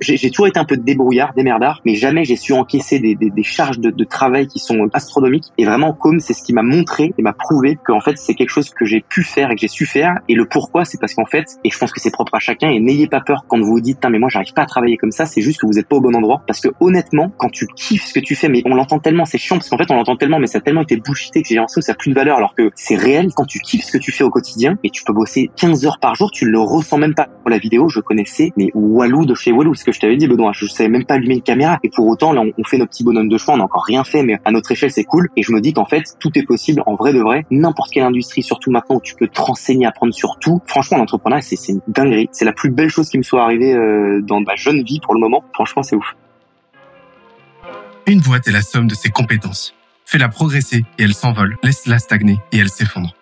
j'ai 0.00 0.30
toujours 0.30 0.46
été 0.46 0.58
un 0.58 0.64
peu 0.64 0.76
débrouillard, 0.76 1.32
démerdard, 1.34 1.80
mais 1.84 1.94
jamais 1.94 2.24
j'ai 2.24 2.36
su 2.36 2.52
encaisser 2.52 2.98
des, 2.98 3.14
des, 3.14 3.30
des 3.30 3.42
charges 3.42 3.78
de, 3.78 3.90
de, 3.90 4.04
travail 4.04 4.46
qui 4.46 4.58
sont 4.58 4.88
astronomiques. 4.92 5.46
Et 5.58 5.64
vraiment, 5.64 5.92
comme 5.92 6.20
c'est 6.20 6.32
ce 6.32 6.42
qui 6.42 6.52
m'a 6.52 6.62
montré 6.62 7.12
et 7.16 7.22
m'a 7.22 7.32
prouvé 7.32 7.78
qu'en 7.84 8.00
fait 8.00 8.16
c'est 8.16 8.34
quelque 8.34 8.50
chose 8.50 8.70
que 8.70 8.84
j'ai 8.84 9.00
pu 9.00 9.22
faire 9.22 9.50
et 9.50 9.54
que 9.54 9.60
j'ai 9.60 9.68
su 9.68 9.86
faire. 9.86 10.14
Et 10.28 10.34
le 10.34 10.46
pourquoi, 10.46 10.84
c'est 10.84 10.98
parce 11.00 11.14
qu'en 11.14 11.24
fait, 11.24 11.44
et 11.64 11.70
je 11.70 11.78
pense 11.78 11.92
que 11.92 12.00
c'est 12.00 12.10
propre 12.10 12.34
à 12.34 12.38
chacun. 12.38 12.70
Et 12.70 12.80
n'ayez 12.80 13.08
pas 13.08 13.20
peur 13.20 13.44
quand 13.48 13.58
vous 13.58 13.66
vous 13.66 13.80
dites, 13.80 13.98
mais 14.08 14.18
moi 14.18 14.28
j'arrive 14.28 14.52
pas 14.52 14.62
à 14.62 14.66
travailler 14.66 14.96
comme 14.96 15.10
ça. 15.10 15.26
C'est 15.26 15.40
juste 15.40 15.60
que 15.60 15.66
vous 15.66 15.78
êtes 15.78 15.88
pas 15.88 15.96
au 15.96 16.00
bon 16.00 16.14
endroit. 16.14 16.42
Parce 16.46 16.60
que 16.60 16.68
honnêtement, 16.80 17.32
quand 17.36 17.50
tu 17.50 17.66
kiffes 17.66 18.04
ce 18.04 18.14
que 18.14 18.20
tu 18.20 18.34
fais, 18.34 18.48
mais 18.48 18.62
on 18.64 18.74
l'entend 18.74 18.98
tellement, 18.98 19.24
c'est 19.24 19.38
chiant 19.38 19.56
parce 19.56 19.68
qu'en 19.68 19.78
fait 19.78 19.90
on 19.90 19.94
l'entend 19.94 20.16
tellement, 20.16 20.38
mais 20.38 20.46
ça 20.46 20.58
a 20.58 20.60
tellement 20.60 20.82
été 20.82 20.96
bullshité 20.96 21.42
que 21.42 21.48
j'ai 21.48 21.56
l'impression 21.56 21.80
que 21.80 21.86
ça 21.86 21.92
a 21.92 21.96
plus 21.96 22.10
de 22.10 22.14
valeur. 22.14 22.36
Alors 22.36 22.54
que 22.54 22.70
c'est 22.74 22.96
réel 22.96 23.30
quand 23.34 23.46
tu 23.46 23.58
kiffes 23.58 23.84
ce 23.84 23.92
que 23.92 23.98
tu 23.98 24.12
fais 24.12 24.24
au 24.24 24.30
quotidien 24.30 24.78
et 24.84 24.90
tu 24.90 25.02
peux 25.04 25.12
bosser 25.12 25.50
15 25.56 25.86
heures 25.86 25.98
par 25.98 26.14
jour, 26.14 26.30
tu 26.30 26.46
le 26.46 26.60
ressens 26.60 26.98
même 26.98 27.14
pas. 27.14 27.28
Pour 27.42 27.50
la 27.50 27.58
vidéo, 27.58 27.88
je 27.88 28.00
connaissais 28.00 28.26
mais 28.56 28.70
Walou 28.74 29.26
de 29.26 29.34
chez 29.34 29.52
Walou, 29.52 29.74
que 29.86 29.92
je 29.92 30.00
t'avais 30.00 30.16
dit, 30.16 30.26
Benoît. 30.26 30.52
Je 30.52 30.66
savais 30.66 30.88
même 30.88 31.04
pas 31.04 31.14
allumer 31.14 31.34
une 31.34 31.42
caméra. 31.42 31.78
Et 31.82 31.88
pour 31.88 32.06
autant, 32.06 32.32
là, 32.32 32.42
on, 32.42 32.64
fait 32.64 32.76
nos 32.76 32.86
petits 32.86 33.04
bonhommes 33.04 33.28
de 33.28 33.38
choix. 33.38 33.54
On 33.54 33.58
n'a 33.58 33.64
encore 33.64 33.84
rien 33.84 34.04
fait, 34.04 34.22
mais 34.22 34.38
à 34.44 34.50
notre 34.50 34.72
échelle, 34.72 34.90
c'est 34.90 35.04
cool. 35.04 35.28
Et 35.36 35.42
je 35.42 35.52
me 35.52 35.60
dis 35.60 35.72
qu'en 35.72 35.86
fait, 35.86 36.02
tout 36.20 36.30
est 36.34 36.42
possible 36.42 36.82
en 36.86 36.96
vrai 36.96 37.12
de 37.12 37.20
vrai. 37.20 37.46
N'importe 37.50 37.92
quelle 37.92 38.02
industrie, 38.02 38.42
surtout 38.42 38.70
maintenant 38.70 38.96
où 38.96 39.00
tu 39.00 39.14
peux 39.14 39.28
te 39.28 39.40
renseigner, 39.40 39.86
apprendre 39.86 40.12
sur 40.12 40.38
tout. 40.40 40.60
Franchement, 40.66 40.98
l'entrepreneuriat, 40.98 41.42
c'est 41.42 41.72
une 41.72 41.80
dinguerie. 41.88 42.28
C'est 42.32 42.44
la 42.44 42.52
plus 42.52 42.70
belle 42.70 42.90
chose 42.90 43.08
qui 43.08 43.16
me 43.16 43.22
soit 43.22 43.42
arrivée 43.42 43.72
euh, 43.72 44.20
dans 44.22 44.40
ma 44.40 44.56
jeune 44.56 44.82
vie 44.82 45.00
pour 45.00 45.14
le 45.14 45.20
moment. 45.20 45.44
Franchement, 45.54 45.82
c'est 45.82 45.96
ouf. 45.96 46.16
Une 48.06 48.20
boîte 48.20 48.46
est 48.48 48.52
la 48.52 48.62
somme 48.62 48.88
de 48.88 48.94
ses 48.94 49.10
compétences. 49.10 49.74
Fais-la 50.04 50.28
progresser 50.28 50.84
et 50.98 51.02
elle 51.02 51.14
s'envole. 51.14 51.56
Laisse-la 51.62 51.98
stagner 51.98 52.38
et 52.52 52.58
elle 52.58 52.68
s'effondre. 52.68 53.14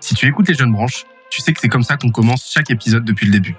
Si 0.00 0.14
tu 0.14 0.26
écoutes 0.26 0.48
les 0.48 0.54
jeunes 0.54 0.72
branches, 0.72 1.04
tu 1.30 1.42
sais 1.42 1.52
que 1.52 1.60
c'est 1.60 1.68
comme 1.68 1.82
ça 1.82 1.96
qu'on 1.96 2.10
commence 2.10 2.50
chaque 2.52 2.70
épisode 2.70 3.04
depuis 3.04 3.26
le 3.26 3.32
début. 3.32 3.56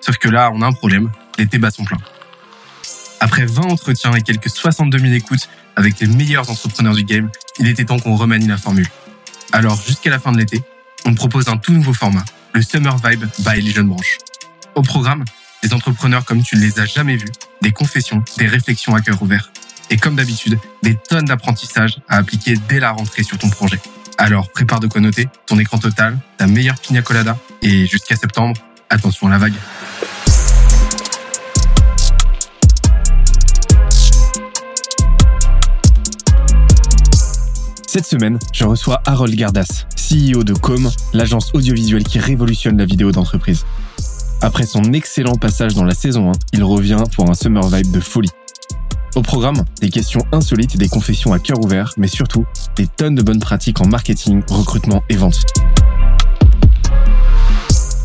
Sauf 0.00 0.18
que 0.18 0.28
là, 0.28 0.50
on 0.54 0.62
a 0.62 0.66
un 0.66 0.72
problème, 0.72 1.10
les 1.38 1.46
débats 1.46 1.70
sont 1.70 1.84
pleins. 1.84 1.98
Après 3.20 3.46
20 3.46 3.62
entretiens 3.62 4.12
et 4.12 4.22
quelques 4.22 4.50
62 4.50 4.98
000 4.98 5.12
écoutes 5.14 5.48
avec 5.74 5.98
les 6.00 6.06
meilleurs 6.06 6.50
entrepreneurs 6.50 6.94
du 6.94 7.04
game, 7.04 7.30
il 7.58 7.68
était 7.68 7.84
temps 7.84 7.98
qu'on 7.98 8.16
remanie 8.16 8.46
la 8.46 8.58
formule. 8.58 8.88
Alors, 9.52 9.80
jusqu'à 9.80 10.10
la 10.10 10.18
fin 10.18 10.32
de 10.32 10.38
l'été, 10.38 10.62
on 11.04 11.14
propose 11.14 11.48
un 11.48 11.56
tout 11.56 11.72
nouveau 11.72 11.94
format, 11.94 12.24
le 12.52 12.62
Summer 12.62 12.96
Vibe 12.96 13.24
by 13.38 13.60
les 13.60 13.70
jeunes 13.70 13.88
branches. 13.88 14.18
Au 14.74 14.82
programme, 14.82 15.24
des 15.62 15.72
entrepreneurs 15.72 16.24
comme 16.24 16.42
tu 16.42 16.56
ne 16.56 16.60
les 16.60 16.78
as 16.80 16.86
jamais 16.86 17.16
vus, 17.16 17.32
des 17.62 17.72
confessions, 17.72 18.22
des 18.38 18.46
réflexions 18.46 18.94
à 18.94 19.00
cœur 19.00 19.20
ouvert. 19.22 19.50
Et 19.88 19.96
comme 19.96 20.16
d'habitude, 20.16 20.58
des 20.82 20.96
tonnes 20.96 21.26
d'apprentissage 21.26 21.98
à 22.08 22.16
appliquer 22.16 22.56
dès 22.68 22.80
la 22.80 22.90
rentrée 22.90 23.22
sur 23.22 23.38
ton 23.38 23.48
projet. 23.48 23.80
Alors, 24.18 24.50
prépare 24.50 24.80
de 24.80 24.86
quoi 24.86 25.00
noter, 25.00 25.28
ton 25.46 25.58
écran 25.58 25.78
total, 25.78 26.18
ta 26.38 26.46
meilleure 26.46 26.78
pina 26.78 27.02
colada, 27.02 27.38
et 27.62 27.86
jusqu'à 27.86 28.16
septembre, 28.16 28.60
attention 28.90 29.28
à 29.28 29.30
la 29.30 29.38
vague. 29.38 29.54
Cette 37.96 38.04
semaine, 38.04 38.38
je 38.52 38.64
reçois 38.66 39.00
Harold 39.06 39.34
Gardas, 39.34 39.86
CEO 39.96 40.44
de 40.44 40.52
Com, 40.52 40.90
l'agence 41.14 41.50
audiovisuelle 41.54 42.04
qui 42.04 42.18
révolutionne 42.18 42.76
la 42.76 42.84
vidéo 42.84 43.10
d'entreprise. 43.10 43.64
Après 44.42 44.66
son 44.66 44.82
excellent 44.92 45.36
passage 45.36 45.72
dans 45.72 45.82
la 45.82 45.94
saison 45.94 46.30
1, 46.30 46.32
il 46.52 46.62
revient 46.62 47.02
pour 47.14 47.30
un 47.30 47.32
summer 47.32 47.66
vibe 47.66 47.90
de 47.90 48.00
folie. 48.00 48.28
Au 49.14 49.22
programme, 49.22 49.64
des 49.80 49.88
questions 49.88 50.20
insolites 50.30 50.74
et 50.74 50.78
des 50.78 50.90
confessions 50.90 51.32
à 51.32 51.38
cœur 51.38 51.58
ouvert, 51.64 51.94
mais 51.96 52.06
surtout, 52.06 52.44
des 52.76 52.86
tonnes 52.86 53.14
de 53.14 53.22
bonnes 53.22 53.40
pratiques 53.40 53.80
en 53.80 53.86
marketing, 53.86 54.42
recrutement 54.46 55.02
et 55.08 55.16
vente. 55.16 55.40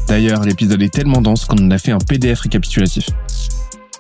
D'ailleurs, 0.08 0.44
l'épisode 0.44 0.82
est 0.82 0.94
tellement 0.94 1.20
dense 1.20 1.44
qu'on 1.44 1.58
en 1.58 1.70
a 1.70 1.78
fait 1.78 1.92
un 1.92 2.00
PDF 2.00 2.40
récapitulatif. 2.40 3.08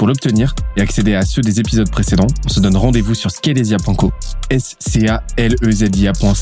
Pour 0.01 0.07
l'obtenir 0.07 0.55
et 0.77 0.81
accéder 0.81 1.13
à 1.13 1.23
ceux 1.23 1.43
des 1.43 1.59
épisodes 1.59 1.91
précédents, 1.91 2.25
on 2.47 2.49
se 2.49 2.59
donne 2.59 2.75
rendez-vous 2.75 3.13
sur 3.13 3.29
scalesia.co, 3.29 4.11
s 4.49 4.75
c 4.79 5.07
a 5.07 5.21
l 5.37 5.53
e 5.61 5.71
z 5.71 5.95
i 5.95 6.07
aco 6.07 6.33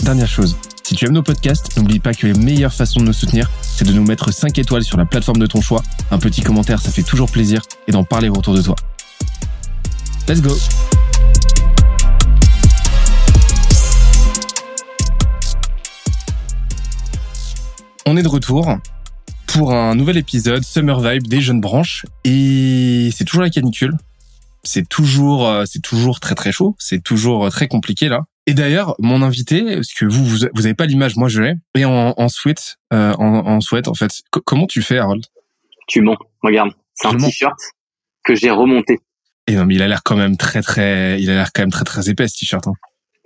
Dernière 0.00 0.26
chose, 0.26 0.56
si 0.82 0.94
tu 0.94 1.04
aimes 1.04 1.12
nos 1.12 1.22
podcasts, 1.22 1.76
n'oublie 1.76 1.98
pas 1.98 2.14
que 2.14 2.26
les 2.26 2.32
meilleures 2.32 2.72
façons 2.72 3.00
de 3.00 3.04
nous 3.04 3.12
soutenir, 3.12 3.50
c'est 3.60 3.84
de 3.86 3.92
nous 3.92 4.06
mettre 4.06 4.32
5 4.32 4.56
étoiles 4.56 4.84
sur 4.84 4.96
la 4.96 5.04
plateforme 5.04 5.36
de 5.36 5.44
ton 5.44 5.60
choix. 5.60 5.82
Un 6.10 6.16
petit 6.16 6.40
commentaire, 6.40 6.80
ça 6.80 6.90
fait 6.90 7.02
toujours 7.02 7.30
plaisir 7.30 7.60
et 7.86 7.92
d'en 7.92 8.04
parler 8.04 8.30
autour 8.30 8.54
de 8.54 8.62
toi. 8.62 8.74
Let's 10.26 10.40
go. 10.40 10.56
On 18.06 18.16
est 18.16 18.22
de 18.22 18.28
retour 18.28 18.78
pour 19.54 19.72
un 19.72 19.94
nouvel 19.94 20.16
épisode 20.16 20.64
Summer 20.64 21.00
Vibe 21.00 21.28
des 21.28 21.40
jeunes 21.40 21.60
branches 21.60 22.04
et 22.24 23.10
c'est 23.14 23.24
toujours 23.24 23.42
la 23.42 23.50
canicule. 23.50 23.96
C'est 24.64 24.88
toujours 24.88 25.46
euh, 25.46 25.62
c'est 25.64 25.80
toujours 25.80 26.18
très 26.18 26.34
très 26.34 26.50
chaud, 26.50 26.74
c'est 26.80 27.00
toujours 27.00 27.46
euh, 27.46 27.50
très 27.50 27.68
compliqué 27.68 28.08
là. 28.08 28.22
Et 28.46 28.54
d'ailleurs, 28.54 28.96
mon 28.98 29.22
invité, 29.22 29.76
parce 29.76 29.92
que 29.92 30.06
vous 30.06 30.24
vous, 30.24 30.44
avez 30.44 30.74
pas 30.74 30.86
l'image, 30.86 31.14
moi 31.16 31.28
je 31.28 31.40
l'ai, 31.40 31.54
et 31.76 31.84
en, 31.84 32.14
en 32.16 32.28
sweat, 32.28 32.78
euh, 32.92 33.12
en, 33.14 33.46
en 33.46 33.60
sweat 33.60 33.86
en 33.86 33.94
fait. 33.94 34.22
comment 34.44 34.66
tu 34.66 34.82
fais, 34.82 34.98
Harold? 34.98 35.24
Tu 35.86 36.00
mens. 36.00 36.16
Regarde, 36.42 36.72
c'est 36.94 37.06
un 37.06 37.16
t-shirt 37.16 37.58
que 38.24 38.34
j'ai 38.34 38.50
remonté. 38.50 38.98
Et 39.46 39.54
non, 39.54 39.66
mais 39.66 39.76
il 39.76 39.82
a 39.82 39.88
l'air 39.88 40.02
quand 40.02 40.16
même 40.16 40.36
très 40.36 40.62
très, 40.62 41.22
il 41.22 41.30
a 41.30 41.34
l'air 41.34 41.52
quand 41.52 41.62
même 41.62 41.70
très 41.70 41.84
très 41.84 42.10
épais 42.10 42.26
ce 42.26 42.38
t-shirt. 42.38 42.66
Hein. 42.66 42.74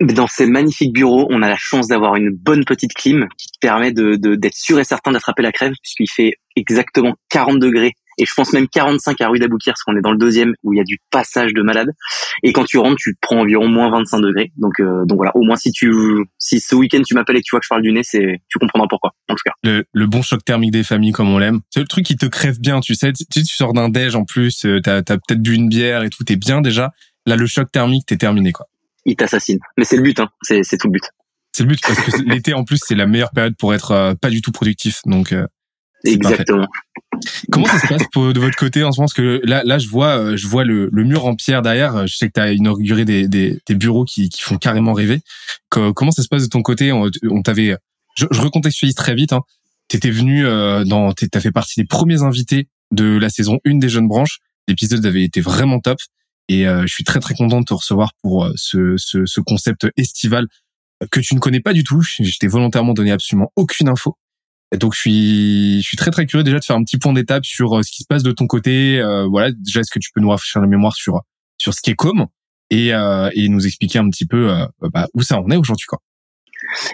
Dans 0.01 0.27
ces 0.27 0.45
magnifiques 0.45 0.93
bureaux, 0.93 1.27
on 1.29 1.41
a 1.41 1.49
la 1.49 1.57
chance 1.57 1.87
d'avoir 1.87 2.15
une 2.15 2.29
bonne 2.29 2.63
petite 2.63 2.93
clim 2.93 3.27
qui 3.37 3.47
te 3.47 3.59
permet 3.59 3.91
de 3.91 4.15
d'être 4.15 4.55
sûr 4.55 4.79
et 4.79 4.83
certain 4.83 5.11
d'attraper 5.11 5.43
la 5.43 5.51
crève 5.51 5.73
puisqu'il 5.83 6.09
fait 6.09 6.35
exactement 6.55 7.15
40 7.29 7.59
degrés 7.59 7.93
et 8.19 8.25
je 8.25 8.33
pense 8.35 8.51
même 8.53 8.67
45 8.67 9.19
à 9.21 9.29
rue 9.29 9.39
d'Aboukir 9.39 9.73
parce 9.73 9.83
qu'on 9.83 9.95
est 9.95 10.01
dans 10.01 10.11
le 10.11 10.17
deuxième 10.17 10.53
où 10.63 10.73
il 10.73 10.77
y 10.77 10.81
a 10.81 10.83
du 10.83 10.99
passage 11.09 11.53
de 11.53 11.61
malade. 11.63 11.89
Et 12.43 12.51
quand 12.51 12.65
tu 12.65 12.77
rentres 12.77 12.97
tu 12.97 13.15
prends 13.21 13.39
environ 13.39 13.67
moins 13.67 13.89
25 13.89 14.19
degrés. 14.19 14.51
Donc 14.57 14.79
euh, 14.79 15.05
donc 15.05 15.17
voilà. 15.17 15.31
Au 15.35 15.43
moins 15.43 15.55
si 15.55 15.71
tu 15.71 15.91
si 16.37 16.59
ce 16.59 16.75
week-end 16.75 17.01
tu 17.07 17.15
m'appelles 17.15 17.37
et 17.37 17.39
que 17.39 17.45
tu 17.45 17.51
vois 17.51 17.61
que 17.61 17.65
je 17.65 17.69
parle 17.69 17.81
du 17.81 17.93
nez 17.93 18.03
c'est 18.03 18.41
tu 18.49 18.59
comprendras 18.59 18.87
pourquoi 18.89 19.11
en 19.29 19.35
tout 19.35 19.43
cas. 19.45 19.53
Le, 19.63 19.85
le 19.93 20.07
bon 20.07 20.21
choc 20.21 20.43
thermique 20.43 20.71
des 20.71 20.83
familles 20.83 21.13
comme 21.13 21.29
on 21.29 21.39
l'aime. 21.39 21.61
C'est 21.69 21.79
le 21.79 21.87
truc 21.87 22.05
qui 22.05 22.17
te 22.17 22.25
crève 22.25 22.59
bien 22.59 22.81
tu 22.81 22.93
sais. 22.93 23.13
Tu, 23.13 23.25
tu 23.25 23.55
sors 23.55 23.73
d'un 23.73 23.87
déj 23.87 24.15
en 24.15 24.25
plus 24.25 24.65
euh, 24.65 24.81
t'as 24.83 24.97
as, 24.97 25.03
peut-être 25.03 25.41
bu 25.41 25.55
une 25.55 25.69
bière 25.69 26.03
et 26.03 26.09
tout 26.09 26.25
t'es 26.25 26.35
bien 26.35 26.59
déjà. 26.61 26.91
Là 27.25 27.37
le 27.37 27.47
choc 27.47 27.71
thermique 27.71 28.05
t'es 28.05 28.17
terminé 28.17 28.51
quoi 28.51 28.67
il 29.11 29.15
t'assassine. 29.15 29.59
Mais 29.77 29.85
c'est 29.85 29.97
le 29.97 30.03
but, 30.03 30.19
hein. 30.19 30.29
c'est, 30.41 30.63
c'est 30.63 30.77
tout 30.77 30.87
le 30.87 30.93
but. 30.93 31.03
C'est 31.51 31.63
le 31.63 31.69
but 31.69 31.81
parce 31.81 31.99
que 31.99 32.21
l'été 32.29 32.53
en 32.53 32.63
plus 32.63 32.79
c'est 32.85 32.95
la 32.95 33.07
meilleure 33.07 33.31
période 33.31 33.55
pour 33.57 33.73
être 33.73 33.91
euh, 33.91 34.13
pas 34.15 34.29
du 34.29 34.41
tout 34.41 34.51
productif. 34.51 35.01
Donc 35.05 35.31
euh, 35.31 35.45
exactement. 36.03 36.67
Comment 37.51 37.65
ça 37.65 37.79
se 37.79 37.87
passe 37.87 38.01
de 38.13 38.39
votre 38.39 38.55
côté 38.55 38.83
en 38.83 38.91
ce 38.91 38.99
moment? 38.99 39.07
Parce 39.07 39.13
que 39.13 39.41
là, 39.43 39.61
là, 39.65 39.77
je 39.77 39.89
vois, 39.89 40.17
euh, 40.17 40.37
je 40.37 40.47
vois 40.47 40.63
le, 40.63 40.89
le 40.91 41.03
mur 41.03 41.25
en 41.25 41.35
pierre 41.35 41.61
derrière. 41.61 42.07
Je 42.07 42.15
sais 42.15 42.27
que 42.27 42.33
tu 42.33 42.39
as 42.39 42.53
inauguré 42.53 43.03
des, 43.03 43.27
des, 43.27 43.59
des, 43.65 43.75
bureaux 43.75 44.05
qui, 44.05 44.29
qui 44.29 44.41
font 44.41 44.57
carrément 44.57 44.93
rêver. 44.93 45.19
comment 45.69 46.11
ça 46.11 46.23
se 46.23 46.29
passe 46.29 46.43
de 46.43 46.47
ton 46.47 46.61
côté? 46.61 46.93
On, 46.93 47.09
on 47.29 47.41
t'avait, 47.41 47.75
je, 48.15 48.25
je, 48.31 48.39
recontextualise 48.39 48.95
très 48.95 49.15
vite. 49.15 49.33
Hein. 49.33 49.41
T'étais 49.89 50.11
venu 50.11 50.45
euh, 50.45 50.85
dans, 50.85 51.11
t'as 51.13 51.39
fait 51.39 51.51
partie 51.51 51.79
des 51.79 51.85
premiers 51.85 52.21
invités 52.21 52.67
de 52.91 53.17
la 53.17 53.29
saison 53.29 53.59
1 53.65 53.79
des 53.79 53.89
jeunes 53.89 54.07
branches. 54.07 54.39
L'épisode 54.67 55.03
avait 55.05 55.23
été 55.23 55.41
vraiment 55.41 55.79
top. 55.79 55.97
Et 56.49 56.67
euh, 56.67 56.81
je 56.81 56.93
suis 56.93 57.03
très 57.03 57.19
très 57.19 57.35
content 57.35 57.59
de 57.59 57.65
te 57.65 57.75
recevoir 57.75 58.11
pour 58.23 58.45
euh, 58.45 58.51
ce, 58.55 58.95
ce, 58.97 59.25
ce, 59.25 59.39
concept 59.39 59.87
estival 59.95 60.47
que 61.11 61.19
tu 61.19 61.35
ne 61.35 61.39
connais 61.39 61.61
pas 61.61 61.73
du 61.73 61.83
tout. 61.83 62.01
Je 62.01 62.37
t'ai 62.39 62.47
volontairement 62.47 62.93
donné 62.93 63.11
absolument 63.11 63.53
aucune 63.55 63.87
info. 63.87 64.17
Donc 64.75 64.93
je 64.93 64.99
suis 64.99 65.81
je 65.81 65.87
suis 65.87 65.97
très 65.97 66.11
très 66.11 66.25
curieux 66.25 66.43
déjà 66.43 66.59
de 66.59 66.65
faire 66.65 66.75
un 66.75 66.83
petit 66.83 66.97
point 66.97 67.13
d'étape 67.13 67.45
sur 67.45 67.77
euh, 67.77 67.83
ce 67.83 67.91
qui 67.91 68.03
se 68.03 68.07
passe 68.07 68.23
de 68.23 68.31
ton 68.31 68.47
côté. 68.47 69.01
voilà, 69.29 69.51
déjà 69.51 69.81
est-ce 69.81 69.91
que 69.91 69.99
tu 69.99 70.09
peux 70.13 70.21
nous 70.21 70.29
rafraîchir 70.29 70.59
la 70.59 70.67
mémoire 70.67 70.95
sur 70.95 71.21
sur 71.57 71.73
ce 71.73 71.81
qui 71.81 71.91
est 71.91 71.95
comme 71.95 72.25
et, 72.71 72.89
et 72.89 73.49
nous 73.49 73.65
expliquer 73.65 73.99
un 73.99 74.09
petit 74.09 74.25
peu 74.27 74.51
bah, 74.93 75.07
où 75.13 75.21
ça 75.21 75.39
en 75.39 75.49
est 75.49 75.57
aujourd'hui 75.57 75.85
quoi. 75.87 75.99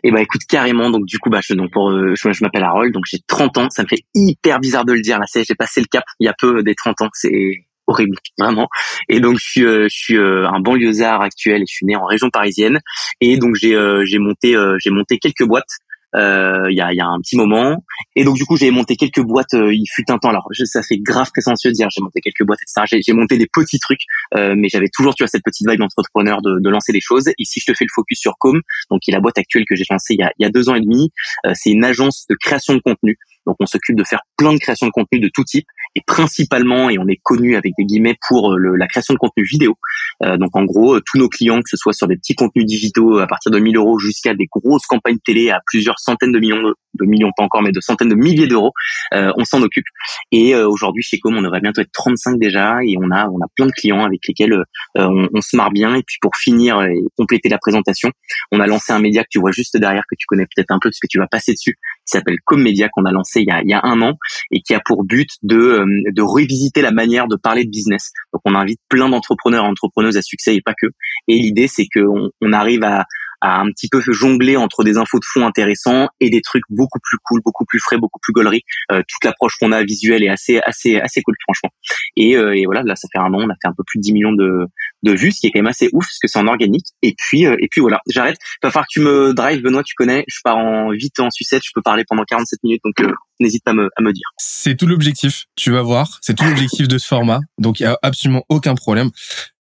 Eh 0.04 0.12
bah 0.12 0.22
écoute 0.22 0.42
carrément 0.48 0.90
donc 0.90 1.06
du 1.06 1.18
coup 1.18 1.30
bah 1.30 1.40
je 1.44 1.54
donc 1.54 1.72
pour 1.72 1.92
je, 1.92 2.32
je 2.32 2.44
m'appelle 2.44 2.64
Harold 2.64 2.94
donc 2.94 3.04
j'ai 3.10 3.20
30 3.28 3.58
ans 3.58 3.70
ça 3.70 3.84
me 3.84 3.88
fait 3.88 4.06
hyper 4.14 4.60
bizarre 4.60 4.86
de 4.86 4.94
le 4.94 5.02
dire 5.02 5.20
là 5.20 5.26
c'est 5.28 5.44
j'ai 5.44 5.56
passé 5.56 5.82
le 5.82 5.88
cap 5.88 6.04
il 6.20 6.26
y 6.26 6.28
a 6.30 6.36
peu 6.38 6.64
des 6.64 6.76
30 6.76 7.02
ans 7.02 7.10
c'est 7.14 7.66
horrible, 7.88 8.18
vraiment. 8.40 8.68
Et 9.10 9.20
donc 9.20 9.38
je 9.40 9.46
suis, 9.46 9.66
euh, 9.66 9.88
je 9.90 9.96
suis 9.96 10.18
euh, 10.18 10.48
un 10.48 10.60
banlieusard 10.60 11.22
actuel 11.22 11.64
je 11.68 11.74
suis 11.74 11.86
né 11.86 11.96
en 11.96 12.06
région 12.06 12.30
parisienne. 12.30 12.80
Et 13.22 13.38
donc 13.38 13.56
j'ai 13.56 13.76
euh, 13.76 14.04
j'ai 14.06 14.20
monté 14.20 14.56
j'ai 14.80 14.90
monté 14.90 15.18
quelques 15.18 15.46
boîtes 15.46 15.78
il 16.18 16.74
y, 16.74 16.80
a, 16.80 16.94
y 16.94 17.02
a 17.02 17.06
un 17.06 17.20
petit 17.20 17.36
moment. 17.36 17.84
Et 18.16 18.24
donc 18.24 18.38
du 18.38 18.46
coup 18.46 18.56
j'ai 18.56 18.72
monté 18.72 18.96
quelques 18.96 19.22
boîtes. 19.22 19.54
il 19.54 19.86
fut 19.94 20.10
un 20.10 20.18
temps. 20.18 20.30
Alors 20.30 20.48
ça 20.64 20.82
fait 20.82 20.98
grave 20.98 21.30
prétentieux 21.30 21.72
de 21.72 21.76
dire 21.76 21.90
j'ai 21.92 22.02
monté 22.02 22.22
quelques 22.22 22.46
boîtes 22.46 22.60
etc. 22.62 23.02
J'ai 23.06 23.14
monté 23.14 23.38
des 23.38 23.48
petits 23.52 23.80
trucs, 23.80 24.00
mais 24.34 24.70
j'avais 24.70 24.88
toujours 24.94 25.14
tu 25.14 25.24
vois 25.24 25.28
cette 25.28 25.44
petite 25.44 25.70
vibe 25.70 25.80
d'entrepreneur 25.80 26.42
de, 26.42 26.60
de 26.62 26.70
lancer 26.70 26.94
des 26.94 27.02
choses. 27.02 27.30
Ici 27.38 27.60
je 27.60 27.72
te 27.72 27.78
fais 27.78 27.84
le 27.84 27.94
focus 27.94 28.20
sur 28.20 28.36
Com, 28.40 28.62
donc 28.90 29.02
qui 29.02 29.12
est 29.12 29.14
la 29.14 29.20
boîte 29.20 29.38
actuelle 29.38 29.66
que 29.68 29.76
j'ai 29.76 29.84
lancée 29.90 30.14
il 30.14 30.22
y 30.22 30.24
a, 30.24 30.32
il 30.40 30.44
y 30.44 30.46
a 30.46 30.50
deux 30.50 30.70
ans 30.70 30.76
et 30.76 30.82
demi. 30.82 31.12
c'est 31.54 31.72
une 31.72 31.84
agence 31.84 32.26
de 32.30 32.36
création 32.40 32.76
de 32.76 32.80
contenu. 32.80 33.18
Donc 33.46 33.56
on 33.60 33.66
s'occupe 33.66 33.98
de 33.98 34.04
faire 34.04 34.22
plein 34.38 34.54
de 34.54 34.60
création 34.60 34.88
de 34.88 34.92
contenu 34.92 35.20
de 35.20 35.30
tout 35.34 35.44
type 35.44 35.66
et 35.96 36.02
principalement, 36.06 36.90
et 36.90 36.98
on 37.00 37.08
est 37.08 37.20
connu 37.24 37.56
avec 37.56 37.74
des 37.78 37.86
guillemets 37.86 38.18
pour 38.28 38.54
euh, 38.54 38.76
la 38.78 38.88
création 38.88 39.14
de 39.14 39.20
contenu 39.20 39.46
vidéo. 39.46 39.76
Euh, 40.24 40.38
donc 40.38 40.56
en 40.56 40.64
gros, 40.64 40.96
euh, 40.96 41.02
tous 41.06 41.18
nos 41.18 41.30
clients, 41.30 41.60
que 41.60 41.70
ce 41.70 41.78
soit 41.78 41.94
sur 41.94 42.08
des 42.08 42.18
petits 42.18 42.36
contenus 42.36 42.66
digitaux 42.66 43.20
à 43.20 43.28
partir 43.28 43.52
de 43.52 43.60
1000 43.60 43.78
euros 43.78 43.98
jusqu'à 44.00 44.34
des 44.34 44.48
grosses 44.52 44.86
campagnes 44.88 45.20
télé 45.26 45.50
à 45.50 45.60
plusieurs 45.66 46.00
centaines 46.00 46.32
de 46.32 46.40
millions 46.40 46.74
de 47.00 47.06
millions 47.06 47.32
pas 47.36 47.44
encore, 47.44 47.62
mais 47.62 47.72
de 47.72 47.82
centaines 47.82 48.10
de 48.10 48.16
milliers 48.16 48.48
d'euros. 48.48 48.74
on 49.12 49.46
s'en 49.46 49.62
occupe. 49.62 49.86
Et 50.32 50.56
aujourd'hui 50.56 51.04
chez 51.04 51.20
Com, 51.20 51.38
on 51.38 51.42
devrait 51.42 51.62
bientôt 51.62 51.82
être 51.82 51.92
35 51.92 52.40
déjà, 52.40 52.80
et 52.84 52.96
on 53.02 53.12
a 53.12 53.28
on 53.28 53.40
a 53.40 53.48
plein 53.56 53.68
de 53.68 53.72
clients 53.72 54.04
avec 54.04 54.22
lesquels 54.28 54.64
on, 54.96 55.28
on, 55.34 55.42
se 55.42 55.56
marre 55.56 55.72
bien. 55.72 55.96
Et 55.96 56.04
puis 56.04 56.18
pour 56.22 56.36
finir 56.36 56.82
et 56.82 57.00
compléter 57.18 57.50
la 57.50 57.58
présentation, 57.58 58.12
on 58.52 58.60
a 58.60 58.68
lancé 58.68 58.94
un 58.94 59.00
média 59.00 59.24
que 59.24 59.30
tu 59.30 59.40
vois 59.40 59.52
juste 59.52 59.78
derrière, 59.78 60.04
que 60.10 60.16
tu 60.18 60.26
connais 60.28 60.46
peut-être 60.46 60.72
un 60.72 60.80
peu 60.82 60.90
parce 60.90 61.00
que 61.00 61.08
tu 61.10 61.20
vas 61.20 61.28
passer 61.28 61.54
dessus, 61.54 61.76
qui 62.06 62.18
s'appelle 62.18 62.38
Com 62.46 62.62
Media 62.62 62.90
qu'on 62.90 63.06
a 63.06 63.12
lancé 63.12 63.42
il 63.42 63.48
y 63.48 63.52
a, 63.52 63.62
il 63.62 63.70
y 63.70 63.74
a 63.74 63.82
un 63.84 64.02
an 64.02 64.18
et 64.52 64.62
qui 64.62 64.74
a 64.74 64.80
pour 64.84 65.04
but 65.04 65.30
de 65.44 65.84
de 66.12 66.22
revisiter 66.22 66.82
la 66.82 66.92
manière 66.92 67.28
de 67.28 67.36
parler 67.36 67.66
de 67.66 67.70
business. 67.70 68.12
Donc 68.34 68.42
on 68.46 68.56
invite 68.56 68.80
plein 68.90 69.10
d'entrepreneurs 69.10 69.66
et 69.66 69.68
entrepreneuses 69.68 70.18
à 70.18 70.22
succès 70.22 70.56
et 70.56 70.62
pas 70.62 70.74
que. 70.80 70.88
Et 71.28 71.38
l'idée 71.38 71.68
c'est 71.68 71.88
qu'on 71.94 72.30
on 72.42 72.54
arrive 72.54 72.84
à, 72.84 73.06
à 73.42 73.60
un 73.60 73.70
petit 73.72 73.88
peu 73.90 74.02
jongler 74.02 74.58
entre 74.58 74.84
des 74.84 74.98
infos 74.98 75.20
de 75.20 75.26
fond 75.26 75.46
intéressants 75.46 76.08
et 76.20 76.30
des 76.30 76.42
trucs 76.42 76.64
beaucoup 76.70 77.00
plus 77.02 77.18
cool, 77.24 77.42
beaucoup 77.44 77.66
plus 77.66 77.80
frais, 77.80 77.98
beaucoup 77.98 78.20
plus 78.22 78.34
gaulerie. 78.34 78.62
Euh, 78.92 79.02
toute 79.08 79.24
l'approche 79.24 79.56
qu'on 79.60 79.72
a 79.72 79.84
visuelle 79.84 80.24
est 80.24 80.30
assez 80.30 80.60
assez 80.60 81.00
assez 81.00 81.22
cool 81.22 81.36
franchement. 81.42 81.70
Et, 82.18 82.36
euh, 82.38 82.56
et, 82.56 82.66
voilà, 82.66 82.84
là 82.84 82.96
ça 82.96 83.08
fait 83.12 83.20
un 83.20 83.34
an, 83.34 83.42
on 83.42 83.50
a 83.50 83.56
fait 83.62 83.68
un 83.68 83.74
peu 83.76 83.84
plus 83.86 84.00
de 84.00 84.04
10 84.04 84.14
millions 84.14 84.32
de, 84.34 84.68
de 85.04 85.12
vues, 85.12 85.32
ce 85.32 85.42
qui 85.42 85.48
est 85.48 85.52
quand 85.52 85.60
même 85.60 85.68
assez 85.68 85.90
ouf 85.94 86.06
parce 86.06 86.20
que 86.20 86.28
c'est 86.28 86.40
en 86.40 86.48
organique. 86.48 86.88
Et 87.02 87.16
puis 87.18 87.46
euh, 87.46 87.56
et 87.60 87.68
puis 87.70 87.82
voilà, 87.82 88.00
j'arrête. 88.10 88.38
Il 88.64 88.68
va 88.68 88.72
falloir 88.72 88.86
que 88.86 88.94
tu 88.94 89.00
me 89.02 89.34
drive 89.34 89.62
Benoît, 89.62 89.84
tu 89.84 89.96
connais. 89.96 90.24
Je 90.28 90.40
pars 90.44 90.58
en 90.58 90.92
vite 90.92 91.20
en 91.20 91.30
sucette, 91.30 91.62
je 91.66 91.72
peux 91.74 91.82
parler 91.82 92.04
pendant 92.08 92.24
47 92.24 92.60
minutes, 92.64 92.82
donc 92.84 93.00
euh, 93.02 93.12
n'hésite 93.40 93.64
pas 93.64 93.72
à 93.72 93.76
me, 93.76 93.90
à 93.98 94.02
me 94.02 94.12
dire. 94.12 94.28
C'est 94.38 94.76
tout 94.76 94.88
l'objectif. 94.88 95.46
Tu 95.56 95.72
vas 95.72 95.82
voir, 95.82 96.20
c'est 96.22 96.36
tout 96.36 96.46
l'objectif 96.46 96.88
de 96.88 96.98
ce 96.98 97.08
format. 97.08 97.40
Donc 97.60 97.80
il 97.80 97.84
y 97.84 97.88
a 97.88 97.98
absolument 98.02 98.44
aucun 98.50 98.76
problème. 98.76 99.12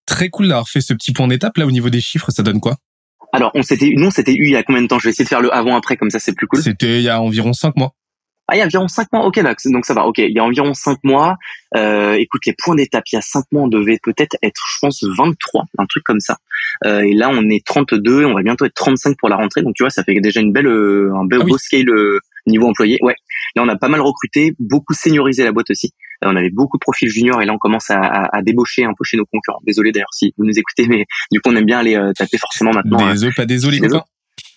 Très 0.06 0.28
cool 0.28 0.48
d'avoir 0.48 0.68
fait 0.68 0.80
ce 0.80 0.92
petit 0.92 1.12
point 1.12 1.28
d'étape 1.28 1.56
là 1.56 1.66
au 1.66 1.70
niveau 1.70 1.90
des 1.90 2.00
chiffres, 2.00 2.30
ça 2.30 2.42
donne 2.42 2.60
quoi? 2.60 2.76
Alors, 3.34 3.50
on 3.54 3.62
s'était, 3.64 3.92
nous, 3.96 4.12
c'était 4.12 4.32
eu 4.32 4.44
il 4.44 4.52
y 4.52 4.56
a 4.56 4.62
combien 4.62 4.80
de 4.80 4.86
temps? 4.86 5.00
Je 5.00 5.04
vais 5.04 5.10
essayer 5.10 5.24
de 5.24 5.28
faire 5.28 5.40
le 5.40 5.52
avant-après, 5.52 5.96
comme 5.96 6.10
ça, 6.10 6.20
c'est 6.20 6.34
plus 6.34 6.46
cool. 6.46 6.62
C'était 6.62 6.98
il 6.98 7.02
y 7.02 7.08
a 7.08 7.20
environ 7.20 7.52
cinq 7.52 7.74
mois. 7.76 7.92
Ah, 8.46 8.54
il 8.54 8.58
y 8.58 8.62
a 8.62 8.66
environ 8.66 8.86
cinq 8.86 9.08
mois? 9.12 9.24
Ok, 9.24 9.40
donc 9.40 9.86
ça 9.86 9.94
va. 9.94 10.04
Ok, 10.04 10.18
il 10.18 10.30
y 10.30 10.38
a 10.38 10.44
environ 10.44 10.72
cinq 10.72 10.98
mois. 11.02 11.36
Euh, 11.76 12.12
écoute, 12.12 12.46
les 12.46 12.54
points 12.56 12.76
d'étape, 12.76 13.02
il 13.10 13.16
y 13.16 13.18
a 13.18 13.22
cinq 13.22 13.44
mois, 13.50 13.62
on 13.62 13.68
devait 13.68 13.98
peut-être 14.00 14.36
être, 14.40 14.62
je 14.72 14.78
pense, 14.80 15.02
23, 15.02 15.64
un 15.78 15.86
truc 15.86 16.04
comme 16.04 16.20
ça. 16.20 16.36
Euh, 16.84 17.00
et 17.00 17.12
là, 17.12 17.28
on 17.28 17.48
est 17.48 17.64
32, 17.66 18.24
on 18.24 18.34
va 18.34 18.42
bientôt 18.42 18.66
être 18.66 18.74
35 18.74 19.16
pour 19.18 19.28
la 19.28 19.36
rentrée. 19.36 19.62
Donc, 19.62 19.74
tu 19.74 19.82
vois, 19.82 19.90
ça 19.90 20.04
fait 20.04 20.20
déjà 20.20 20.40
une 20.40 20.52
belle, 20.52 20.68
euh, 20.68 21.12
un 21.16 21.24
bel 21.24 21.40
ah 21.42 21.44
beau 21.44 21.58
scale 21.58 21.88
euh, 21.88 22.20
niveau 22.46 22.68
employé. 22.68 22.98
Ouais. 23.02 23.16
Là, 23.56 23.62
on 23.64 23.68
a 23.68 23.76
pas 23.76 23.88
mal 23.88 24.00
recruté, 24.00 24.54
beaucoup 24.60 24.94
seniorisé 24.94 25.42
la 25.42 25.50
boîte 25.50 25.70
aussi. 25.70 25.92
Euh, 26.24 26.30
on 26.30 26.36
avait 26.36 26.50
beaucoup 26.50 26.76
de 26.76 26.80
profils 26.80 27.08
juniors 27.08 27.40
et 27.42 27.46
là, 27.46 27.52
on 27.52 27.58
commence 27.58 27.90
à, 27.90 28.28
à, 28.32 28.42
débaucher 28.42 28.84
un 28.84 28.92
peu 28.96 29.04
chez 29.04 29.16
nos 29.16 29.26
concurrents. 29.26 29.60
Désolé 29.66 29.92
d'ailleurs 29.92 30.12
si 30.12 30.32
vous 30.36 30.44
nous 30.44 30.58
écoutez, 30.58 30.86
mais 30.88 31.04
du 31.30 31.40
coup, 31.40 31.50
on 31.50 31.56
aime 31.56 31.64
bien 31.64 31.78
aller 31.78 31.96
euh, 31.96 32.12
taper 32.12 32.38
forcément 32.38 32.72
maintenant. 32.72 32.98
Hein. 33.00 33.12
Désolé, 33.12 33.32
pas 33.36 33.46
désolé, 33.46 33.78
copains. 33.78 34.04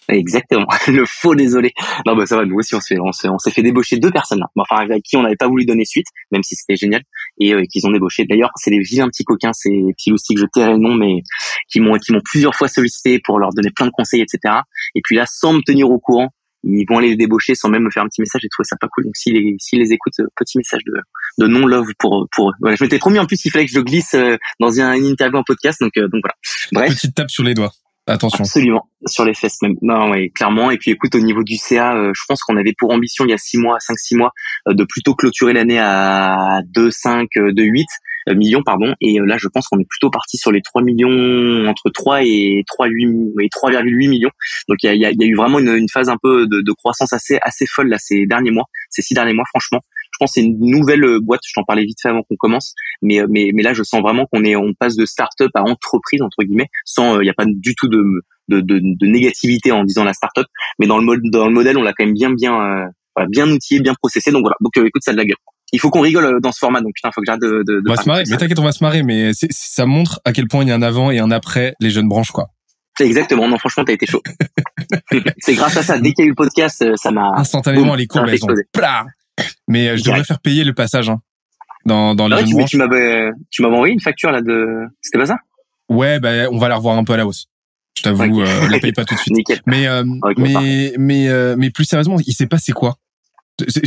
Exactement, 0.10 0.68
le 0.88 1.06
faux 1.06 1.36
désolé. 1.36 1.74
Non 2.06 2.16
bah 2.16 2.26
ça 2.26 2.38
va, 2.38 2.46
nous 2.46 2.56
aussi 2.56 2.76
on 2.76 2.80
s'est 2.80 2.98
on 2.98 3.12
s'est 3.12 3.28
on 3.28 3.38
s'est 3.38 3.52
fait 3.52 3.62
débaucher 3.62 3.98
deux 3.98 4.10
personnes 4.10 4.40
là. 4.40 4.48
Enfin 4.56 4.78
avec 4.78 5.04
qui 5.04 5.18
on 5.18 5.22
n'avait 5.24 5.36
pas 5.36 5.50
voulu 5.50 5.66
donner 5.66 5.84
suite, 5.84 6.08
même 6.32 6.44
si 6.44 6.56
c'était 6.56 6.78
génial 6.78 7.02
et 7.42 7.54
euh, 7.54 7.64
qu'ils 7.70 7.86
ont 7.86 7.92
débauché. 7.92 8.24
D'ailleurs 8.24 8.52
c'est 8.56 8.72
des 8.72 8.80
vilains 8.80 9.10
petits 9.10 9.26
coquins, 9.26 9.52
c'est 9.52 9.70
petits 9.70 10.10
loustiques, 10.10 10.40
je 10.40 10.46
tairai 10.46 10.72
le 10.72 10.78
nom, 10.78 10.96
mais 10.96 11.24
qui 11.70 11.82
m'ont 11.82 11.98
qui 11.98 12.14
m'ont 12.14 12.22
plusieurs 12.24 12.56
fois 12.56 12.70
sollicité 12.70 13.20
pour 13.20 13.38
leur 13.38 13.50
donner 13.50 13.70
plein 13.76 13.88
de 13.88 13.92
conseils, 13.92 14.22
etc. 14.22 14.62
Et 14.96 15.02
puis 15.04 15.18
là 15.18 15.26
sans 15.26 15.52
me 15.52 15.62
tenir 15.62 15.90
au 15.90 16.00
courant, 16.00 16.30
ils 16.64 16.86
vont 16.90 16.98
aller 16.98 17.10
les 17.10 17.16
débaucher 17.16 17.56
sans 17.56 17.70
même 17.70 17.84
me 17.84 17.90
faire 17.90 18.04
un 18.04 18.08
petit 18.08 18.22
message 18.22 18.44
et 18.44 18.50
trouver 18.50 18.66
ça 18.68 18.76
pas 18.80 18.88
cool. 18.88 19.06
Donc 19.06 19.16
s'ils 19.16 19.34
les, 19.34 19.56
s'ils 19.60 19.80
les 19.80 19.94
écoutent, 19.94 20.20
euh, 20.20 20.28
petit 20.36 20.58
message 20.58 20.82
de, 20.86 20.94
de 21.40 21.48
non 21.48 21.66
love 21.66 21.88
pour 22.00 22.28
pour 22.32 22.50
eux. 22.50 22.54
Voilà, 22.60 22.76
je 22.76 22.84
m'étais 22.84 23.00
promis 23.00 23.20
en 23.20 23.26
plus 23.26 23.44
il 23.46 23.52
fallait 23.52 23.66
que 23.66 23.72
je 23.72 23.80
glisse 23.80 24.14
euh, 24.14 24.38
dans 24.60 24.80
un, 24.80 24.94
une 24.94 25.06
interview 25.06 25.38
en 25.38 25.44
podcast. 25.44 25.82
Donc 25.82 25.98
euh, 25.98 26.08
donc 26.08 26.24
voilà. 26.24 26.36
Bref. 26.72 26.96
Petite 26.96 27.16
tape 27.16 27.32
sur 27.32 27.44
les 27.44 27.54
doigts. 27.54 27.72
Attention. 28.08 28.44
Absolument, 28.44 28.90
sur 29.06 29.26
les 29.26 29.34
fesses 29.34 29.62
même. 29.62 29.76
Non, 29.82 30.12
oui, 30.12 30.32
clairement. 30.32 30.72
Et 30.72 30.78
puis 30.78 30.92
écoute, 30.92 31.14
au 31.16 31.20
niveau 31.20 31.44
du 31.44 31.58
CA, 31.58 31.94
je 32.14 32.22
pense 32.28 32.42
qu'on 32.42 32.56
avait 32.56 32.74
pour 32.78 32.92
ambition 32.92 33.26
il 33.26 33.32
y 33.32 33.34
a 33.34 33.38
six 33.38 33.58
mois, 33.58 33.78
cinq, 33.80 34.00
six 34.00 34.16
mois, 34.16 34.32
de 34.70 34.84
plutôt 34.86 35.14
clôturer 35.14 35.52
l'année 35.52 35.80
à 35.80 36.62
2, 36.74 36.90
5, 36.90 37.28
2, 37.36 37.64
8 37.64 37.86
millions, 38.36 38.62
pardon. 38.64 38.94
Et 39.02 39.20
là, 39.26 39.38
je 39.38 39.48
pense 39.48 39.68
qu'on 39.68 39.80
est 39.80 39.88
plutôt 39.88 40.10
parti 40.10 40.38
sur 40.38 40.52
les 40.52 40.62
3 40.62 40.82
millions, 40.84 41.68
entre 41.68 41.90
3 41.90 42.24
et 42.24 42.64
3, 42.68 42.88
8, 42.88 43.08
et 43.42 43.48
3,8 43.48 44.10
millions. 44.10 44.32
Donc 44.68 44.78
il 44.84 44.88
y 44.88 45.06
a, 45.06 45.12
y 45.12 45.24
a, 45.24 45.26
eu 45.26 45.36
vraiment 45.36 45.60
une, 45.60 45.70
une 45.70 45.90
phase 45.90 46.10
un 46.10 46.18
peu 46.22 46.48
de, 46.48 46.62
de, 46.62 46.72
croissance 46.74 47.14
assez 47.14 47.38
assez 47.42 47.66
folle 47.66 47.90
là 47.90 47.98
ces 48.00 48.26
derniers 48.26 48.52
mois, 48.52 48.66
ces 48.90 49.02
six 49.02 49.14
derniers 49.14 49.34
mois, 49.34 49.46
franchement. 49.50 49.82
Je 50.18 50.26
pense 50.26 50.32
que 50.32 50.42
c'est 50.42 50.46
une 50.46 50.58
nouvelle 50.60 51.04
euh, 51.04 51.20
boîte. 51.22 51.42
Je 51.46 51.54
t'en 51.54 51.64
parlais 51.64 51.84
vite 51.86 52.00
fait 52.02 52.10
avant 52.10 52.24
qu'on 52.24 52.36
commence, 52.38 52.74
mais 53.04 53.22
euh, 53.22 53.28
mais 53.30 53.52
mais 53.54 53.62
là, 53.62 53.74
je 53.74 53.84
sens 53.84 54.02
vraiment 54.02 54.26
qu'on 54.26 54.44
est, 54.44 54.56
on 54.56 54.74
passe 54.74 54.96
de 54.96 55.06
start-up 55.06 55.52
à 55.54 55.62
entreprise 55.62 56.24
entre 56.24 56.44
guillemets, 56.44 56.70
sans, 56.86 57.16
il 57.16 57.20
euh, 57.20 57.24
n'y 57.24 57.30
a 57.30 57.34
pas 57.34 57.46
du 57.46 57.76
tout 57.76 57.88
de 57.88 58.04
de, 58.48 58.62
de, 58.62 58.80
de 58.82 59.06
négativité 59.06 59.72
en 59.72 59.84
disant 59.84 60.04
la 60.04 60.14
start-up, 60.14 60.48
mais 60.80 60.88
dans 60.88 60.98
le 60.98 61.06
mode 61.06 61.20
dans 61.32 61.48
le 61.48 61.54
modèle, 61.54 61.78
on 61.78 61.84
l'a 61.84 61.94
quand 61.94 62.06
même 62.06 62.16
bien 62.16 62.32
bien 62.32 62.90
voilà, 63.16 63.30
bien 63.30 63.48
outillé, 63.48 63.80
bien 63.80 63.94
processé. 63.94 64.32
Donc 64.32 64.42
voilà. 64.42 64.56
Donc 64.60 64.76
écoute, 64.78 65.04
ça 65.04 65.12
de 65.12 65.18
la 65.18 65.26
gueule 65.26 65.38
il 65.74 65.82
faut 65.82 65.90
qu'on 65.90 66.02
rigole 66.02 66.40
dans 66.42 66.52
ce 66.52 66.60
format. 66.60 66.80
Donc 66.82 66.94
putain, 66.96 67.12
faut 67.14 67.22
que 67.22 67.26
j'arrête 67.26 67.42
de, 67.42 67.62
de, 67.66 67.82
On 67.86 67.94
va 67.94 68.02
se 68.02 68.08
marrer. 68.08 68.24
Mais 68.30 68.38
t'inquiète, 68.38 68.60
on 68.60 68.64
va 68.64 68.72
se 68.72 68.84
marrer. 68.84 69.04
Mais 69.04 69.32
ça 69.34 69.86
montre 69.86 70.22
à 70.24 70.32
quel 70.32 70.48
point 70.48 70.64
il 70.64 70.70
y 70.70 70.72
a 70.72 70.76
un 70.76 70.82
avant 70.82 71.12
et 71.12 71.20
un 71.20 71.30
après 71.30 71.74
les 71.82 71.90
jeunes 71.90 72.08
branches, 72.08 72.32
quoi. 72.32 72.48
Exactement. 73.00 73.48
Non, 73.48 73.58
franchement, 73.58 73.84
t'as 73.86 73.94
été 73.94 74.06
chaud. 74.06 74.22
c'est 75.40 75.54
grâce 75.54 75.78
à 75.78 75.84
ça. 75.84 76.00
Dès 76.00 76.14
qu'il 76.14 76.20
y 76.20 76.22
a 76.24 76.26
eu 76.26 76.30
le 76.30 76.36
podcast, 76.36 76.84
ça 76.96 77.12
m'a 77.12 77.32
instantanément 77.36 77.96
les 77.96 78.08
courbes 78.08 78.28
elles 78.30 78.44
ont. 78.44 78.48
Mais 79.68 79.90
euh, 79.90 79.98
je 79.98 80.04
devrais 80.04 80.24
faire 80.24 80.40
payer 80.40 80.64
le 80.64 80.74
passage 80.74 81.10
hein, 81.10 81.20
dans 81.86 82.16
dans 82.16 82.28
les 82.28 82.36
ah 82.36 82.46
jeunes 82.46 82.66
tu, 82.66 82.78
m'avais 82.78 83.30
tu 83.50 83.62
m'avais 83.62 83.76
envoyé 83.76 83.94
une 83.94 84.00
facture 84.00 84.32
là 84.32 84.42
de. 84.42 84.88
C'était 85.02 85.20
pas 85.20 85.26
ça? 85.26 85.38
Ouais, 85.90 86.20
bah 86.20 86.50
on 86.52 86.58
va 86.58 86.68
la 86.70 86.76
revoir 86.76 86.98
un 86.98 87.04
peu 87.04 87.14
à 87.14 87.18
la 87.18 87.26
hausse. 87.26 87.48
Je 87.98 88.04
t'avoue, 88.04 88.42
euh, 88.42 88.70
la 88.70 88.80
paye 88.80 88.92
pas 88.92 89.06
tout 89.06 89.16
de 89.16 89.20
suite. 89.48 89.62
Mais 89.66 89.88
euh, 89.88 90.04
mais 90.38 90.94
mais 90.98 91.56
mais 91.56 91.70
plus 91.70 91.86
sérieusement, 91.86 92.18
il 92.26 92.34
s'est 92.34 92.48
passé 92.48 92.72
quoi. 92.72 92.96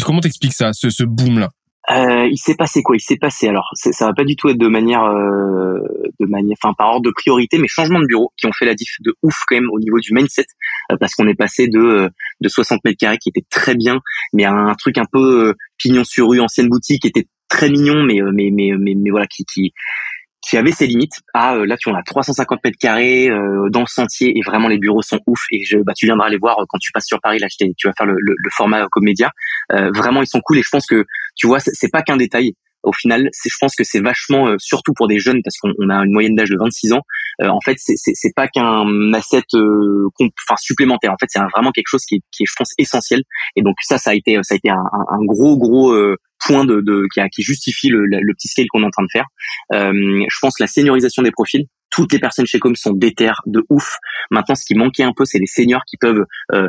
Comment 0.05 0.21
t'expliques 0.21 0.55
ça, 0.55 0.73
ce, 0.73 0.91
ce 0.91 1.05
boom 1.05 1.39
là 1.39 1.51
euh, 1.91 2.29
il 2.31 2.37
s'est 2.37 2.55
passé 2.55 2.83
quoi? 2.83 2.95
Il 2.97 3.01
s'est 3.01 3.17
passé 3.17 3.49
alors 3.49 3.71
ça 3.75 4.07
va 4.07 4.13
pas 4.13 4.25
du 4.25 4.37
tout 4.37 4.51
être 4.51 4.59
de 4.59 4.69
manière 4.69 5.03
euh, 5.05 5.79
de 6.21 6.27
manière 6.27 6.57
enfin 6.63 6.75
par 6.75 6.89
ordre 6.89 7.07
de 7.07 7.11
priorité 7.11 7.59
mais 7.59 7.69
changement 7.69 8.01
de 8.01 8.07
bureau 8.07 8.33
qui 8.37 8.47
ont 8.47 8.53
fait 8.53 8.67
la 8.67 8.75
diff 8.75 8.97
de 9.01 9.15
ouf 9.23 9.35
quand 9.49 9.57
même 9.57 9.71
au 9.73 9.81
niveau 9.81 9.99
du 9.99 10.13
mindset 10.13 10.45
euh, 10.93 10.97
parce 11.01 11.15
qu'on 11.15 11.27
est 11.27 11.35
passé 11.35 11.69
de 11.69 11.81
euh, 11.81 12.09
de 12.43 12.49
60 12.49 12.85
mètres 12.85 12.99
carrés 12.99 13.19
qui 13.19 13.31
était 13.31 13.45
très 13.49 13.75
bien 13.75 14.01
mais 14.35 14.45
à 14.45 14.53
un 14.53 14.75
truc 14.75 14.99
un 14.99 15.07
peu 15.11 15.55
pignon 15.79 16.05
sur 16.05 16.29
rue 16.29 16.41
ancienne 16.41 16.69
boutique 16.69 17.03
qui 17.03 17.09
était 17.09 17.27
très 17.49 17.71
mignon 17.71 18.03
mais 18.05 18.21
mais 18.35 18.51
mais 18.53 18.73
mais, 18.77 19.11
voilà 19.11 19.27
qui 19.27 19.73
qui 20.43 20.57
avait 20.57 20.73
ses 20.73 20.87
limites. 20.87 21.21
Ah 21.35 21.57
là 21.67 21.77
tu 21.77 21.89
on 21.89 21.95
a 21.95 22.03
350 22.03 22.61
mètres 22.65 22.79
carrés 22.79 23.29
euh, 23.31 23.69
dans 23.71 23.81
le 23.81 23.87
sentier 23.87 24.33
et 24.37 24.41
vraiment 24.45 24.69
les 24.69 24.79
bureaux 24.79 25.03
sont 25.03 25.21
ouf 25.27 25.41
et 25.53 25.65
je 25.65 25.79
bah 25.79 25.93
tu 25.97 26.07
viendras 26.07 26.29
les 26.29 26.39
voir 26.39 26.57
quand 26.69 26.79
tu 26.79 26.93
passes 26.93 27.07
sur 27.07 27.21
Paris 27.21 27.39
là 27.39 27.47
tu 27.51 27.87
vas 27.87 27.93
faire 27.97 28.07
le, 28.07 28.15
le, 28.19 28.35
le 28.37 28.51
format 28.57 28.87
comédia. 28.91 29.31
Euh, 29.73 29.91
vraiment 29.95 30.23
ils 30.23 30.27
sont 30.27 30.41
cool 30.41 30.59
et 30.59 30.63
je 30.63 30.71
pense 30.71 30.87
que 30.87 31.05
tu 31.37 31.47
vois 31.47 31.61
c'est 31.61 31.91
pas 31.91 32.03
qu'un 32.03 32.17
détail. 32.17 32.53
Au 32.83 32.95
final, 32.95 33.29
je 33.45 33.57
pense 33.61 33.75
que 33.75 33.85
c'est 33.85 34.01
vachement, 34.01 34.49
euh, 34.49 34.55
surtout 34.57 34.95
pour 34.95 35.07
des 35.07 35.19
jeunes, 35.19 35.43
parce 35.45 35.59
qu'on 35.59 35.91
a 35.91 35.97
une 35.97 36.13
moyenne 36.13 36.35
d'âge 36.35 36.49
de 36.49 36.57
26 36.59 36.95
ans. 36.95 37.03
en 37.41 37.61
fait, 37.61 37.77
c'est 37.77 38.35
pas 38.35 38.49
qu'un 38.49 39.13
asset, 39.13 39.43
enfin 39.53 40.57
supplémentaire. 40.59 41.13
En 41.13 41.19
fait, 41.21 41.27
c'est 41.29 41.41
vraiment 41.55 41.73
quelque 41.73 41.89
chose 41.89 42.07
qui 42.07 42.15
est, 42.15 42.21
qui 42.33 42.45
est, 42.45 42.47
je 42.47 42.55
pense, 42.57 42.71
essentiel. 42.79 43.21
Et 43.55 43.61
donc 43.61 43.75
ça, 43.83 43.99
ça 43.99 44.13
a 44.13 44.15
été, 44.15 44.39
ça 44.43 44.55
a 44.55 44.57
été 44.57 44.71
un 44.71 45.25
gros, 45.27 45.59
gros 45.59 45.95
point 46.45 46.65
de, 46.65 46.81
de 46.81 47.07
qui, 47.15 47.21
qui, 47.31 47.43
justifie 47.43 47.89
le, 47.89 48.05
le, 48.07 48.35
petit 48.35 48.49
scale 48.49 48.67
qu'on 48.71 48.83
est 48.83 48.87
en 48.87 48.91
train 48.91 49.05
de 49.05 49.11
faire. 49.13 49.27
Euh, 49.73 49.93
je 49.93 50.39
pense 50.41 50.59
la 50.61 50.67
seniorisation 50.67 51.23
des 51.23 51.31
profils. 51.31 51.67
Toutes 51.91 52.13
les 52.13 52.19
personnes 52.19 52.47
chez 52.47 52.59
Com 52.59 52.77
sont 52.77 52.93
déter 52.93 53.31
de 53.47 53.65
ouf. 53.69 53.97
Maintenant, 54.31 54.55
ce 54.55 54.65
qui 54.65 54.75
manquait 54.75 55.03
un 55.03 55.13
peu, 55.15 55.25
c'est 55.25 55.39
les 55.39 55.47
seniors 55.47 55.83
qui 55.87 55.97
peuvent 55.97 56.25
euh, 56.53 56.69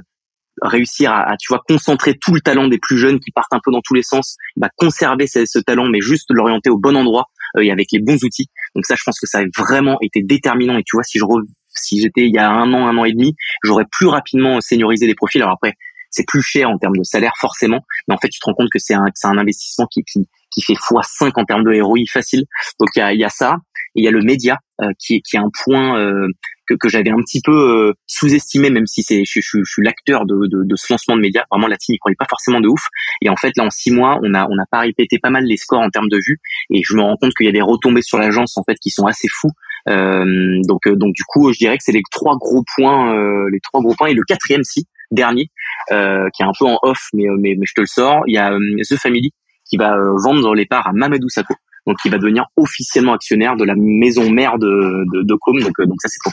réussir 0.62 1.12
à, 1.12 1.36
tu 1.40 1.48
vois 1.50 1.62
concentrer 1.68 2.18
tout 2.20 2.34
le 2.34 2.42
talent 2.42 2.68
des 2.68 2.80
plus 2.80 2.98
jeunes 2.98 3.20
qui 3.20 3.32
partent 3.32 3.54
un 3.54 3.62
peu 3.64 3.72
dans 3.72 3.82
tous 3.82 3.94
les 3.94 4.04
sens, 4.04 4.36
bah, 4.58 4.70
conserver 4.76 5.28
ce, 5.28 5.60
talent, 5.60 5.88
mais 5.90 6.02
juste 6.02 6.28
l'orienter 6.32 6.70
au 6.70 6.78
bon 6.78 6.96
endroit 6.96 7.26
euh, 7.58 7.62
et 7.62 7.72
avec 7.72 7.88
les 7.92 8.00
bons 8.00 8.24
outils. 8.24 8.50
Donc 8.76 8.86
ça, 8.86 8.96
je 8.96 9.04
pense 9.06 9.20
que 9.20 9.28
ça 9.28 9.40
a 9.40 9.44
vraiment 9.58 9.98
été 10.02 10.22
déterminant. 10.24 10.78
Et 10.78 10.84
tu 10.84 10.96
vois, 10.96 11.04
si 11.04 11.20
je 11.20 11.26
si 11.74 12.02
j'étais 12.02 12.26
il 12.28 12.34
y 12.34 12.38
a 12.38 12.50
un 12.50 12.74
an, 12.74 12.88
un 12.88 12.98
an 12.98 13.06
et 13.06 13.14
demi, 13.14 13.36
j'aurais 13.64 13.86
plus 13.90 14.08
rapidement 14.08 14.60
seniorisé 14.60 15.08
les 15.08 15.16
profils. 15.16 15.42
Alors 15.42 15.54
après, 15.54 15.76
c'est 16.12 16.28
plus 16.28 16.42
cher 16.42 16.70
en 16.70 16.78
termes 16.78 16.98
de 16.98 17.04
salaire 17.04 17.34
forcément, 17.40 17.80
mais 18.08 18.14
en 18.14 18.18
fait 18.18 18.30
tu 18.30 18.40
te 18.40 18.46
rends 18.46 18.54
compte 18.54 18.70
que 18.72 18.80
c'est 18.80 18.94
un, 18.94 19.06
un 19.24 19.38
investissement 19.38 19.88
qui, 19.88 20.04
qui, 20.04 20.28
qui 20.52 20.62
fait 20.62 20.74
x5 20.74 21.32
en 21.36 21.46
termes 21.46 21.64
de 21.64 21.82
ROI 21.82 22.02
facile. 22.12 22.44
Donc 22.80 22.90
il 22.96 23.00
y 23.00 23.02
a, 23.02 23.14
y 23.14 23.24
a 23.24 23.30
ça, 23.30 23.56
il 23.96 24.04
y 24.04 24.08
a 24.08 24.12
le 24.12 24.22
média 24.22 24.60
euh, 24.82 24.92
qui, 25.00 25.16
est, 25.16 25.22
qui 25.22 25.36
est 25.36 25.40
un 25.40 25.50
point 25.64 25.98
euh, 26.00 26.28
que, 26.68 26.76
que 26.76 26.90
j'avais 26.90 27.10
un 27.10 27.22
petit 27.26 27.42
peu 27.44 27.52
euh, 27.52 27.94
sous-estimé, 28.08 28.70
même 28.70 28.88
si 28.88 29.04
c'est 29.04 29.24
je, 29.26 29.40
je, 29.42 29.60
je 29.64 29.72
suis 29.72 29.84
l'acteur 29.84 30.26
de, 30.26 30.48
de, 30.48 30.64
de, 30.64 30.76
ce 30.76 30.92
lancement 30.92 31.16
de 31.16 31.22
médias. 31.22 31.44
Vraiment 31.52 31.68
la 31.68 31.78
team 31.78 31.94
n'y 31.94 32.00
croyait 32.00 32.16
pas 32.18 32.28
forcément 32.30 32.62
de 32.62 32.68
ouf. 32.68 32.84
Et 33.22 33.30
en 33.30 33.36
fait 33.36 33.52
là 33.58 33.66
en 33.66 33.70
six 33.70 33.92
mois 33.92 34.20
on 34.24 34.34
a 34.34 34.46
on 34.50 34.58
a 34.58 34.66
pas 34.70 34.80
répété 34.80 35.18
pas 35.20 35.30
mal 35.30 35.46
les 35.46 35.58
scores 35.58 35.82
en 35.82 35.90
termes 35.90 36.10
de 36.10 36.18
vues, 36.18 36.40
et 36.74 36.82
je 36.86 36.96
me 36.96 37.02
rends 37.02 37.18
compte 37.18 37.34
qu'il 37.36 37.46
y 37.46 37.50
a 37.50 37.54
des 37.54 37.62
retombées 37.62 38.02
sur 38.02 38.18
l'agence 38.18 38.58
en 38.58 38.64
fait 38.64 38.76
qui 38.76 38.90
sont 38.90 39.06
assez 39.06 39.28
fous. 39.30 39.52
Euh, 39.90 40.60
donc 40.68 40.88
donc 40.88 41.14
du 41.16 41.24
coup 41.24 41.52
je 41.52 41.58
dirais 41.58 41.78
que 41.78 41.84
c'est 41.84 41.92
les 41.92 42.04
trois 42.12 42.38
gros 42.38 42.64
points, 42.76 43.16
les 43.50 43.60
trois 43.62 43.82
gros 43.82 43.96
points 43.96 44.10
et 44.10 44.14
le 44.14 44.24
quatrième 44.24 44.64
si 44.64 44.88
dernier, 45.12 45.52
euh, 45.92 46.28
qui 46.34 46.44
est 46.44 46.46
un 46.46 46.52
peu 46.58 46.66
en 46.66 46.80
off, 46.82 47.10
mais, 47.14 47.28
euh, 47.28 47.38
mais, 47.40 47.56
mais 47.58 47.66
je 47.66 47.74
te 47.74 47.82
le 47.82 47.88
sors. 47.88 48.24
Il 48.28 48.36
y 48.36 48.38
a 48.38 48.52
euh, 48.54 48.60
The 48.90 48.96
Family 48.96 49.32
qui 49.70 49.78
va 49.78 49.96
vendre 50.24 50.54
les 50.54 50.66
parts 50.66 50.88
à 50.88 50.94
Mamadou 50.94 51.30
Sakho, 51.30 51.56
donc 51.88 51.98
qui 52.02 52.10
va 52.10 52.18
devenir 52.18 52.46
officiellement 52.58 53.14
actionnaire 53.14 53.56
de 53.56 53.64
la 53.64 53.76
maison 53.78 54.30
mère 54.30 54.58
de, 54.58 55.06
de, 55.14 55.24
de 55.24 55.36
Com. 55.40 55.60
Donc, 55.60 55.80
donc 55.80 56.02
ça, 56.02 56.10
c'est 56.10 56.20
trop. 56.24 56.32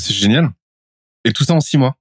C'est 0.00 0.14
génial. 0.14 0.50
Et 1.24 1.32
tout 1.32 1.44
ça 1.44 1.54
en 1.54 1.60
six 1.60 1.76
mois. 1.76 1.96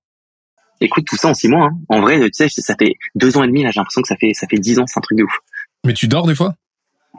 Écoute, 0.79 1.05
tout 1.05 1.17
ça 1.17 1.29
en 1.29 1.33
six 1.33 1.49
mois. 1.49 1.65
Hein. 1.65 1.79
En 1.89 2.01
vrai, 2.01 2.19
tu 2.29 2.29
sais, 2.33 2.49
ça 2.49 2.75
fait 2.79 2.93
deux 3.15 3.35
ans 3.37 3.43
et 3.43 3.47
demi. 3.47 3.63
Là, 3.63 3.71
j'ai 3.71 3.79
l'impression 3.79 4.01
que 4.01 4.07
ça 4.07 4.15
fait 4.15 4.33
ça 4.33 4.47
fait 4.47 4.59
dix 4.59 4.79
ans. 4.79 4.85
C'est 4.85 4.99
un 4.99 5.01
truc 5.01 5.17
de 5.17 5.23
ouf. 5.23 5.39
Mais 5.85 5.93
tu 5.93 6.07
dors 6.07 6.27
des 6.27 6.35
fois? 6.35 6.53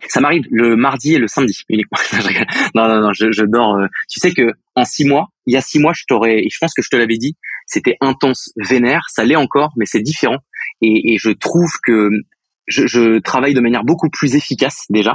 Ça 0.06 0.20
m'arrive 0.20 0.44
le 0.50 0.76
mardi 0.76 1.14
et 1.14 1.18
le 1.18 1.26
samedi 1.26 1.62
uniquement. 1.68 1.98
non, 2.74 2.88
non, 2.88 3.00
non, 3.00 3.12
je, 3.12 3.32
je 3.32 3.44
dors. 3.44 3.76
Euh, 3.76 3.86
tu 4.08 4.20
sais 4.20 4.32
que 4.32 4.52
en 4.76 4.84
six 4.84 5.04
mois, 5.04 5.28
il 5.46 5.54
y 5.54 5.56
a 5.56 5.60
six 5.60 5.80
mois, 5.80 5.92
je 5.92 6.04
t'aurais, 6.06 6.38
et 6.38 6.48
je 6.50 6.56
pense 6.60 6.72
que 6.72 6.82
je 6.82 6.88
te 6.88 6.96
l'avais 6.96 7.18
dit, 7.18 7.36
c'était 7.68 7.96
intense, 8.00 8.50
vénère. 8.56 9.02
Ça 9.10 9.24
l'est 9.24 9.36
encore, 9.36 9.72
mais 9.76 9.86
c'est 9.86 10.00
différent. 10.00 10.38
Et, 10.80 11.12
et 11.14 11.18
je 11.18 11.30
trouve 11.30 11.70
que 11.84 12.10
je, 12.66 12.86
je, 12.86 13.18
travaille 13.20 13.54
de 13.54 13.60
manière 13.60 13.84
beaucoup 13.84 14.10
plus 14.10 14.34
efficace 14.34 14.84
déjà. 14.90 15.14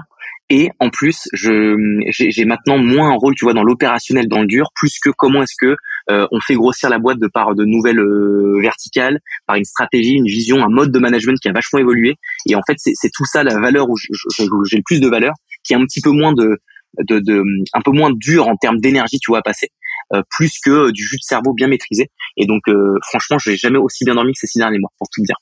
Et 0.50 0.70
en 0.80 0.90
plus, 0.90 1.28
j'ai 1.34 2.46
maintenant 2.46 2.78
moins 2.78 3.10
un 3.10 3.16
rôle, 3.16 3.34
tu 3.36 3.46
vois, 3.46 3.54
dans 3.54 3.64
l'opérationnel, 3.64 4.28
dans 4.28 4.42
le 4.42 4.48
dur, 4.48 4.68
plus 4.76 5.00
que 5.00 5.10
comment 5.10 5.42
est-ce 5.42 5.56
que 5.60 5.76
euh, 6.12 6.28
on 6.32 6.40
fait 6.42 6.56
grossir 6.56 6.90
la 6.90 7.00
boîte 7.00 7.18
de 7.18 7.28
par 7.28 7.56
de 7.56 7.64
nouvelles 7.64 8.00
euh, 8.00 8.60
verticales, 8.62 9.20
par 9.48 9.56
une 9.56 9.64
stratégie, 9.64 10.14
une 10.14 10.28
vision, 10.28 10.64
un 10.64 10.70
mode 10.70 10.92
de 10.92 11.00
management 11.00 11.40
qui 11.42 11.48
a 11.48 11.54
vachement 11.54 11.80
évolué. 11.80 12.16
Et 12.48 12.56
en 12.56 12.62
fait, 12.68 12.76
c'est 12.78 13.10
tout 13.14 13.26
ça 13.26 13.44
la 13.44 13.58
valeur 13.60 13.90
où 13.90 13.96
j'ai 13.98 14.78
le 14.78 14.84
plus 14.86 15.00
de 15.00 15.08
valeur, 15.08 15.34
qui 15.64 15.74
est 15.74 15.78
un 15.78 15.86
petit 15.86 16.02
peu 16.02 16.12
moins 16.12 16.34
de, 16.34 16.58
de, 17.00 17.20
de 17.20 17.42
un 17.74 17.82
peu 17.82 17.92
moins 17.92 18.12
dur 18.12 18.48
en 18.48 18.58
termes 18.58 18.80
d'énergie, 18.80 19.20
tu 19.20 19.32
vois, 19.32 19.40
à 19.40 19.44
passer. 19.44 19.70
Euh, 20.14 20.22
plus 20.30 20.60
que 20.64 20.92
du 20.92 21.04
jus 21.04 21.18
de 21.18 21.24
cerveau 21.24 21.54
bien 21.54 21.68
maîtrisé. 21.68 22.10
Et 22.38 22.46
donc, 22.46 22.64
franchement, 23.04 23.38
je 23.40 23.52
n'ai 23.52 23.58
jamais 23.58 23.78
aussi 23.78 24.06
bien 24.06 24.16
dormi 24.16 24.34
que 24.34 24.40
ces 24.40 24.48
six 24.48 24.60
derniers 24.60 24.80
mois, 24.80 24.92
pour 24.98 25.08
tout 25.10 25.22
dire. 25.24 25.36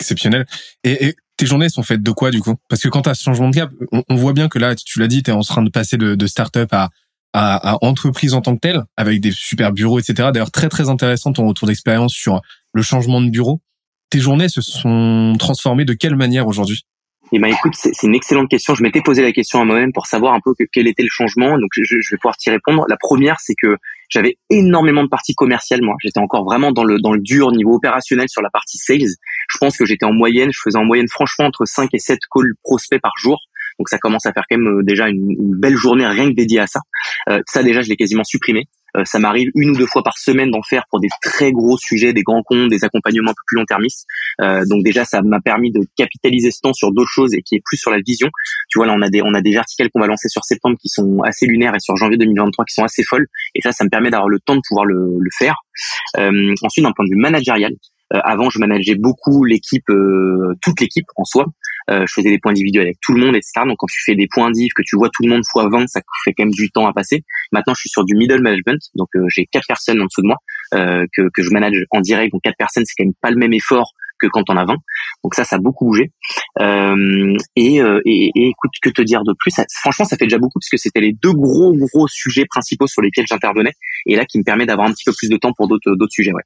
Exceptionnel. 0.00 0.46
Et, 0.84 1.08
et 1.08 1.14
tes 1.38 1.46
journées 1.46 1.70
sont 1.70 1.82
faites 1.82 2.02
de 2.02 2.10
quoi 2.10 2.30
du 2.30 2.40
coup? 2.40 2.56
Parce 2.68 2.82
que 2.82 2.88
quand 2.88 3.02
tu 3.02 3.08
as 3.08 3.14
ce 3.14 3.22
changement 3.22 3.48
de 3.48 3.54
cap, 3.54 3.70
on, 4.08 4.16
voit 4.16 4.32
bien 4.32 4.48
que 4.48 4.58
là, 4.58 4.74
tu 4.74 4.98
l'as 4.98 5.06
dit, 5.06 5.22
tu 5.22 5.30
es 5.30 5.32
en 5.32 5.40
train 5.40 5.62
de 5.62 5.70
passer 5.70 5.96
de, 5.96 6.14
de 6.14 6.26
start-up 6.26 6.68
à, 6.72 6.90
à, 7.32 7.74
à, 7.74 7.78
entreprise 7.82 8.34
en 8.34 8.40
tant 8.40 8.54
que 8.54 8.60
telle, 8.60 8.82
avec 8.96 9.20
des 9.20 9.30
super 9.30 9.72
bureaux, 9.72 9.98
etc. 9.98 10.30
D'ailleurs, 10.32 10.50
très 10.50 10.68
très 10.68 10.88
intéressant 10.88 11.32
ton 11.32 11.46
retour 11.46 11.68
d'expérience 11.68 12.12
sur 12.12 12.42
le 12.72 12.82
changement 12.82 13.20
de 13.20 13.30
bureau. 13.30 13.60
Tes 14.10 14.18
journées 14.18 14.48
se 14.48 14.60
sont 14.60 15.34
transformées 15.38 15.84
de 15.84 15.94
quelle 15.94 16.16
manière 16.16 16.46
aujourd'hui? 16.48 16.82
Eh 17.30 17.38
ben 17.38 17.48
écoute, 17.48 17.74
c'est 17.74 18.02
une 18.04 18.14
excellente 18.14 18.48
question. 18.48 18.74
Je 18.74 18.82
m'étais 18.82 19.02
posé 19.02 19.22
la 19.22 19.32
question 19.32 19.60
à 19.60 19.64
moi-même 19.64 19.92
pour 19.92 20.06
savoir 20.06 20.32
un 20.32 20.40
peu 20.42 20.54
quel 20.72 20.88
était 20.88 21.02
le 21.02 21.10
changement. 21.10 21.58
Donc 21.58 21.70
je, 21.72 21.82
je 21.84 22.14
vais 22.14 22.16
pouvoir 22.16 22.36
t'y 22.36 22.50
répondre. 22.50 22.84
La 22.88 22.96
première, 22.96 23.38
c'est 23.38 23.54
que 23.54 23.76
j'avais 24.08 24.38
énormément 24.50 25.02
de 25.02 25.08
parties 25.08 25.34
commerciales. 25.34 25.82
Moi, 25.82 25.94
j'étais 26.02 26.20
encore 26.20 26.44
vraiment 26.44 26.72
dans 26.72 26.84
le 26.84 26.98
dans 27.00 27.12
le 27.12 27.20
dur 27.20 27.52
niveau 27.52 27.74
opérationnel 27.74 28.28
sur 28.28 28.42
la 28.42 28.50
partie 28.50 28.78
sales. 28.78 29.08
Je 29.48 29.58
pense 29.58 29.76
que 29.76 29.84
j'étais 29.84 30.06
en 30.06 30.12
moyenne, 30.12 30.50
je 30.52 30.60
faisais 30.62 30.78
en 30.78 30.84
moyenne 30.84 31.08
franchement 31.08 31.46
entre 31.46 31.64
5 31.64 31.90
et 31.92 31.98
7 31.98 32.18
calls 32.32 32.52
prospects 32.62 33.00
par 33.00 33.12
jour. 33.18 33.38
Donc 33.78 33.88
ça 33.88 33.98
commence 33.98 34.26
à 34.26 34.32
faire 34.32 34.44
quand 34.48 34.58
même 34.58 34.78
euh, 34.78 34.82
déjà 34.82 35.08
une, 35.08 35.36
belle 35.38 35.76
journée 35.76 36.06
rien 36.06 36.28
que 36.30 36.34
dédiée 36.34 36.60
à 36.60 36.66
ça. 36.66 36.80
Euh, 37.28 37.40
ça 37.46 37.62
déjà, 37.62 37.82
je 37.82 37.88
l'ai 37.88 37.96
quasiment 37.96 38.24
supprimé. 38.24 38.64
Euh, 38.96 39.04
ça 39.04 39.18
m'arrive 39.18 39.50
une 39.54 39.70
ou 39.70 39.74
deux 39.74 39.86
fois 39.86 40.02
par 40.02 40.18
semaine 40.18 40.50
d'en 40.50 40.62
faire 40.62 40.84
pour 40.90 41.00
des 41.00 41.08
très 41.22 41.52
gros 41.52 41.76
sujets, 41.78 42.12
des 42.12 42.22
grands 42.22 42.42
comptes, 42.42 42.70
des 42.70 42.84
accompagnements 42.84 43.30
un 43.30 43.34
peu 43.34 43.42
plus 43.46 43.56
long-termistes. 43.56 44.06
Euh, 44.40 44.64
donc 44.68 44.84
déjà, 44.84 45.04
ça 45.04 45.22
m'a 45.22 45.40
permis 45.40 45.70
de 45.70 45.80
capitaliser 45.96 46.50
ce 46.50 46.60
temps 46.60 46.72
sur 46.72 46.92
d'autres 46.92 47.10
choses 47.10 47.34
et 47.34 47.42
qui 47.42 47.56
est 47.56 47.62
plus 47.64 47.76
sur 47.76 47.90
la 47.90 47.98
vision. 48.04 48.28
Tu 48.68 48.78
vois, 48.78 48.86
là, 48.86 48.94
on 48.96 49.02
a 49.02 49.08
des 49.08 49.22
on 49.22 49.34
a 49.34 49.40
des 49.40 49.52
verticales 49.52 49.90
qu'on 49.90 50.00
va 50.00 50.06
lancer 50.06 50.28
sur 50.28 50.44
septembre 50.44 50.76
qui 50.80 50.88
sont 50.88 51.20
assez 51.22 51.46
lunaires 51.46 51.74
et 51.74 51.80
sur 51.80 51.96
janvier 51.96 52.16
2023 52.16 52.64
qui 52.64 52.74
sont 52.74 52.84
assez 52.84 53.02
folles. 53.04 53.26
Et 53.54 53.60
ça, 53.62 53.72
ça 53.72 53.84
me 53.84 53.90
permet 53.90 54.10
d'avoir 54.10 54.28
le 54.28 54.38
temps 54.40 54.56
de 54.56 54.62
pouvoir 54.66 54.84
le, 54.84 55.16
le 55.18 55.30
faire. 55.38 55.56
Euh, 56.16 56.54
ensuite, 56.62 56.84
d'un 56.84 56.92
point 56.92 57.04
de 57.04 57.10
vue 57.10 57.20
managérial, 57.20 57.72
euh, 58.14 58.20
avant, 58.24 58.48
je 58.48 58.58
manageais 58.58 58.94
beaucoup 58.94 59.44
l'équipe, 59.44 59.88
euh, 59.90 60.54
toute 60.62 60.80
l'équipe 60.80 61.06
en 61.16 61.24
soi. 61.24 61.46
Euh, 61.90 62.04
je 62.06 62.12
faisais 62.12 62.30
des 62.30 62.38
points 62.38 62.52
individuels 62.52 62.86
avec 62.86 62.98
tout 63.00 63.12
le 63.12 63.24
monde, 63.24 63.36
etc. 63.36 63.52
Donc 63.66 63.76
quand 63.78 63.86
tu 63.90 64.02
fais 64.04 64.14
des 64.14 64.28
points 64.30 64.50
div, 64.50 64.70
que 64.74 64.82
tu 64.84 64.96
vois 64.96 65.08
tout 65.08 65.22
le 65.22 65.30
monde 65.30 65.42
fois 65.50 65.68
20, 65.68 65.86
ça 65.88 66.00
fait 66.24 66.32
quand 66.32 66.44
même 66.44 66.52
du 66.52 66.70
temps 66.70 66.86
à 66.86 66.92
passer. 66.92 67.24
Maintenant, 67.52 67.74
je 67.74 67.80
suis 67.80 67.88
sur 67.88 68.04
du 68.04 68.14
middle 68.14 68.42
management, 68.42 68.80
donc 68.94 69.08
j'ai 69.28 69.46
quatre 69.46 69.66
personnes 69.66 70.00
en 70.00 70.06
dessous 70.06 70.22
de 70.22 70.26
moi 70.26 70.36
que, 70.72 71.28
que 71.32 71.42
je 71.42 71.50
manage 71.50 71.84
en 71.90 72.00
direct. 72.00 72.32
Donc 72.32 72.42
quatre 72.42 72.56
personnes, 72.56 72.84
c'est 72.86 72.94
quand 72.96 73.04
même 73.04 73.14
pas 73.20 73.30
le 73.30 73.36
même 73.36 73.52
effort 73.52 73.92
que 74.20 74.26
quand 74.26 74.50
on 74.50 74.56
a 74.56 74.64
20. 74.64 74.74
Donc 75.24 75.34
ça, 75.34 75.44
ça 75.44 75.56
a 75.56 75.58
beaucoup 75.58 75.86
bougé. 75.86 76.12
Euh, 76.60 77.36
et, 77.56 77.76
et, 77.76 78.30
et, 78.34 78.48
écoute, 78.48 78.72
que 78.82 78.90
te 78.90 79.02
dire 79.02 79.22
de 79.24 79.34
plus? 79.38 79.54
Franchement, 79.80 80.04
ça 80.04 80.16
fait 80.16 80.26
déjà 80.26 80.38
beaucoup 80.38 80.58
parce 80.58 80.68
que 80.68 80.76
c'était 80.76 81.00
les 81.00 81.12
deux 81.12 81.32
gros 81.32 81.72
gros 81.72 82.08
sujets 82.08 82.44
principaux 82.46 82.86
sur 82.86 83.02
lesquels 83.02 83.26
j'intervenais, 83.28 83.72
et 84.06 84.16
là 84.16 84.24
qui 84.24 84.38
me 84.38 84.44
permet 84.44 84.66
d'avoir 84.66 84.88
un 84.88 84.92
petit 84.92 85.04
peu 85.04 85.12
plus 85.16 85.28
de 85.28 85.36
temps 85.36 85.52
pour 85.56 85.68
d'autres 85.68 85.94
d'autres 85.94 86.12
sujets. 86.12 86.32
Ouais 86.32 86.42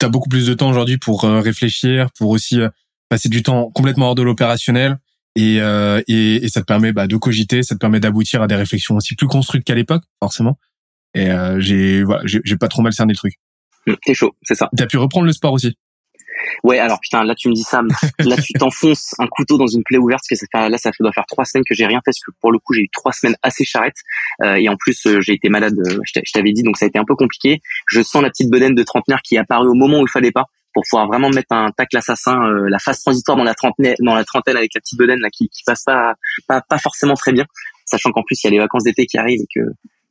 tu 0.00 0.06
as 0.06 0.08
beaucoup 0.08 0.28
plus 0.28 0.46
de 0.46 0.54
temps 0.54 0.70
aujourd'hui 0.70 0.96
pour 0.96 1.24
euh, 1.24 1.40
réfléchir, 1.40 2.08
pour 2.18 2.30
aussi 2.30 2.60
euh, 2.60 2.68
passer 3.10 3.28
du 3.28 3.42
temps 3.42 3.70
complètement 3.70 4.06
hors 4.06 4.14
de 4.14 4.22
l'opérationnel. 4.22 4.98
Et, 5.36 5.60
euh, 5.60 6.00
et, 6.08 6.36
et, 6.44 6.48
ça 6.48 6.60
te 6.60 6.66
permet 6.66 6.92
bah, 6.92 7.06
de 7.06 7.16
cogiter, 7.16 7.62
ça 7.62 7.74
te 7.76 7.78
permet 7.78 8.00
d'aboutir 8.00 8.42
à 8.42 8.46
des 8.48 8.56
réflexions 8.56 8.96
aussi 8.96 9.14
plus 9.14 9.28
construites 9.28 9.64
qu'à 9.64 9.74
l'époque, 9.74 10.02
forcément. 10.18 10.58
Et 11.14 11.28
j'ai 11.58 12.02
voilà, 12.02 12.22
j'ai 12.24 12.56
pas 12.56 12.68
trop 12.68 12.82
mal 12.82 12.92
cerné 12.92 13.12
le 13.12 13.16
truc. 13.16 13.34
Mmh, 13.86 13.94
t'es 14.04 14.14
chaud, 14.14 14.34
c'est 14.42 14.54
ça. 14.54 14.68
T'as 14.76 14.86
pu 14.86 14.96
reprendre 14.96 15.26
le 15.26 15.32
sport 15.32 15.52
aussi. 15.52 15.76
Ouais, 16.64 16.78
alors 16.78 17.00
putain, 17.00 17.24
là 17.24 17.34
tu 17.34 17.48
me 17.48 17.54
dis 17.54 17.62
ça, 17.62 17.82
là 18.18 18.36
tu 18.36 18.52
t'enfonces 18.54 19.14
un 19.18 19.26
couteau 19.26 19.58
dans 19.58 19.66
une 19.66 19.82
plaie 19.82 19.98
ouverte, 19.98 20.20
parce 20.20 20.40
que 20.40 20.46
ça 20.46 20.46
fait, 20.50 20.68
là 20.68 20.78
ça 20.78 20.90
doit 20.98 21.12
faire 21.12 21.26
trois 21.26 21.44
semaines 21.44 21.64
que 21.68 21.74
j'ai 21.74 21.86
rien 21.86 21.98
fait, 21.98 22.12
parce 22.12 22.20
que 22.20 22.30
pour 22.40 22.52
le 22.52 22.58
coup 22.58 22.74
j'ai 22.74 22.82
eu 22.82 22.88
trois 22.92 23.12
semaines 23.12 23.36
assez 23.42 23.64
charrettes, 23.64 23.98
euh, 24.42 24.54
et 24.54 24.68
en 24.68 24.76
plus 24.76 25.06
euh, 25.06 25.20
j'ai 25.20 25.34
été 25.34 25.48
malade, 25.48 25.74
euh, 25.78 25.98
je 26.04 26.32
t'avais 26.32 26.52
dit, 26.52 26.62
donc 26.62 26.76
ça 26.76 26.86
a 26.86 26.88
été 26.88 26.98
un 26.98 27.04
peu 27.04 27.14
compliqué. 27.14 27.60
Je 27.88 28.02
sens 28.02 28.22
la 28.22 28.30
petite 28.30 28.50
bedaine 28.50 28.74
de 28.74 28.82
trentenaire 28.82 29.20
qui 29.22 29.36
est 29.36 29.38
apparue 29.38 29.68
au 29.68 29.74
moment 29.74 30.00
où 30.00 30.06
il 30.06 30.10
fallait 30.10 30.32
pas, 30.32 30.46
pour 30.72 30.84
pouvoir 30.88 31.08
vraiment 31.08 31.30
mettre 31.30 31.52
un 31.52 31.70
tacle 31.76 31.96
assassin, 31.96 32.38
la 32.68 32.78
phase 32.78 33.00
transitoire 33.00 33.36
dans 33.36 33.44
la 33.44 33.54
trentaine, 33.54 33.94
dans 34.00 34.14
la 34.14 34.24
trentaine 34.24 34.56
avec 34.56 34.70
la 34.74 34.80
petite 34.80 34.98
bedaine 34.98 35.18
là 35.20 35.28
qui, 35.30 35.48
qui 35.48 35.62
passe 35.64 35.82
pas, 35.84 36.14
pas, 36.46 36.60
pas 36.60 36.78
forcément 36.78 37.14
très 37.14 37.32
bien, 37.32 37.44
sachant 37.86 38.10
qu'en 38.12 38.22
plus 38.22 38.42
il 38.42 38.46
y 38.46 38.48
a 38.48 38.50
les 38.52 38.58
vacances 38.58 38.84
d'été 38.84 39.06
qui 39.06 39.18
arrivent 39.18 39.40
et 39.40 39.60
que 39.60 39.66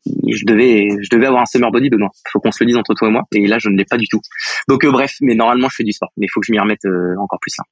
je 0.05 0.45
devais, 0.45 0.87
je 1.01 1.09
devais 1.11 1.27
avoir 1.27 1.43
un 1.43 1.45
summer 1.45 1.71
body 1.71 1.89
dedans. 1.89 2.09
Faut 2.31 2.39
qu'on 2.39 2.51
se 2.51 2.63
le 2.63 2.67
dise 2.67 2.77
entre 2.77 2.93
toi 2.93 3.07
et 3.07 3.11
moi. 3.11 3.23
Et 3.33 3.47
là, 3.47 3.57
je 3.59 3.69
ne 3.69 3.77
l'ai 3.77 3.85
pas 3.85 3.97
du 3.97 4.07
tout. 4.07 4.21
Donc, 4.67 4.83
euh, 4.83 4.91
bref, 4.91 5.15
mais 5.21 5.35
normalement, 5.35 5.67
je 5.69 5.75
fais 5.77 5.83
du 5.83 5.91
sport. 5.91 6.09
Mais 6.17 6.25
il 6.25 6.29
faut 6.31 6.39
que 6.39 6.45
je 6.47 6.51
m'y 6.51 6.59
remette 6.59 6.85
euh, 6.85 7.15
encore 7.19 7.39
plus 7.39 7.53
là. 7.57 7.63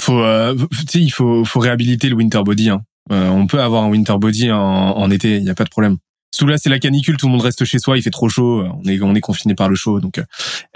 Faut, 0.00 0.20
euh, 0.20 0.54
il 0.94 1.10
faut, 1.10 1.44
faut 1.44 1.60
réhabiliter 1.60 2.08
le 2.08 2.16
winter 2.16 2.42
body. 2.44 2.70
Hein. 2.70 2.82
on 3.10 3.46
peut 3.46 3.60
avoir 3.60 3.84
un 3.84 3.88
winter 3.88 4.16
body 4.18 4.50
en, 4.50 4.58
en 4.58 5.10
été. 5.10 5.36
Il 5.36 5.44
n'y 5.44 5.50
a 5.50 5.54
pas 5.54 5.64
de 5.64 5.70
problème. 5.70 5.96
Sous 6.36 6.46
là, 6.46 6.58
c'est 6.58 6.68
la 6.68 6.78
canicule, 6.78 7.16
tout 7.16 7.28
le 7.28 7.32
monde 7.32 7.40
reste 7.40 7.64
chez 7.64 7.78
soi, 7.78 7.96
il 7.96 8.02
fait 8.02 8.10
trop 8.10 8.28
chaud, 8.28 8.62
on 8.62 8.86
est 8.86 9.00
on 9.00 9.14
est 9.14 9.22
confiné 9.22 9.54
par 9.54 9.70
le 9.70 9.74
chaud, 9.74 10.00
donc. 10.00 10.18
Euh, 10.18 10.24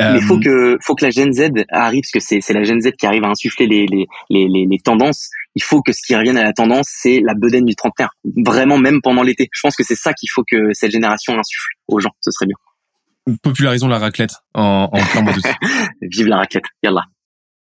Mais 0.00 0.23
faut 0.23 0.38
que 0.38 0.79
faut 0.81 0.95
que 0.95 1.05
la 1.05 1.11
Gen 1.11 1.35
Z 1.35 1.50
arrive, 1.69 2.00
parce 2.00 2.12
que 2.12 2.21
c'est 2.21 2.40
c'est 2.40 2.55
la 2.55 2.62
Gen 2.62 2.81
Z 2.81 2.93
qui 2.99 3.05
arrive 3.05 3.25
à 3.25 3.29
insuffler 3.29 3.67
les 3.67 3.87
les 3.87 4.07
les 4.31 4.49
les, 4.49 4.64
les 4.64 4.79
tendances. 4.79 5.29
Il 5.55 5.62
faut 5.62 5.83
que 5.83 5.93
ce 5.93 6.00
qui 6.07 6.17
revienne 6.17 6.38
à 6.38 6.45
la 6.45 6.55
tendance, 6.55 6.88
c'est 6.90 7.21
la 7.23 7.35
bedaine 7.35 7.67
du 7.67 7.75
trentenaire, 7.75 8.09
vraiment 8.25 8.79
même 8.79 9.02
pendant 9.02 9.23
l'été. 9.23 9.50
Je 9.52 9.61
pense 9.61 9.76
que 9.76 9.85
c'est 9.85 9.97
ça 9.97 10.14
qu'il 10.14 10.31
faut 10.31 10.45
que 10.50 10.73
cette 10.73 10.93
génération 10.93 11.38
insuffle 11.38 11.69
aux 11.88 12.00
gens, 12.00 12.12
ce 12.23 12.31
serait 12.31 12.47
bien. 12.47 13.37
Popularisons 13.43 13.88
la 13.88 13.99
raclette 13.99 14.37
en, 14.55 14.88
en 14.90 15.05
plein 15.12 15.21
mois 15.21 15.35
d'août. 15.35 15.45
Vive 16.00 16.29
la 16.29 16.38
raclette, 16.38 16.64
yallah. 16.83 17.05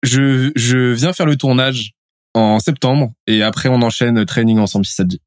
Je 0.03 0.51
je 0.55 0.93
viens 0.93 1.11
faire 1.11 1.25
le 1.25 1.35
tournage 1.35 1.91
en 2.33 2.59
septembre 2.59 3.11
et 3.27 3.43
après 3.43 3.67
on 3.67 3.81
enchaîne 3.81 4.23
training 4.23 4.59
ensemble 4.59 4.85
si 4.85 4.93
ça 4.93 5.03
te 5.03 5.09
dit. 5.09 5.21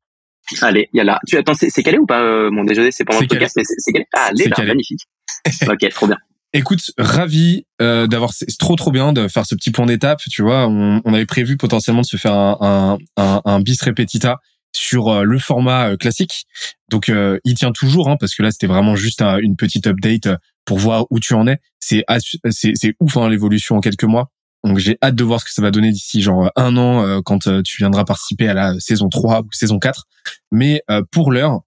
Allez, 0.61 0.89
il 0.93 0.99
y 0.99 1.01
a 1.01 1.05
là. 1.05 1.21
Tu 1.27 1.37
attends, 1.37 1.55
c'est 1.55 1.83
calé 1.83 1.99
ou 1.99 2.07
pas 2.07 2.21
euh, 2.21 2.51
Mon 2.51 2.65
déjeuner, 2.65 2.91
c'est 2.91 3.05
pendant 3.05 3.21
le 3.21 3.27
podcast, 3.27 3.55
mais 3.57 3.63
c'est 3.65 3.93
calé. 3.93 4.07
Ah, 4.15 4.31
allez, 4.31 4.49
là, 4.49 4.65
magnifique. 4.65 5.03
ok, 5.69 5.89
trop 5.91 6.07
bien. 6.07 6.19
Écoute, 6.53 6.91
ravi 6.99 7.65
euh, 7.81 8.07
d'avoir. 8.07 8.33
C'est 8.35 8.47
trop 8.59 8.77
trop 8.77 8.91
bien 8.91 9.13
de 9.13 9.29
faire 9.29 9.47
ce 9.47 9.55
petit 9.55 9.71
point 9.71 9.87
d'étape. 9.87 10.21
Tu 10.31 10.43
vois, 10.43 10.67
on, 10.69 11.01
on, 11.05 11.15
avait 11.15 11.27
prévu 11.27 11.57
potentiellement 11.57 12.03
de 12.03 12.07
se 12.07 12.17
faire 12.17 12.35
un, 12.35 12.59
un, 12.61 12.99
un, 13.17 13.41
un 13.45 13.61
bis 13.61 13.81
repetita 13.83 14.39
sur 14.73 15.09
euh, 15.09 15.23
le 15.23 15.39
format 15.39 15.91
euh, 15.91 15.97
classique. 15.97 16.47
Donc, 16.89 17.09
euh, 17.09 17.39
il 17.45 17.55
tient 17.55 17.73
toujours, 17.73 18.09
hein, 18.09 18.17
parce 18.19 18.35
que 18.35 18.43
là, 18.43 18.51
c'était 18.51 18.67
vraiment 18.67 18.97
juste 18.97 19.23
une 19.23 19.57
petite 19.57 19.87
update 19.87 20.29
pour 20.65 20.79
voir 20.79 21.07
où 21.11 21.21
tu 21.21 21.35
en 21.35 21.47
es. 21.47 21.59
C'est 21.79 22.05
c'est 22.51 22.95
ouf 23.01 23.17
hein, 23.17 23.29
l'évolution 23.29 23.77
en 23.77 23.81
quelques 23.81 24.05
mois. 24.05 24.31
Donc 24.65 24.79
j'ai 24.79 24.97
hâte 25.03 25.17
de 25.17 25.25
voir 25.25 25.41
ce 25.41 25.45
que 25.45 25.53
ça 25.53 25.63
va 25.63 25.71
donner 25.71 25.91
d'ici 25.91 26.23
genre 26.23 26.51
un 26.55 26.77
an 26.77 27.05
euh, 27.05 27.21
quand 27.21 27.47
euh, 27.47 27.63
tu 27.63 27.79
viendras 27.79 28.05
participer 28.05 28.49
à 28.49 28.55
la 28.55 28.79
saison 28.79 29.09
3 29.09 29.41
ou 29.41 29.49
saison 29.53 29.79
4. 29.79 30.05
Mais 30.53 30.83
euh, 30.91 31.03
pour 31.11 31.33
l'heure, 31.33 31.63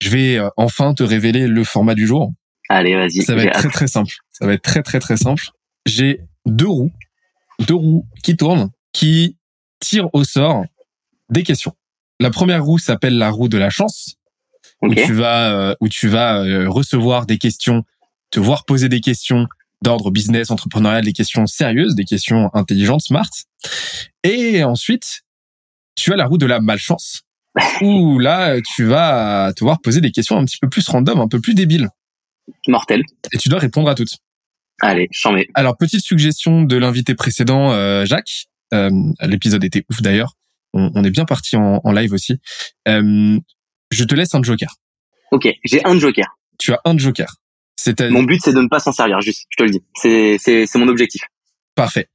je 0.00 0.10
vais 0.10 0.38
enfin 0.56 0.94
te 0.94 1.02
révéler 1.02 1.46
le 1.46 1.64
format 1.64 1.94
du 1.94 2.06
jour. 2.06 2.32
Allez, 2.68 2.96
vas-y. 2.96 3.22
Ça 3.22 3.34
va 3.34 3.44
être 3.44 3.58
très 3.58 3.68
très 3.68 3.86
simple. 3.86 4.12
Ça 4.30 4.46
va 4.46 4.54
être 4.54 4.62
très 4.62 4.82
très 4.82 4.98
très 4.98 5.16
simple. 5.16 5.50
J'ai 5.86 6.20
deux 6.44 6.68
roues, 6.68 6.92
deux 7.60 7.74
roues 7.74 8.06
qui 8.22 8.36
tournent, 8.36 8.70
qui 8.92 9.36
tirent 9.80 10.08
au 10.12 10.24
sort 10.24 10.64
des 11.30 11.42
questions. 11.42 11.74
La 12.20 12.30
première 12.30 12.64
roue 12.64 12.78
s'appelle 12.78 13.16
la 13.16 13.30
roue 13.30 13.48
de 13.48 13.56
la 13.56 13.70
chance, 13.70 14.16
où 14.82 14.94
tu 14.94 15.14
vas 15.14 15.76
où 15.80 15.88
tu 15.88 16.08
vas 16.08 16.42
recevoir 16.68 17.24
des 17.24 17.38
questions, 17.38 17.84
te 18.30 18.40
voir 18.40 18.64
poser 18.66 18.88
des 18.88 19.00
questions 19.00 19.46
d'ordre 19.82 20.10
business, 20.10 20.50
entrepreneurial, 20.50 21.04
des 21.04 21.12
questions 21.12 21.46
sérieuses, 21.46 21.94
des 21.94 22.04
questions 22.04 22.50
intelligentes, 22.54 23.02
smart. 23.02 23.30
Et 24.22 24.64
ensuite, 24.64 25.22
tu 25.94 26.12
as 26.12 26.16
la 26.16 26.26
roue 26.26 26.38
de 26.38 26.46
la 26.46 26.60
malchance, 26.60 27.22
où 27.82 28.18
là, 28.18 28.60
tu 28.74 28.84
vas 28.84 29.52
te 29.54 29.64
voir 29.64 29.80
poser 29.80 30.00
des 30.00 30.10
questions 30.10 30.36
un 30.36 30.44
petit 30.44 30.58
peu 30.58 30.68
plus 30.68 30.86
random, 30.88 31.20
un 31.20 31.28
peu 31.28 31.40
plus 31.40 31.54
débiles. 31.54 31.88
Mortel. 32.68 33.02
Et 33.32 33.38
tu 33.38 33.48
dois 33.48 33.58
répondre 33.58 33.88
à 33.88 33.94
toutes. 33.94 34.16
Allez, 34.80 35.08
j'en 35.10 35.34
Alors, 35.54 35.76
petite 35.76 36.02
suggestion 36.02 36.62
de 36.62 36.76
l'invité 36.76 37.14
précédent, 37.14 37.72
euh, 37.72 38.04
Jacques. 38.04 38.46
Euh, 38.74 38.90
l'épisode 39.22 39.64
était 39.64 39.84
ouf 39.90 40.02
d'ailleurs. 40.02 40.34
On, 40.72 41.04
est 41.04 41.10
bien 41.10 41.24
parti 41.24 41.56
en, 41.56 41.90
live 41.92 42.12
aussi. 42.12 42.38
Euh, 42.86 43.38
je 43.90 44.04
te 44.04 44.14
laisse 44.14 44.34
un 44.34 44.42
joker. 44.42 44.74
Ok, 45.32 45.48
j'ai 45.64 45.82
un 45.86 45.98
joker. 45.98 46.26
Tu 46.58 46.72
as 46.72 46.80
un 46.84 46.98
joker. 46.98 47.36
Mon 48.10 48.22
but, 48.22 48.40
c'est 48.42 48.52
de 48.52 48.60
ne 48.60 48.68
pas 48.68 48.80
s'en 48.80 48.92
servir, 48.92 49.20
juste, 49.20 49.46
je 49.50 49.56
te 49.56 49.62
le 49.62 49.70
dis. 49.70 49.82
C'est, 49.94 50.66
mon 50.76 50.88
objectif. 50.88 51.22
Parfait. 51.74 52.08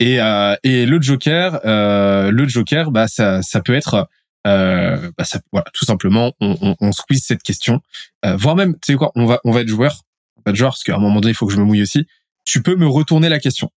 Et, 0.00 0.20
euh, 0.20 0.56
et 0.64 0.86
le 0.86 1.00
Joker, 1.00 1.60
euh, 1.64 2.30
le 2.30 2.48
Joker, 2.48 2.90
bah 2.90 3.06
ça, 3.06 3.42
ça 3.42 3.60
peut 3.60 3.74
être, 3.74 4.08
euh, 4.46 5.10
bah 5.16 5.24
ça, 5.24 5.40
voilà, 5.52 5.66
tout 5.72 5.84
simplement, 5.84 6.32
on, 6.40 6.56
on, 6.60 6.76
on 6.80 6.92
squeeze 6.92 7.24
cette 7.24 7.42
question, 7.42 7.80
euh, 8.26 8.36
voire 8.36 8.56
même, 8.56 8.74
tu 8.74 8.92
sais 8.92 8.94
quoi, 8.96 9.12
on 9.14 9.26
va, 9.26 9.40
on 9.44 9.52
va 9.52 9.60
être 9.60 9.68
joueur, 9.68 10.00
on 10.36 10.42
va 10.44 10.50
être 10.50 10.56
joueur 10.56 10.72
parce 10.72 10.82
qu'à 10.82 10.96
un 10.96 10.98
moment 10.98 11.20
donné, 11.20 11.30
il 11.30 11.36
faut 11.36 11.46
que 11.46 11.52
je 11.52 11.58
me 11.58 11.64
mouille 11.64 11.82
aussi. 11.82 12.06
Tu 12.44 12.60
peux 12.60 12.74
me 12.74 12.86
retourner 12.86 13.28
la 13.28 13.38
question. 13.38 13.70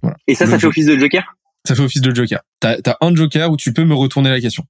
Voilà. 0.00 0.16
Et 0.26 0.34
ça, 0.34 0.46
ça 0.46 0.58
fait 0.58 0.66
office 0.66 0.86
de 0.86 0.96
Joker? 0.96 1.36
Ça 1.66 1.74
fait 1.74 1.82
office 1.82 2.00
de 2.00 2.14
Joker. 2.14 2.40
T'as 2.60 2.76
as 2.86 2.96
un 3.00 3.14
Joker 3.14 3.50
où 3.50 3.56
tu 3.56 3.72
peux 3.72 3.84
me 3.84 3.94
retourner 3.94 4.30
la 4.30 4.40
question. 4.40 4.64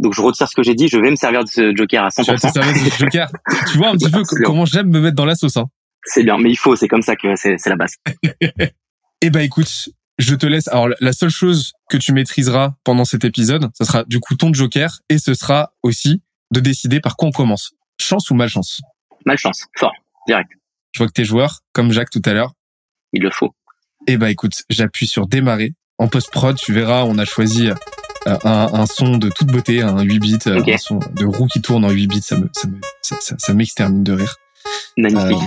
Donc 0.00 0.14
je 0.14 0.20
retire 0.20 0.48
ce 0.48 0.54
que 0.54 0.62
j'ai 0.62 0.74
dit, 0.74 0.88
je 0.88 0.98
vais 0.98 1.10
me 1.10 1.16
servir 1.16 1.44
de 1.44 1.48
ce 1.48 1.74
Joker 1.74 2.04
à 2.04 2.08
100%. 2.08 2.24
Tu, 2.24 2.30
vas 2.30 2.36
te 2.36 2.52
servir 2.52 2.72
de 2.72 2.90
ce 2.90 2.98
joker. 2.98 3.28
tu 3.70 3.78
vois 3.78 3.88
un 3.88 3.96
petit 3.96 4.10
peu 4.10 4.22
comment 4.44 4.64
j'aime 4.64 4.88
me 4.88 5.00
mettre 5.00 5.16
dans 5.16 5.24
la 5.24 5.34
sauce. 5.34 5.56
Hein. 5.56 5.66
C'est 6.04 6.22
bien, 6.22 6.38
mais 6.38 6.50
il 6.50 6.56
faut, 6.56 6.76
c'est 6.76 6.88
comme 6.88 7.02
ça 7.02 7.16
que 7.16 7.34
c'est 7.36 7.58
la 7.66 7.76
base. 7.76 7.96
eh 9.20 9.30
ben 9.30 9.40
écoute, 9.40 9.88
je 10.18 10.34
te 10.34 10.46
laisse. 10.46 10.68
Alors 10.68 10.88
la 11.00 11.12
seule 11.12 11.30
chose 11.30 11.72
que 11.90 11.96
tu 11.96 12.12
maîtriseras 12.12 12.74
pendant 12.84 13.04
cet 13.04 13.24
épisode, 13.24 13.70
ce 13.76 13.84
sera 13.84 14.04
du 14.04 14.20
coup 14.20 14.36
ton 14.36 14.52
Joker 14.52 15.00
et 15.08 15.18
ce 15.18 15.34
sera 15.34 15.72
aussi 15.82 16.22
de 16.52 16.60
décider 16.60 17.00
par 17.00 17.16
quoi 17.16 17.28
on 17.28 17.32
commence. 17.32 17.72
Chance 18.00 18.30
ou 18.30 18.34
malchance? 18.34 18.80
Malchance, 19.26 19.66
fort, 19.76 19.92
direct. 20.26 20.50
Je 20.92 20.98
vois 20.98 21.08
que 21.08 21.12
t'es 21.12 21.24
joueur, 21.24 21.60
comme 21.72 21.92
Jacques 21.92 22.10
tout 22.10 22.22
à 22.24 22.32
l'heure. 22.32 22.52
Il 23.12 23.22
le 23.22 23.30
faut. 23.30 23.54
Eh 24.06 24.16
ben 24.16 24.28
écoute, 24.28 24.62
j'appuie 24.70 25.06
sur 25.06 25.26
démarrer. 25.26 25.74
En 25.98 26.08
post-prod, 26.08 26.56
tu 26.56 26.72
verras, 26.72 27.02
on 27.02 27.18
a 27.18 27.24
choisi 27.24 27.68
un, 28.26 28.38
un, 28.44 28.86
son 28.86 29.16
de 29.16 29.30
toute 29.30 29.48
beauté, 29.48 29.82
un 29.82 30.02
8 30.02 30.18
bits, 30.18 30.38
euh, 30.46 30.62
un 30.66 30.76
son 30.78 30.98
de 30.98 31.24
roue 31.24 31.46
qui 31.46 31.60
tourne 31.60 31.84
en 31.84 31.90
8 31.90 32.06
bits, 32.06 32.22
ça 32.22 32.36
me, 32.38 32.48
ça 32.52 32.68
me, 32.68 32.80
ça, 33.02 33.16
ça, 33.38 33.54
m'extermine 33.54 34.04
de 34.04 34.12
rire. 34.12 34.36
Magnifique. 34.96 35.42
Euh, 35.42 35.46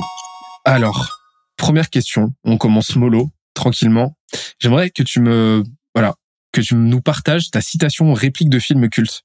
alors, 0.65 1.19
première 1.57 1.89
question, 1.89 2.33
on 2.43 2.57
commence 2.57 2.95
mollo, 2.95 3.29
tranquillement. 3.53 4.15
J'aimerais 4.59 4.89
que 4.89 5.03
tu 5.03 5.19
me, 5.19 5.63
voilà, 5.93 6.15
que 6.51 6.61
tu 6.61 6.75
nous 6.75 7.01
partages 7.01 7.49
ta 7.51 7.61
citation 7.61 8.13
réplique 8.13 8.49
de 8.49 8.59
film 8.59 8.89
culte. 8.89 9.23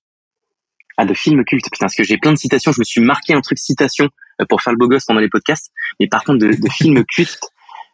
Ah, 0.96 1.04
de 1.04 1.14
film 1.14 1.44
culte, 1.44 1.64
putain, 1.64 1.86
parce 1.86 1.94
que 1.94 2.04
j'ai 2.04 2.16
plein 2.16 2.32
de 2.32 2.38
citations. 2.38 2.72
Je 2.72 2.80
me 2.80 2.84
suis 2.84 3.02
marqué 3.02 3.34
un 3.34 3.40
truc 3.42 3.58
citation 3.58 4.08
pour 4.48 4.62
faire 4.62 4.72
le 4.72 4.78
beau 4.78 4.88
gosse 4.88 5.04
pendant 5.04 5.20
les 5.20 5.28
podcasts, 5.28 5.70
mais 6.00 6.06
par 6.06 6.24
contre 6.24 6.38
de, 6.38 6.48
de 6.48 6.68
film 6.70 7.04
culte. 7.04 7.40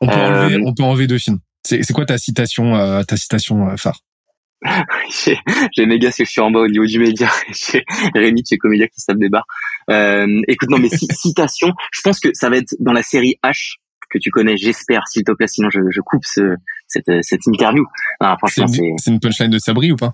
On 0.01 0.07
peut, 0.07 0.15
enlever, 0.15 0.61
on 0.65 0.75
peut 0.75 0.83
enlever 0.83 1.07
deux 1.07 1.19
films. 1.19 1.39
C'est 1.65 1.93
quoi 1.93 2.05
ta 2.05 2.19
citation, 2.19 2.75
euh, 2.77 3.03
ta 3.03 3.17
citation 3.17 3.69
euh, 3.69 3.77
phare? 3.77 4.01
J'ai 5.77 5.87
méga 5.87 6.11
ce 6.11 6.19
que 6.19 6.25
je 6.25 6.31
suis 6.31 6.41
en 6.41 6.51
bas 6.51 6.61
au 6.61 6.69
niveau 6.69 6.87
du 6.87 6.99
média. 6.99 7.29
J'ai 7.51 7.85
Rémi 8.15 8.43
chez 8.49 8.59
Comédia 8.59 8.87
qui 8.89 9.01
se 9.01 9.13
des 9.13 9.29
barres. 9.29 9.47
Euh, 9.91 10.41
écoute, 10.49 10.71
non 10.71 10.79
mais 10.79 10.89
citation, 11.13 11.73
je 11.93 12.01
pense 12.03 12.21
que 12.21 12.29
ça 12.33 12.49
va 12.49 12.57
être 12.59 12.75
dans 12.79 12.93
la 12.93 13.03
série 13.03 13.37
H 13.45 13.77
que 14.11 14.19
tu 14.19 14.31
connais, 14.31 14.59
j'espère, 14.59 15.09
s'il 15.09 15.25
te 15.25 15.33
plaît, 15.33 15.47
sinon 15.47 15.71
je, 15.71 15.81
je 15.91 16.01
coupe 16.03 16.25
ce, 16.27 16.43
cette, 16.87 17.11
cette 17.23 17.47
interview. 17.47 17.87
c'est 18.47 18.61
une, 18.61 18.97
une 19.07 19.21
punchline 19.21 19.49
de 19.49 19.59
Sabri 19.59 19.91
ou 19.91 19.97
pas? 19.97 20.13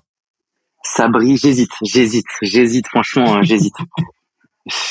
Sabri, 0.84 1.36
j'hésite, 1.36 1.72
j'hésite, 1.82 2.28
j'hésite, 2.40 2.86
franchement, 2.86 3.34
hein, 3.34 3.42
j'hésite. 3.42 3.74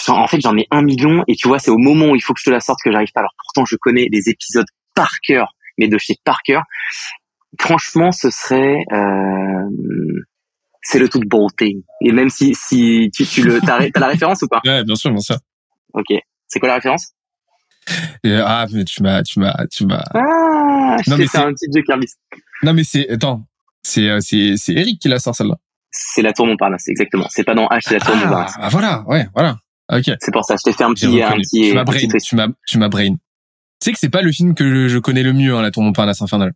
en 0.09 0.27
fait, 0.27 0.41
j'en 0.41 0.57
ai 0.57 0.67
un 0.71 0.81
million 0.81 1.23
et 1.29 1.35
tu 1.35 1.47
vois, 1.47 1.59
c'est 1.59 1.71
au 1.71 1.77
moment 1.77 2.07
où 2.07 2.15
il 2.17 2.21
faut 2.21 2.33
que 2.33 2.41
je 2.41 2.45
te 2.45 2.49
la 2.49 2.59
sorte 2.59 2.79
que 2.83 2.91
j'arrive 2.91 3.13
pas. 3.13 3.21
Alors 3.21 3.33
pourtant, 3.45 3.65
je 3.65 3.77
connais 3.77 4.09
les 4.11 4.27
épisodes 4.27 4.67
par 4.93 5.21
cœur 5.21 5.53
mais 5.77 5.87
de 5.87 5.97
chez 5.97 6.15
Parker. 6.23 6.61
Franchement, 7.59 8.11
ce 8.11 8.29
serait 8.29 8.83
euh, 8.91 10.21
c'est 10.81 10.99
le 10.99 11.09
toute 11.09 11.27
beauté. 11.27 11.77
Et 12.01 12.11
même 12.11 12.29
si 12.29 12.53
si 12.55 13.09
tu, 13.13 13.25
tu 13.25 13.43
le 13.43 13.59
t'as, 13.61 13.79
la 13.95 14.07
référence 14.07 14.41
ou 14.41 14.47
pas? 14.47 14.61
Ouais, 14.65 14.83
bien 14.83 14.95
sûr, 14.95 15.11
bien 15.11 15.21
sûr. 15.21 15.37
Ok. 15.93 16.17
C'est 16.47 16.59
quoi 16.59 16.69
la 16.69 16.75
référence? 16.75 17.13
Ah, 18.25 18.65
mais 18.71 18.83
tu 18.83 19.01
m'as 19.01 19.23
tu 19.23 19.39
m'as 19.39 19.65
tu 19.71 19.85
m'as. 19.85 20.03
Ah, 20.13 20.97
non, 21.07 21.17
mais 21.17 21.27
c'est 21.27 21.37
un 21.37 21.53
petit 21.53 21.67
jeu 21.73 21.81
Kirby. 21.83 22.07
Non 22.63 22.73
mais 22.73 22.83
c'est 22.83 23.09
attends, 23.09 23.45
c'est 23.81 24.09
euh, 24.09 24.19
c'est 24.19 24.55
c'est 24.57 24.73
Eric 24.73 24.99
qui 24.99 25.07
l'a 25.07 25.19
sorti 25.19 25.37
celle-là. 25.37 25.55
C'est 25.89 26.21
la 26.21 26.33
tour 26.33 26.45
Montparnasse, 26.45 26.87
exactement. 26.89 27.27
C'est 27.29 27.43
pas 27.43 27.55
dans 27.55 27.67
H, 27.67 27.79
c'est 27.83 27.93
la 27.93 27.99
tour 28.01 28.13
ah, 28.15 28.25
Montparnasse. 28.25 28.53
Ah 28.59 28.69
voilà, 28.69 29.03
ouais, 29.07 29.27
voilà. 29.33 29.57
Ok. 29.91 30.11
C'est 30.19 30.33
pour 30.33 30.43
ça, 30.43 30.55
je 30.57 30.69
t'ai 30.69 30.75
fait 30.75 30.83
un 30.83 30.93
petit, 30.93 31.21
un 31.23 31.31
petit. 31.37 31.69
Tu 31.69 31.73
m'as 31.73 31.85
brain, 31.85 31.97
tu 31.97 32.35
m'as, 32.35 32.47
tu 32.67 32.77
m'as 32.77 32.89
brain. 32.89 33.13
Tu 33.13 33.17
sais 33.79 33.91
que 33.93 33.99
c'est 33.99 34.09
pas 34.09 34.21
le 34.21 34.31
film 34.31 34.53
que 34.53 34.87
je 34.87 34.99
connais 34.99 35.23
le 35.23 35.33
mieux, 35.33 35.55
hein, 35.55 35.61
La 35.61 35.71
Tour 35.71 35.83
Montparnasse 35.83 36.21
Infernale. 36.21 36.51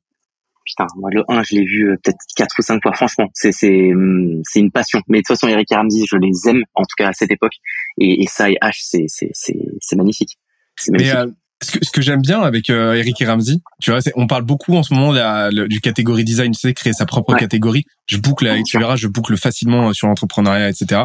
Putain, 0.65 0.87
moi 0.97 1.09
le 1.11 1.23
1, 1.27 1.43
je 1.43 1.55
l'ai 1.55 1.65
vu 1.65 1.89
euh, 1.89 1.97
peut-être 2.03 2.19
4 2.35 2.55
ou 2.59 2.61
5 2.61 2.81
fois. 2.81 2.93
Franchement, 2.93 3.29
c'est 3.33 3.51
c'est 3.51 3.93
hum, 3.93 4.41
c'est 4.43 4.59
une 4.59 4.71
passion. 4.71 5.01
Mais 5.07 5.19
de 5.19 5.21
toute 5.21 5.35
façon, 5.35 5.47
Eric 5.47 5.71
et 5.71 5.75
Ramsey, 5.75 6.03
je 6.09 6.17
les 6.17 6.49
aime 6.49 6.63
en 6.75 6.83
tout 6.83 6.95
cas 6.97 7.09
à 7.09 7.13
cette 7.13 7.31
époque. 7.31 7.53
Et, 7.99 8.23
et 8.23 8.27
ça 8.27 8.49
et 8.49 8.57
H, 8.61 8.79
c'est 8.81 9.05
c'est 9.07 9.31
c'est 9.33 9.57
c'est 9.79 9.95
magnifique. 9.95 10.37
C'est 10.77 10.91
magnifique. 10.91 11.13
Mais, 11.13 11.19
euh, 11.19 11.31
ce 11.63 11.71
que, 11.77 11.85
ce 11.85 11.91
que 11.91 12.01
j'aime 12.01 12.21
bien 12.21 12.41
avec 12.41 12.71
euh, 12.71 12.93
Eric 12.93 13.21
et 13.21 13.25
Ramsey, 13.25 13.57
tu 13.81 13.91
vois, 13.91 13.99
on 14.15 14.25
parle 14.25 14.43
beaucoup 14.43 14.75
en 14.75 14.81
ce 14.81 14.95
moment 14.95 15.11
la, 15.11 15.51
du 15.51 15.79
catégorie 15.79 16.23
design, 16.23 16.51
tu 16.53 16.59
sais, 16.59 16.73
créer 16.73 16.93
sa 16.93 17.05
propre 17.05 17.35
catégorie. 17.35 17.85
Je 18.07 18.17
boucle, 18.17 18.47
avec, 18.47 18.65
tu 18.65 18.79
verras, 18.79 18.95
je 18.95 19.07
boucle 19.07 19.37
facilement 19.37 19.93
sur 19.93 20.07
l'entrepreneuriat, 20.07 20.69
etc. 20.69 21.03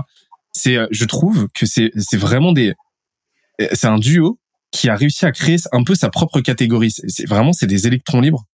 C'est, 0.52 0.78
je 0.90 1.04
trouve 1.04 1.48
que 1.54 1.66
c'est 1.66 1.90
c'est 1.96 2.16
vraiment 2.16 2.52
des, 2.52 2.72
c'est 3.72 3.86
un 3.86 3.98
duo 3.98 4.38
qui 4.72 4.88
a 4.88 4.96
réussi 4.96 5.24
à 5.26 5.32
créer 5.32 5.56
un 5.72 5.84
peu 5.84 5.94
sa 5.94 6.10
propre 6.10 6.40
catégorie. 6.40 6.90
C'est 6.90 7.28
vraiment 7.28 7.52
c'est 7.52 7.66
des 7.66 7.86
électrons 7.86 8.20
libres. 8.20 8.44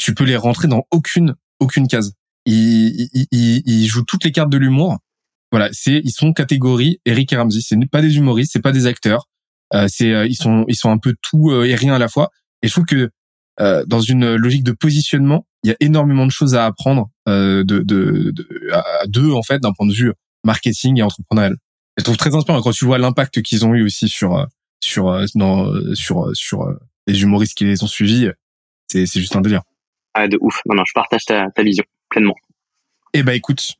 Tu 0.00 0.14
peux 0.14 0.24
les 0.24 0.36
rentrer 0.36 0.66
dans 0.66 0.84
aucune 0.90 1.34
aucune 1.60 1.86
case. 1.86 2.14
Ils, 2.46 3.08
ils, 3.12 3.62
ils, 3.66 3.86
jouent 3.86 4.04
toutes 4.04 4.24
les 4.24 4.32
cartes 4.32 4.48
de 4.48 4.56
l'humour. 4.56 4.96
Voilà, 5.52 5.68
c'est 5.72 6.00
ils 6.02 6.10
sont 6.10 6.32
catégorie 6.32 7.00
Eric 7.04 7.32
et 7.32 7.36
Ramsey. 7.36 7.60
C'est 7.60 7.76
pas 7.90 8.00
des 8.00 8.16
humoristes, 8.16 8.52
c'est 8.52 8.62
pas 8.62 8.72
des 8.72 8.86
acteurs. 8.86 9.26
Euh, 9.74 9.86
c'est 9.88 10.12
euh, 10.12 10.26
ils 10.26 10.36
sont 10.36 10.64
ils 10.68 10.74
sont 10.74 10.90
un 10.90 10.98
peu 10.98 11.14
tout 11.20 11.50
euh, 11.50 11.64
et 11.64 11.74
rien 11.74 11.94
à 11.94 11.98
la 11.98 12.08
fois. 12.08 12.30
Et 12.62 12.68
je 12.68 12.72
trouve 12.72 12.86
que 12.86 13.10
euh, 13.60 13.84
dans 13.86 14.00
une 14.00 14.36
logique 14.36 14.64
de 14.64 14.72
positionnement, 14.72 15.46
il 15.62 15.68
y 15.68 15.72
a 15.72 15.76
énormément 15.80 16.24
de 16.24 16.30
choses 16.30 16.54
à 16.54 16.64
apprendre 16.64 17.10
euh, 17.28 17.62
de, 17.62 17.80
de, 17.80 18.32
de, 18.34 18.48
deux 19.06 19.32
en 19.32 19.42
fait 19.42 19.58
d'un 19.58 19.72
point 19.72 19.86
de 19.86 19.92
vue 19.92 20.12
marketing 20.44 20.98
et 20.98 21.02
entrepreneurial. 21.02 21.56
Je 21.98 22.04
trouve 22.04 22.16
très 22.16 22.34
inspirant 22.34 22.62
quand 22.62 22.72
tu 22.72 22.86
vois 22.86 22.96
l'impact 22.96 23.42
qu'ils 23.42 23.66
ont 23.66 23.74
eu 23.74 23.82
aussi 23.82 24.08
sur 24.08 24.46
sur 24.80 25.08
euh, 25.08 25.26
sur 25.94 26.24
euh, 26.24 26.34
sur 26.34 26.66
les 27.06 27.22
humoristes 27.22 27.54
qui 27.54 27.64
les 27.64 27.82
ont 27.82 27.86
suivis, 27.86 28.30
c'est 28.86 29.04
c'est 29.04 29.20
juste 29.20 29.36
un 29.36 29.42
délire. 29.42 29.62
Ah 30.14 30.28
de 30.28 30.38
ouf. 30.40 30.60
Non 30.66 30.74
non, 30.76 30.84
je 30.86 30.92
partage 30.92 31.24
ta, 31.24 31.50
ta 31.50 31.62
vision 31.62 31.84
pleinement. 32.08 32.34
Eh 33.14 33.22
ben 33.22 33.32
écoute, 33.32 33.72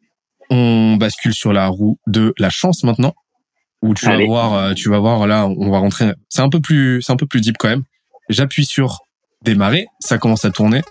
on 0.51 0.97
bascule 0.97 1.35
sur 1.35 1.53
la 1.53 1.69
roue 1.69 1.99
de 2.07 2.35
la 2.39 2.51
chance 2.51 2.85
maintenant 2.85 3.15
où 3.83 3.95
tu 3.95 4.07
vas 4.07 4.25
voir 4.27 4.75
tu 4.75 4.91
vas 4.91 4.99
voir 4.99 5.27
là 5.27 5.47
on 5.47 5.71
va 5.71 5.79
rentrer 5.79 6.13
c'est 6.29 6.43
un 6.43 6.51
peu 6.51 6.61
plus 6.61 7.01
c'est 7.01 7.13
un 7.13 7.17
peu 7.17 7.27
plus 7.27 7.41
deep 7.41 7.57
quand 7.59 7.69
même. 7.69 7.85
J'appuie 8.29 8.65
sur 8.65 9.01
démarrer, 9.43 9.87
ça 10.01 10.19
commence 10.19 10.45
à 10.45 10.51
tourner. 10.51 10.83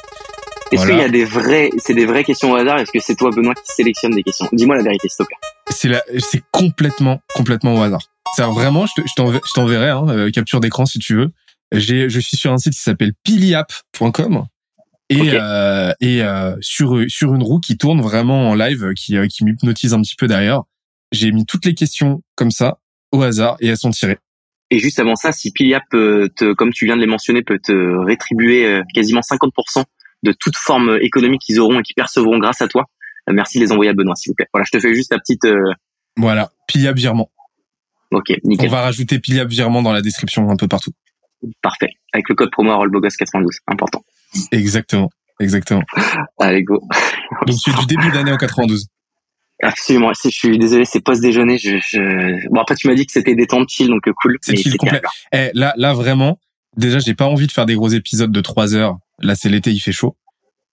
Est-ce 0.72 0.86
qu'il 0.86 0.98
y 0.98 1.02
a 1.02 1.10
des 1.10 1.26
vrais, 1.26 1.70
c'est 1.78 1.94
des 1.94 2.06
vraies 2.06 2.24
questions 2.24 2.52
au 2.52 2.56
hasard? 2.56 2.80
Est-ce 2.80 2.92
que 2.92 3.00
c'est 3.00 3.16
toi, 3.16 3.32
Benoît, 3.32 3.56
qui 3.56 3.72
sélectionne 3.74 4.14
des 4.14 4.24
questions? 4.24 4.48
Dis-moi 4.52 4.76
la 4.76 4.84
vérité, 4.84 5.08
s'il 5.10 5.26
te 5.26 5.28
plaît. 5.28 5.38
C'est 5.70 6.20
c'est 6.20 6.44
complètement, 6.52 7.22
complètement 7.34 7.76
au 7.76 7.82
hasard. 7.82 8.02
C'est 8.36 8.44
vraiment, 8.44 8.86
je 8.86 9.54
t'enverrai, 9.54 9.90
hein, 9.90 10.06
euh, 10.10 10.32
capture 10.32 10.60
d'écran 10.60 10.86
si 10.86 11.00
tu 11.00 11.16
veux. 11.16 11.32
J'ai, 11.72 12.10
je 12.10 12.20
suis 12.20 12.38
sur 12.38 12.52
un 12.52 12.58
site 12.58 12.74
qui 12.74 12.80
s'appelle 12.80 13.14
piliap.com 13.24 14.46
et 15.10 15.32
euh, 15.34 15.92
et 16.00 16.24
euh, 16.24 16.56
sur 16.62 17.04
sur 17.08 17.34
une 17.34 17.44
roue 17.44 17.60
qui 17.60 17.78
tourne 17.78 18.02
vraiment 18.02 18.50
en 18.50 18.56
live, 18.56 18.94
qui 18.96 19.16
qui 19.28 19.44
m'hypnotise 19.44 19.94
un 19.94 20.02
petit 20.02 20.16
peu 20.16 20.28
derrière. 20.28 20.64
J'ai 21.12 21.32
mis 21.32 21.46
toutes 21.46 21.66
les 21.66 21.74
questions 21.74 22.22
comme 22.36 22.52
ça 22.52 22.80
au 23.12 23.22
hasard 23.22 23.58
et 23.60 23.68
elles 23.68 23.78
sont 23.78 23.90
tirées. 23.90 24.20
Et 24.70 24.78
juste 24.78 25.00
avant 25.00 25.16
ça, 25.16 25.32
si 25.32 25.52
Piliap, 25.52 25.84
te, 25.90 26.54
comme 26.54 26.72
tu 26.72 26.86
viens 26.86 26.96
de 26.96 27.02
les 27.02 27.08
mentionner, 27.08 27.42
peut 27.42 27.58
te 27.58 27.74
rétribuer 28.06 28.82
quasiment 28.94 29.22
50% 29.22 29.84
de 30.22 30.32
toute 30.32 30.56
forme 30.56 31.00
économique 31.02 31.42
qu'ils 31.42 31.60
auront 31.60 31.80
et 31.80 31.82
qu'ils 31.82 31.96
percevront 31.96 32.38
grâce 32.38 32.62
à 32.62 32.68
toi, 32.68 32.86
merci 33.28 33.58
de 33.58 33.64
les 33.64 33.72
envoyer 33.72 33.90
à 33.90 33.94
Benoît, 33.94 34.16
s'il 34.16 34.30
vous 34.30 34.36
plaît. 34.36 34.46
Voilà, 34.54 34.66
je 34.72 34.78
te 34.78 34.80
fais 34.80 34.94
juste 34.94 35.12
la 35.12 35.18
petite. 35.18 35.48
Voilà, 36.18 36.52
Piliap 36.68 36.96
virement. 36.96 37.32
Ok, 38.12 38.32
nickel. 38.44 38.68
On 38.68 38.72
va 38.72 38.82
rajouter 38.82 39.18
Piliap 39.18 39.48
virement 39.48 39.82
dans 39.82 39.92
la 39.92 40.02
description 40.02 40.52
un 40.52 40.56
peu 40.56 40.68
partout. 40.68 40.92
Parfait. 41.64 41.90
Avec 42.14 42.30
le 42.30 42.36
code 42.36 42.52
promo 42.52 42.72
RollBogos92. 42.72 43.60
Important. 43.66 44.04
Exactement. 44.52 45.10
Exactement. 45.40 45.84
Allez, 46.40 46.64
go. 46.64 46.82
Donc, 47.48 47.58
tu 47.64 47.70
es 47.70 47.74
du 47.74 47.86
début 47.86 48.12
d'année 48.12 48.32
en 48.32 48.38
92. 48.38 48.88
Absolument. 49.62 50.12
Je 50.14 50.30
suis 50.30 50.58
désolé, 50.58 50.86
c'est 50.86 51.02
post-déjeuner. 51.02 51.58
Je, 51.58 51.78
je... 51.78 52.50
Bon, 52.50 52.62
après, 52.62 52.76
tu 52.76 52.88
m'as 52.88 52.96
dit 52.96 53.06
que 53.06 53.12
c'était 53.12 53.36
détente 53.36 53.70
chill, 53.70 53.88
donc 53.88 54.08
euh, 54.08 54.14
cool. 54.22 54.38
C'est 54.42 54.56
chill 54.56 54.78
complet. 54.78 55.02
Eh, 55.32 55.50
là, 55.54 55.74
là, 55.78 55.94
vraiment, 55.94 56.40
déjà, 56.78 57.00
j'ai 57.00 57.14
pas 57.14 57.28
envie 57.28 57.48
de 57.48 57.52
faire 57.52 57.66
des 57.66 57.76
gros 57.76 57.90
épisodes 57.90 58.32
de 58.32 58.42
3 58.42 58.76
heures. 58.76 58.98
Là, 59.22 59.36
c'est 59.36 59.50
l'été, 59.50 59.72
il 59.72 59.80
fait 59.80 59.92
chaud. 59.92 60.16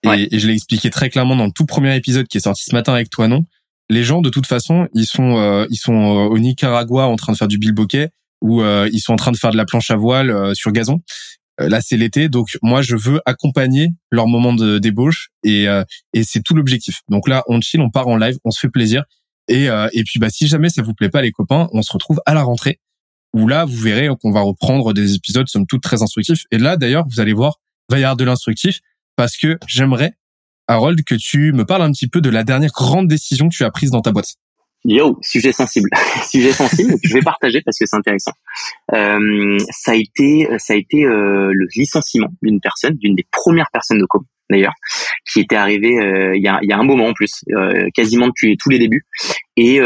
Et, 0.05 0.35
et 0.35 0.39
je 0.39 0.47
l'ai 0.47 0.55
expliqué 0.55 0.89
très 0.91 1.11
clairement 1.11 1.35
dans 1.35 1.47
le 1.47 1.53
tout 1.53 1.67
premier 1.67 1.97
épisode 1.97 2.29
qui 2.29 2.37
est 2.37 2.41
sorti 2.41 2.63
ce 2.65 2.75
matin 2.75 2.93
avec 2.93 3.11
toi, 3.11 3.27
non 3.27 3.45
les 3.89 4.03
gens 4.03 4.21
de 4.21 4.31
toute 4.31 4.47
façon, 4.47 4.89
ils 4.95 5.07
sont 5.07 5.37
euh, 5.37 5.67
ils 5.71 5.77
sont 5.77 5.95
euh, 5.95 6.29
au 6.29 6.39
Nicaragua 6.39 7.07
en 7.07 7.17
train 7.17 7.33
de 7.33 7.39
faire 7.39 7.49
du 7.49 7.59
bilboquet 7.59 8.11
ou 8.43 8.63
euh, 8.63 8.89
ils 8.93 9.01
sont 9.01 9.13
en 9.13 9.17
train 9.17 9.33
de 9.33 9.37
faire 9.37 9.51
de 9.51 9.57
la 9.57 9.65
planche 9.65 9.91
à 9.91 9.97
voile 9.97 10.55
sur 10.55 10.73
gazon. 10.73 11.01
Là, 11.59 11.81
c'est 11.81 11.97
l'été, 11.97 12.29
donc 12.29 12.59
moi 12.63 12.83
je 12.83 12.97
veux 12.97 13.21
accompagner 13.27 13.91
leur 14.11 14.27
moment 14.27 14.53
de 14.53 14.79
débauche 14.79 15.31
et 15.43 15.67
et 16.13 16.25
c'est 16.25 16.43
tout 16.43 16.55
l'objectif. 16.55 17.01
Donc 17.09 17.29
là, 17.29 17.43
on 17.49 17.61
chill, 17.61 17.81
on 17.81 17.91
part 17.91 18.09
en 18.09 18.17
live, 18.17 18.39
on 18.45 18.51
se 18.51 18.61
fait 18.61 18.69
plaisir 18.69 19.05
et 19.49 19.67
et 19.93 20.05
puis 20.05 20.19
bah 20.19 20.31
si 20.31 20.47
jamais 20.47 20.69
ça 20.69 20.83
vous 20.83 20.95
plaît 20.95 21.11
pas 21.11 21.23
les 21.23 21.33
copains, 21.33 21.69
on 21.73 21.83
se 21.83 21.93
retrouve 21.93 22.21
à 22.27 22.35
la 22.35 22.43
rentrée 22.43 22.81
où 23.37 23.47
là, 23.47 23.67
vous 23.67 23.77
verrez 23.77 24.09
qu'on 24.21 24.33
va 24.33 24.41
reprendre 24.41 24.95
des 24.95 25.15
épisodes 25.15 25.47
somme 25.49 25.67
toute 25.67 25.83
très 25.83 26.03
instructifs. 26.03 26.45
Et 26.51 26.59
là, 26.59 26.79
d'ailleurs, 26.79 27.05
vous 27.07 27.21
allez 27.21 27.35
voir, 27.35 27.61
va 27.91 27.99
y 27.99 28.03
avoir 28.03 28.17
de 28.17 28.25
l'instructif 28.25 28.81
parce 29.15 29.37
que 29.37 29.59
j'aimerais, 29.67 30.13
Harold, 30.69 31.05
que 31.05 31.15
tu 31.15 31.53
me 31.53 31.67
parles 31.67 31.83
un 31.83 31.93
petit 31.93 32.09
peu 32.09 32.23
de 32.23 32.31
la 32.31 32.45
dernière 32.45 32.71
grande 32.71 33.09
décision 33.09 33.49
que 33.49 33.55
tu 33.55 33.65
as 33.65 33.71
prise 33.71 33.91
dans 33.91 34.01
ta 34.01 34.11
boîte. 34.11 34.37
Yo, 34.89 35.19
sujet 35.21 35.51
sensible, 35.51 35.89
sujet 36.31 36.53
sensible. 36.53 36.95
je 37.03 37.13
vais 37.13 37.21
partager 37.21 37.61
parce 37.65 37.77
que 37.77 37.87
c'est 37.87 37.97
intéressant. 37.97 38.31
Euh, 38.95 39.59
ça 39.71 39.93
a 39.93 39.95
été, 39.97 40.47
ça 40.59 40.75
a 40.75 40.77
été 40.77 41.05
euh, 41.05 41.51
le 41.53 41.67
licenciement 41.75 42.29
d'une 42.41 42.61
personne, 42.61 42.95
d'une 42.95 43.17
des 43.17 43.27
premières 43.33 43.71
personnes 43.73 43.99
de 43.99 44.07
Com 44.07 44.23
d'ailleurs, 44.49 44.75
qui 45.29 45.41
était 45.41 45.57
arrivée 45.57 45.99
euh, 45.99 46.37
il, 46.37 46.43
y 46.43 46.49
a, 46.49 46.79
un 46.79 46.85
moment 46.85 47.07
en 47.07 47.15
plus, 47.15 47.45
quasiment 47.95 48.29
depuis 48.29 48.57
tous 48.57 48.71
les 48.71 48.79
débuts, 48.79 49.05
et 49.57 49.81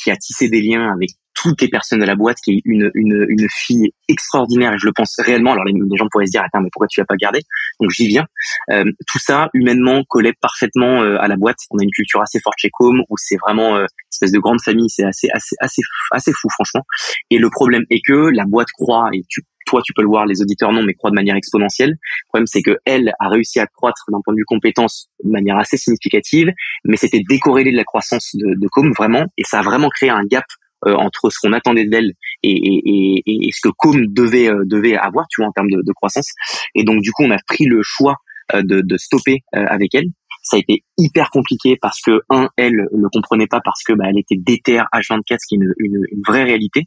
qui 0.00 0.10
a 0.12 0.16
tissé 0.16 0.48
des 0.48 0.60
liens 0.60 0.92
avec 0.94 1.10
toutes 1.46 1.62
les 1.62 1.68
personnes 1.68 2.00
de 2.00 2.04
la 2.04 2.16
boîte, 2.16 2.38
qui 2.44 2.54
est 2.54 2.62
une, 2.64 2.90
une, 2.94 3.24
une 3.28 3.46
fille 3.48 3.92
extraordinaire, 4.08 4.72
et 4.72 4.78
je 4.78 4.86
le 4.86 4.92
pense 4.92 5.14
réellement. 5.18 5.52
Alors 5.52 5.64
les, 5.64 5.72
gens 5.96 6.08
pourraient 6.10 6.26
se 6.26 6.32
dire, 6.32 6.42
attends, 6.42 6.60
mais 6.60 6.70
pourquoi 6.72 6.88
tu 6.88 7.00
l'as 7.00 7.06
pas 7.06 7.14
gardé 7.16 7.40
Donc 7.80 7.90
j'y 7.90 8.08
viens. 8.08 8.26
Euh, 8.70 8.84
tout 9.06 9.18
ça, 9.20 9.48
humainement, 9.54 10.02
collait 10.08 10.34
parfaitement 10.40 11.02
euh, 11.02 11.18
à 11.20 11.28
la 11.28 11.36
boîte. 11.36 11.58
On 11.70 11.78
a 11.78 11.84
une 11.84 11.90
culture 11.90 12.20
assez 12.20 12.40
forte 12.40 12.56
chez 12.58 12.70
Com, 12.72 13.02
où 13.08 13.14
c'est 13.16 13.36
vraiment 13.36 13.76
euh, 13.76 13.86
espèce 14.12 14.32
de 14.32 14.40
grande 14.40 14.60
famille. 14.60 14.88
C'est 14.88 15.04
assez, 15.04 15.28
assez, 15.32 15.54
assez, 15.60 15.82
assez 16.10 16.32
fou, 16.32 16.48
franchement. 16.50 16.82
Et 17.30 17.38
le 17.38 17.48
problème 17.48 17.84
est 17.90 18.00
que 18.04 18.30
la 18.34 18.44
boîte 18.44 18.70
croit, 18.72 19.08
et 19.12 19.22
tu 19.28 19.42
toi 19.66 19.80
tu 19.84 19.92
peux 19.92 20.02
le 20.02 20.08
voir, 20.08 20.26
les 20.26 20.40
auditeurs 20.40 20.72
non, 20.72 20.84
mais 20.84 20.94
croient 20.94 21.10
de 21.10 21.16
manière 21.16 21.34
exponentielle. 21.34 21.90
Le 21.90 22.28
problème 22.28 22.46
c'est 22.46 22.62
que 22.62 22.78
elle 22.84 23.12
a 23.18 23.28
réussi 23.28 23.58
à 23.58 23.66
croître 23.66 24.04
d'un 24.12 24.20
point 24.24 24.32
de 24.32 24.38
vue 24.38 24.44
compétence 24.44 25.08
de 25.24 25.30
manière 25.30 25.58
assez 25.58 25.76
significative, 25.76 26.52
mais 26.84 26.96
c'était 26.96 27.22
décorrélé 27.28 27.72
de 27.72 27.76
la 27.76 27.82
croissance 27.82 28.30
de, 28.34 28.54
de 28.54 28.68
Com 28.68 28.92
vraiment, 28.96 29.26
et 29.36 29.42
ça 29.42 29.58
a 29.58 29.62
vraiment 29.62 29.88
créé 29.88 30.08
un 30.08 30.22
gap 30.24 30.44
entre 30.84 31.30
ce 31.30 31.38
qu'on 31.40 31.52
attendait 31.52 31.86
d'elle 31.86 32.12
et, 32.42 32.52
et, 32.52 33.22
et, 33.26 33.48
et, 33.48 33.50
ce 33.52 33.60
que 33.62 33.72
Com 33.76 34.06
devait 34.08 34.48
euh, 34.48 34.62
devait 34.66 34.96
avoir, 34.96 35.26
tu 35.28 35.40
vois, 35.40 35.48
en 35.48 35.52
termes 35.52 35.70
de, 35.70 35.80
de, 35.82 35.92
croissance. 35.92 36.32
Et 36.74 36.84
donc 36.84 37.02
du 37.02 37.12
coup, 37.12 37.24
on 37.24 37.30
a 37.30 37.38
pris 37.46 37.64
le 37.64 37.80
choix 37.82 38.16
euh, 38.54 38.62
de, 38.62 38.80
de 38.80 38.96
stopper 38.96 39.40
avec 39.52 39.94
elle. 39.94 40.06
Ça 40.48 40.56
a 40.56 40.60
été 40.60 40.84
hyper 40.96 41.30
compliqué 41.30 41.76
parce 41.80 42.00
que 42.00 42.20
un, 42.30 42.48
elle 42.56 42.86
ne 42.92 43.08
comprenait 43.12 43.48
pas 43.48 43.60
parce 43.64 43.82
que 43.82 43.92
bah, 43.92 44.04
elle 44.08 44.18
était 44.18 44.36
déter 44.36 44.80
H24, 44.94 45.38
ce 45.40 45.46
qui 45.48 45.56
est 45.56 45.58
une, 45.58 45.72
une, 45.78 46.02
une, 46.12 46.22
vraie 46.24 46.44
réalité, 46.44 46.84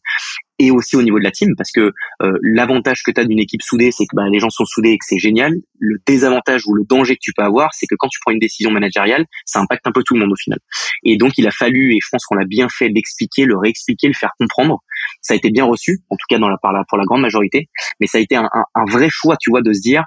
et 0.59 0.71
aussi 0.71 0.95
au 0.95 1.01
niveau 1.01 1.19
de 1.19 1.25
la 1.25 1.31
team 1.31 1.49
parce 1.57 1.73
que 1.73 1.91
euh, 2.21 2.31
l'avantage 2.41 3.03
que 3.03 3.11
tu 3.11 3.19
as 3.19 3.25
d'une 3.25 3.39
équipe 3.39 3.61
soudée, 3.61 3.91
c'est 3.91 4.05
que 4.05 4.15
bah, 4.15 4.29
les 4.31 4.39
gens 4.39 4.49
sont 4.49 4.63
soudés 4.63 4.91
et 4.91 4.97
que 4.97 5.03
c'est 5.05 5.17
génial. 5.17 5.51
Le 5.77 5.97
désavantage 6.07 6.61
ou 6.67 6.73
le 6.73 6.85
danger 6.87 7.15
que 7.15 7.21
tu 7.21 7.33
peux 7.35 7.43
avoir, 7.43 7.73
c'est 7.73 7.85
que 7.85 7.95
quand 7.99 8.07
tu 8.07 8.19
prends 8.21 8.31
une 8.31 8.39
décision 8.39 8.71
managériale, 8.71 9.25
ça 9.45 9.59
impacte 9.59 9.85
un 9.85 9.91
peu 9.91 10.03
tout 10.05 10.13
le 10.13 10.21
monde 10.21 10.31
au 10.31 10.41
final. 10.41 10.59
Et 11.03 11.17
donc 11.17 11.33
il 11.37 11.45
a 11.45 11.51
fallu, 11.51 11.93
et 11.93 11.99
je 12.01 12.07
pense 12.09 12.23
qu'on 12.25 12.39
a 12.39 12.45
bien 12.45 12.69
fait 12.69 12.89
d'expliquer, 12.89 13.43
le 13.43 13.57
réexpliquer, 13.57 14.07
le 14.07 14.13
faire 14.13 14.31
comprendre. 14.39 14.79
Ça 15.21 15.33
a 15.33 15.37
été 15.37 15.51
bien 15.51 15.65
reçu, 15.65 15.99
en 16.09 16.15
tout 16.15 16.25
cas 16.29 16.39
dans 16.39 16.49
la, 16.49 16.57
par 16.61 16.71
la, 16.71 16.85
pour 16.87 16.97
la 16.97 17.03
grande 17.03 17.21
majorité, 17.21 17.67
mais 17.99 18.07
ça 18.07 18.19
a 18.19 18.21
été 18.21 18.37
un, 18.37 18.47
un, 18.53 18.63
un 18.73 18.85
vrai 18.89 19.09
choix, 19.11 19.35
tu 19.37 19.49
vois, 19.49 19.61
de 19.61 19.73
se 19.73 19.81
dire 19.81 20.05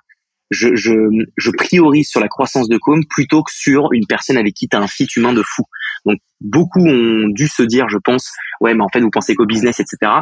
je, 0.52 0.74
je, 0.74 0.92
je 1.36 1.50
priorise 1.50 2.08
sur 2.08 2.20
la 2.20 2.28
croissance 2.28 2.68
de 2.68 2.78
com 2.78 3.02
plutôt 3.08 3.42
que 3.42 3.52
sur 3.52 3.92
une 3.92 4.06
personne 4.06 4.36
avec 4.36 4.54
qui 4.54 4.68
tu 4.68 4.76
as 4.76 4.80
un 4.80 4.86
fit 4.86 5.08
humain 5.16 5.32
de 5.32 5.42
fou. 5.42 5.62
Donc 6.04 6.18
beaucoup 6.40 6.80
ont 6.80 7.28
dû 7.28 7.48
se 7.48 7.62
dire, 7.62 7.88
je 7.88 7.98
pense, 7.98 8.30
ouais, 8.62 8.74
mais 8.74 8.82
en 8.82 8.88
fait 8.88 9.00
vous 9.00 9.10
pensez 9.10 9.34
qu'au 9.34 9.46
business, 9.46 9.80
etc. 9.80 10.12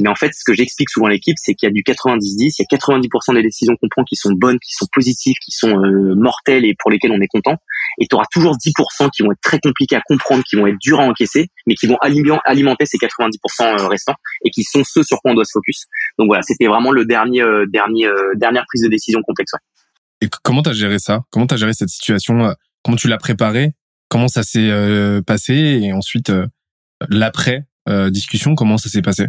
Mais 0.00 0.08
en 0.08 0.14
fait, 0.14 0.32
ce 0.34 0.42
que 0.44 0.52
j'explique 0.52 0.90
souvent 0.90 1.06
à 1.06 1.10
l'équipe, 1.10 1.36
c'est 1.38 1.54
qu'il 1.54 1.66
y 1.68 1.70
a 1.70 1.72
du 1.72 1.82
90-10, 1.82 2.20
il 2.38 2.50
y 2.58 2.62
a 2.62 2.76
90% 2.76 3.34
des 3.34 3.42
décisions 3.42 3.74
qu'on 3.80 3.88
prend 3.88 4.04
qui 4.04 4.16
sont 4.16 4.32
bonnes, 4.32 4.58
qui 4.58 4.72
sont 4.72 4.86
positives, 4.92 5.36
qui 5.44 5.52
sont 5.52 5.70
euh, 5.70 6.14
mortelles 6.16 6.64
et 6.64 6.74
pour 6.78 6.90
lesquelles 6.90 7.12
on 7.12 7.20
est 7.20 7.28
content. 7.28 7.56
Et 7.98 8.06
tu 8.06 8.14
auras 8.14 8.26
toujours 8.30 8.56
10% 8.56 9.10
qui 9.10 9.22
vont 9.22 9.32
être 9.32 9.40
très 9.42 9.58
compliqués 9.60 9.96
à 9.96 10.02
comprendre, 10.06 10.42
qui 10.48 10.56
vont 10.56 10.66
être 10.66 10.78
durs 10.80 11.00
à 11.00 11.04
encaisser, 11.04 11.48
mais 11.66 11.74
qui 11.74 11.86
vont 11.86 11.96
alimenter 12.02 12.86
ces 12.86 12.98
90% 12.98 13.34
euh, 13.62 13.86
restants 13.86 14.16
et 14.44 14.50
qui 14.50 14.64
sont 14.64 14.82
ceux 14.84 15.02
sur 15.02 15.18
quoi 15.20 15.32
on 15.32 15.34
doit 15.34 15.44
se 15.44 15.52
focus. 15.52 15.84
Donc 16.18 16.28
voilà, 16.28 16.42
c'était 16.42 16.66
vraiment 16.66 16.90
le 16.90 17.04
dernier, 17.04 17.42
euh, 17.42 17.64
dernier, 17.68 18.08
dernière 18.34 18.64
prise 18.66 18.82
de 18.82 18.88
décision 18.88 19.20
complexe. 19.22 19.52
Et 20.20 20.28
comment 20.42 20.62
tu 20.62 20.70
as 20.70 20.72
géré 20.72 20.98
ça? 20.98 21.22
Comment 21.30 21.46
tu 21.46 21.54
as 21.54 21.58
géré 21.58 21.72
cette 21.72 21.90
situation? 21.90 22.54
Comment 22.82 22.96
tu 22.96 23.08
l'as 23.08 23.18
préparé? 23.18 23.72
Comment 24.08 24.28
ça 24.28 24.42
s'est 24.42 24.70
passé? 25.26 25.54
Et 25.82 25.92
ensuite, 25.92 26.32
l'après 27.08 27.64
discussion, 28.10 28.56
comment 28.56 28.78
ça 28.78 28.88
s'est 28.88 29.02
passé? 29.02 29.26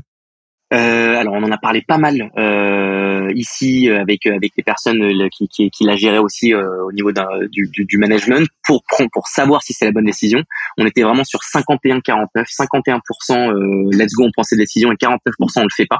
Euh, 0.73 1.15
alors 1.15 1.33
on 1.35 1.43
en 1.43 1.51
a 1.51 1.57
parlé 1.57 1.81
pas 1.81 1.97
mal 1.97 2.29
euh, 2.37 3.31
ici 3.33 3.89
euh, 3.89 4.01
avec 4.01 4.25
avec 4.25 4.51
les 4.57 4.63
personnes 4.63 5.01
euh, 5.01 5.29
qui, 5.31 5.47
qui, 5.47 5.69
qui 5.69 5.85
la 5.85 5.95
géraient 5.95 6.17
aussi 6.17 6.53
euh, 6.53 6.83
au 6.83 6.91
niveau 6.91 7.13
du, 7.13 7.69
du, 7.71 7.85
du, 7.85 7.97
management 7.97 8.45
pour 8.65 8.83
pour 9.13 9.27
savoir 9.27 9.63
si 9.63 9.71
c'est 9.71 9.85
la 9.85 9.93
bonne 9.93 10.03
décision. 10.03 10.43
On 10.77 10.85
était 10.85 11.03
vraiment 11.03 11.23
sur 11.23 11.39
51-49, 11.39 12.27
51% 12.35 13.97
let's 13.97 14.11
go 14.11 14.25
on 14.25 14.31
prend 14.31 14.43
cette 14.43 14.59
décision 14.59 14.91
et 14.91 14.95
49% 14.95 15.19
on 15.55 15.63
le 15.63 15.69
fait 15.73 15.85
pas. 15.85 15.99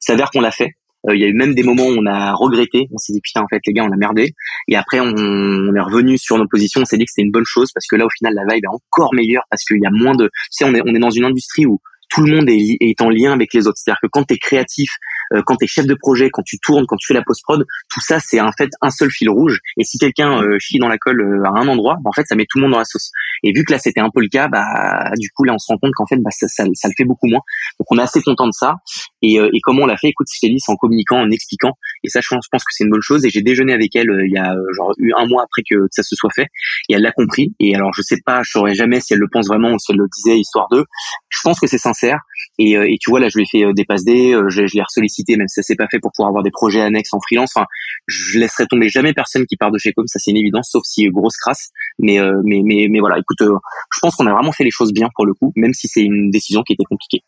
Ça 0.00 0.14
s'avère 0.14 0.30
qu'on 0.30 0.40
l'a 0.40 0.52
fait. 0.52 0.72
Il 1.12 1.20
y 1.20 1.24
a 1.24 1.28
eu 1.28 1.34
même 1.34 1.54
des 1.54 1.62
moments 1.62 1.86
où 1.86 1.96
on 1.96 2.06
a 2.06 2.32
regretté. 2.34 2.88
On 2.92 2.98
s'est 2.98 3.12
dit 3.12 3.20
putain 3.20 3.42
en 3.42 3.48
fait 3.48 3.60
les 3.66 3.72
gars 3.72 3.84
on 3.84 3.92
a 3.92 3.96
merdé. 3.96 4.34
Et 4.66 4.76
après 4.76 5.00
on, 5.00 5.74
est 5.74 5.80
revenu 5.80 6.18
sur 6.18 6.38
nos 6.38 6.46
positions. 6.46 6.80
On 6.82 6.84
s'est 6.84 6.96
dit 6.96 7.04
que 7.04 7.10
c'était 7.14 7.24
une 7.24 7.32
bonne 7.32 7.46
chose 7.46 7.70
parce 7.72 7.86
que 7.86 7.96
là 7.96 8.04
au 8.04 8.10
final 8.10 8.34
la 8.34 8.42
vibe 8.42 8.64
est 8.64 8.68
encore 8.68 9.14
meilleure 9.14 9.44
parce 9.50 9.64
qu'il 9.64 9.78
y 9.80 9.86
a 9.86 9.90
moins 9.90 10.14
de. 10.14 10.26
Tu 10.26 10.30
sais 10.50 10.64
on 10.64 10.74
est 10.74 10.82
on 10.84 10.94
est 10.94 10.98
dans 10.98 11.10
une 11.10 11.24
industrie 11.24 11.66
où 11.66 11.80
tout 12.08 12.22
le 12.22 12.34
monde 12.34 12.48
est, 12.48 12.76
est 12.80 13.00
en 13.00 13.10
lien 13.10 13.32
avec 13.32 13.52
les 13.54 13.66
autres. 13.66 13.78
C'est-à-dire 13.78 14.00
que 14.02 14.08
quand 14.10 14.24
tu 14.24 14.34
es 14.34 14.38
créatif, 14.38 14.90
euh, 14.90 15.17
quand 15.46 15.56
tu 15.56 15.64
es 15.64 15.68
chef 15.68 15.86
de 15.86 15.94
projet, 15.94 16.30
quand 16.30 16.42
tu 16.42 16.58
tournes, 16.58 16.86
quand 16.86 16.96
tu 16.96 17.06
fais 17.06 17.14
la 17.14 17.22
post-prod, 17.22 17.64
tout 17.90 18.00
ça, 18.00 18.20
c'est 18.20 18.40
en 18.40 18.52
fait 18.52 18.70
un 18.80 18.90
seul 18.90 19.10
fil 19.10 19.30
rouge. 19.30 19.58
Et 19.76 19.84
si 19.84 19.98
quelqu'un 19.98 20.42
euh, 20.42 20.56
chie 20.58 20.78
dans 20.78 20.88
la 20.88 20.98
colle 20.98 21.20
euh, 21.20 21.44
à 21.44 21.60
un 21.60 21.68
endroit, 21.68 21.96
bah, 22.02 22.10
en 22.10 22.12
fait, 22.12 22.26
ça 22.26 22.34
met 22.34 22.46
tout 22.48 22.58
le 22.58 22.62
monde 22.62 22.72
dans 22.72 22.78
la 22.78 22.84
sauce. 22.84 23.10
Et 23.42 23.52
vu 23.52 23.64
que 23.64 23.72
là, 23.72 23.78
c'était 23.78 24.00
un 24.00 24.10
peu 24.10 24.20
le 24.20 24.28
cas, 24.28 24.48
bah, 24.48 25.10
du 25.18 25.30
coup, 25.30 25.44
là, 25.44 25.54
on 25.54 25.58
se 25.58 25.66
rend 25.68 25.78
compte 25.78 25.92
qu'en 25.94 26.06
fait, 26.06 26.16
bah, 26.16 26.30
ça, 26.30 26.48
ça, 26.48 26.64
ça, 26.74 26.88
le 26.88 26.94
fait 26.96 27.04
beaucoup 27.04 27.26
moins. 27.26 27.40
Donc, 27.78 27.86
on 27.90 27.98
est 27.98 28.02
assez 28.02 28.22
content 28.22 28.46
de 28.46 28.52
ça. 28.52 28.76
Et, 29.22 29.38
euh, 29.38 29.50
et 29.52 29.60
comment 29.62 29.82
on 29.82 29.86
l'a 29.86 29.96
fait? 29.96 30.08
Écoute, 30.08 30.26
je 30.32 30.40
t'ai 30.40 30.54
en 30.68 30.76
communiquant, 30.76 31.20
en 31.20 31.30
expliquant. 31.30 31.72
Et 32.04 32.08
ça, 32.08 32.20
je 32.20 32.28
pense, 32.28 32.46
que 32.64 32.70
c'est 32.70 32.84
une 32.84 32.90
bonne 32.90 33.02
chose. 33.02 33.24
Et 33.24 33.30
j'ai 33.30 33.42
déjeuné 33.42 33.72
avec 33.72 33.94
elle 33.96 34.08
il 34.26 34.32
y 34.32 34.38
a 34.38 34.54
genre 34.76 34.92
eu 34.98 35.12
un 35.16 35.26
mois 35.26 35.44
après 35.44 35.62
que 35.68 35.86
ça 35.90 36.02
se 36.02 36.14
soit 36.16 36.30
fait. 36.34 36.48
Et 36.88 36.94
elle 36.94 37.02
l'a 37.02 37.12
compris. 37.12 37.54
Et 37.60 37.74
alors, 37.74 37.92
je 37.94 38.02
sais 38.02 38.18
pas, 38.24 38.42
je 38.42 38.50
saurais 38.50 38.74
jamais 38.74 39.00
si 39.00 39.12
elle 39.12 39.20
le 39.20 39.28
pense 39.30 39.46
vraiment 39.46 39.72
ou 39.72 39.78
si 39.78 39.92
elle 39.92 39.98
le 39.98 40.06
disait 40.12 40.38
histoire 40.38 40.68
d'eux. 40.70 40.84
Je 41.28 41.40
pense 41.42 41.60
que 41.60 41.66
c'est 41.66 41.78
sincère. 41.78 42.20
Et, 42.58 42.72
et, 42.72 42.98
tu 43.00 43.10
vois, 43.10 43.20
là, 43.20 43.28
je 43.28 43.38
lui 43.38 43.44
ai 43.44 43.46
fait 43.46 43.72
des 43.72 43.84
passes 43.84 44.04
D, 44.04 44.36
je, 44.48 44.66
je 44.66 44.74
l'ai 44.74 44.82
ressollicité, 44.82 45.17
même 45.36 45.48
si 45.48 45.54
ça 45.54 45.62
s'est 45.62 45.76
pas 45.76 45.86
fait 45.90 45.98
pour 45.98 46.12
pouvoir 46.12 46.28
avoir 46.28 46.42
des 46.42 46.50
projets 46.50 46.80
annexes 46.80 47.12
en 47.12 47.20
freelance. 47.20 47.50
Enfin, 47.54 47.66
je 48.06 48.38
laisserai 48.38 48.66
tomber 48.66 48.88
jamais 48.88 49.12
personne 49.12 49.46
qui 49.46 49.56
part 49.56 49.70
de 49.70 49.78
chez 49.78 49.92
Com, 49.92 50.06
ça 50.06 50.18
c'est 50.18 50.30
une 50.30 50.36
évidence, 50.36 50.70
sauf 50.70 50.82
si 50.84 51.08
grosse 51.08 51.36
crasse. 51.36 51.70
Mais 51.98 52.20
euh, 52.20 52.40
mais 52.44 52.60
mais 52.64 52.88
mais 52.90 53.00
voilà, 53.00 53.18
écoute, 53.18 53.40
euh, 53.42 53.56
je 53.94 53.98
pense 54.00 54.16
qu'on 54.16 54.26
a 54.26 54.32
vraiment 54.32 54.52
fait 54.52 54.64
les 54.64 54.70
choses 54.70 54.92
bien 54.92 55.08
pour 55.14 55.26
le 55.26 55.34
coup, 55.34 55.52
même 55.56 55.74
si 55.74 55.88
c'est 55.88 56.02
une 56.02 56.30
décision 56.30 56.62
qui 56.62 56.72
était 56.74 56.84
compliquée 56.84 57.22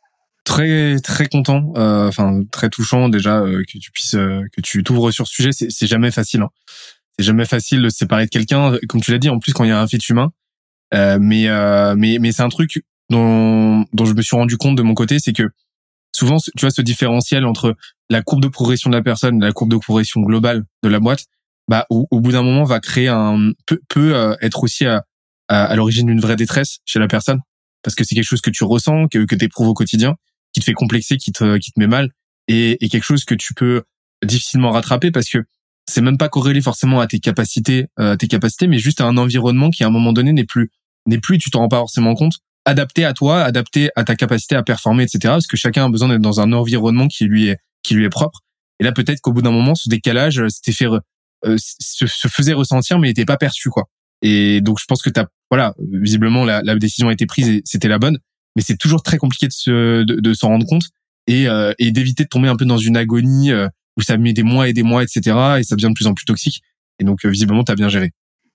très 0.44 0.98
très 1.00 1.26
content 1.26 1.72
euh, 1.76 2.11
très 2.50 2.70
touchant 2.70 3.11
déjà 3.11 3.42
que 3.42 3.79
tu 3.79 3.90
puisses 3.92 4.12
que 4.12 4.61
tu 4.62 4.83
t'ouvres 4.83 5.11
sur 5.12 5.29
ce 5.29 5.35
sujet 5.35 5.50
c'est 5.53 5.87
jamais 5.87 6.11
facile 6.11 6.40
hein. 6.40 6.48
c'est 7.16 7.24
jamais 7.24 7.44
facile 7.44 7.83
de 7.83 7.90
se 7.90 7.98
séparer 7.98 8.24
de 8.24 8.31
quelqu'un 8.31 8.79
comme 8.88 9.03
tu 9.03 9.12
l'as 9.12 9.18
dit 9.18 9.29
en 9.29 9.38
plus 9.38 9.53
quand 9.53 9.64
il 9.64 9.68
y 9.68 9.70
a 9.72 9.79
un 9.79 9.87
fit 9.87 9.98
humain 10.09 10.33
mais 10.92 11.46
mais 11.94 12.16
mais 12.18 12.33
c'est 12.33 12.42
un 12.42 12.48
truc 12.48 12.83
dont 13.11 13.85
dont 13.92 14.07
je 14.07 14.14
me 14.14 14.22
suis 14.22 14.35
rendu 14.35 14.57
compte 14.57 14.76
de 14.76 14.83
mon 14.83 14.94
côté 14.94 15.18
c'est 15.18 15.35
que 15.35 15.50
souvent, 16.20 16.37
tu 16.38 16.61
vois, 16.61 16.70
ce 16.70 16.83
différentiel 16.83 17.46
entre 17.46 17.76
la 18.11 18.22
courbe 18.22 18.42
de 18.42 18.48
progression 18.48 18.90
de 18.90 18.96
la 18.96 19.02
personne 19.02 19.42
et 19.42 19.46
la 19.46 19.52
courbe 19.52 19.70
de 19.70 19.78
progression 19.78 20.20
globale 20.20 20.64
de 20.83 20.88
la 20.88 21.00
boîte, 21.00 21.24
bah, 21.68 21.87
au, 21.88 22.06
bout 22.12 22.33
d'un 22.33 22.42
moment, 22.42 22.64
va 22.64 22.80
créer 22.80 23.09
un 23.09 23.52
peut, 23.66 23.80
peut 23.88 24.14
euh, 24.14 24.35
être 24.42 24.62
aussi 24.62 24.85
à, 24.85 25.04
à, 25.48 25.74
l'origine 25.76 26.06
d'une 26.06 26.20
vraie 26.20 26.37
détresse 26.37 26.78
chez 26.85 26.98
la 26.98 27.09
personne, 27.09 27.40
parce 27.83 27.94
que 27.94 28.04
c'est 28.04 28.14
quelque 28.14 28.24
chose 28.24 28.42
que 28.42 28.50
tu 28.50 28.64
ressens, 28.64 29.09
que, 29.09 29.24
que 29.24 29.35
tu 29.35 29.44
éprouves 29.46 29.68
au 29.68 29.74
quotidien, 29.74 30.16
qui 30.52 30.61
te 30.61 30.64
fait 30.64 30.74
complexer, 30.74 31.16
qui 31.16 31.33
te, 31.33 31.56
qui 31.56 31.72
te 31.72 31.80
met 31.80 31.87
mal, 31.87 32.11
et, 32.48 32.85
et 32.85 32.88
quelque 32.88 33.04
chose 33.04 33.24
que 33.24 33.35
tu 33.35 33.54
peux 33.54 33.83
difficilement 34.24 34.70
rattraper 34.70 35.11
parce 35.11 35.30
que 35.30 35.38
c'est 35.88 36.02
même 36.02 36.18
pas 36.18 36.28
corrélé 36.28 36.61
forcément 36.61 37.00
à 37.00 37.06
tes 37.06 37.20
capacités, 37.20 37.87
euh, 37.98 38.12
à 38.12 38.16
tes 38.16 38.28
capacités, 38.28 38.66
mais 38.66 38.78
juste 38.78 39.00
à 39.00 39.06
un 39.06 39.16
environnement 39.16 39.70
qui 39.70 39.85
à 39.85 39.87
un 39.87 39.90
moment 39.90 40.12
donné 40.12 40.33
n'est 40.33 40.44
plus 40.44 40.70
n'est 41.06 41.18
plus, 41.18 41.38
tu 41.38 41.50
t'en 41.50 41.61
rends 41.61 41.68
pas 41.68 41.78
forcément 41.78 42.14
compte, 42.14 42.35
adapté 42.64 43.04
à 43.04 43.12
toi, 43.12 43.42
adapté 43.42 43.90
à 43.96 44.04
ta 44.04 44.16
capacité 44.16 44.54
à 44.54 44.62
performer, 44.62 45.04
etc. 45.04 45.18
Parce 45.24 45.46
que 45.46 45.56
chacun 45.56 45.86
a 45.86 45.88
besoin 45.88 46.08
d'être 46.08 46.20
dans 46.20 46.40
un 46.40 46.52
environnement 46.52 47.08
qui 47.08 47.24
lui 47.24 47.48
est 47.48 47.58
qui 47.82 47.94
lui 47.94 48.04
est 48.04 48.10
propre. 48.10 48.40
Et 48.78 48.84
là, 48.84 48.92
peut-être 48.92 49.20
qu'au 49.20 49.32
bout 49.32 49.42
d'un 49.42 49.52
moment, 49.52 49.74
ce 49.74 49.88
décalage, 49.88 50.40
euh, 50.40 50.48
c'était 50.48 50.72
fait, 50.72 50.86
euh, 50.86 51.56
se, 51.58 52.06
se, 52.06 52.28
faisait 52.28 52.52
ressentir, 52.52 52.98
mais 52.98 53.08
n'était 53.08 53.24
pas 53.24 53.36
perçu, 53.36 53.70
quoi. 53.70 53.84
Et 54.22 54.60
donc, 54.60 54.78
je 54.80 54.84
pense 54.86 55.02
que 55.02 55.10
t'as, 55.10 55.26
voilà, 55.50 55.74
visiblement, 55.92 56.44
la, 56.44 56.62
la, 56.62 56.74
décision 56.76 57.08
a 57.08 57.12
été 57.12 57.26
prise 57.26 57.48
et 57.48 57.62
c'était 57.64 57.88
la 57.88 57.98
bonne. 57.98 58.18
Mais 58.56 58.62
c'est 58.62 58.76
toujours 58.76 59.02
très 59.02 59.16
compliqué 59.16 59.46
de 59.46 59.52
se, 59.52 60.02
de, 60.02 60.20
de 60.20 60.34
s'en 60.34 60.48
rendre 60.48 60.66
compte 60.66 60.84
et, 61.26 61.48
euh, 61.48 61.72
et 61.78 61.92
d'éviter 61.92 62.24
de 62.24 62.28
tomber 62.28 62.48
un 62.48 62.56
peu 62.56 62.64
dans 62.64 62.76
une 62.76 62.96
agonie 62.96 63.52
euh, 63.52 63.68
où 63.96 64.02
ça 64.02 64.16
met 64.18 64.32
des 64.32 64.42
mois 64.42 64.68
et 64.68 64.72
des 64.72 64.82
mois, 64.82 65.02
etc. 65.02 65.20
Et 65.58 65.62
ça 65.62 65.76
devient 65.76 65.88
de 65.88 65.94
plus 65.94 66.06
en 66.06 66.14
plus 66.14 66.24
toxique. 66.24 66.62
Et 66.98 67.04
donc, 67.04 67.24
visiblement, 67.24 67.64
t'as 67.64 67.74
bien 67.74 67.88
géré. 67.88 68.12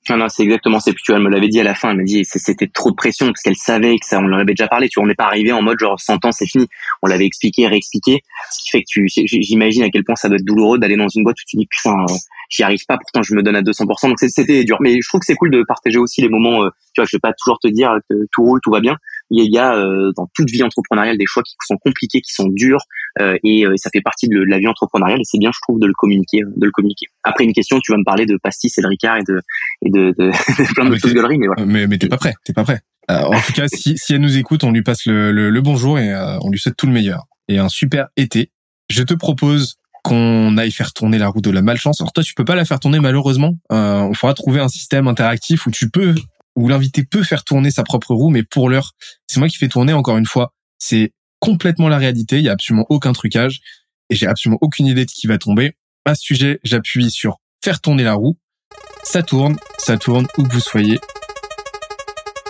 Non, 0.09 0.17
non, 0.17 0.29
c'est 0.29 0.43
exactement 0.43 0.77
tu 0.79 0.93
vois, 1.07 1.17
elle 1.17 1.23
me 1.23 1.29
l'avait 1.29 1.47
dit 1.47 1.59
à 1.59 1.63
la 1.63 1.73
fin. 1.73 1.91
Elle 1.91 1.97
m'a 1.97 2.03
dit 2.03 2.23
c'était 2.25 2.67
trop 2.67 2.91
de 2.91 2.95
pression 2.95 3.27
parce 3.27 3.41
qu'elle 3.41 3.55
savait 3.55 3.97
que 3.97 4.05
ça. 4.05 4.19
On 4.19 4.27
leur 4.27 4.39
avait 4.39 4.53
déjà 4.53 4.67
parlé. 4.67 4.87
Tu 4.87 4.99
vois, 4.99 5.05
on 5.05 5.07
n'est 5.07 5.15
pas 5.15 5.25
arrivé 5.25 5.51
en 5.51 5.61
mode 5.61 5.79
genre 5.79 5.99
100 5.99 6.25
ans, 6.25 6.31
c'est 6.31 6.45
fini. 6.45 6.67
On 7.01 7.07
l'avait 7.07 7.25
expliqué, 7.25 7.67
réexpliqué. 7.67 8.21
Ce 8.51 8.63
qui 8.63 8.69
fait 8.69 8.81
que 8.81 8.87
tu, 8.87 9.07
j'imagine 9.07 9.83
à 9.83 9.89
quel 9.89 10.03
point 10.03 10.15
ça 10.15 10.27
doit 10.27 10.37
être 10.37 10.45
douloureux 10.45 10.77
d'aller 10.77 10.95
dans 10.95 11.07
une 11.07 11.23
boîte 11.23 11.37
où 11.37 11.43
tu 11.47 11.57
dis 11.57 11.67
putain, 11.67 11.95
euh, 12.09 12.13
j'y 12.49 12.61
arrive 12.61 12.85
pas. 12.87 12.97
Pourtant, 12.97 13.23
je 13.23 13.33
me 13.33 13.41
donne 13.41 13.55
à 13.55 13.61
200%. 13.61 14.09
Donc 14.09 14.19
c'était 14.19 14.63
dur. 14.63 14.77
Mais 14.79 14.99
je 15.01 15.07
trouve 15.07 15.19
que 15.19 15.25
c'est 15.25 15.35
cool 15.35 15.49
de 15.49 15.63
partager 15.63 15.97
aussi 15.97 16.21
les 16.21 16.29
moments. 16.29 16.63
Euh, 16.63 16.69
tu 16.93 17.01
vois, 17.01 17.05
je 17.05 17.15
vais 17.15 17.21
pas 17.21 17.33
toujours 17.33 17.59
te 17.59 17.67
dire 17.67 17.97
que 18.09 18.15
tout 18.31 18.43
roule, 18.43 18.59
tout 18.63 18.71
va 18.71 18.81
bien. 18.81 18.97
Il 19.31 19.51
y 19.51 19.57
a, 19.57 19.75
dans 20.15 20.27
toute 20.33 20.49
vie 20.49 20.63
entrepreneuriale 20.63 21.17
des 21.17 21.25
choix 21.25 21.43
qui 21.43 21.55
sont 21.65 21.77
compliqués, 21.77 22.21
qui 22.21 22.31
sont 22.31 22.47
durs, 22.47 22.81
et, 23.19 23.65
ça 23.77 23.89
fait 23.91 24.01
partie 24.01 24.27
de, 24.27 24.39
la 24.47 24.59
vie 24.59 24.67
entrepreneuriale. 24.67 25.19
Et 25.19 25.23
c'est 25.23 25.39
bien, 25.39 25.51
je 25.53 25.59
trouve, 25.63 25.79
de 25.79 25.87
le 25.87 25.93
communiquer, 25.93 26.41
de 26.41 26.65
le 26.65 26.71
communiquer. 26.71 27.07
Après 27.23 27.43
une 27.43 27.53
question, 27.53 27.79
tu 27.83 27.91
vas 27.91 27.97
me 27.97 28.03
parler 28.03 28.25
de 28.25 28.37
pastis 28.41 28.77
et 28.77 28.81
de 28.81 28.87
Ricard 28.87 29.17
et 29.17 29.23
de 29.27 29.41
et 29.83 29.89
de, 29.89 30.13
de, 30.17 30.31
plein 30.75 30.89
de 30.89 30.95
choses 30.95 31.13
mais 31.13 31.47
voilà. 31.47 31.65
Mais, 31.65 31.87
mais 31.87 31.97
t'es 31.97 32.07
pas 32.07 32.17
prêt, 32.17 32.33
t'es 32.43 32.53
pas 32.53 32.63
prêt. 32.63 32.81
en 33.09 33.41
tout 33.41 33.53
cas, 33.53 33.67
si, 33.67 33.97
si 33.97 34.13
elle 34.13 34.21
nous 34.21 34.37
écoute, 34.37 34.63
on 34.63 34.71
lui 34.71 34.83
passe 34.83 35.05
le, 35.05 35.31
le, 35.31 35.61
bonjour 35.61 35.99
et 35.99 36.13
on 36.41 36.49
lui 36.49 36.59
souhaite 36.59 36.77
tout 36.77 36.87
le 36.87 36.93
meilleur 36.93 37.25
et 37.47 37.57
un 37.57 37.69
super 37.69 38.07
été. 38.17 38.51
Je 38.89 39.03
te 39.03 39.13
propose 39.13 39.77
qu'on 40.03 40.55
aille 40.57 40.71
faire 40.71 40.93
tourner 40.93 41.17
la 41.17 41.27
roue 41.29 41.41
de 41.41 41.49
la 41.49 41.63
malchance. 41.63 41.99
Alors 41.99 42.13
toi, 42.13 42.23
tu 42.23 42.35
peux 42.35 42.45
pas 42.45 42.55
la 42.55 42.65
faire 42.65 42.79
tourner 42.79 42.99
malheureusement. 42.99 43.55
Euh, 43.71 44.01
on 44.01 44.13
faudra 44.13 44.35
trouver 44.35 44.59
un 44.59 44.67
système 44.67 45.07
interactif 45.07 45.65
où 45.65 45.71
tu 45.71 45.89
peux, 45.89 46.13
où 46.55 46.67
l'invité 46.67 47.03
peut 47.03 47.23
faire 47.23 47.43
tourner 47.43 47.71
sa 47.71 47.83
propre 47.83 48.13
roue, 48.13 48.29
mais 48.29 48.43
pour 48.43 48.69
l'heure, 48.69 48.93
c'est 49.27 49.39
moi 49.39 49.49
qui 49.49 49.57
fais 49.57 49.67
tourner. 49.67 49.93
Encore 49.93 50.17
une 50.17 50.25
fois, 50.25 50.53
c'est 50.77 51.13
complètement 51.39 51.89
la 51.89 51.97
réalité. 51.97 52.37
Il 52.37 52.43
y 52.43 52.49
a 52.49 52.53
absolument 52.53 52.85
aucun 52.89 53.13
trucage 53.13 53.61
et 54.09 54.15
j'ai 54.15 54.27
absolument 54.27 54.59
aucune 54.61 54.87
idée 54.87 55.05
de 55.05 55.11
qui 55.11 55.27
va 55.27 55.37
tomber. 55.37 55.75
À 56.05 56.15
ce 56.15 56.23
sujet, 56.23 56.59
j'appuie 56.63 57.11
sur 57.11 57.39
faire 57.63 57.81
tourner 57.81 58.03
la 58.03 58.13
roue. 58.13 58.37
Ça 59.03 59.23
tourne, 59.23 59.57
ça 59.77 59.97
tourne 59.97 60.27
où 60.37 60.43
que 60.43 60.51
vous 60.51 60.59
soyez. 60.59 60.99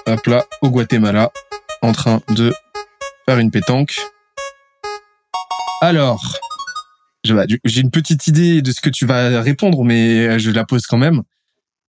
Hop 0.07 0.25
là, 0.27 0.45
au 0.61 0.69
Guatemala, 0.69 1.31
en 1.81 1.91
train 1.91 2.21
de 2.29 2.53
faire 3.25 3.39
une 3.39 3.49
pétanque. 3.49 3.95
Alors, 5.81 6.37
j'ai 7.23 7.81
une 7.81 7.91
petite 7.91 8.27
idée 8.27 8.61
de 8.61 8.71
ce 8.71 8.81
que 8.81 8.89
tu 8.89 9.05
vas 9.05 9.41
répondre, 9.41 9.83
mais 9.83 10.37
je 10.37 10.51
la 10.51 10.63
pose 10.63 10.85
quand 10.85 10.97
même. 10.97 11.23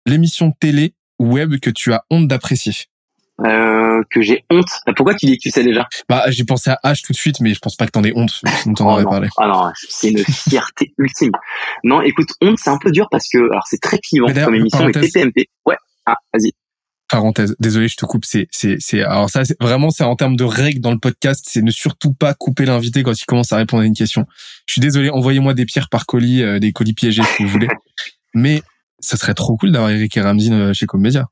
L'émission 0.05 0.51
télé 0.51 0.95
web 1.19 1.59
que 1.59 1.69
tu 1.69 1.93
as 1.93 2.03
honte 2.09 2.27
d'apprécier 2.27 2.73
euh, 3.41 4.03
que 4.11 4.21
j'ai 4.21 4.43
honte. 4.51 4.69
Bah, 4.85 4.93
pourquoi 4.95 5.15
tu 5.15 5.25
dis 5.25 5.37
que 5.37 5.41
tu 5.41 5.49
sais 5.49 5.63
déjà? 5.63 5.87
Bah, 6.07 6.25
j'ai 6.27 6.43
pensé 6.43 6.69
à 6.69 6.79
H 6.83 7.03
tout 7.03 7.13
de 7.13 7.17
suite, 7.17 7.39
mais 7.39 7.53
je 7.53 7.59
pense 7.59 7.75
pas 7.75 7.85
que 7.85 7.91
t'en 7.91 8.03
aies 8.03 8.13
honte. 8.15 8.41
Sinon 8.61 8.75
t'en 8.75 8.87
oh 8.87 8.91
aurais 8.91 9.03
parlé. 9.03 9.27
Ah 9.37 9.47
non, 9.47 9.71
c'est 9.75 10.11
une 10.11 10.23
fierté 10.23 10.93
ultime. 10.97 11.31
Non, 11.83 12.01
écoute, 12.01 12.29
honte, 12.41 12.59
c'est 12.61 12.69
un 12.69 12.77
peu 12.77 12.91
dur 12.91 13.07
parce 13.09 13.27
que 13.27 13.39
alors 13.39 13.65
c'est 13.67 13.81
très 13.81 13.97
clivant 13.97 14.27
comme 14.31 14.55
émission, 14.55 14.85
mais 14.85 14.91
TPMP. 14.91 15.49
Ouais. 15.65 15.77
Ah, 16.05 16.15
vas-y 16.33 16.51
parenthèse. 17.09 17.55
Désolé, 17.59 17.87
je 17.87 17.95
te 17.95 18.05
coupe. 18.05 18.25
C'est, 18.25 18.47
c'est, 18.49 18.77
c'est. 18.79 19.03
Alors 19.03 19.29
ça, 19.29 19.45
c'est, 19.45 19.55
vraiment, 19.61 19.91
c'est 19.91 20.03
en 20.03 20.15
termes 20.15 20.35
de 20.35 20.43
règles 20.43 20.79
dans 20.79 20.91
le 20.91 20.97
podcast, 20.97 21.45
c'est 21.47 21.61
ne 21.61 21.69
surtout 21.69 22.13
pas 22.13 22.33
couper 22.33 22.65
l'invité 22.65 23.03
quand 23.03 23.13
il 23.13 23.25
commence 23.25 23.51
à 23.53 23.57
répondre 23.57 23.83
à 23.83 23.85
une 23.85 23.93
question. 23.93 24.25
Je 24.65 24.73
suis 24.73 24.81
désolé. 24.81 25.11
Envoyez-moi 25.11 25.53
des 25.53 25.65
pierres 25.65 25.89
par 25.89 26.07
colis, 26.07 26.41
euh, 26.41 26.57
des 26.59 26.71
colis 26.71 26.93
piégés 26.93 27.21
si 27.35 27.43
vous 27.43 27.49
voulez. 27.49 27.67
Mais 28.33 28.63
ça 29.03 29.17
serait 29.17 29.33
trop 29.33 29.55
cool 29.57 29.71
d'avoir 29.71 29.91
Eric 29.91 30.15
et 30.17 30.21
Ramzi 30.21 30.51
euh, 30.51 30.73
chez 30.73 30.85
Comédia. 30.85 31.27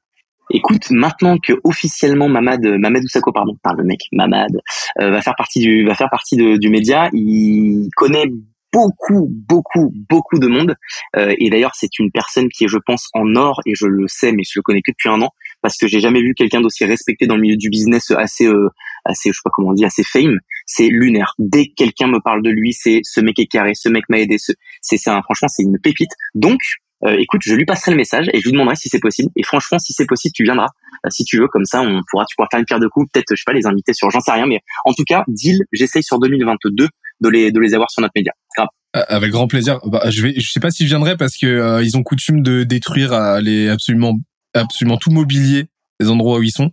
Écoute, 0.54 0.92
maintenant 0.92 1.38
que 1.38 1.54
officiellement 1.64 2.28
Mamad, 2.28 2.62
Mamad 2.62 3.04
Oussako, 3.04 3.32
pardon, 3.32 3.56
le 3.78 3.84
mec, 3.86 4.02
Mamad, 4.12 4.52
euh, 5.00 5.10
va 5.10 5.22
faire 5.22 5.36
partie 5.38 5.62
du, 5.62 5.86
va 5.86 5.96
faire 5.96 6.10
partie 6.10 6.36
du 6.36 6.70
média, 6.70 7.10
il 7.14 7.88
connaît 7.96 8.26
beaucoup, 8.74 9.28
beaucoup, 9.30 9.94
beaucoup 10.10 10.40
de 10.40 10.48
monde. 10.48 10.76
Euh, 11.16 11.36
et 11.40 11.50
d'ailleurs, 11.50 11.76
c'est 11.76 12.00
une 12.00 12.12
personne 12.12 12.50
qui 12.50 12.66
est, 12.66 12.68
je 12.68 12.78
pense, 12.78 13.10
en 13.14 13.36
or, 13.36 13.62
et 13.66 13.74
je 13.76 13.86
le 13.86 14.08
sais, 14.08 14.32
mais 14.32 14.44
je 14.44 14.54
le 14.58 14.62
connais 14.62 14.82
que 14.82 14.92
depuis 14.92 15.10
un 15.10 15.22
an, 15.22 15.30
parce 15.62 15.78
que 15.78 15.88
j'ai 15.88 16.00
jamais 16.00 16.22
vu 16.22 16.34
quelqu'un 16.34 16.62
d'aussi 16.62 16.86
respecté 16.86 17.28
dans 17.28 17.36
le 17.36 17.42
milieu 17.42 17.58
du 17.58 17.70
business, 17.70 18.12
assez, 18.12 18.46
euh, 18.46 18.70
assez, 19.06 19.30
je 19.30 19.34
sais 19.34 19.42
pas 19.44 19.52
comment 19.54 19.70
on 19.70 19.74
dit, 19.74 19.86
assez 19.86 20.04
fame. 20.04 20.38
C'est 20.66 20.88
lunaire. 20.88 21.34
Dès 21.38 21.68
que 21.68 21.74
quelqu'un 21.76 22.08
me 22.08 22.20
parle 22.20 22.42
de 22.44 22.50
lui, 22.50 22.74
c'est 22.74 23.02
ce 23.04 23.22
mec 23.22 23.40
est 23.40 23.48
carré, 23.48 23.74
ce 23.76 23.90
mec 23.90 24.04
m'a 24.10 24.20
aidé, 24.20 24.38
c'est 24.82 24.98
ça. 24.98 25.22
Franchement, 25.24 25.48
c'est 25.50 25.64
une 25.64 25.80
pépite. 25.80 26.12
Donc, 26.36 26.60
euh, 27.06 27.18
écoute, 27.20 27.42
je 27.44 27.54
lui 27.54 27.66
passerai 27.66 27.92
le 27.92 27.98
message 27.98 28.30
et 28.34 28.40
je 28.40 28.46
lui 28.46 28.52
demanderai 28.52 28.76
si 28.76 28.90
c'est 28.90 29.00
possible. 29.00 29.30
Et 29.36 29.44
franchement, 29.44 29.80
si 29.80 29.94
c'est 29.94 30.06
possible, 30.06 30.34
tu 30.34 30.44
viendras. 30.44 30.68
Euh, 31.06 31.10
si 31.10 31.24
tu 31.24 31.40
veux, 31.40 31.48
comme 31.48 31.66
ça, 31.66 31.82
on 31.82 32.02
pourra, 32.10 32.26
tu 32.26 32.36
pourras 32.36 32.48
faire 32.52 32.60
une 32.60 32.66
pierre 32.66 32.80
de 32.80 32.88
coups. 32.88 33.10
Peut-être, 33.12 33.28
je 33.32 33.36
sais 33.36 33.44
pas, 33.46 33.54
les 33.54 33.66
inviter 33.66 33.94
sur, 33.94 34.10
j'en 34.12 34.20
sais 34.20 34.32
rien, 34.32 34.46
mais 34.46 34.60
en 34.86 34.94
tout 34.94 35.04
cas, 35.04 35.24
deal, 35.28 35.60
j'essaye 35.72 36.04
sur 36.04 36.20
2022 36.20 36.88
de 37.22 37.30
les, 37.30 37.52
de 37.52 37.60
les 37.60 37.74
avoir 37.74 37.90
sur 37.90 38.02
notre 38.02 38.14
média. 38.16 38.34
Grave. 38.56 38.68
Euh, 38.96 39.04
avec 39.08 39.32
grand 39.32 39.48
plaisir. 39.48 39.80
Bah, 39.86 40.04
je 40.10 40.22
vais, 40.22 40.34
je 40.38 40.52
sais 40.52 40.60
pas 40.60 40.70
si 40.70 40.84
je 40.84 40.90
viendrai 40.90 41.18
parce 41.18 41.38
que 41.38 41.82
ils 41.82 41.98
ont 41.98 42.04
coutume 42.04 42.44
de 42.44 42.64
détruire 42.64 43.40
les 43.42 43.70
absolument, 43.70 44.18
absolument 44.54 44.98
tout 44.98 45.12
mobilier 45.12 45.68
des 46.00 46.10
endroits 46.10 46.40
où 46.40 46.44
ils 46.44 46.52
sont. 46.52 46.72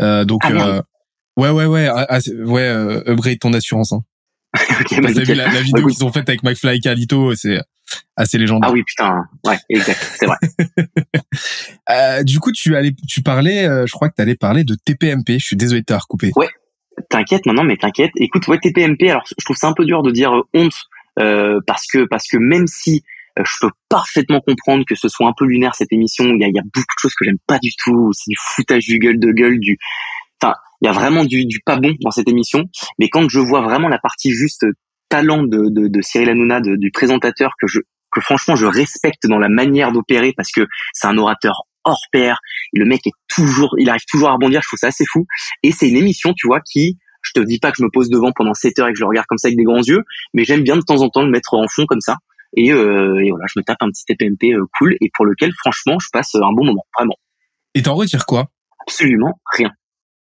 donc, 0.00 0.40
ah, 0.44 0.82
ouais, 1.36 1.50
ouais, 1.50 1.66
ouais, 1.66 1.86
ah, 1.86 2.06
ah, 2.08 2.18
ouais, 2.44 2.68
upgrade 3.06 3.38
ton 3.38 3.52
assurance. 3.52 3.92
Hein. 3.92 4.02
okay, 4.80 5.00
bah, 5.00 5.10
vu 5.12 5.34
la, 5.34 5.48
vidéo 5.60 5.86
qu'ils 5.86 6.04
ont 6.04 6.12
faite 6.12 6.28
avec 6.28 6.42
McFly 6.42 6.76
et 6.76 6.80
Carlito, 6.80 7.34
c'est 7.34 7.60
assez 8.16 8.38
légendaire. 8.38 8.70
Ah 8.70 8.72
oui, 8.72 8.82
putain, 8.82 9.24
ouais, 9.46 9.58
exact, 9.68 10.16
c'est 10.16 10.26
vrai. 10.26 10.36
euh, 11.90 12.22
du 12.24 12.40
coup, 12.40 12.52
tu 12.52 12.76
allais, 12.76 12.92
tu 13.08 13.22
parlais, 13.22 13.66
euh, 13.66 13.86
je 13.86 13.92
crois 13.92 14.08
que 14.08 14.14
tu 14.16 14.22
allais 14.22 14.36
parler 14.36 14.64
de 14.64 14.74
TPMP. 14.74 15.38
Je 15.38 15.46
suis 15.46 15.56
désolé 15.56 15.80
de 15.82 15.86
t'avoir 15.86 16.08
coupé. 16.08 16.32
Ouais, 16.36 16.48
t'inquiète, 17.08 17.46
non, 17.46 17.52
non, 17.52 17.64
mais 17.64 17.76
t'inquiète. 17.76 18.12
Écoute, 18.16 18.46
ouais, 18.48 18.58
TPMP. 18.58 19.10
Alors, 19.10 19.24
je 19.26 19.44
trouve 19.44 19.56
ça 19.56 19.68
un 19.68 19.72
peu 19.72 19.84
dur 19.84 20.02
de 20.02 20.10
dire 20.10 20.32
euh, 20.32 20.42
honte 20.54 20.76
euh, 21.18 21.60
parce 21.66 21.86
que 21.86 22.04
parce 22.04 22.26
que 22.28 22.36
même 22.36 22.66
si 22.66 23.02
euh, 23.38 23.42
je 23.44 23.52
peux 23.60 23.70
parfaitement 23.88 24.40
comprendre 24.40 24.84
que 24.86 24.94
ce 24.94 25.08
soit 25.08 25.26
un 25.26 25.32
peu 25.36 25.46
lunaire 25.46 25.74
cette 25.74 25.92
émission, 25.92 26.24
il 26.24 26.40
y 26.40 26.44
a, 26.44 26.48
y 26.48 26.58
a 26.58 26.62
beaucoup 26.62 26.94
de 26.96 27.00
choses 27.00 27.14
que 27.14 27.24
j'aime 27.24 27.38
pas 27.46 27.58
du 27.58 27.70
tout. 27.82 28.10
C'est 28.12 28.30
du 28.30 28.36
foutage 28.38 28.84
du 28.84 28.98
gueule 28.98 29.18
de 29.18 29.32
gueule, 29.32 29.58
du, 29.58 29.78
enfin, 30.42 30.54
il 30.80 30.86
y 30.86 30.88
a 30.88 30.92
vraiment 30.92 31.24
du, 31.24 31.44
du 31.44 31.60
pas 31.60 31.76
bon 31.76 31.94
dans 32.00 32.10
cette 32.10 32.28
émission. 32.28 32.64
Mais 32.98 33.08
quand 33.08 33.28
je 33.28 33.38
vois 33.38 33.62
vraiment 33.62 33.88
la 33.88 33.98
partie 33.98 34.30
juste 34.30 34.64
talent 35.08 35.42
de, 35.42 35.68
de, 35.70 35.88
de 35.88 36.02
Cyril 36.02 36.30
Hanouna, 36.30 36.60
du 36.60 36.90
présentateur, 36.90 37.52
que 37.60 37.66
je 37.66 37.80
que 38.12 38.20
franchement 38.20 38.56
je 38.56 38.66
respecte 38.66 39.26
dans 39.28 39.38
la 39.38 39.48
manière 39.48 39.92
d'opérer 39.92 40.32
parce 40.36 40.50
que 40.50 40.66
c'est 40.92 41.06
un 41.06 41.16
orateur 41.16 41.62
hors 41.84 42.02
pair. 42.12 42.38
Le 42.72 42.84
mec 42.84 43.06
est 43.06 43.12
toujours, 43.28 43.74
il 43.78 43.88
arrive 43.88 44.04
toujours 44.08 44.28
à 44.28 44.32
rebondir. 44.32 44.60
Je 44.62 44.68
trouve 44.68 44.78
ça 44.78 44.88
assez 44.88 45.06
fou. 45.06 45.26
Et 45.62 45.72
c'est 45.72 45.88
une 45.88 45.96
émission, 45.96 46.32
tu 46.36 46.46
vois, 46.46 46.60
qui, 46.60 46.98
je 47.22 47.32
te 47.32 47.40
dis 47.40 47.58
pas 47.58 47.70
que 47.70 47.78
je 47.78 47.84
me 47.84 47.90
pose 47.90 48.08
devant 48.10 48.32
pendant 48.34 48.54
7 48.54 48.78
heures 48.78 48.88
et 48.88 48.92
que 48.92 48.98
je 48.98 49.04
le 49.04 49.08
regarde 49.08 49.26
comme 49.26 49.38
ça 49.38 49.48
avec 49.48 49.56
des 49.56 49.64
grands 49.64 49.82
yeux, 49.82 50.02
mais 50.34 50.44
j'aime 50.44 50.62
bien 50.62 50.76
de 50.76 50.82
temps 50.82 51.02
en 51.02 51.08
temps 51.08 51.22
le 51.22 51.30
mettre 51.30 51.54
en 51.54 51.66
fond 51.68 51.86
comme 51.86 52.00
ça. 52.00 52.16
Et, 52.56 52.72
euh, 52.72 53.22
et 53.24 53.30
voilà, 53.30 53.46
je 53.48 53.58
me 53.58 53.62
tape 53.62 53.78
un 53.80 53.88
petit 53.88 54.04
TPMP 54.06 54.54
euh, 54.54 54.64
cool 54.78 54.96
et 55.00 55.08
pour 55.14 55.24
lequel, 55.24 55.52
franchement, 55.58 55.98
je 56.00 56.08
passe 56.12 56.34
un 56.34 56.52
bon 56.52 56.64
moment, 56.64 56.84
vraiment. 56.96 57.14
Et 57.74 57.82
t'en 57.82 57.94
retires 57.94 58.26
quoi? 58.26 58.48
Absolument 58.86 59.40
rien. 59.52 59.70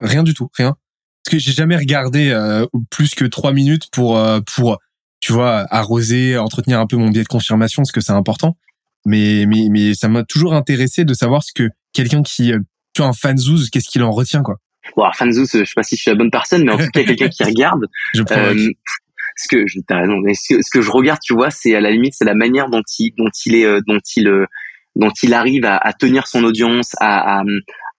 Rien 0.01 0.23
du 0.23 0.33
tout, 0.33 0.49
rien. 0.57 0.75
Parce 1.23 1.33
que 1.33 1.39
j'ai 1.39 1.51
jamais 1.51 1.77
regardé 1.77 2.29
euh, 2.29 2.65
plus 2.89 3.13
que 3.13 3.25
trois 3.25 3.53
minutes 3.53 3.89
pour 3.91 4.17
euh, 4.17 4.39
pour 4.55 4.79
tu 5.19 5.33
vois 5.33 5.67
arroser, 5.69 6.37
entretenir 6.37 6.79
un 6.79 6.87
peu 6.87 6.97
mon 6.97 7.09
biais 7.09 7.23
de 7.23 7.27
confirmation, 7.27 7.83
parce 7.83 7.91
que 7.91 8.01
c'est 8.01 8.11
important. 8.11 8.57
Mais 9.05 9.45
mais 9.47 9.67
mais 9.69 9.93
ça 9.93 10.07
m'a 10.07 10.23
toujours 10.23 10.53
intéressé 10.53 11.05
de 11.05 11.13
savoir 11.13 11.43
ce 11.43 11.51
que 11.53 11.69
quelqu'un 11.93 12.23
qui 12.23 12.51
euh, 12.51 12.59
tu 12.93 13.01
vois 13.01 13.09
un 13.09 13.13
fanzouz, 13.13 13.69
qu'est-ce 13.69 13.89
qu'il 13.89 14.03
en 14.03 14.11
retient 14.11 14.41
quoi. 14.41 14.57
Bon, 14.95 15.03
alors 15.03 15.15
fanzouz, 15.15 15.51
je 15.53 15.63
sais 15.63 15.73
pas 15.75 15.83
si 15.83 15.95
je 15.95 16.01
suis 16.01 16.11
la 16.11 16.17
bonne 16.17 16.31
personne, 16.31 16.63
mais 16.65 16.71
en 16.71 16.77
tout 16.77 16.89
cas 16.91 17.03
quelqu'un 17.03 17.29
qui 17.29 17.43
regarde. 17.43 17.85
Je 18.15 18.23
ce 19.37 19.47
que 19.47 19.65
je 19.65 19.79
t'as 19.87 20.01
raison, 20.01 20.17
mais 20.17 20.33
ce 20.33 20.57
que, 20.71 20.81
je 20.81 20.91
regarde, 20.91 21.19
tu 21.23 21.33
vois, 21.33 21.51
c'est 21.51 21.73
à 21.73 21.79
la 21.79 21.89
limite 21.89 22.13
c'est 22.15 22.25
la 22.25 22.35
manière 22.35 22.69
dont 22.69 22.81
il 22.99 23.13
dont 23.17 23.29
il 23.45 23.55
est 23.55 23.81
dont 23.87 23.99
il 24.15 24.45
dont 24.95 25.11
il 25.23 25.33
arrive 25.33 25.65
à, 25.65 25.77
à 25.77 25.93
tenir 25.93 26.27
son 26.27 26.43
audience, 26.43 26.95
à, 26.99 27.39
à, 27.39 27.43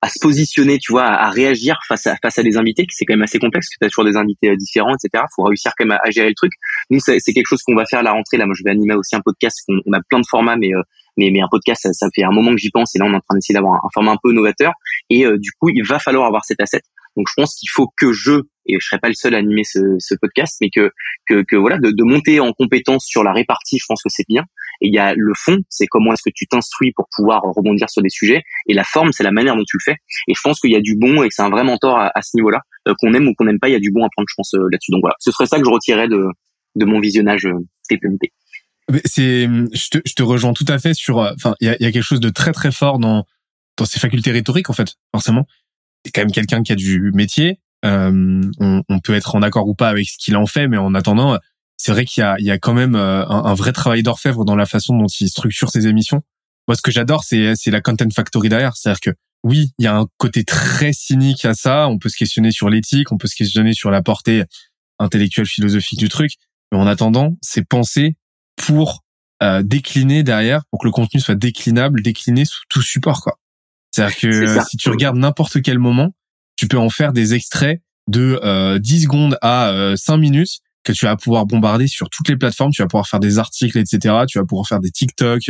à 0.03 0.09
se 0.09 0.19
positionner, 0.21 0.79
tu 0.79 0.93
vois, 0.93 1.05
à, 1.05 1.31
réagir 1.31 1.79
face 1.87 2.07
à 2.07 2.17
face 2.21 2.37
à 2.39 2.43
des 2.43 2.57
invités, 2.57 2.87
qui 2.87 2.95
c'est 2.95 3.05
quand 3.05 3.15
même 3.15 3.23
assez 3.23 3.39
complexe, 3.39 3.69
parce 3.69 3.77
que 3.77 3.85
tu 3.85 3.87
as 3.87 3.89
toujours 3.89 4.05
des 4.05 4.17
invités 4.17 4.51
euh, 4.51 4.57
différents, 4.57 4.95
etc. 4.95 5.25
faut 5.35 5.45
réussir 5.45 5.73
quand 5.79 5.87
même 5.87 5.99
à, 6.03 6.11
gérer 6.11 6.29
le 6.29 6.35
truc. 6.35 6.53
Nous, 6.91 6.99
c'est 7.01 7.21
quelque 7.21 7.47
chose 7.47 7.63
qu'on 7.63 7.77
va 7.77 7.87
faire 7.87 8.01
à 8.01 8.03
la 8.03 8.13
rentrée. 8.13 8.37
Là, 8.37 8.47
moi, 8.47 8.55
je 8.59 8.65
vais 8.65 8.71
animer 8.71 8.95
aussi 8.95 9.15
un 9.15 9.21
podcast. 9.21 9.63
On, 9.69 9.79
on 9.87 9.93
a 9.93 10.01
plein 10.03 10.19
de 10.19 10.27
formats, 10.29 10.57
mais 10.57 10.75
euh, 10.75 10.83
mais, 11.17 11.31
mais 11.31 11.41
un 11.41 11.49
podcast, 11.51 11.83
ça, 11.83 11.93
ça, 11.93 12.09
fait 12.15 12.25
un 12.25 12.31
moment 12.31 12.53
que 12.53 12.61
j'y 12.61 12.71
pense, 12.71 12.95
et 12.97 12.99
là, 12.99 13.05
on 13.05 13.13
est 13.13 13.17
en 13.17 13.21
train 13.21 13.35
d'essayer 13.35 13.55
d'avoir 13.55 13.85
un, 13.85 13.89
format 13.93 14.13
un 14.13 14.19
peu 14.23 14.33
novateur. 14.33 14.73
Et 15.11 15.27
euh, 15.27 15.39
du 15.39 15.51
coup, 15.53 15.69
il 15.69 15.85
va 15.85 15.99
falloir 15.99 16.27
avoir 16.27 16.45
cet 16.45 16.61
asset. 16.61 16.83
Donc, 17.17 17.27
je 17.29 17.35
pense 17.37 17.55
qu'il 17.55 17.69
faut 17.71 17.89
que 17.97 18.13
je 18.13 18.43
et 18.67 18.77
je 18.79 18.87
serai 18.87 18.99
pas 18.99 19.09
le 19.09 19.15
seul 19.15 19.35
à 19.35 19.39
animer 19.39 19.65
ce, 19.65 19.81
ce 19.99 20.15
podcast, 20.15 20.57
mais 20.61 20.71
que, 20.71 20.91
que, 21.27 21.43
que 21.43 21.57
voilà, 21.57 21.79
de, 21.79 21.91
de, 21.91 22.05
monter 22.05 22.41
en 22.41 22.53
compétence 22.53 23.05
sur 23.07 23.25
la 23.25 23.33
répartie, 23.33 23.79
je 23.79 23.85
pense 23.89 24.03
que 24.03 24.09
c'est 24.09 24.27
bien. 24.29 24.45
Et 24.83 24.89
il 24.89 24.95
y 24.95 24.99
a 24.99 25.15
le 25.17 25.33
fond, 25.35 25.59
c'est 25.69 25.87
comment 25.87 26.13
est-ce 26.13 26.23
que 26.23 26.33
tu 26.35 26.47
t'instruis 26.47 26.93
pour 26.93 27.07
pouvoir 27.17 27.43
rebondir 27.43 27.89
sur 27.89 28.03
des 28.03 28.11
sujets, 28.11 28.43
et 28.69 28.75
la 28.75 28.85
forme, 28.85 29.13
c'est 29.13 29.23
la 29.23 29.31
manière 29.31 29.57
dont 29.57 29.65
tu 29.67 29.77
le 29.79 29.93
fais. 29.93 29.97
Et 30.29 30.35
je 30.35 30.41
pense 30.43 30.61
qu'il 30.61 30.71
y 30.71 30.77
a 30.77 30.81
du 30.81 30.97
bon 30.97 31.23
et 31.23 31.29
que 31.29 31.35
c'est 31.35 31.43
un 31.43 31.51
vrai 31.51 31.65
mentor 31.65 31.99
à, 31.99 32.23
ce 32.23 32.37
niveau-là, 32.37 32.61
euh, 32.89 32.95
qu'on 32.99 33.15
aime 33.15 33.29
ou 33.29 33.35
qu'on 33.35 33.45
n'aime 33.45 33.61
pas, 33.61 33.69
il 33.69 33.73
y 33.73 33.77
a 33.77 33.81
du 33.81 33.93
bon 33.93 34.05
à 34.05 34.09
prendre, 34.11 34.27
je 34.29 34.35
pense 34.37 34.55
euh, 34.55 34.69
là-dessus. 34.71 34.91
Donc 34.91 35.01
voilà, 35.03 35.17
ce 35.21 35.31
serait 35.31 35.47
ça 35.47 35.59
que 35.59 35.65
je 35.65 35.71
retirerais 35.71 36.09
de, 36.09 36.27
de 36.77 36.85
mon 36.85 37.01
visionnage 37.01 37.47
euh, 37.47 37.59
TPMP. 37.89 38.33
C'est, 39.05 39.45
je 39.45 39.89
te, 39.89 39.99
je 40.05 40.15
te 40.15 40.23
rejoins 40.23 40.53
tout 40.53 40.67
à 40.69 40.79
fait 40.79 40.93
sur. 40.93 41.19
Enfin, 41.19 41.55
il 41.61 41.69
y 41.69 41.71
a, 41.71 41.77
y 41.81 41.87
a 41.87 41.93
quelque 41.93 42.03
chose 42.03 42.21
de 42.21 42.29
très 42.29 42.53
très 42.53 42.73
fort 42.73 42.99
dans 42.99 43.25
dans 43.79 43.85
ses 43.85 44.01
facultés 44.01 44.33
rhétoriques 44.33 44.69
en 44.69 44.75
fait, 44.75 44.97
forcément. 45.13 45.47
C'est 46.05 46.11
quand 46.11 46.23
même 46.23 46.33
quelqu'un 46.33 46.63
qui 46.63 46.73
a 46.73 46.75
du 46.75 47.13
métier, 47.15 47.61
euh, 47.85 48.41
on, 48.61 49.01
peut 49.01 49.15
être 49.15 49.35
en 49.35 49.43
accord 49.43 49.67
ou 49.67 49.75
pas 49.75 49.89
avec 49.89 50.07
ce 50.07 50.17
qu'il 50.19 50.37
en 50.37 50.47
fait, 50.47 50.69
mais 50.69 50.77
en 50.77 50.95
attendant, 50.95 51.39
c'est 51.83 51.91
vrai 51.91 52.05
qu'il 52.05 52.21
y 52.21 52.25
a, 52.25 52.37
il 52.39 52.45
y 52.45 52.51
a 52.53 52.59
quand 52.59 52.75
même 52.75 52.95
euh, 52.95 53.27
un, 53.27 53.45
un 53.45 53.55
vrai 53.55 53.73
travail 53.73 54.05
d'orfèvre 54.05 54.45
dans 54.45 54.55
la 54.55 54.67
façon 54.67 54.97
dont 54.97 55.09
il 55.09 55.29
structure 55.29 55.69
ses 55.69 55.89
émissions. 55.89 56.23
Moi, 56.69 56.77
ce 56.77 56.81
que 56.81 56.93
j'adore, 56.93 57.25
c'est, 57.25 57.55
c'est 57.57 57.73
la 57.73 57.81
content 57.81 58.09
factory 58.15 58.49
derrière. 58.49 58.77
C'est-à-dire 58.77 59.01
que 59.01 59.11
oui, 59.43 59.73
il 59.79 59.85
y 59.85 59.89
a 59.89 59.97
un 59.97 60.07
côté 60.17 60.45
très 60.45 60.93
cynique 60.93 61.45
à 61.45 61.55
ça. 61.55 61.89
On 61.89 61.99
peut 61.99 62.09
se 62.09 62.17
questionner 62.17 62.53
sur 62.53 62.71
l'éthique, 62.71 63.11
on 63.11 63.17
peut 63.17 63.27
se 63.27 63.35
questionner 63.35 63.73
sur 63.73 63.91
la 63.91 64.01
portée 64.01 64.45
intellectuelle, 65.01 65.47
philosophique 65.47 65.99
du 65.99 66.09
truc. 66.09 66.35
Mais 66.71 66.79
en 66.79 66.87
attendant, 66.87 67.37
c'est 67.43 67.67
penser 67.67 68.17
pour 68.55 69.03
euh, 69.43 69.65
décliner 69.65 70.23
derrière, 70.23 70.63
pour 70.71 70.79
que 70.79 70.87
le 70.87 70.93
contenu 70.93 71.19
soit 71.19 71.35
déclinable, 71.35 72.01
décliné 72.01 72.45
sous 72.45 72.63
tout 72.69 72.83
support, 72.83 73.23
quoi. 73.23 73.41
C'est-à-dire 73.91 74.19
que 74.19 74.61
si 74.71 74.77
tu 74.77 74.89
regardes 74.89 75.17
n'importe 75.17 75.61
quel 75.63 75.81
moment, 75.81 76.15
tu 76.55 76.69
peux 76.69 76.79
en 76.79 76.91
faire 76.91 77.13
des 77.13 77.35
extraits 77.35 77.83
de 78.07 78.39
euh, 78.45 78.79
10 78.79 79.03
secondes 79.03 79.37
à 79.43 79.95
5 79.97 80.17
minutes 80.17 80.61
que 80.85 80.93
tu 80.93 81.07
vas 81.07 81.17
pouvoir 81.17 81.47
bombarder 81.47 81.87
sur 81.87 82.11
toutes 82.11 82.29
les 82.29 82.37
plateformes. 82.37 82.73
Tu 82.73 82.83
vas 82.83 82.89
pouvoir 82.89 83.09
faire 83.09 83.21
des 83.21 83.39
articles, 83.39 83.79
etc. 83.79 84.25
Tu 84.29 84.39
vas 84.39 84.45
pouvoir 84.45 84.67
faire 84.67 84.81
des 84.81 84.91
TikTok. 84.91 85.43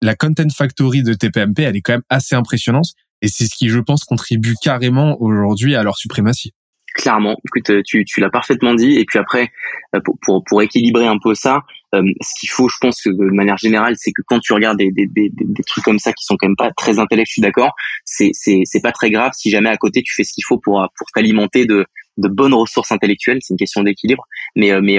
La 0.00 0.14
content 0.14 0.48
factory 0.48 1.02
de 1.02 1.14
TPMP, 1.14 1.60
elle 1.60 1.76
est 1.76 1.80
quand 1.80 1.94
même 1.94 2.02
assez 2.08 2.34
impressionnante. 2.34 2.86
Et 3.20 3.28
c'est 3.28 3.46
ce 3.46 3.54
qui, 3.54 3.68
je 3.68 3.78
pense, 3.78 4.04
contribue 4.04 4.54
carrément 4.60 5.20
aujourd'hui 5.20 5.76
à 5.76 5.82
leur 5.82 5.96
suprématie. 5.96 6.52
Clairement, 6.94 7.38
écoute, 7.46 7.70
euh, 7.70 7.82
tu, 7.86 8.04
tu 8.04 8.20
l'as 8.20 8.28
parfaitement 8.28 8.74
dit. 8.74 8.96
Et 8.98 9.04
puis 9.06 9.18
après, 9.18 9.50
euh, 9.94 10.00
pour, 10.04 10.18
pour, 10.20 10.44
pour 10.44 10.60
équilibrer 10.60 11.06
un 11.06 11.18
peu 11.22 11.34
ça, 11.34 11.60
euh, 11.94 12.02
ce 12.20 12.40
qu'il 12.40 12.50
faut, 12.50 12.68
je 12.68 12.76
pense 12.80 13.02
de 13.06 13.30
manière 13.30 13.56
générale, 13.56 13.94
c'est 13.96 14.12
que 14.12 14.20
quand 14.26 14.40
tu 14.40 14.52
regardes 14.52 14.78
des, 14.78 14.90
des, 14.90 15.06
des, 15.06 15.30
des, 15.30 15.62
trucs 15.62 15.84
comme 15.84 15.98
ça 15.98 16.12
qui 16.12 16.24
sont 16.24 16.36
quand 16.36 16.48
même 16.48 16.56
pas 16.56 16.70
très 16.76 16.98
intellectuels, 16.98 17.26
je 17.26 17.32
suis 17.32 17.42
d'accord, 17.42 17.72
c'est, 18.04 18.30
c'est, 18.34 18.62
c'est 18.64 18.82
pas 18.82 18.92
très 18.92 19.10
grave 19.10 19.32
si 19.34 19.50
jamais 19.50 19.70
à 19.70 19.76
côté 19.76 20.02
tu 20.02 20.14
fais 20.14 20.24
ce 20.24 20.32
qu'il 20.32 20.44
faut 20.46 20.58
pour, 20.58 20.86
pour 20.96 21.06
t'alimenter 21.14 21.64
de, 21.64 21.86
de 22.18 22.28
bonnes 22.28 22.54
ressources 22.54 22.92
intellectuelles. 22.92 23.38
C'est 23.40 23.54
une 23.54 23.58
question 23.58 23.82
d'équilibre. 23.82 24.24
Mais, 24.56 24.80
mais, 24.80 24.98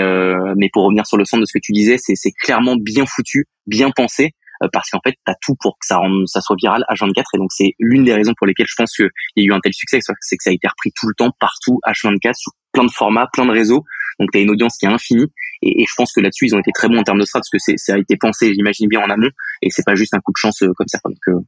mais 0.55 0.69
pour 0.71 0.85
revenir 0.85 1.05
sur 1.05 1.17
le 1.17 1.25
centre 1.25 1.41
de 1.41 1.45
ce 1.45 1.53
que 1.53 1.61
tu 1.61 1.71
disais, 1.71 1.97
c'est, 1.99 2.15
c'est 2.15 2.31
clairement 2.31 2.75
bien 2.75 3.05
foutu, 3.05 3.45
bien 3.67 3.91
pensé. 3.91 4.33
Euh, 4.63 4.67
parce 4.71 4.89
qu'en 4.89 4.99
fait, 5.03 5.11
tu 5.11 5.31
as 5.31 5.35
tout 5.41 5.55
pour 5.59 5.73
que 5.73 5.85
ça, 5.85 5.97
rende, 5.97 6.27
ça 6.27 6.41
soit 6.41 6.55
viral 6.59 6.83
H24. 6.89 7.23
Et 7.33 7.37
donc, 7.37 7.51
c'est 7.51 7.73
l'une 7.79 8.03
des 8.03 8.13
raisons 8.13 8.33
pour 8.37 8.47
lesquelles 8.47 8.67
je 8.69 8.75
pense 8.75 8.91
qu'il 8.95 9.09
y 9.37 9.41
a 9.41 9.45
eu 9.45 9.53
un 9.53 9.59
tel 9.59 9.73
succès, 9.73 9.99
c'est 10.01 10.37
que 10.37 10.43
ça 10.43 10.49
a 10.49 10.53
été 10.53 10.67
repris 10.67 10.91
tout 10.95 11.07
le 11.07 11.13
temps, 11.15 11.31
partout, 11.39 11.79
H24, 11.87 12.33
sur 12.35 12.51
plein 12.71 12.85
de 12.85 12.91
formats, 12.91 13.27
plein 13.33 13.45
de 13.45 13.51
réseaux. 13.51 13.83
Donc, 14.19 14.31
tu 14.31 14.37
as 14.37 14.41
une 14.41 14.51
audience 14.51 14.77
qui 14.77 14.85
est 14.85 14.89
infinie. 14.89 15.27
Et, 15.61 15.85
je 15.87 15.93
pense 15.95 16.11
que 16.13 16.21
là-dessus, 16.21 16.47
ils 16.47 16.55
ont 16.55 16.59
été 16.59 16.71
très 16.73 16.87
bons 16.87 16.99
en 16.99 17.03
termes 17.03 17.19
de 17.19 17.25
strat, 17.25 17.39
parce 17.39 17.49
que 17.49 17.77
ça 17.77 17.93
a 17.93 17.97
été 17.97 18.17
pensé, 18.17 18.53
j'imagine 18.53 18.87
bien, 18.87 19.01
en 19.01 19.09
amont. 19.09 19.29
Et 19.61 19.69
c'est 19.69 19.85
pas 19.85 19.95
juste 19.95 20.13
un 20.13 20.19
coup 20.19 20.31
de 20.31 20.37
chance 20.37 20.61
euh, 20.61 20.71
comme 20.75 20.87
ça. 20.87 20.99
Donc, 21.03 21.17
euh, 21.29 21.39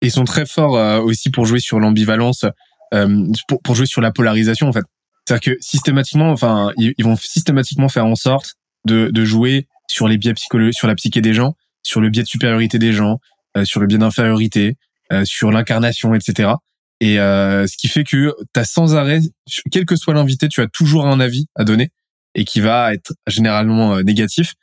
Ils 0.00 0.10
sont 0.10 0.24
très 0.24 0.46
forts 0.46 1.04
aussi 1.04 1.30
pour 1.30 1.46
jouer 1.46 1.60
sur 1.60 1.80
l'ambivalence, 1.80 2.44
pour, 3.48 3.62
pour 3.62 3.74
jouer 3.74 3.86
sur 3.86 4.00
la 4.00 4.12
polarisation, 4.12 4.68
en 4.68 4.72
fait. 4.72 4.84
C'est-à-dire 5.26 5.54
que 5.54 5.58
systématiquement, 5.60 6.30
enfin, 6.30 6.72
ils, 6.76 7.04
vont 7.04 7.16
systématiquement 7.16 7.88
faire 7.88 8.06
en 8.06 8.16
sorte 8.16 8.54
de, 8.86 9.08
de 9.12 9.24
jouer 9.24 9.68
sur 9.88 10.08
les 10.08 10.18
biais 10.18 10.34
psychologiques, 10.34 10.78
sur 10.78 10.88
la 10.88 10.94
psyché 10.94 11.20
des 11.20 11.34
gens, 11.34 11.54
sur 11.82 12.00
le 12.00 12.10
biais 12.10 12.22
de 12.22 12.28
supériorité 12.28 12.78
des 12.78 12.92
gens, 12.92 13.18
euh, 13.56 13.64
sur 13.64 13.80
le 13.80 13.86
biais 13.86 13.98
d'infériorité, 13.98 14.76
euh, 15.12 15.24
sur 15.24 15.50
l'incarnation, 15.50 16.14
etc. 16.14 16.50
Et 17.00 17.18
euh, 17.18 17.66
ce 17.66 17.76
qui 17.76 17.88
fait 17.88 18.04
que 18.04 18.32
tu 18.54 18.60
as 18.60 18.64
sans 18.64 18.94
arrêt, 18.94 19.20
quel 19.70 19.84
que 19.84 19.96
soit 19.96 20.14
l'invité, 20.14 20.48
tu 20.48 20.60
as 20.60 20.68
toujours 20.68 21.06
un 21.06 21.20
avis 21.20 21.46
à 21.54 21.64
donner 21.64 21.90
et 22.34 22.44
qui 22.44 22.60
va 22.60 22.94
être 22.94 23.12
généralement 23.26 24.00
négatif. 24.02 24.54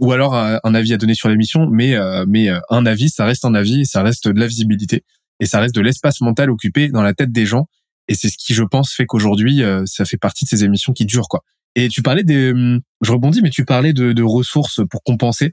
ou 0.00 0.12
alors 0.12 0.34
un, 0.34 0.74
avis 0.74 0.92
à 0.92 0.96
donner 0.98 1.14
sur 1.14 1.28
l'émission, 1.28 1.68
mais 1.70 1.94
mais 2.26 2.48
un 2.70 2.86
avis, 2.86 3.08
ça 3.08 3.24
reste 3.24 3.44
un 3.46 3.54
avis, 3.54 3.86
ça 3.86 4.02
reste 4.02 4.28
de 4.28 4.38
la 4.38 4.46
visibilité 4.46 5.04
et 5.40 5.46
ça 5.46 5.60
reste 5.60 5.74
de 5.74 5.80
l'espace 5.80 6.20
mental 6.20 6.50
occupé 6.50 6.88
dans 6.88 7.02
la 7.02 7.14
tête 7.14 7.32
des 7.32 7.46
gens. 7.46 7.66
Et 8.08 8.14
c'est 8.14 8.28
ce 8.28 8.36
qui, 8.38 8.54
je 8.54 8.62
pense, 8.62 8.92
fait 8.92 9.06
qu'aujourd'hui, 9.06 9.62
ça 9.86 10.04
fait 10.04 10.18
partie 10.18 10.44
de 10.44 10.50
ces 10.50 10.64
émissions 10.64 10.92
qui 10.92 11.06
durent, 11.06 11.28
quoi. 11.28 11.40
Et 11.76 11.88
tu 11.88 12.02
parlais 12.02 12.22
des, 12.22 12.52
hum, 12.52 12.80
je 13.00 13.12
rebondis, 13.12 13.42
mais 13.42 13.50
tu 13.50 13.64
parlais 13.64 13.92
de, 13.92 14.12
de 14.12 14.22
ressources 14.22 14.80
pour 14.90 15.02
compenser. 15.02 15.52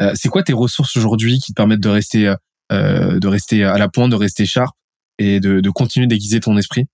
Euh, 0.00 0.12
c'est 0.14 0.28
quoi 0.28 0.42
tes 0.42 0.52
ressources 0.52 0.96
aujourd'hui 0.96 1.38
qui 1.40 1.52
te 1.52 1.56
permettent 1.56 1.80
de 1.80 1.88
rester, 1.88 2.34
euh, 2.72 3.18
de 3.18 3.28
rester 3.28 3.64
à 3.64 3.76
la 3.78 3.88
pointe, 3.88 4.10
de 4.10 4.16
rester 4.16 4.46
sharp 4.46 4.74
et 5.18 5.40
de, 5.40 5.60
de 5.60 5.70
continuer 5.70 6.06
d'aiguiser 6.06 6.40
ton 6.40 6.56
esprit? 6.56 6.86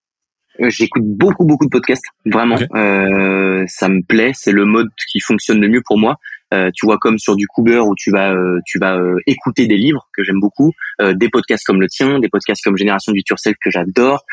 Euh, 0.61 0.71
J'écoute 0.71 1.03
beaucoup 1.05 1.45
beaucoup 1.45 1.67
de 1.67 1.71
podcasts, 1.71 2.05
vraiment. 2.27 2.59
Euh, 2.75 3.65
ça 3.67 3.89
me 3.89 4.03
plaît, 4.03 4.33
c'est 4.35 4.53
le 4.53 4.65
mode 4.65 4.89
qui 5.11 5.21
fonctionne 5.21 5.61
le 5.61 5.69
mieux 5.69 5.83
pour 5.85 5.99
moi. 5.99 6.17
Euh, 6.53 6.71
tu 6.75 6.87
vois 6.87 6.99
comme 6.99 7.19
sur 7.19 7.37
du 7.37 7.47
Cougar 7.47 7.87
où 7.87 7.95
tu 7.97 8.11
vas 8.11 8.33
euh, 8.33 8.61
tu 8.67 8.79
vas 8.79 9.01
écouter 9.27 9.67
des 9.67 9.77
livres 9.77 10.09
que 10.13 10.23
j'aime 10.23 10.41
beaucoup, 10.41 10.73
des 11.01 11.29
podcasts 11.29 11.65
comme 11.65 11.81
le 11.81 11.89
tien, 11.89 12.19
des 12.21 12.29
podcasts 12.29 12.63
comme 12.63 12.77
Génération 12.77 13.13
du 13.13 13.23
Turcel 13.25 13.55
que 13.63 13.71
j'adore. 13.71 14.25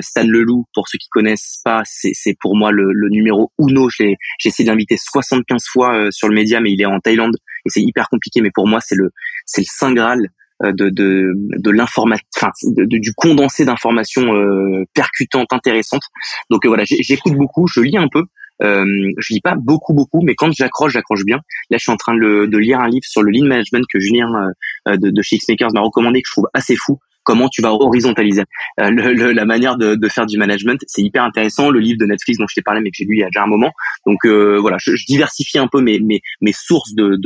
Stan 0.00 0.24
Leloup, 0.24 0.64
pour 0.74 0.88
ceux 0.88 0.98
qui 0.98 1.08
connaissent 1.08 1.60
pas, 1.64 1.82
c'est 1.84 2.36
pour 2.40 2.56
moi 2.56 2.72
le, 2.72 2.92
le 2.92 3.08
numéro 3.10 3.52
uno. 3.58 3.88
J'ai 3.90 4.16
essayé 4.44 4.66
d'inviter 4.66 4.96
75 4.96 5.64
fois 5.70 6.10
sur 6.10 6.28
le 6.28 6.34
média, 6.34 6.60
mais 6.60 6.72
il 6.72 6.80
est 6.80 6.86
en 6.86 6.98
Thaïlande 7.00 7.36
et 7.66 7.70
c'est 7.70 7.82
hyper 7.82 8.08
compliqué. 8.08 8.40
Mais 8.40 8.50
pour 8.52 8.66
moi, 8.66 8.80
c'est 8.80 8.96
le 8.96 9.10
c'est 9.46 9.60
le 9.60 9.66
saint 9.68 9.92
graal 9.92 10.30
euh, 10.64 10.72
de 10.72 10.88
de, 10.88 11.34
de 11.36 11.70
l'information, 11.70 12.26
enfin, 12.36 12.50
du 12.64 13.14
condensé 13.14 13.64
d'informations 13.64 14.34
euh, 14.34 14.82
percutantes, 14.92 15.52
intéressantes. 15.52 16.02
Donc 16.50 16.64
euh, 16.64 16.68
voilà, 16.68 16.82
j'écoute 16.84 17.34
beaucoup, 17.34 17.68
je 17.68 17.80
lis 17.80 17.96
un 17.96 18.08
peu. 18.10 18.24
Euh, 18.62 18.84
je 19.18 19.34
lis 19.34 19.40
pas 19.40 19.54
beaucoup 19.56 19.94
beaucoup, 19.94 20.22
mais 20.22 20.34
quand 20.34 20.50
j'accroche, 20.52 20.92
j'accroche 20.92 21.24
bien. 21.24 21.38
Là, 21.70 21.78
je 21.78 21.82
suis 21.82 21.92
en 21.92 21.96
train 21.96 22.14
de, 22.14 22.46
de, 22.46 22.58
lire 22.58 22.80
un 22.80 22.88
livre 22.88 23.04
sur 23.04 23.22
le 23.22 23.30
lean 23.30 23.46
management 23.46 23.84
que 23.92 24.00
Julien 24.00 24.28
de, 24.86 25.10
de 25.10 25.22
chez 25.22 25.38
Xmakers 25.38 25.72
m'a 25.74 25.80
recommandé, 25.80 26.22
que 26.22 26.28
je 26.28 26.32
trouve 26.32 26.48
assez 26.54 26.76
fou 26.76 26.98
comment 27.28 27.50
tu 27.50 27.60
vas 27.60 27.74
horizontaliser 27.74 28.44
le, 28.78 29.32
la 29.32 29.44
manière 29.44 29.76
de, 29.76 29.96
de, 29.96 30.08
faire 30.08 30.24
du 30.24 30.38
management. 30.38 30.82
C'est 30.86 31.02
hyper 31.02 31.24
intéressant. 31.24 31.68
Le 31.68 31.78
livre 31.78 31.98
de 32.00 32.06
Netflix 32.06 32.38
dont 32.38 32.46
je 32.48 32.54
t'ai 32.54 32.62
parlé, 32.62 32.80
mais 32.80 32.90
que 32.90 32.96
j'ai 32.96 33.04
lu 33.04 33.16
il 33.16 33.20
y 33.20 33.22
a 33.22 33.26
déjà 33.26 33.42
un 33.42 33.46
moment. 33.46 33.70
Donc 34.06 34.24
euh, 34.24 34.58
voilà, 34.58 34.78
je, 34.80 34.96
je, 34.96 35.04
diversifie 35.04 35.58
un 35.58 35.68
peu 35.68 35.82
mes, 35.82 36.00
mes, 36.00 36.22
mes 36.40 36.54
sources 36.54 36.94
de, 36.94 37.18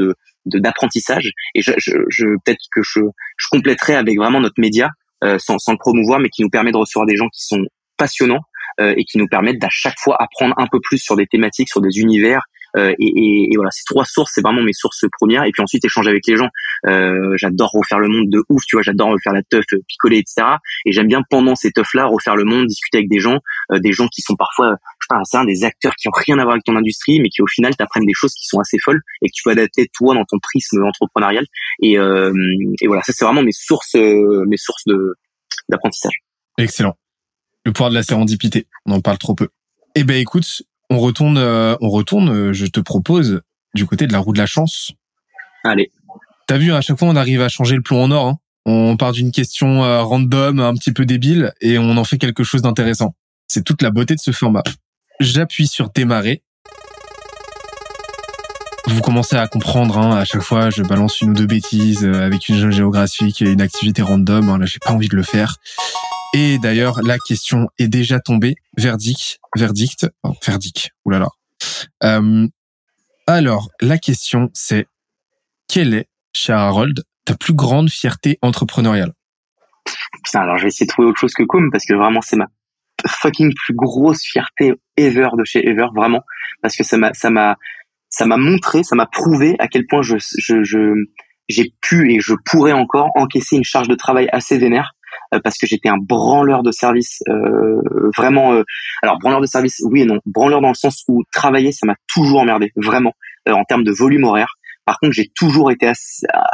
d'apprentissage 0.44 1.30
et 1.54 1.62
je, 1.62 1.72
je, 1.78 1.92
je 2.08 2.26
peut-être 2.44 2.64
que 2.72 2.80
je, 2.82 3.00
je 3.36 3.46
compléterai 3.50 3.94
avec 3.94 4.18
vraiment 4.18 4.40
notre 4.40 4.58
média 4.60 4.90
euh, 5.22 5.38
sans, 5.38 5.58
sans 5.58 5.72
le 5.72 5.78
promouvoir 5.78 6.18
mais 6.18 6.30
qui 6.30 6.42
nous 6.42 6.50
permet 6.50 6.72
de 6.72 6.76
recevoir 6.76 7.06
des 7.06 7.16
gens 7.16 7.28
qui 7.28 7.44
sont 7.44 7.64
passionnants 7.96 8.40
euh, 8.40 8.51
et 8.96 9.04
qui 9.04 9.18
nous 9.18 9.28
permettent 9.28 9.58
d'à 9.58 9.70
chaque 9.70 9.98
fois 9.98 10.16
apprendre 10.20 10.54
un 10.58 10.66
peu 10.66 10.78
plus 10.82 10.98
sur 10.98 11.16
des 11.16 11.26
thématiques 11.26 11.68
sur 11.68 11.80
des 11.80 12.00
univers 12.00 12.42
euh, 12.76 12.94
et, 12.98 13.06
et, 13.06 13.52
et, 13.52 13.56
voilà, 13.56 13.70
ces 13.70 13.84
trois 13.84 14.04
sources, 14.04 14.32
c'est 14.34 14.40
vraiment 14.40 14.62
mes 14.62 14.72
sources 14.72 15.04
premières. 15.18 15.44
Et 15.44 15.50
puis 15.52 15.62
ensuite, 15.62 15.84
échanger 15.84 16.10
avec 16.10 16.26
les 16.26 16.36
gens. 16.36 16.48
Euh, 16.86 17.34
j'adore 17.36 17.70
refaire 17.72 17.98
le 17.98 18.08
monde 18.08 18.30
de 18.30 18.42
ouf, 18.48 18.62
tu 18.66 18.76
vois. 18.76 18.82
J'adore 18.82 19.10
refaire 19.10 19.32
la 19.32 19.42
teuf, 19.42 19.64
picoler, 19.88 20.18
etc. 20.18 20.56
Et 20.86 20.92
j'aime 20.92 21.08
bien 21.08 21.22
pendant 21.28 21.54
ces 21.54 21.70
teufs-là 21.70 22.06
refaire 22.06 22.36
le 22.36 22.44
monde, 22.44 22.66
discuter 22.66 22.98
avec 22.98 23.10
des 23.10 23.20
gens, 23.20 23.38
euh, 23.72 23.78
des 23.78 23.92
gens 23.92 24.08
qui 24.08 24.22
sont 24.22 24.36
parfois, 24.36 24.76
je 25.00 25.06
sais 25.10 25.38
pas, 25.38 25.44
des 25.44 25.64
acteurs 25.64 25.94
qui 25.96 26.08
ont 26.08 26.12
rien 26.14 26.38
à 26.38 26.42
voir 26.42 26.52
avec 26.52 26.64
ton 26.64 26.76
industrie, 26.76 27.20
mais 27.20 27.28
qui 27.28 27.42
au 27.42 27.46
final 27.46 27.74
t'apprennent 27.76 28.06
des 28.06 28.14
choses 28.14 28.34
qui 28.34 28.46
sont 28.46 28.60
assez 28.60 28.78
folles 28.82 29.00
et 29.22 29.28
que 29.28 29.32
tu 29.34 29.42
peux 29.42 29.50
adapter 29.50 29.88
toi 29.92 30.14
dans 30.14 30.24
ton 30.24 30.38
prisme 30.38 30.82
entrepreneurial. 30.84 31.44
Et, 31.82 31.98
euh, 31.98 32.32
et 32.80 32.86
voilà, 32.86 33.02
ça 33.02 33.12
c'est 33.12 33.24
vraiment 33.24 33.42
mes 33.42 33.52
sources, 33.52 33.94
mes 33.94 34.56
sources 34.56 34.84
de 34.86 35.14
d'apprentissage. 35.68 36.14
Excellent. 36.58 36.96
Le 37.64 37.72
pouvoir 37.72 37.90
de 37.90 37.94
la 37.94 38.02
sérendipité, 38.02 38.66
on 38.86 38.92
en 38.92 39.00
parle 39.00 39.18
trop 39.18 39.34
peu. 39.34 39.48
Eh 39.94 40.04
ben 40.04 40.16
écoute, 40.16 40.62
on 40.90 40.98
retourne, 40.98 41.38
euh, 41.38 41.76
on 41.80 41.88
retourne. 41.88 42.28
Euh, 42.28 42.52
je 42.52 42.66
te 42.66 42.80
propose 42.80 43.40
du 43.74 43.86
côté 43.86 44.06
de 44.06 44.12
la 44.12 44.18
roue 44.18 44.32
de 44.32 44.38
la 44.38 44.46
chance. 44.46 44.92
Allez. 45.64 45.90
T'as 46.46 46.58
vu, 46.58 46.72
à 46.72 46.80
chaque 46.80 46.98
fois, 46.98 47.08
on 47.08 47.16
arrive 47.16 47.40
à 47.40 47.48
changer 47.48 47.76
le 47.76 47.82
plomb 47.82 48.02
en 48.02 48.10
or. 48.10 48.26
Hein. 48.26 48.38
On 48.66 48.96
part 48.96 49.12
d'une 49.12 49.32
question 49.32 49.84
euh, 49.84 50.02
random, 50.02 50.60
un 50.60 50.74
petit 50.74 50.92
peu 50.92 51.06
débile, 51.06 51.52
et 51.60 51.78
on 51.78 51.96
en 51.96 52.04
fait 52.04 52.18
quelque 52.18 52.44
chose 52.44 52.62
d'intéressant. 52.62 53.14
C'est 53.46 53.64
toute 53.64 53.82
la 53.82 53.90
beauté 53.90 54.14
de 54.14 54.20
ce 54.20 54.32
format. 54.32 54.62
J'appuie 55.20 55.66
sur 55.66 55.90
démarrer. 55.90 56.42
Vous 58.86 59.00
commencez 59.00 59.36
à 59.36 59.46
comprendre, 59.46 59.98
hein, 59.98 60.16
à 60.16 60.24
chaque 60.24 60.42
fois, 60.42 60.70
je 60.70 60.82
balance 60.82 61.20
une 61.20 61.30
ou 61.30 61.34
deux 61.34 61.46
bêtises 61.46 62.04
avec 62.04 62.48
une 62.48 62.70
géographique 62.70 63.40
et 63.40 63.50
une 63.50 63.60
activité 63.62 64.02
random. 64.02 64.48
Hein, 64.48 64.58
là, 64.58 64.66
j'ai 64.66 64.80
pas 64.80 64.92
envie 64.92 65.08
de 65.08 65.16
le 65.16 65.22
faire. 65.22 65.56
Et 66.34 66.58
d'ailleurs, 66.58 67.02
la 67.02 67.18
question 67.18 67.68
est 67.78 67.88
déjà 67.88 68.18
tombée. 68.20 68.54
Verdict, 68.76 69.38
verdict, 69.56 70.06
verdict. 70.44 70.90
Oulala. 71.04 71.28
Euh, 72.04 72.48
alors, 73.26 73.68
la 73.80 73.98
question 73.98 74.50
c'est 74.54 74.86
quelle 75.68 75.94
est, 75.94 76.08
cher 76.32 76.58
Harold, 76.58 77.02
ta 77.24 77.34
plus 77.34 77.54
grande 77.54 77.90
fierté 77.90 78.38
entrepreneuriale? 78.42 79.12
Putain, 80.24 80.40
alors 80.40 80.58
je 80.58 80.62
vais 80.62 80.68
essayer 80.68 80.86
de 80.86 80.92
trouver 80.92 81.08
autre 81.08 81.20
chose 81.20 81.34
que 81.34 81.42
Com 81.44 81.70
parce 81.70 81.84
que 81.84 81.94
vraiment 81.94 82.20
c'est 82.20 82.36
ma 82.36 82.46
fucking 83.06 83.52
plus 83.54 83.74
grosse 83.74 84.22
fierté 84.22 84.74
ever 84.96 85.28
de 85.36 85.44
chez 85.44 85.66
Ever, 85.66 85.86
vraiment, 85.94 86.22
parce 86.62 86.76
que 86.76 86.84
ça 86.84 86.96
m'a, 86.98 87.12
ça 87.14 87.30
m'a, 87.30 87.56
ça 88.08 88.26
m'a 88.26 88.36
montré, 88.36 88.82
ça 88.84 88.94
m'a 88.94 89.06
prouvé 89.06 89.56
à 89.58 89.68
quel 89.68 89.86
point 89.86 90.02
je, 90.02 90.16
je, 90.18 90.94
j'ai 91.48 91.74
pu 91.80 92.12
et 92.12 92.20
je 92.20 92.34
pourrais 92.44 92.72
encore 92.72 93.10
encaisser 93.14 93.56
une 93.56 93.64
charge 93.64 93.88
de 93.88 93.94
travail 93.94 94.28
assez 94.32 94.58
vénère 94.58 94.92
parce 95.40 95.58
que 95.58 95.66
j'étais 95.66 95.88
un 95.88 95.98
branleur 95.98 96.62
de 96.62 96.70
service 96.72 97.22
euh, 97.28 97.80
vraiment 98.16 98.52
euh, 98.52 98.62
alors 99.02 99.18
branleur 99.18 99.40
de 99.40 99.46
service 99.46 99.80
oui 99.90 100.02
et 100.02 100.04
non 100.04 100.18
branleur 100.26 100.60
dans 100.60 100.68
le 100.68 100.74
sens 100.74 101.04
où 101.08 101.22
travailler 101.32 101.72
ça 101.72 101.86
m'a 101.86 101.96
toujours 102.12 102.40
emmerdé 102.40 102.72
vraiment 102.76 103.12
en 103.48 103.64
termes 103.64 103.84
de 103.84 103.92
volume 103.92 104.24
horaire 104.24 104.54
par 104.84 104.98
contre, 104.98 105.12
j'ai 105.12 105.30
toujours 105.36 105.70
été 105.70 105.86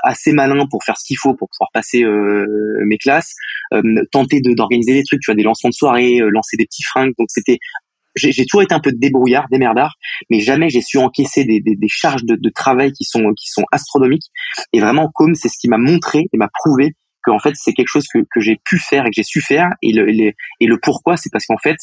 assez, 0.03 0.33
malin 0.33 0.67
pour 0.71 0.85
faire 0.85 0.99
ce 0.99 1.05
qu'il 1.07 1.17
faut 1.17 1.35
pour 1.35 1.49
pouvoir 1.49 1.71
passer 1.73 2.05
mes 2.85 2.99
classes, 2.99 3.35
tenter 4.13 4.43
d'organiser 4.43 4.93
des 4.93 5.03
trucs, 5.03 5.23
tu 5.23 5.31
vois, 5.31 5.35
des 5.35 5.43
lancements 5.43 5.71
de 5.71 5.75
soirée, 5.75 6.19
lancer 6.31 6.59
des 6.59 6.67
petits 6.67 6.83
fringues. 6.83 7.15
Donc 7.19 7.29
c'était, 7.31 7.57
j'ai 8.17 8.45
toujours 8.45 8.61
été 8.61 8.75
un 8.75 8.81
peu 8.81 8.93
débrouillard, 8.93 9.47
démerdard, 9.51 9.95
mais 10.29 10.41
jamais 10.41 10.69
j'ai 10.69 10.83
su 10.83 10.99
encaisser 10.99 11.45
des, 11.45 11.61
des, 11.61 11.75
des 11.75 11.89
charges 11.89 12.25
de, 12.25 12.37
de, 12.37 12.51
travail 12.51 12.93
qui 12.93 13.05
sont 13.05 13.33
qui 13.33 13.49
sont 13.49 13.65
astronomiques. 13.73 14.27
Et 14.75 14.81
vraiment, 14.81 15.11
comme 15.15 15.35
c'est 15.35 15.49
ce 15.49 15.59
qui 15.59 15.69
m'a 15.69 15.79
montré 15.79 16.27
et 16.31 16.37
m'a 16.37 16.51
prouvé 16.53 16.95
en 17.31 17.39
fait 17.39 17.55
c'est 17.55 17.73
quelque 17.73 17.89
chose 17.89 18.07
que, 18.13 18.19
que 18.31 18.41
j'ai 18.41 18.59
pu 18.65 18.79
faire 18.79 19.07
et 19.07 19.11
que 19.11 19.15
j'ai 19.15 19.23
su 19.23 19.41
faire 19.41 19.69
et 19.83 19.93
le, 19.93 20.05
le, 20.07 20.79
pourquoi 20.81 21.17
c'est 21.17 21.31
parce 21.31 21.47
qu'en 21.47 21.59
fait 21.59 21.77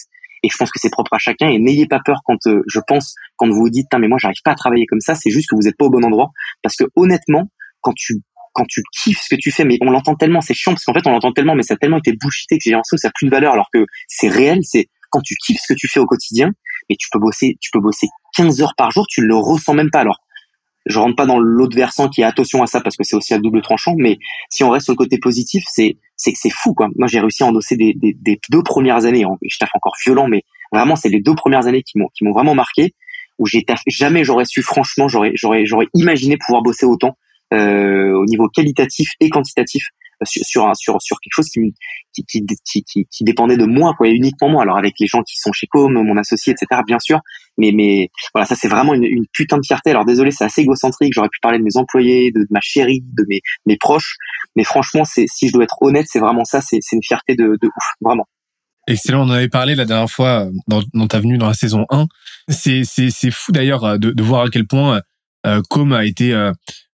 et 0.43 0.49
je 0.49 0.57
pense 0.57 0.71
que 0.71 0.79
c'est 0.79 0.91
propre 0.91 1.13
à 1.13 1.17
chacun 1.17 1.49
et 1.49 1.59
n'ayez 1.59 1.87
pas 1.87 1.99
peur 2.03 2.19
quand 2.25 2.47
euh, 2.47 2.61
je 2.67 2.79
pense 2.87 3.15
quand 3.37 3.47
vous 3.47 3.55
vous 3.55 3.69
dites 3.69 3.87
mais 3.99 4.07
moi 4.07 4.17
j'arrive 4.19 4.41
pas 4.43 4.51
à 4.51 4.55
travailler 4.55 4.85
comme 4.85 5.01
ça 5.01 5.15
c'est 5.15 5.29
juste 5.29 5.49
que 5.49 5.55
vous 5.55 5.63
n'êtes 5.63 5.77
pas 5.77 5.85
au 5.85 5.89
bon 5.89 6.03
endroit 6.03 6.31
parce 6.61 6.75
que 6.75 6.85
honnêtement 6.95 7.49
quand 7.81 7.93
tu 7.95 8.21
quand 8.53 8.65
tu 8.67 8.81
kiffes 9.03 9.21
ce 9.21 9.35
que 9.35 9.39
tu 9.39 9.51
fais 9.51 9.65
mais 9.65 9.77
on 9.81 9.91
l'entend 9.91 10.15
tellement 10.15 10.41
c'est 10.41 10.53
chiant 10.53 10.73
parce 10.73 10.85
qu'en 10.85 10.93
fait 10.93 11.05
on 11.07 11.11
l'entend 11.11 11.31
tellement 11.31 11.55
mais 11.55 11.63
ça 11.63 11.73
a 11.73 11.77
tellement 11.77 11.97
été 11.97 12.13
bullshité 12.13 12.57
que 12.57 12.63
j'ai 12.63 12.71
l'impression 12.71 12.95
que 12.95 13.01
ça 13.01 13.09
a 13.09 13.11
plus 13.13 13.27
de 13.27 13.31
valeur 13.31 13.53
alors 13.53 13.69
que 13.73 13.85
c'est 14.07 14.29
réel 14.29 14.59
c'est 14.63 14.89
quand 15.15 15.21
tu 15.21 15.35
kiffes 15.35 15.61
ce 15.61 15.73
que 15.73 15.77
tu 15.77 15.87
fais 15.87 15.99
au 16.01 16.05
quotidien, 16.05 16.51
mais 16.89 16.95
tu 16.99 17.07
peux 17.09 17.19
bosser, 17.19 17.57
tu 17.61 17.69
peux 17.71 17.79
bosser 17.79 18.07
15 18.35 18.61
heures 18.61 18.73
par 18.77 18.91
jour, 18.91 19.05
tu 19.07 19.21
ne 19.21 19.27
le 19.27 19.37
ressens 19.37 19.73
même 19.73 19.89
pas. 19.89 20.01
Alors, 20.01 20.19
je 20.85 20.99
rentre 20.99 21.15
pas 21.15 21.25
dans 21.25 21.39
l'autre 21.39 21.75
versant 21.75 22.09
qui 22.09 22.21
est 22.21 22.25
attention 22.25 22.61
à 22.61 22.67
ça 22.67 22.81
parce 22.81 22.95
que 22.95 23.03
c'est 23.03 23.15
aussi 23.15 23.33
à 23.33 23.39
double 23.39 23.61
tranchant, 23.61 23.95
mais 23.97 24.19
si 24.49 24.63
on 24.63 24.69
reste 24.69 24.85
sur 24.85 24.93
le 24.93 24.97
côté 24.97 25.17
positif, 25.17 25.63
c'est 25.67 25.97
c'est 26.15 26.31
que 26.31 26.37
c'est 26.39 26.51
fou 26.51 26.73
quoi. 26.73 26.89
Moi 26.95 27.07
j'ai 27.07 27.19
réussi 27.19 27.43
à 27.43 27.47
endosser 27.47 27.75
des, 27.75 27.93
des, 27.95 28.39
deux 28.49 28.63
premières 28.63 29.05
années, 29.05 29.25
je 29.41 29.57
taffe 29.57 29.71
encore 29.73 29.95
violent, 30.03 30.27
mais 30.27 30.43
vraiment 30.71 30.95
c'est 30.95 31.09
les 31.09 31.21
deux 31.21 31.35
premières 31.35 31.67
années 31.67 31.83
qui 31.83 31.97
m'ont 31.97 32.09
qui 32.13 32.23
m'ont 32.23 32.33
vraiment 32.33 32.55
marqué 32.55 32.93
où 33.37 33.45
j'ai 33.45 33.65
jamais 33.87 34.23
j'aurais 34.23 34.45
su 34.45 34.61
franchement 34.61 35.07
j'aurais 35.07 35.31
j'aurais 35.35 35.65
j'aurais 35.65 35.87
imaginé 35.93 36.37
pouvoir 36.37 36.61
bosser 36.61 36.85
autant 36.85 37.17
euh, 37.53 38.13
au 38.13 38.25
niveau 38.25 38.47
qualitatif 38.47 39.09
et 39.19 39.29
quantitatif 39.29 39.89
sur 40.23 40.43
sur 40.45 40.75
sur, 40.75 41.01
sur 41.01 41.19
quelque 41.19 41.33
chose 41.33 41.49
qui, 41.49 41.73
qui, 42.13 42.45
qui, 42.65 43.05
qui, 43.11 43.23
dépendait 43.23 43.57
de 43.57 43.65
moi 43.65 43.93
quoi 43.97 44.07
et 44.07 44.11
uniquement 44.11 44.49
moi. 44.49 44.63
Alors 44.63 44.77
avec 44.77 44.93
les 44.99 45.07
gens 45.07 45.21
qui 45.23 45.37
sont 45.37 45.51
chez 45.51 45.67
Com 45.67 45.93
mon 45.93 46.17
associé 46.17 46.53
etc 46.53 46.81
bien 46.87 46.99
sûr. 46.99 47.19
Mais 47.57 47.71
mais 47.73 48.09
voilà 48.33 48.45
ça 48.45 48.55
c'est 48.55 48.67
vraiment 48.67 48.93
une, 48.93 49.25
putain 49.33 49.57
de 49.57 49.65
fierté. 49.65 49.91
Alors 49.91 50.05
désolé 50.05 50.31
c'est 50.31 50.45
assez 50.45 50.61
égocentrique. 50.61 51.13
J'aurais 51.13 51.29
pu 51.29 51.39
parler 51.41 51.57
de 51.57 51.63
mes 51.63 51.77
employés 51.77 52.31
de, 52.31 52.45
ma 52.49 52.59
chérie 52.61 53.01
de 53.01 53.25
mes 53.27 53.41
mes 53.65 53.77
proches. 53.77 54.15
Mais 54.55 54.63
franchement 54.63 55.03
si 55.05 55.47
je 55.47 55.53
dois 55.53 55.63
être 55.63 55.77
honnête 55.81 56.05
c'est 56.09 56.19
vraiment 56.19 56.45
ça. 56.45 56.61
C'est 56.61 56.79
une 56.91 57.03
fierté 57.03 57.35
de, 57.35 57.57
ouf 57.63 57.85
vraiment. 58.01 58.27
Excellent, 58.87 59.25
on 59.25 59.31
en 59.31 59.33
avait 59.33 59.49
parlé 59.49 59.73
la 59.73 59.85
dernière 59.85 60.11
fois 60.11 60.47
dans, 60.67 60.83
dans 60.93 61.07
ta 61.07 61.19
venue 61.19 61.39
dans 61.39 61.47
la 61.47 61.55
saison 61.55 61.87
1. 61.89 62.05
C'est, 62.49 62.83
c'est, 62.83 63.31
fou 63.31 63.51
d'ailleurs 63.51 63.97
de, 63.97 64.11
de 64.11 64.23
voir 64.23 64.43
à 64.43 64.49
quel 64.49 64.67
point 64.67 65.01
euh, 65.45 65.61
Com 65.69 65.93
a 65.93 66.05
été 66.05 66.33
euh, 66.33 66.51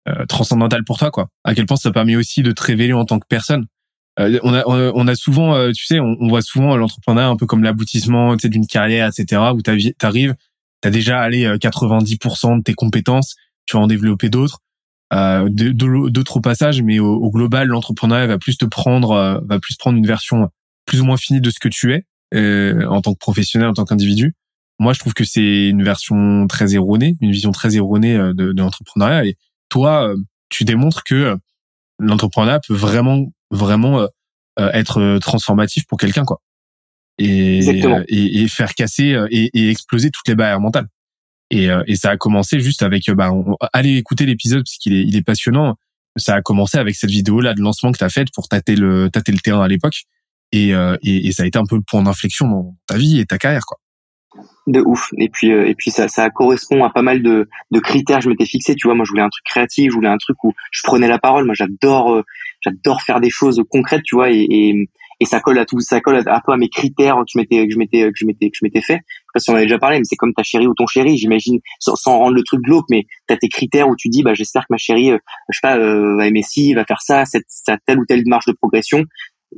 euh, 0.09 0.25
transcendantal 0.27 0.85
pour 0.85 0.99
toi, 0.99 1.11
quoi. 1.11 1.29
À 1.43 1.55
quel 1.55 1.67
point 1.67 1.77
ça 1.77 1.91
permet 1.91 2.15
aussi 2.15 2.43
de 2.43 2.53
te 2.53 2.63
révéler 2.63 2.93
en 2.93 3.05
tant 3.05 3.19
que 3.19 3.27
personne. 3.29 3.67
Euh, 4.21 4.39
on, 4.45 4.55
a, 4.55 4.63
on 4.67 5.09
a 5.09 5.15
souvent, 5.17 5.55
euh, 5.55 5.73
tu 5.73 5.85
sais, 5.85 5.99
on, 5.99 6.29
voit 6.29 6.43
souvent 6.43 6.77
l'entrepreneuriat 6.77 7.29
un 7.29 7.37
peu 7.37 7.47
comme 7.47 7.65
l'aboutissement 7.65 8.37
d'une 8.37 8.67
carrière, 8.67 9.09
etc., 9.09 9.43
où 9.53 9.63
tu 9.63 9.71
arrives, 10.03 10.35
tu 10.81 10.89
as 10.89 10.91
déjà 10.91 11.21
allé 11.21 11.45
90% 11.47 12.59
de 12.59 12.63
tes 12.63 12.75
compétences, 12.75 13.35
tu 13.67 13.77
vas 13.77 13.83
en 13.83 13.89
développer 13.89 14.29
d'autres, 14.29 14.61
euh, 15.13 15.49
d'autres 15.51 16.39
passages, 16.39 16.83
mais 16.83 17.01
au, 17.01 17.31
global, 17.31 17.67
l'entrepreneuriat 17.67 18.29
va 18.29 18.39
plus 18.39 18.57
te 18.57 18.65
prendre, 18.65 19.43
va 19.45 19.59
plus 19.59 19.77
prendre 19.77 19.99
une 19.99 20.07
version 20.07 20.51
plus 20.87 21.01
ou 21.01 21.05
moins 21.05 21.17
finie 21.17 21.41
de 21.41 21.51
ce 21.51 21.59
que 21.59 21.69
tu 21.69 21.93
es 21.93 22.05
en 22.33 23.01
tant 23.03 23.13
que 23.13 23.19
professionnel, 23.19 23.69
en 23.69 23.75
tant 23.75 23.85
qu'individu. 23.85 24.35
Moi, 24.79 24.93
je 24.93 25.01
trouve 25.01 25.15
que 25.15 25.25
c'est 25.25 25.69
une 25.69 25.83
version 25.83 26.47
très 26.47 26.75
erronée, 26.75 27.17
une 27.21 27.33
vision 27.33 27.51
très 27.51 27.77
erronée 27.77 28.17
de, 28.17 28.53
de 28.53 28.63
l'entrepreneuriat. 28.63 29.33
Toi, 29.69 30.09
euh, 30.09 30.17
tu 30.49 30.65
démontres 30.65 31.05
que 31.05 31.15
euh, 31.15 31.37
l'entrepreneuriat 31.99 32.61
peut 32.67 32.75
vraiment, 32.75 33.33
vraiment 33.51 34.01
euh, 34.01 34.71
être 34.73 35.19
transformatif 35.19 35.87
pour 35.87 35.99
quelqu'un, 35.99 36.25
quoi. 36.25 36.41
Et, 37.19 37.61
et, 38.09 38.49
faire 38.49 38.75
casser 38.75 39.17
et, 39.31 39.51
et, 39.55 39.71
exploser 39.71 40.11
toutes 40.11 40.29
les 40.29 40.35
barrières 40.35 40.61
mentales. 40.61 40.87
Et, 41.51 41.69
et 41.87 41.97
ça 41.97 42.11
a 42.11 42.17
commencé 42.19 42.61
juste 42.61 42.83
avec, 42.83 43.11
bah, 43.11 43.31
allez 43.73 43.97
écouter 43.97 44.27
l'épisode 44.27 44.65
parce 44.65 44.77
qu'il 44.77 44.93
est, 44.93 45.03
il 45.03 45.17
est 45.17 45.23
passionnant. 45.23 45.77
Ça 46.17 46.35
a 46.35 46.43
commencé 46.43 46.77
avec 46.77 46.95
cette 46.95 47.09
vidéo 47.09 47.41
là 47.41 47.55
de 47.55 47.63
lancement 47.63 47.91
que 47.91 47.97
tu 47.97 48.05
as 48.05 48.11
faite 48.11 48.29
pour 48.35 48.49
tâter 48.49 48.77
le, 48.77 49.09
tâter 49.09 49.33
le 49.33 49.39
terrain 49.39 49.63
à 49.63 49.69
l'époque. 49.69 50.03
Et, 50.53 50.73
et, 50.73 51.27
et, 51.27 51.33
ça 51.33 51.45
a 51.45 51.47
été 51.47 51.59
un 51.59 51.65
peu 51.65 51.77
le 51.77 51.83
point 51.83 52.03
d'inflexion 52.03 52.49
dans 52.49 52.77
ta 52.87 52.99
vie 52.99 53.19
et 53.19 53.25
ta 53.25 53.39
carrière, 53.39 53.65
quoi 53.65 53.79
de 54.67 54.81
ouf. 54.81 55.11
Et 55.19 55.29
puis 55.29 55.53
euh, 55.53 55.69
et 55.69 55.75
puis 55.75 55.91
ça 55.91 56.09
ça 56.09 56.29
correspond 56.31 56.85
à 56.85 56.91
pas 56.91 57.03
mal 57.03 57.23
de 57.23 57.49
de 57.71 57.81
critères. 57.81 58.21
Je 58.21 58.29
m'étais 58.29 58.47
fixé 58.47 58.75
tu 58.75 58.87
vois. 58.89 58.95
Moi 58.95 59.05
je 59.05 59.11
voulais 59.11 59.23
un 59.23 59.29
truc 59.29 59.45
créatif 59.45 59.91
je 59.91 59.95
voulais 59.95 60.09
un 60.09 60.19
truc 60.19 60.43
où 60.45 60.53
je 60.71 60.83
prenais 60.85 61.09
la 61.09 61.19
parole. 61.19 61.45
Moi 61.45 61.55
j'adore 61.55 62.15
euh, 62.15 62.23
j'adore 62.63 63.03
faire 63.03 63.21
des 63.21 63.31
choses 63.31 63.63
concrètes 63.71 64.03
tu 64.05 64.17
vois. 64.17 64.31
Et, 64.31 64.47
et, 64.49 64.89
et 65.19 65.25
ça 65.25 65.41
colle 65.41 65.59
à 65.59 65.65
tout 65.65 65.81
ça 65.81 66.01
colle 66.01 66.23
à, 66.27 66.41
peu 66.45 66.53
à 66.53 66.57
mes 66.57 66.69
critères 66.69 67.17
que 67.17 67.25
je 67.33 67.39
m'étais 67.39 67.67
que 67.67 67.73
je 67.73 67.79
m'étais 67.79 68.03
que 68.03 68.17
je 68.17 68.27
m'étais 68.27 68.51
que 68.51 68.57
je 68.57 68.65
m'étais 68.65 68.83
fait. 68.83 68.97
Je 68.97 68.99
sais 68.99 69.33
pas 69.35 69.41
si 69.41 69.51
on 69.51 69.55
avait 69.55 69.65
déjà 69.65 69.79
parlé 69.79 69.99
mais 69.99 70.05
c'est 70.05 70.17
comme 70.17 70.35
ta 70.35 70.43
chérie 70.43 70.67
ou 70.67 70.75
ton 70.75 70.87
chéri 70.87 71.17
j'imagine 71.17 71.61
sans, 71.79 71.95
rendre 72.19 72.35
le 72.35 72.43
truc 72.43 72.61
glauque 72.61 72.87
mais 72.91 73.05
t'as 73.27 73.37
tes 73.37 73.49
critères 73.49 73.89
où 73.89 73.97
tu 73.97 74.09
dis 74.09 74.23
bah 74.23 74.35
j'espère 74.35 74.63
que 74.63 74.71
ma 74.71 74.79
chérie 74.79 75.13
euh, 75.13 75.19
je 75.51 75.59
sais 75.59 75.61
pas 75.63 75.79
va 75.79 76.27
aimer 76.27 76.43
ci 76.43 76.75
va 76.75 76.85
faire 76.85 77.01
ça 77.03 77.25
cette, 77.25 77.47
cette 77.49 77.81
telle 77.87 77.99
ou 77.99 78.05
telle 78.07 78.23
marche 78.27 78.47
de 78.47 78.53
progression 78.53 79.05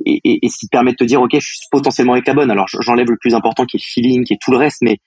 et, 0.05 0.45
et, 0.45 0.49
ce 0.49 0.57
qui 0.59 0.67
permet 0.67 0.91
de 0.91 0.97
te 0.97 1.03
dire 1.03 1.21
ok 1.21 1.31
je 1.33 1.39
suis 1.39 1.67
potentiellement 1.71 2.13
avec 2.13 2.27
la 2.27 2.33
bonne. 2.33 2.51
Alors 2.51 2.67
j'enlève 2.67 3.09
le 3.09 3.17
plus 3.17 3.33
important 3.33 3.65
qui 3.65 3.77
est 3.77 3.79
le 3.79 3.85
feeling 3.85 4.23
qui 4.23 4.33
est 4.33 4.39
tout 4.41 4.51
le 4.51 4.57
reste 4.57 4.79
mais 4.81 4.97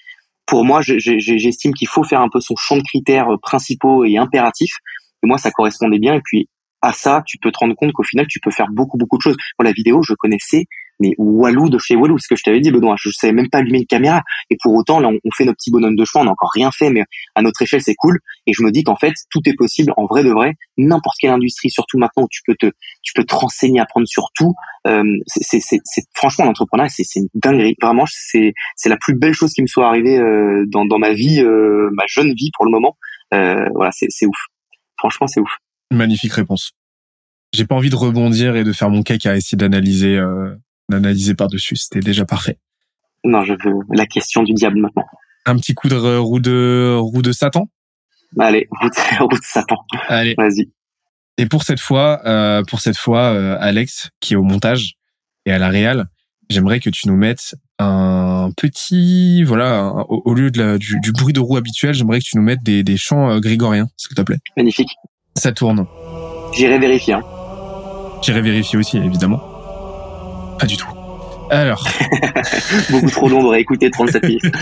pour 0.47 0.65
moi 0.65 0.81
j'estime 0.83 1.73
qu'il 1.75 1.89
faut 1.89 2.05
faire 2.05 2.21
un 2.21 2.29
peu 2.29 2.41
son 2.41 2.55
champ 2.57 2.77
de 2.77 2.83
critères 2.83 3.33
euh, 3.33 3.37
principaux 3.41 4.05
et 4.05 4.17
impératifs. 4.17 4.77
Et 5.23 5.27
moi 5.27 5.39
ça 5.39 5.51
correspondait 5.51 5.99
bien. 5.99 6.15
Et 6.15 6.21
puis 6.25 6.49
à 6.81 6.93
ça 6.93 7.23
tu 7.27 7.39
peux 7.39 7.51
te 7.51 7.59
rendre 7.59 7.75
compte 7.75 7.93
qu'au 7.93 8.03
final 8.03 8.27
tu 8.29 8.41
peux 8.41 8.51
faire 8.51 8.69
beaucoup 8.71 8.97
beaucoup 8.97 9.19
de 9.19 9.23
choses. 9.23 9.37
Pour 9.57 9.65
la 9.65 9.73
vidéo 9.73 10.03
je 10.03 10.15
connaissais 10.15 10.67
mais 11.03 11.15
Walou 11.19 11.69
de 11.69 11.79
chez 11.79 11.97
Walou, 11.97 12.19
ce 12.19 12.29
que 12.29 12.37
je 12.37 12.43
t'avais 12.45 12.61
dit, 12.61 12.71
Benoît, 12.71 12.95
je 12.97 13.11
savais 13.11 13.33
même 13.33 13.51
pas 13.51 13.59
allumer 13.59 13.79
une 13.79 13.87
caméra. 13.87 14.23
Et 14.51 14.57
pour 14.63 14.73
autant, 14.75 15.01
là, 15.01 15.09
on, 15.09 15.31
fait 15.37 15.45
nos 15.45 15.53
petits 15.53 15.73
bonhommes 15.73 15.97
de 15.97 16.05
chemin, 16.05 16.23
on 16.23 16.27
n'a 16.27 16.31
encore 16.31 16.53
rien 16.55 16.71
fait, 16.71 16.91
mais 16.91 17.03
à 17.35 17.43
notre 17.43 17.61
échelle, 17.61 17.83
c'est 17.83 17.97
cool. 17.97 18.21
Et 18.47 18.53
je 18.53 18.63
me 18.63 18.71
dis 18.71 18.85
qu'en 18.85 18.97
fait, 18.97 19.13
tout 19.31 19.41
est 19.47 19.55
possible, 19.55 19.93
en 19.97 20.07
vrai 20.07 20.23
de 20.23 20.31
vrai, 20.31 20.55
n'importe 20.79 21.17
quelle 21.21 21.33
industrie, 21.33 21.71
surtout 21.71 21.99
maintenant 21.99 22.25
où 22.25 22.29
tu 22.31 22.41
peux 22.47 22.55
te, 22.55 22.71
tu 23.03 23.13
peux 23.15 23.25
te 23.25 23.35
renseigner, 23.35 23.81
apprendre 23.81 24.07
sur 24.07 24.29
tout. 24.35 24.55
Euh, 24.87 25.03
c'est, 25.27 25.61
franchement 26.15 26.45
l'entrepreneuriat, 26.45 26.89
c'est, 26.89 27.05
c'est 27.05 27.21
une 27.21 27.29
dinguerie. 27.35 27.75
Vraiment, 27.83 28.05
c'est, 28.09 28.53
c'est 28.77 28.89
la 28.89 28.97
plus 28.97 29.15
belle 29.15 29.35
chose 29.35 29.53
qui 29.53 29.63
me 29.63 29.67
soit 29.67 29.87
arrivée 29.87 30.19
euh, 30.19 30.65
dans, 30.69 30.85
dans 30.85 30.99
ma 30.99 31.13
vie, 31.13 31.41
euh, 31.41 31.91
ma 31.93 32.05
jeune 32.07 32.33
vie 32.35 32.51
pour 32.55 32.65
le 32.65 32.71
moment. 32.71 32.97
Euh, 33.35 33.69
voilà, 33.75 33.91
c'est, 33.93 34.07
c'est 34.11 34.27
ouf. 34.27 34.47
Franchement, 34.99 35.27
c'est 35.27 35.41
ouf. 35.41 35.57
Magnifique 35.91 36.33
réponse. 36.33 36.73
J'ai 37.53 37.67
pas 37.67 37.75
envie 37.75 37.91
de 37.91 37.97
rebondir 37.97 38.57
et 38.57 38.65
de 38.65 38.73
faire 38.73 38.89
mon 38.89 39.03
cake 39.03 39.27
à 39.27 39.37
essayer 39.37 39.57
d'analyser 39.57 40.17
euh, 40.17 40.55
d'analyser 40.89 41.35
par-dessus. 41.35 41.77
C'était 41.77 42.01
déjà 42.01 42.25
parfait. 42.25 42.59
Non, 43.25 43.45
je 43.45 43.53
veux 43.53 43.75
la 43.91 44.07
question 44.07 44.43
du 44.43 44.53
diable 44.53 44.81
maintenant. 44.81 45.05
Un 45.47 45.57
petit 45.57 45.75
coup 45.75 45.89
de 45.89 45.97
roue 45.97 46.41
de 46.41 46.97
roue 46.99 47.23
de 47.23 47.33
Satan? 47.33 47.69
Allez, 48.39 48.69
roue 49.21 49.29
de, 49.29 49.39
Satan. 49.43 49.77
Allez, 50.09 50.35
vas-y. 50.37 50.71
Et 51.39 51.47
pour 51.47 51.63
cette 51.63 51.81
fois, 51.81 52.21
euh, 52.27 52.63
pour 52.65 52.81
cette 52.81 52.97
fois, 52.97 53.33
euh, 53.33 53.57
Alex, 53.61 54.11
qui 54.21 54.35
est 54.35 54.37
au 54.37 54.43
montage 54.43 54.95
et 55.47 55.53
à 55.53 55.59
la 55.59 55.69
réal, 55.69 56.07
j'aimerais 56.51 56.81
que 56.81 56.91
tu 56.91 57.09
nous 57.09 57.17
mettes 57.17 57.55
un 57.79 58.51
petit, 58.57 59.43
voilà, 59.43 59.93
au, 60.09 60.35
lieu 60.35 60.51
de 60.51 60.77
du, 60.77 61.13
bruit 61.13 61.33
de 61.33 61.41
roue 61.41 61.57
habituel, 61.57 61.95
j'aimerais 61.95 62.21
que 62.21 62.25
tu 62.25 62.37
nous 62.37 62.43
mettes 62.43 62.63
des, 62.63 62.85
des 62.85 62.97
chants 62.97 63.31
euh, 63.31 63.41
grégoriens, 63.41 63.89
s'il 63.97 64.15
te 64.15 64.23
plaît. 64.23 64.39
Magnifique. 64.57 64.91
Ça 65.37 65.53
tourne. 65.53 65.87
J'irai 66.55 66.79
vérifier. 66.79 67.15
Hein. 67.15 67.23
J'irai 68.23 68.43
vérifier 68.43 68.79
aussi, 68.79 68.99
évidemment. 68.99 69.52
Pas 70.63 70.69
du 70.69 70.77
tout. 70.77 70.87
Alors. 71.51 71.89
Beaucoup 72.93 73.11
trop 73.11 73.29
long 73.29 73.51
de 73.51 73.57
écouter 73.57 73.91
37 73.91 74.23
minutes. 74.23 74.45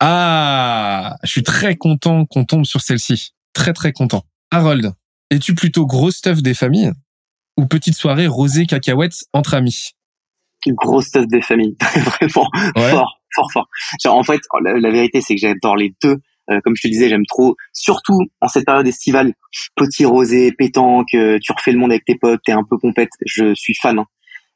ah, 0.00 1.16
je 1.22 1.30
suis 1.30 1.42
très 1.42 1.76
content 1.76 2.24
qu'on 2.24 2.46
tombe 2.46 2.64
sur 2.64 2.80
celle-ci. 2.80 3.34
Très 3.52 3.74
très 3.74 3.92
content. 3.92 4.22
Harold, 4.50 4.94
es-tu 5.30 5.54
plutôt 5.54 5.84
gros 5.84 6.10
stuff 6.10 6.40
des 6.40 6.54
familles 6.54 6.92
ou 7.58 7.66
petite 7.66 7.94
soirée 7.94 8.26
rosée 8.26 8.64
cacahuète 8.64 9.16
entre 9.34 9.52
amis? 9.52 9.90
Gros 10.66 11.02
stuff 11.02 11.26
des 11.26 11.42
familles, 11.42 11.76
vraiment 11.94 12.30
fort, 12.30 13.20
fort, 13.34 13.52
fort. 13.52 13.68
en 14.06 14.22
fait, 14.22 14.40
la, 14.62 14.90
vérité 14.90 15.20
c'est 15.20 15.34
que 15.34 15.42
j'adore 15.42 15.76
les 15.76 15.94
deux. 16.02 16.16
Euh, 16.50 16.60
comme 16.64 16.74
je 16.76 16.82
te 16.82 16.88
disais, 16.88 17.08
j'aime 17.08 17.26
trop, 17.26 17.56
surtout 17.72 18.18
en 18.40 18.48
cette 18.48 18.66
période 18.66 18.86
estivale, 18.86 19.32
petit 19.76 20.04
rosé, 20.04 20.52
pétanque, 20.52 21.14
euh, 21.14 21.38
tu 21.40 21.52
refais 21.52 21.72
le 21.72 21.78
monde 21.78 21.92
avec 21.92 22.04
tes 22.04 22.16
potes, 22.16 22.40
t'es 22.44 22.52
un 22.52 22.64
peu 22.68 22.76
pompette, 22.78 23.10
je 23.24 23.54
suis 23.54 23.74
fan. 23.74 23.98
Hein. 23.98 24.06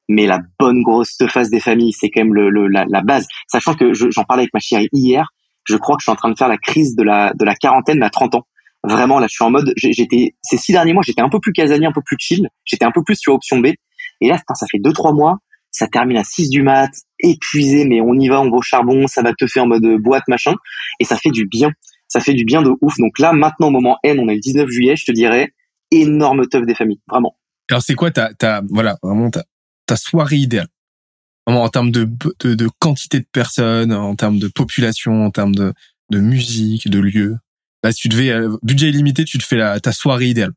Mais 0.08 0.26
la 0.26 0.40
bonne 0.58 0.82
grosse 0.82 1.16
phase 1.28 1.50
des 1.50 1.60
familles, 1.60 1.92
c'est 1.92 2.10
quand 2.10 2.22
même 2.24 2.34
le, 2.34 2.68
la, 2.68 3.00
base. 3.02 3.26
Sachant 3.48 3.74
que 3.74 3.92
j'en 3.94 4.24
parlais 4.24 4.42
avec 4.42 4.54
ma 4.54 4.60
chérie 4.60 4.88
hier, 4.92 5.28
je 5.64 5.76
crois 5.76 5.96
que 5.96 6.00
je 6.00 6.04
suis 6.04 6.12
en 6.12 6.16
train 6.16 6.30
de 6.30 6.36
faire 6.36 6.48
la 6.48 6.58
crise 6.58 6.94
de 6.94 7.02
la, 7.02 7.32
de 7.32 7.44
la 7.44 7.54
quarantaine 7.54 8.02
à 8.02 8.10
30 8.10 8.34
ans. 8.34 8.46
Vraiment, 8.82 9.18
là, 9.18 9.26
je 9.28 9.34
suis 9.34 9.44
en 9.44 9.50
mode, 9.50 9.72
j'étais, 9.76 10.34
ces 10.42 10.58
six 10.58 10.72
derniers 10.72 10.92
mois, 10.92 11.02
j'étais 11.06 11.22
un 11.22 11.30
peu 11.30 11.40
plus 11.40 11.52
casanier, 11.52 11.86
un 11.86 11.92
peu 11.92 12.02
plus 12.04 12.16
chill, 12.18 12.48
j'étais 12.66 12.84
un 12.84 12.90
peu 12.90 13.02
plus 13.02 13.16
sur 13.16 13.32
option 13.32 13.58
B. 13.60 13.68
Et 14.20 14.28
là, 14.28 14.38
ça 14.54 14.66
fait 14.70 14.78
deux, 14.78 14.92
trois 14.92 15.14
mois, 15.14 15.38
ça 15.74 15.88
termine 15.88 16.16
à 16.16 16.24
6 16.24 16.50
du 16.50 16.62
mat, 16.62 16.90
épuisé, 17.18 17.84
mais 17.84 18.00
on 18.00 18.14
y 18.14 18.28
va, 18.28 18.40
on 18.40 18.48
va 18.48 18.56
au 18.56 18.62
charbon, 18.62 19.08
ça 19.08 19.22
va 19.22 19.32
te 19.34 19.46
faire 19.48 19.64
en 19.64 19.66
mode 19.66 19.84
boîte, 19.98 20.22
machin, 20.28 20.54
et 21.00 21.04
ça 21.04 21.16
fait 21.16 21.30
du 21.30 21.46
bien. 21.46 21.70
Ça 22.06 22.20
fait 22.20 22.32
du 22.32 22.44
bien 22.44 22.62
de 22.62 22.70
ouf. 22.80 22.94
Donc 22.98 23.18
là, 23.18 23.32
maintenant, 23.32 23.68
au 23.68 23.70
moment 23.70 23.98
N, 24.04 24.20
on 24.20 24.28
est 24.28 24.36
le 24.36 24.40
19 24.40 24.68
juillet, 24.68 24.94
je 24.94 25.04
te 25.04 25.10
dirais, 25.10 25.52
énorme 25.90 26.46
teuf 26.46 26.64
des 26.64 26.76
familles, 26.76 27.00
vraiment. 27.08 27.36
Alors 27.68 27.82
c'est 27.82 27.96
quoi 27.96 28.12
ta, 28.12 28.32
ta, 28.34 28.62
voilà, 28.70 28.98
vraiment 29.02 29.30
ta, 29.30 29.42
ta 29.86 29.96
soirée 29.96 30.36
idéale? 30.36 30.68
Vraiment 31.44 31.64
en 31.64 31.68
termes 31.68 31.90
de, 31.90 32.08
de, 32.40 32.54
de, 32.54 32.68
quantité 32.78 33.18
de 33.18 33.26
personnes, 33.32 33.92
en 33.92 34.14
termes 34.14 34.38
de 34.38 34.46
population, 34.46 35.24
en 35.26 35.30
termes 35.32 35.56
de, 35.56 35.72
de 36.10 36.20
musique, 36.20 36.88
de 36.88 37.00
lieu? 37.00 37.36
Là, 37.82 37.90
si 37.90 38.02
tu 38.02 38.08
devais, 38.08 38.30
euh, 38.30 38.56
budget 38.62 38.90
illimité, 38.90 39.24
tu 39.24 39.38
te 39.38 39.44
fais 39.44 39.56
la, 39.56 39.80
ta 39.80 39.90
soirée 39.90 40.26
idéale. 40.26 40.52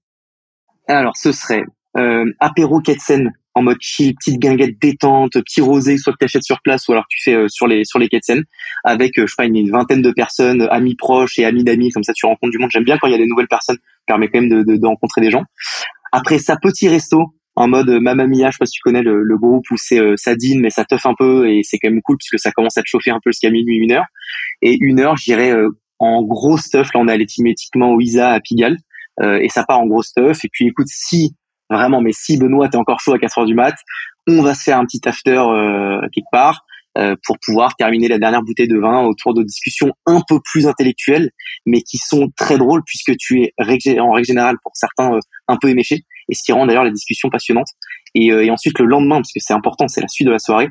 Alors, 0.87 1.17
ce 1.17 1.31
serait 1.31 1.63
euh, 1.97 2.31
apéro 2.39 2.81
Ketsen 2.81 3.31
en 3.57 3.63
mode 3.63 3.77
chill, 3.79 4.13
petite 4.15 4.39
guinguette 4.39 4.79
détente, 4.79 5.33
petit 5.33 5.61
rosé, 5.61 5.97
soit 5.97 6.13
que 6.13 6.19
tu 6.19 6.25
achètes 6.25 6.43
sur 6.43 6.61
place 6.61 6.87
ou 6.87 6.91
alors 6.91 7.05
tu 7.09 7.19
fais 7.23 7.33
euh, 7.33 7.47
sur 7.47 7.67
les 7.67 7.83
sur 7.85 7.97
les 7.97 8.07
quais 8.07 8.19
avec 8.83 9.17
euh, 9.17 9.25
je 9.25 9.31
sais 9.31 9.35
pas 9.35 9.45
une, 9.45 9.71
vingtaine 9.71 10.01
de 10.01 10.11
personnes, 10.11 10.67
amis 10.69 10.95
proches 10.95 11.39
et 11.39 11.45
amis 11.45 11.63
d'amis, 11.63 11.89
comme 11.89 12.03
ça 12.03 12.13
tu 12.13 12.25
rencontres 12.27 12.51
du 12.51 12.59
monde. 12.59 12.69
J'aime 12.71 12.83
bien 12.83 12.97
quand 12.97 13.07
il 13.07 13.11
y 13.11 13.15
a 13.15 13.17
des 13.17 13.25
nouvelles 13.25 13.47
personnes, 13.47 13.77
ça 13.77 14.03
permet 14.05 14.29
quand 14.29 14.41
même 14.41 14.49
de, 14.49 14.61
de, 14.61 14.77
de 14.77 14.85
rencontrer 14.85 15.21
des 15.21 15.31
gens. 15.31 15.43
Après 16.11 16.37
ça, 16.37 16.55
petit 16.61 16.87
resto 16.87 17.33
en 17.55 17.67
mode 17.67 17.89
Mamma 17.89 18.27
Mia, 18.27 18.47
je 18.47 18.51
sais 18.51 18.57
pas 18.59 18.65
si 18.67 18.73
tu 18.73 18.81
connais 18.81 19.01
le, 19.01 19.23
le 19.23 19.37
groupe 19.37 19.65
où 19.71 19.75
c'est 19.77 19.99
ça 20.15 20.35
dîne 20.35 20.61
mais 20.61 20.69
ça 20.69 20.85
teuf 20.85 21.07
un 21.07 21.15
peu 21.17 21.49
et 21.49 21.61
c'est 21.63 21.79
quand 21.79 21.89
même 21.89 22.01
cool 22.03 22.17
puisque 22.17 22.39
ça 22.39 22.51
commence 22.51 22.77
à 22.77 22.83
te 22.83 22.87
chauffer 22.87 23.09
un 23.09 23.19
peu 23.23 23.31
jusqu'à 23.31 23.49
minuit 23.49 23.77
une 23.77 23.91
heure 23.91 24.05
et 24.61 24.77
une 24.79 24.99
heure 24.99 25.17
j'irai 25.17 25.53
en 25.97 26.21
gros 26.21 26.59
stuff 26.59 26.93
là 26.93 26.99
on 26.99 27.07
est 27.07 27.13
allé 27.13 27.25
typiquement 27.25 27.93
au 27.93 27.99
Isa 27.99 28.29
à 28.29 28.39
Pigalle 28.39 28.77
et 29.23 29.49
ça 29.49 29.63
part 29.63 29.79
en 29.79 29.87
gros 29.87 30.03
stuff 30.03 30.45
et 30.45 30.49
puis 30.51 30.67
écoute 30.67 30.85
si 30.87 31.33
vraiment 31.69 32.01
mais 32.01 32.11
si 32.13 32.37
Benoît 32.37 32.69
t'es 32.69 32.77
encore 32.77 32.99
chaud 32.99 33.13
à 33.13 33.19
4 33.19 33.39
heures 33.39 33.45
du 33.45 33.55
mat 33.55 33.75
on 34.27 34.41
va 34.41 34.53
se 34.53 34.63
faire 34.63 34.77
un 34.77 34.85
petit 34.85 35.01
after 35.07 35.41
quelque 36.11 36.27
part 36.31 36.65
euh, 36.97 37.15
pour 37.25 37.37
pouvoir 37.45 37.75
terminer 37.75 38.07
la 38.07 38.17
dernière 38.17 38.41
bouteille 38.41 38.67
de 38.67 38.79
vin 38.79 39.03
autour 39.03 39.35
de 39.35 39.43
discussions 39.43 39.91
un 40.07 40.19
peu 40.27 40.39
plus 40.43 40.65
intellectuelles, 40.65 41.29
mais 41.67 41.81
qui 41.81 41.97
sont 41.97 42.29
très 42.35 42.57
drôles 42.57 42.81
puisque 42.83 43.15
tu 43.17 43.43
es 43.43 43.53
en 43.99 44.13
règle 44.13 44.25
générale 44.25 44.55
pour 44.63 44.71
certains 44.73 45.13
euh, 45.13 45.19
un 45.47 45.57
peu 45.57 45.69
éméché, 45.69 46.05
et 46.29 46.33
ce 46.33 46.41
qui 46.43 46.53
rend 46.53 46.65
d'ailleurs 46.65 46.85
la 46.85 46.89
discussion 46.89 47.29
passionnante. 47.29 47.67
Et, 48.15 48.31
euh, 48.31 48.43
et 48.43 48.49
ensuite 48.49 48.79
le 48.79 48.85
lendemain, 48.85 49.17
parce 49.17 49.31
que 49.31 49.39
c'est 49.39 49.53
important, 49.53 49.87
c'est 49.87 50.01
la 50.01 50.07
suite 50.07 50.25
de 50.25 50.31
la 50.31 50.39
soirée, 50.39 50.69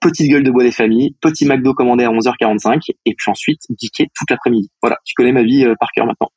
petite 0.00 0.30
gueule 0.30 0.44
de 0.44 0.50
bois 0.50 0.64
des 0.64 0.72
familles, 0.72 1.14
petit 1.20 1.44
McDo 1.44 1.74
commandé 1.74 2.04
à 2.04 2.08
11h45, 2.08 2.80
et 3.04 3.14
puis 3.14 3.30
ensuite 3.30 3.60
geeker 3.78 4.06
toute 4.14 4.30
l'après-midi. 4.30 4.70
Voilà, 4.80 4.96
tu 5.04 5.12
connais 5.16 5.32
ma 5.32 5.42
vie 5.42 5.66
par 5.78 5.90
cœur 5.94 6.06
maintenant. 6.06 6.30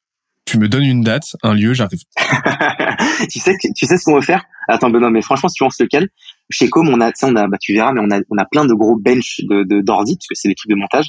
Tu 0.51 0.59
me 0.59 0.67
donnes 0.67 0.83
une 0.83 0.99
date, 0.99 1.37
un 1.43 1.53
lieu, 1.53 1.73
j'arrive. 1.73 2.01
tu 3.31 3.39
sais, 3.39 3.55
tu 3.73 3.85
sais 3.85 3.97
ce 3.97 4.03
qu'on 4.03 4.15
veut 4.15 4.21
faire? 4.21 4.43
Attends 4.67 4.89
Benoît, 4.89 5.09
mais 5.09 5.21
franchement, 5.21 5.47
si 5.47 5.55
tu 5.55 5.63
penses 5.63 5.79
lequel? 5.79 6.09
Chez 6.49 6.67
Com, 6.67 6.89
on 6.89 6.99
a, 6.99 7.09
on 7.23 7.35
a, 7.37 7.47
bah, 7.47 7.57
tu 7.57 7.71
verras, 7.71 7.93
mais 7.93 8.01
on 8.03 8.11
a, 8.11 8.19
on 8.29 8.37
a 8.37 8.43
plein 8.43 8.65
de 8.65 8.73
gros 8.73 8.97
bench 8.97 9.39
de 9.43 9.79
d'ordi, 9.79 10.17
parce 10.17 10.27
que 10.27 10.35
c'est 10.35 10.49
des 10.49 10.55
trucs 10.55 10.69
de 10.69 10.75
montage. 10.75 11.05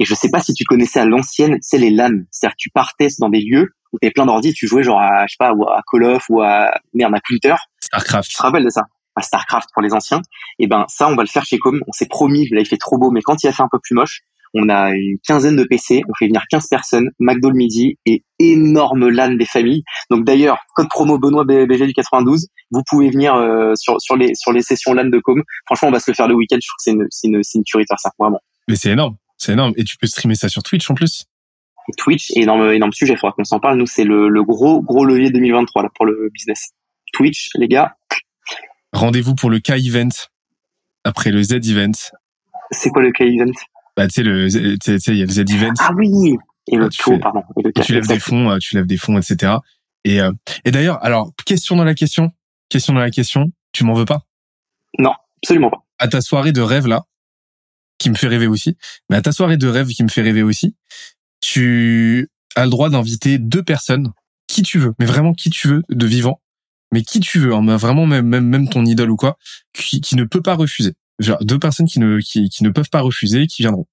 Et 0.00 0.04
je 0.04 0.12
sais 0.12 0.28
pas 0.28 0.42
si 0.42 0.54
tu 0.54 0.64
connaissais 0.64 0.98
à 0.98 1.04
l'ancienne, 1.04 1.58
c'est 1.60 1.78
les 1.78 1.90
LAN. 1.90 2.24
C'est-à-dire 2.32 2.56
que 2.56 2.62
tu 2.62 2.70
partais 2.70 3.06
dans 3.20 3.28
des 3.28 3.42
lieux 3.42 3.68
où 3.92 3.98
t'avais 4.00 4.10
plein 4.10 4.26
d'ordi, 4.26 4.52
tu 4.54 4.66
jouais 4.66 4.82
genre 4.82 5.00
à, 5.00 5.24
je 5.28 5.34
sais 5.34 5.36
pas, 5.38 5.50
à 5.50 5.82
Call 5.88 6.02
of 6.02 6.24
ou 6.28 6.42
à 6.42 6.72
merde 6.92 7.14
à 7.14 7.20
Counter. 7.20 7.54
Starcraft. 7.78 8.28
Tu 8.28 8.36
te 8.38 8.42
rappelles 8.42 8.64
de 8.64 8.70
ça? 8.70 8.86
À 9.14 9.22
Starcraft 9.22 9.68
pour 9.72 9.82
les 9.82 9.94
anciens. 9.94 10.20
Et 10.58 10.66
ben 10.66 10.84
ça, 10.88 11.06
on 11.06 11.14
va 11.14 11.22
le 11.22 11.28
faire 11.28 11.44
chez 11.44 11.58
Com. 11.58 11.80
On 11.86 11.92
s'est 11.92 12.08
promis, 12.08 12.48
là 12.48 12.58
il 12.58 12.66
fait 12.66 12.76
trop 12.76 12.98
beau, 12.98 13.12
mais 13.12 13.22
quand 13.22 13.40
il 13.44 13.46
a 13.46 13.52
fait 13.52 13.62
un 13.62 13.68
peu 13.70 13.78
plus 13.78 13.94
moche, 13.94 14.22
on 14.54 14.68
a 14.68 14.90
une 14.90 15.18
quinzaine 15.26 15.56
de 15.56 15.64
PC, 15.64 16.02
on 16.08 16.14
fait 16.18 16.26
venir 16.26 16.42
15 16.50 16.68
personnes, 16.68 17.10
McDo 17.18 17.50
le 17.50 17.56
midi 17.56 17.98
et 18.06 18.24
énorme 18.38 19.08
LAN 19.08 19.34
des 19.34 19.46
familles. 19.46 19.82
Donc 20.10 20.24
d'ailleurs, 20.24 20.58
code 20.74 20.88
promo 20.88 21.18
Benoît 21.18 21.44
BG 21.44 21.86
du 21.86 21.92
92, 21.92 22.48
vous 22.70 22.82
pouvez 22.88 23.10
venir 23.10 23.34
euh, 23.34 23.74
sur, 23.76 24.00
sur, 24.00 24.16
les, 24.16 24.34
sur 24.34 24.52
les 24.52 24.62
sessions 24.62 24.92
LAN 24.92 25.04
de 25.06 25.18
com. 25.18 25.42
Franchement, 25.66 25.88
on 25.88 25.92
va 25.92 26.00
se 26.00 26.10
le 26.10 26.14
faire 26.14 26.28
le 26.28 26.34
week-end, 26.34 26.58
je 26.60 26.68
trouve 26.68 26.76
que 26.76 26.82
c'est 26.82 26.90
une, 26.92 27.06
c'est 27.10 27.28
une, 27.28 27.42
c'est 27.42 27.58
une 27.58 27.64
tuerie 27.64 27.84
de 27.84 27.88
faire 27.88 28.00
ça, 28.00 28.10
vraiment. 28.18 28.40
Mais 28.68 28.76
c'est 28.76 28.90
énorme, 28.90 29.16
c'est 29.36 29.52
énorme. 29.52 29.72
Et 29.76 29.84
tu 29.84 29.96
peux 29.96 30.06
streamer 30.06 30.34
ça 30.34 30.48
sur 30.48 30.62
Twitch 30.62 30.90
en 30.90 30.94
plus? 30.94 31.24
Twitch, 31.96 32.30
énorme, 32.36 32.72
énorme 32.72 32.92
sujet, 32.92 33.14
il 33.14 33.18
faudra 33.18 33.32
qu'on 33.32 33.44
s'en 33.44 33.58
parle. 33.58 33.78
Nous, 33.78 33.86
c'est 33.86 34.04
le, 34.04 34.28
le 34.28 34.42
gros, 34.44 34.82
gros 34.82 35.04
levier 35.04 35.30
2023 35.30 35.82
là, 35.82 35.88
pour 35.94 36.06
le 36.06 36.28
business. 36.32 36.70
Twitch, 37.12 37.50
les 37.54 37.68
gars. 37.68 37.96
Rendez-vous 38.92 39.34
pour 39.34 39.50
le 39.50 39.60
K-Event 39.60 40.08
après 41.04 41.30
le 41.30 41.42
Z-Event. 41.42 41.92
C'est 42.70 42.90
quoi 42.90 43.02
le 43.02 43.12
K-Event? 43.12 43.52
Bah, 44.00 44.08
tu 44.08 44.14
sais, 44.14 44.22
le, 44.22 44.48
tu 44.78 44.98
sais, 44.98 45.12
il 45.12 45.18
y 45.18 45.22
a 45.22 45.26
le 45.26 45.30
Z-Event. 45.30 45.74
Ah 45.78 45.90
oui! 45.94 46.34
Et 46.68 46.76
le 46.76 46.88
taux, 46.88 47.18
pardon. 47.18 47.42
tu 47.84 47.92
lèves 47.92 48.06
des 48.06 48.18
fonds, 48.18 48.50
euh, 48.50 48.56
tu 48.56 48.74
lèves 48.74 48.86
des 48.86 48.96
fonds, 48.96 49.18
etc. 49.18 49.56
Et, 50.04 50.22
euh, 50.22 50.32
et 50.64 50.70
d'ailleurs, 50.70 51.04
alors, 51.04 51.32
question 51.44 51.76
dans 51.76 51.84
la 51.84 51.92
question, 51.92 52.30
question 52.70 52.94
dans 52.94 53.00
la 53.00 53.10
question, 53.10 53.52
tu 53.72 53.84
m'en 53.84 53.92
veux 53.92 54.06
pas? 54.06 54.22
Non, 54.98 55.12
absolument 55.42 55.68
pas. 55.68 55.84
À 55.98 56.08
ta 56.08 56.22
soirée 56.22 56.52
de 56.52 56.62
rêve, 56.62 56.86
là, 56.86 57.04
qui 57.98 58.08
me 58.08 58.14
fait 58.14 58.28
rêver 58.28 58.46
aussi, 58.46 58.78
mais 59.10 59.16
à 59.16 59.20
ta 59.20 59.32
soirée 59.32 59.58
de 59.58 59.68
rêve 59.68 59.88
qui 59.88 60.02
me 60.02 60.08
fait 60.08 60.22
rêver 60.22 60.42
aussi, 60.42 60.74
tu 61.42 62.30
as 62.56 62.64
le 62.64 62.70
droit 62.70 62.88
d'inviter 62.88 63.36
deux 63.36 63.62
personnes, 63.62 64.14
qui 64.46 64.62
tu 64.62 64.78
veux, 64.78 64.94
mais 64.98 65.04
vraiment 65.04 65.34
qui 65.34 65.50
tu 65.50 65.68
veux, 65.68 65.82
de 65.90 66.06
vivant, 66.06 66.40
mais 66.90 67.02
qui 67.02 67.20
tu 67.20 67.38
veux, 67.38 67.52
hein, 67.52 67.76
vraiment 67.76 68.06
même, 68.06 68.26
même, 68.26 68.46
même 68.46 68.70
ton 68.70 68.86
idole 68.86 69.10
ou 69.10 69.16
quoi, 69.16 69.36
qui, 69.74 70.00
qui 70.00 70.16
ne 70.16 70.24
peut 70.24 70.40
pas 70.40 70.54
refuser 70.54 70.94
deux 71.42 71.58
personnes 71.58 71.86
qui 71.86 72.00
ne, 72.00 72.20
qui, 72.20 72.48
qui 72.48 72.64
ne 72.64 72.70
peuvent 72.70 72.90
pas 72.90 73.00
refuser, 73.00 73.46
qui 73.46 73.62
viendront. 73.62 73.86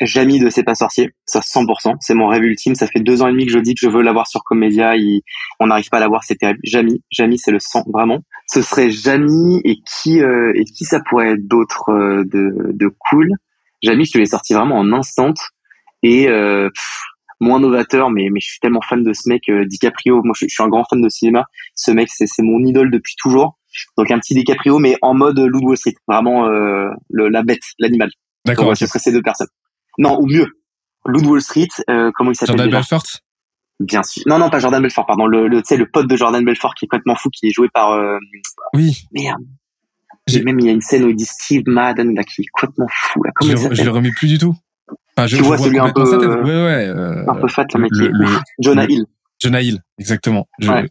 Jamie 0.00 0.38
de 0.38 0.50
C'est 0.50 0.62
pas 0.62 0.74
sorcier, 0.74 1.12
ça 1.24 1.40
100%. 1.40 1.96
C'est 2.00 2.14
mon 2.14 2.28
rêve 2.28 2.42
ultime. 2.42 2.74
Ça 2.74 2.86
fait 2.86 3.00
deux 3.00 3.22
ans 3.22 3.28
et 3.28 3.32
demi 3.32 3.46
que 3.46 3.52
je 3.52 3.58
dis 3.58 3.74
que 3.74 3.80
je 3.80 3.88
veux 3.88 4.02
l'avoir 4.02 4.26
sur 4.26 4.42
Comédia. 4.44 4.94
on 5.60 5.66
n'arrive 5.66 5.88
pas 5.88 5.98
à 5.98 6.00
l'avoir, 6.00 6.24
c'est 6.24 6.36
terrible. 6.36 6.58
Jamie, 6.64 7.02
Jamie, 7.10 7.38
c'est 7.38 7.50
le 7.50 7.60
sang 7.60 7.84
vraiment. 7.92 8.20
Ce 8.46 8.62
serait 8.62 8.90
Jamie 8.90 9.60
et 9.64 9.76
qui 9.86 10.20
euh, 10.20 10.52
et 10.54 10.64
qui 10.64 10.84
ça 10.84 11.00
pourrait 11.00 11.32
être 11.32 11.46
d'autres 11.46 11.90
euh, 11.90 12.24
de, 12.24 12.72
de 12.72 12.90
cool? 13.10 13.30
Jamie, 13.82 14.04
je 14.04 14.12
te 14.12 14.18
l'ai 14.18 14.26
sorti 14.26 14.54
vraiment 14.54 14.78
en 14.78 14.92
instant 14.92 15.34
et 16.02 16.28
euh, 16.28 16.70
moins 17.40 17.60
novateur, 17.60 18.10
mais 18.10 18.28
mais 18.30 18.40
je 18.40 18.48
suis 18.48 18.60
tellement 18.60 18.82
fan 18.82 19.02
de 19.02 19.12
ce 19.12 19.28
mec, 19.28 19.42
DiCaprio. 19.50 20.22
Moi, 20.22 20.34
je, 20.38 20.46
je, 20.46 20.54
suis 20.54 20.62
un 20.62 20.68
grand 20.68 20.84
fan 20.88 21.00
de 21.00 21.08
cinéma. 21.08 21.44
Ce 21.74 21.90
mec, 21.90 22.08
c'est 22.10 22.26
c'est 22.26 22.42
mon 22.42 22.64
idole 22.64 22.90
depuis 22.90 23.14
toujours. 23.18 23.58
Donc 23.96 24.10
un 24.10 24.18
petit 24.18 24.34
DiCaprio, 24.34 24.78
mais 24.78 24.96
en 25.02 25.14
mode 25.14 25.38
Loup 25.38 25.60
Wall 25.60 25.76
Street, 25.76 25.94
vraiment 26.06 26.46
euh, 26.46 26.88
le, 27.10 27.28
la 27.28 27.42
bête, 27.42 27.62
l'animal. 27.78 28.10
D'accord. 28.44 28.76
Ce 28.76 28.86
serait 28.86 28.98
ces 28.98 29.12
deux 29.12 29.22
personnes. 29.22 29.48
Non, 29.98 30.18
ou 30.20 30.26
mieux, 30.26 30.46
Loup 31.06 31.20
Wall 31.28 31.40
Street, 31.40 31.68
euh, 31.90 32.10
comment 32.14 32.30
il 32.30 32.34
s'appelle 32.34 32.56
Jordan 32.56 32.72
Belfort. 32.72 33.02
Bien 33.80 34.02
sûr. 34.02 34.22
Non, 34.26 34.38
non, 34.38 34.50
pas 34.50 34.58
Jordan 34.58 34.82
Belfort, 34.82 35.06
pardon. 35.06 35.26
Le, 35.26 35.48
le 35.48 35.58
tu 35.58 35.68
sais, 35.68 35.76
le 35.76 35.88
pote 35.88 36.08
de 36.08 36.16
Jordan 36.16 36.44
Belfort 36.44 36.74
qui 36.74 36.86
est 36.86 36.88
complètement 36.88 37.14
fou, 37.14 37.28
qui 37.30 37.48
est 37.48 37.52
joué 37.52 37.68
par. 37.68 37.92
Euh, 37.92 38.18
oui. 38.74 39.04
Merde. 39.12 39.42
J'ai 40.26 40.42
même 40.42 40.58
il 40.58 40.66
y 40.66 40.68
a 40.68 40.72
une 40.72 40.80
scène 40.80 41.04
où 41.04 41.08
il 41.08 41.14
dit 41.14 41.24
Steve 41.24 41.62
Madden 41.66 42.14
là 42.14 42.24
qui 42.24 42.42
est 42.42 42.46
complètement 42.52 42.88
fou 42.90 43.22
là. 43.22 43.30
Comment 43.34 43.56
je, 43.56 43.74
je 43.74 43.82
le 43.84 43.90
remets 43.90 44.10
plus 44.10 44.26
du 44.26 44.38
tout. 44.38 44.56
Enfin, 45.16 45.28
je, 45.28 45.36
tu 45.36 45.42
vois, 45.42 45.56
celui 45.56 45.78
un 45.78 45.92
peu, 45.92 46.02
ouais, 46.02 46.44
ouais, 46.44 46.86
euh, 46.88 47.24
un 47.28 47.34
peu 47.36 47.48
fat, 47.48 47.64
le 47.72 47.80
mec. 47.80 47.90
Le, 47.92 48.26
Jonah 48.58 48.84
Hill. 48.86 49.06
Jonah 49.40 49.62
Hill, 49.62 49.82
exactement. 49.98 50.48
Je, 50.58 50.70
ouais. 50.70 50.90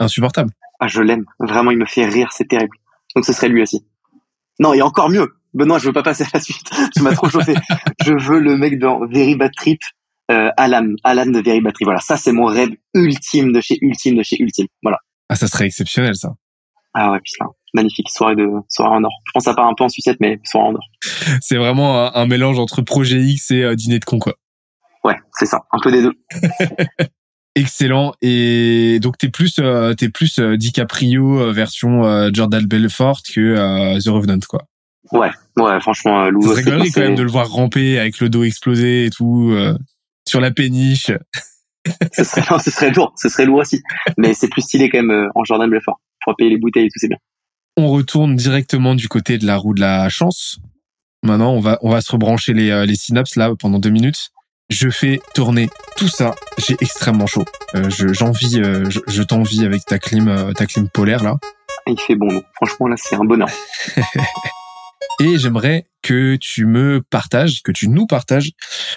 Insupportable. 0.00 0.50
Ah, 0.80 0.86
je 0.86 1.00
l'aime. 1.00 1.24
Vraiment, 1.40 1.70
il 1.70 1.78
me 1.78 1.86
fait 1.86 2.04
rire, 2.04 2.28
c'est 2.32 2.46
terrible. 2.46 2.76
Donc 3.16 3.24
ce 3.24 3.32
serait 3.32 3.48
lui 3.48 3.62
aussi. 3.62 3.86
Non, 4.60 4.74
et 4.74 4.82
encore 4.82 5.08
mieux. 5.08 5.34
Benoît, 5.54 5.78
je 5.78 5.86
veux 5.86 5.92
pas 5.92 6.02
passer 6.02 6.24
à 6.24 6.28
la 6.34 6.40
suite. 6.40 6.68
tu 6.96 7.02
m'as 7.02 7.14
trop 7.14 7.28
chauffé. 7.28 7.54
je 8.04 8.12
veux 8.12 8.40
le 8.40 8.56
mec 8.56 8.78
dans 8.78 9.06
Very 9.06 9.36
Bad 9.36 9.52
Trip, 9.56 9.80
euh, 10.30 10.50
Alan, 10.56 10.86
Alan 11.04 11.26
de 11.26 11.40
Very 11.40 11.60
Bad 11.60 11.74
Trip. 11.74 11.86
Voilà, 11.86 12.00
ça 12.00 12.16
c'est 12.16 12.32
mon 12.32 12.46
rêve 12.46 12.70
ultime 12.94 13.52
de 13.52 13.60
chez 13.60 13.78
Ultime 13.80 14.16
de 14.16 14.22
chez 14.22 14.36
Ultime. 14.40 14.66
Voilà. 14.82 14.98
Ah, 15.28 15.36
ça 15.36 15.46
serait 15.46 15.66
exceptionnel 15.66 16.14
ça. 16.16 16.34
Ah 16.92 17.10
ouais, 17.10 17.18
putain. 17.24 17.46
Magnifique 17.72 18.08
soirée 18.10 18.36
de 18.36 18.46
soirée 18.68 18.96
en 18.96 19.02
or. 19.02 19.12
Je 19.26 19.32
pense 19.32 19.44
que 19.44 19.50
ça 19.50 19.54
part 19.54 19.66
un 19.66 19.74
peu 19.76 19.84
en 19.84 19.88
sucette, 19.88 20.18
mais 20.20 20.38
soirée 20.44 20.68
en 20.68 20.74
or. 20.74 20.84
C'est 21.40 21.56
vraiment 21.56 22.14
un, 22.14 22.26
mélange 22.26 22.58
entre 22.58 22.82
projet 22.82 23.20
X 23.20 23.50
et 23.50 23.62
euh, 23.62 23.74
dîner 23.74 23.98
de 23.98 24.04
con 24.04 24.18
quoi. 24.18 24.34
Ouais, 25.02 25.16
c'est 25.32 25.46
ça, 25.46 25.64
un 25.72 25.78
peu 25.82 25.90
des 25.90 26.02
deux. 26.02 26.12
Excellent. 27.56 28.14
Et 28.20 28.98
donc 29.00 29.16
t'es 29.16 29.28
plus 29.28 29.58
euh, 29.60 29.94
t'es 29.94 30.08
plus 30.08 30.38
euh, 30.40 30.56
DiCaprio 30.56 31.40
euh, 31.40 31.52
version 31.52 32.04
euh, 32.04 32.30
Jordan 32.32 32.66
Belfort 32.66 33.20
que 33.22 33.98
The 34.02 34.08
Revenant 34.08 34.40
quoi. 34.48 34.64
Ouais, 35.12 35.30
ouais, 35.56 35.80
franchement, 35.80 36.28
Lou. 36.30 36.42
C'est 36.42 36.64
rigolo 36.64 36.84
quand 36.94 37.00
même 37.00 37.14
de 37.14 37.22
le 37.22 37.30
voir 37.30 37.48
ramper 37.48 37.98
avec 37.98 38.20
le 38.20 38.28
dos 38.28 38.44
explosé 38.44 39.06
et 39.06 39.10
tout 39.10 39.54
sur 40.26 40.40
la 40.40 40.50
péniche. 40.50 41.10
ce 42.12 42.24
serait 42.24 42.42
non, 42.50 42.58
ce 42.58 42.70
serait 42.70 42.90
lourd, 42.90 43.12
ce 43.16 43.28
serait 43.28 43.44
lourd 43.44 43.58
aussi. 43.58 43.82
Mais 44.16 44.34
c'est 44.34 44.48
plus 44.48 44.62
stylé 44.62 44.88
quand 44.88 45.02
même 45.02 45.28
en 45.34 45.44
Jordan 45.44 45.70
Belfort. 45.70 46.00
Payer 46.38 46.50
les 46.50 46.58
bouteilles 46.58 46.86
et 46.86 46.88
tout, 46.88 46.98
c'est 46.98 47.08
bien. 47.08 47.18
On 47.76 47.88
retourne 47.88 48.34
directement 48.34 48.94
du 48.94 49.08
côté 49.08 49.36
de 49.36 49.46
la 49.46 49.56
roue 49.56 49.74
de 49.74 49.80
la 49.80 50.08
chance. 50.08 50.58
Maintenant, 51.22 51.52
on 51.52 51.60
va 51.60 51.78
on 51.82 51.90
va 51.90 52.00
se 52.00 52.10
rebrancher 52.10 52.54
les 52.54 52.86
les 52.86 52.96
synapses 52.96 53.36
là 53.36 53.52
pendant 53.58 53.78
deux 53.78 53.90
minutes. 53.90 54.30
Je 54.70 54.88
fais 54.88 55.20
tourner 55.34 55.68
tout 55.96 56.08
ça. 56.08 56.34
J'ai 56.58 56.76
extrêmement 56.80 57.26
chaud. 57.26 57.44
Euh, 57.74 57.90
j'envie, 57.90 58.60
euh, 58.60 58.88
je, 58.88 59.00
je 59.06 59.22
t'envie 59.22 59.64
avec 59.64 59.84
ta 59.84 59.98
clim, 59.98 60.28
euh, 60.28 60.52
ta 60.52 60.66
clim 60.66 60.88
polaire 60.88 61.22
là. 61.22 61.36
Il 61.86 62.00
fait 62.00 62.16
bon. 62.16 62.42
Franchement 62.54 62.88
là, 62.88 62.96
c'est 62.96 63.14
un 63.14 63.24
bonheur. 63.24 63.48
Et 65.20 65.38
j'aimerais 65.38 65.86
que 66.02 66.36
tu 66.36 66.66
me 66.66 67.02
partages, 67.08 67.62
que 67.62 67.72
tu 67.72 67.88
nous 67.88 68.06
partages 68.06 68.50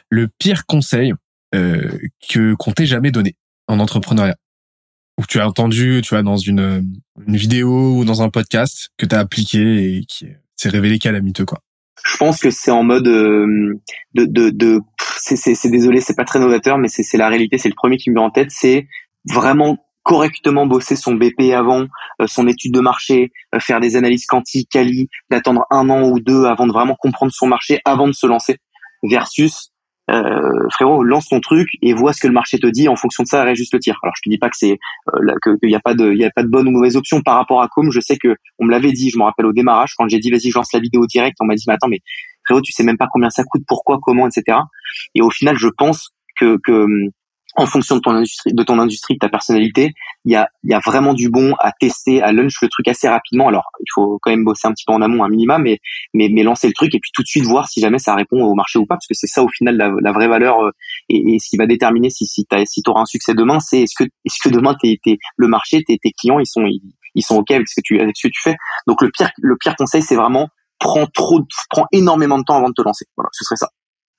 le 0.09 0.27
pire 0.39 0.65
conseil 0.65 1.13
euh, 1.55 1.97
que 2.29 2.53
qu'on 2.55 2.71
t'ait 2.71 2.85
jamais 2.85 3.11
donné 3.11 3.35
en 3.67 3.79
entrepreneuriat. 3.79 4.35
Ou 5.17 5.23
que 5.23 5.27
tu 5.27 5.39
as 5.39 5.47
entendu, 5.47 6.01
tu 6.03 6.09
vois, 6.09 6.21
dans 6.21 6.37
une, 6.37 6.85
une 7.25 7.37
vidéo 7.37 7.97
ou 7.97 8.05
dans 8.05 8.21
un 8.21 8.29
podcast 8.29 8.89
que 8.97 9.05
tu 9.05 9.15
as 9.15 9.19
appliqué 9.19 9.97
et 9.97 10.05
qui 10.05 10.27
s'est 10.55 10.69
révélé 10.69 10.99
calamiteux 10.99 11.45
quoi. 11.45 11.59
Je 12.05 12.17
pense 12.17 12.39
que 12.39 12.51
c'est 12.51 12.71
en 12.71 12.83
mode 12.83 13.07
euh, 13.07 13.79
de, 14.13 14.25
de, 14.25 14.49
de 14.51 14.81
c'est 15.19 15.69
désolé, 15.69 15.99
c'est 15.99 16.15
pas 16.15 16.23
très 16.23 16.39
novateur, 16.39 16.77
mais 16.77 16.87
c'est 16.87 17.17
la 17.17 17.27
réalité. 17.27 17.57
C'est 17.57 17.69
le 17.69 17.75
premier 17.75 17.97
qui 17.97 18.09
me 18.09 18.15
vient 18.15 18.25
en 18.25 18.29
tête. 18.29 18.51
C'est 18.51 18.87
vraiment 19.25 19.77
correctement 20.07 20.65
bosser 20.65 20.95
son 20.95 21.15
BP 21.15 21.51
avant, 21.53 21.85
euh, 22.21 22.27
son 22.27 22.47
étude 22.47 22.73
de 22.73 22.79
marché, 22.79 23.33
euh, 23.53 23.59
faire 23.59 23.81
des 23.81 23.97
analyses 23.97 24.25
quantiques, 24.25 24.69
quali, 24.71 25.09
d'attendre 25.29 25.65
un 25.69 25.89
an 25.89 26.09
ou 26.09 26.21
deux 26.21 26.45
avant 26.45 26.65
de 26.65 26.71
vraiment 26.71 26.95
comprendre 26.95 27.33
son 27.33 27.45
marché, 27.45 27.81
avant 27.83 28.07
de 28.07 28.13
se 28.13 28.25
lancer, 28.25 28.55
versus 29.03 29.73
euh, 30.09 30.69
frérot, 30.71 31.03
lance 31.03 31.27
ton 31.27 31.41
truc 31.41 31.67
et 31.81 31.93
vois 31.93 32.13
ce 32.13 32.21
que 32.21 32.27
le 32.27 32.33
marché 32.33 32.57
te 32.57 32.67
dit. 32.67 32.87
En 32.87 32.95
fonction 32.95 33.23
de 33.23 33.27
ça, 33.27 33.43
réajuste 33.43 33.73
le 33.73 33.79
tir. 33.79 33.99
Alors, 34.01 34.13
je 34.15 34.21
te 34.23 34.29
dis 34.29 34.37
pas 34.37 34.49
que 34.49 34.55
c'est 34.55 34.77
euh, 35.13 35.33
qu'il 35.59 35.69
n'y 35.69 35.75
a 35.75 35.81
pas 35.81 35.93
de, 35.93 36.13
il 36.13 36.17
y 36.17 36.23
a 36.23 36.31
pas 36.31 36.43
de 36.43 36.47
bonne 36.47 36.69
ou 36.69 36.71
mauvaise 36.71 36.95
option 36.95 37.21
par 37.21 37.35
rapport 37.35 37.61
à 37.61 37.67
Com. 37.67 37.91
Je 37.91 37.99
sais 37.99 38.15
que 38.15 38.35
on 38.59 38.65
me 38.65 38.71
l'avait 38.71 38.93
dit. 38.93 39.09
Je 39.09 39.17
me 39.17 39.23
rappelle 39.23 39.45
au 39.45 39.51
démarrage 39.51 39.95
quand 39.97 40.07
j'ai 40.07 40.19
dit 40.19 40.31
vas-y, 40.31 40.49
je 40.49 40.57
lance 40.57 40.71
la 40.73 40.79
vidéo 40.79 41.05
direct. 41.07 41.35
On 41.41 41.45
m'a 41.45 41.55
dit 41.55 41.65
mais 41.67 41.73
attends, 41.73 41.89
mais 41.89 41.99
frérot, 42.45 42.61
tu 42.61 42.71
sais 42.71 42.83
même 42.83 42.97
pas 42.97 43.07
combien 43.11 43.29
ça 43.29 43.43
coûte, 43.43 43.63
pourquoi, 43.67 43.99
comment, 44.01 44.27
etc. 44.27 44.59
Et 45.13 45.21
au 45.21 45.29
final, 45.29 45.57
je 45.57 45.67
pense 45.67 46.11
que, 46.39 46.57
que 46.63 46.85
en 47.57 47.65
fonction 47.65 47.95
de 47.95 48.01
ton 48.01 48.11
industrie, 48.11 48.53
de 48.53 48.63
ton 48.63 48.77
industrie, 48.77 49.15
de 49.15 49.19
ta 49.19 49.29
personnalité, 49.29 49.93
il 50.25 50.31
y 50.31 50.35
a, 50.35 50.47
y 50.63 50.75
a 50.75 50.79
vraiment 50.79 51.15
du 51.15 51.29
bon 51.29 51.55
à 51.59 51.71
tester, 51.71 52.21
à 52.21 52.31
lunch 52.31 52.61
le 52.61 52.69
truc 52.69 52.87
assez 52.87 53.09
rapidement. 53.09 53.47
Alors, 53.47 53.65
il 53.79 53.87
faut 53.95 54.19
quand 54.21 54.29
même 54.29 54.43
bosser 54.43 54.67
un 54.67 54.73
petit 54.73 54.85
peu 54.85 54.93
en 54.93 55.01
amont, 55.01 55.23
un 55.23 55.29
minimum, 55.29 55.63
mais, 55.63 55.79
mais, 56.13 56.29
mais 56.31 56.43
lancer 56.43 56.67
le 56.67 56.73
truc 56.73 56.93
et 56.93 56.99
puis 56.99 57.09
tout 57.13 57.23
de 57.23 57.27
suite 57.27 57.45
voir 57.45 57.67
si 57.67 57.81
jamais 57.81 57.97
ça 57.97 58.13
répond 58.13 58.43
au 58.43 58.53
marché 58.53 58.77
ou 58.77 58.85
pas, 58.85 58.93
parce 58.95 59.07
que 59.07 59.15
c'est 59.15 59.27
ça 59.27 59.43
au 59.43 59.49
final 59.49 59.75
la, 59.75 60.11
vraie 60.11 60.27
valeur 60.27 60.59
euh, 60.61 60.71
et, 61.09 61.17
et, 61.17 61.39
ce 61.39 61.49
qui 61.49 61.57
va 61.57 61.65
déterminer 61.65 62.11
si 62.11 62.27
si, 62.27 62.45
si 62.65 62.81
tu 62.83 62.89
auras 62.91 63.01
un 63.01 63.05
succès 63.05 63.33
demain, 63.33 63.59
c'est 63.59 63.81
est-ce 63.81 63.95
que 63.97 64.03
est-ce 64.03 64.37
que 64.43 64.53
demain 64.53 64.75
t'es, 64.79 64.99
t'es, 65.03 65.17
le 65.35 65.47
marché, 65.47 65.83
tes, 65.83 65.97
tes 65.97 66.11
clients, 66.11 66.39
ils 66.39 66.45
sont 66.45 66.65
ils, 67.15 67.23
sont 67.23 67.37
ok 67.37 67.49
avec 67.51 67.67
ce 67.67 67.81
que 67.81 67.81
tu 67.83 67.99
avec 67.99 68.15
ce 68.15 68.27
que 68.27 68.31
tu 68.31 68.41
fais. 68.41 68.55
Donc 68.85 69.01
le 69.01 69.09
pire 69.09 69.31
le 69.41 69.57
pire 69.57 69.75
conseil, 69.75 70.03
c'est 70.03 70.15
vraiment 70.15 70.47
prends 70.79 71.07
trop, 71.07 71.41
prends 71.71 71.87
énormément 71.91 72.37
de 72.37 72.43
temps 72.43 72.57
avant 72.57 72.69
de 72.69 72.73
te 72.73 72.83
lancer. 72.83 73.05
Voilà, 73.15 73.29
ce 73.31 73.43
serait 73.43 73.55
ça. 73.55 73.69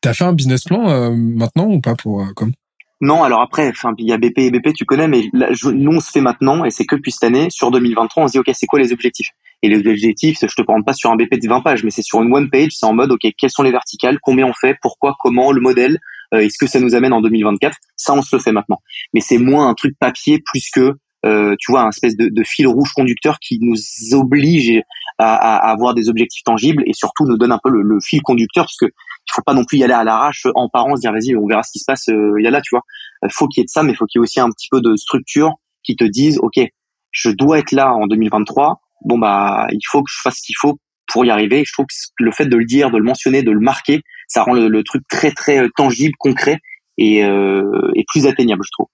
T'as 0.00 0.12
fait 0.12 0.24
un 0.24 0.32
business 0.32 0.64
plan 0.64 0.88
euh, 0.88 1.10
maintenant 1.14 1.66
ou 1.66 1.80
pas 1.80 1.94
pour 1.94 2.22
euh, 2.22 2.32
comme? 2.34 2.52
Non, 3.00 3.22
alors 3.22 3.40
après, 3.40 3.72
il 3.98 4.06
y 4.06 4.12
a 4.12 4.18
BP 4.18 4.38
et 4.38 4.50
BP, 4.50 4.72
tu 4.74 4.84
connais, 4.84 5.06
mais 5.06 5.22
nous, 5.32 5.92
on 5.92 6.00
se 6.00 6.10
fait 6.10 6.20
maintenant, 6.20 6.64
et 6.64 6.70
c'est 6.70 6.84
que 6.84 6.96
depuis 6.96 7.12
cette 7.12 7.24
année, 7.24 7.48
sur 7.48 7.70
2023, 7.70 8.24
on 8.24 8.26
se 8.26 8.32
dit, 8.32 8.38
OK, 8.40 8.50
c'est 8.52 8.66
quoi 8.66 8.80
les 8.80 8.92
objectifs? 8.92 9.28
Et 9.62 9.68
les 9.68 9.78
objectifs, 9.78 10.38
je 10.40 10.54
te 10.54 10.62
parle 10.62 10.82
pas 10.84 10.94
sur 10.94 11.10
un 11.10 11.16
BP 11.16 11.40
de 11.40 11.48
20 11.48 11.60
pages, 11.60 11.84
mais 11.84 11.90
c'est 11.90 12.02
sur 12.02 12.20
une 12.22 12.34
one 12.34 12.50
page, 12.50 12.72
c'est 12.72 12.86
en 12.86 12.94
mode, 12.94 13.12
OK, 13.12 13.26
quelles 13.38 13.50
sont 13.50 13.62
les 13.62 13.70
verticales, 13.70 14.18
combien 14.20 14.46
on 14.46 14.52
fait, 14.52 14.76
pourquoi, 14.82 15.14
comment, 15.20 15.52
le 15.52 15.60
modèle, 15.60 15.98
euh, 16.34 16.40
est-ce 16.40 16.58
que 16.58 16.66
ça 16.66 16.80
nous 16.80 16.96
amène 16.96 17.12
en 17.12 17.20
2024 17.20 17.76
Ça, 17.96 18.14
on 18.14 18.22
se 18.22 18.34
le 18.34 18.42
fait 18.42 18.52
maintenant. 18.52 18.78
Mais 19.14 19.20
c'est 19.20 19.38
moins 19.38 19.68
un 19.68 19.74
truc 19.74 19.96
papier 19.98 20.42
plus 20.44 20.68
que 20.72 20.94
euh, 21.26 21.56
tu 21.58 21.72
vois, 21.72 21.82
un 21.82 21.88
espèce 21.88 22.16
de, 22.16 22.28
de, 22.28 22.42
fil 22.44 22.68
rouge 22.68 22.92
conducteur 22.94 23.40
qui 23.40 23.58
nous 23.60 23.76
oblige 24.12 24.80
à, 25.18 25.34
à, 25.34 25.70
avoir 25.72 25.92
des 25.94 26.08
objectifs 26.08 26.44
tangibles 26.44 26.84
et 26.86 26.92
surtout 26.92 27.26
nous 27.26 27.36
donne 27.36 27.50
un 27.50 27.58
peu 27.60 27.70
le, 27.70 27.82
le 27.82 27.98
fil 28.00 28.22
conducteur 28.22 28.66
parce 28.66 28.76
que 28.76 28.86
il 29.28 29.34
faut 29.34 29.42
pas 29.42 29.54
non 29.54 29.64
plus 29.64 29.78
y 29.78 29.84
aller 29.84 29.94
à 29.94 30.04
l'arrache 30.04 30.46
en 30.54 30.68
parent 30.68 30.96
se 30.96 31.00
dire 31.00 31.12
vas-y 31.12 31.36
on 31.36 31.46
verra 31.46 31.62
ce 31.62 31.72
qui 31.72 31.78
se 31.78 31.84
passe 31.86 32.08
euh, 32.08 32.34
il 32.38 32.44
y 32.44 32.46
a 32.46 32.50
là 32.50 32.60
tu 32.60 32.70
vois. 32.72 32.82
Euh, 33.24 33.28
faut 33.30 33.46
qu'il 33.48 33.60
y 33.60 33.62
ait 33.62 33.64
de 33.64 33.70
ça 33.70 33.82
mais 33.82 33.94
faut 33.94 34.06
qu'il 34.06 34.18
y 34.18 34.20
ait 34.20 34.24
aussi 34.24 34.40
un 34.40 34.50
petit 34.50 34.68
peu 34.70 34.80
de 34.80 34.96
structure 34.96 35.54
qui 35.82 35.96
te 35.96 36.04
dise 36.04 36.38
ok 36.42 36.60
je 37.10 37.30
dois 37.30 37.58
être 37.58 37.72
là 37.72 37.92
en 37.94 38.06
2023 38.06 38.80
bon 39.04 39.18
bah 39.18 39.66
il 39.70 39.86
faut 39.86 40.02
que 40.02 40.10
je 40.10 40.20
fasse 40.22 40.38
ce 40.38 40.42
qu'il 40.42 40.56
faut 40.58 40.78
pour 41.10 41.24
y 41.24 41.30
arriver. 41.30 41.64
Je 41.66 41.72
trouve 41.72 41.86
que 41.86 42.22
le 42.22 42.30
fait 42.32 42.44
de 42.44 42.56
le 42.56 42.66
dire 42.66 42.90
de 42.90 42.98
le 42.98 43.04
mentionner 43.04 43.42
de 43.42 43.50
le 43.50 43.60
marquer 43.60 44.02
ça 44.28 44.42
rend 44.42 44.54
le, 44.54 44.82
truc 44.84 45.02
très 45.08 45.32
très 45.32 45.58
euh, 45.58 45.68
tangible 45.74 46.14
concret 46.18 46.58
et, 46.98 47.24
euh, 47.24 47.90
et 47.94 48.04
plus 48.08 48.26
atteignable 48.26 48.62
je 48.64 48.70
trouve. 48.72 48.88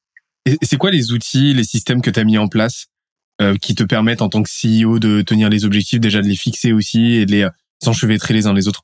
Et 0.46 0.58
c'est 0.62 0.76
quoi 0.76 0.90
les 0.90 1.12
outils, 1.12 1.54
les 1.54 1.64
systèmes 1.64 2.02
que 2.02 2.10
tu 2.10 2.20
as 2.20 2.24
mis 2.24 2.38
en 2.38 2.48
place 2.48 2.86
euh, 3.40 3.56
qui 3.56 3.74
te 3.74 3.82
permettent 3.82 4.22
en 4.22 4.28
tant 4.28 4.42
que 4.42 4.48
CEO 4.48 5.00
de 5.00 5.22
tenir 5.22 5.48
les 5.48 5.64
objectifs, 5.64 5.98
déjà 5.98 6.22
de 6.22 6.28
les 6.28 6.36
fixer 6.36 6.72
aussi 6.72 7.14
et 7.14 7.26
de 7.26 7.32
les 7.32 7.42
euh, 7.42 7.50
s'enchevêtrer 7.82 8.32
les 8.32 8.46
uns 8.46 8.52
les 8.52 8.68
autres? 8.68 8.82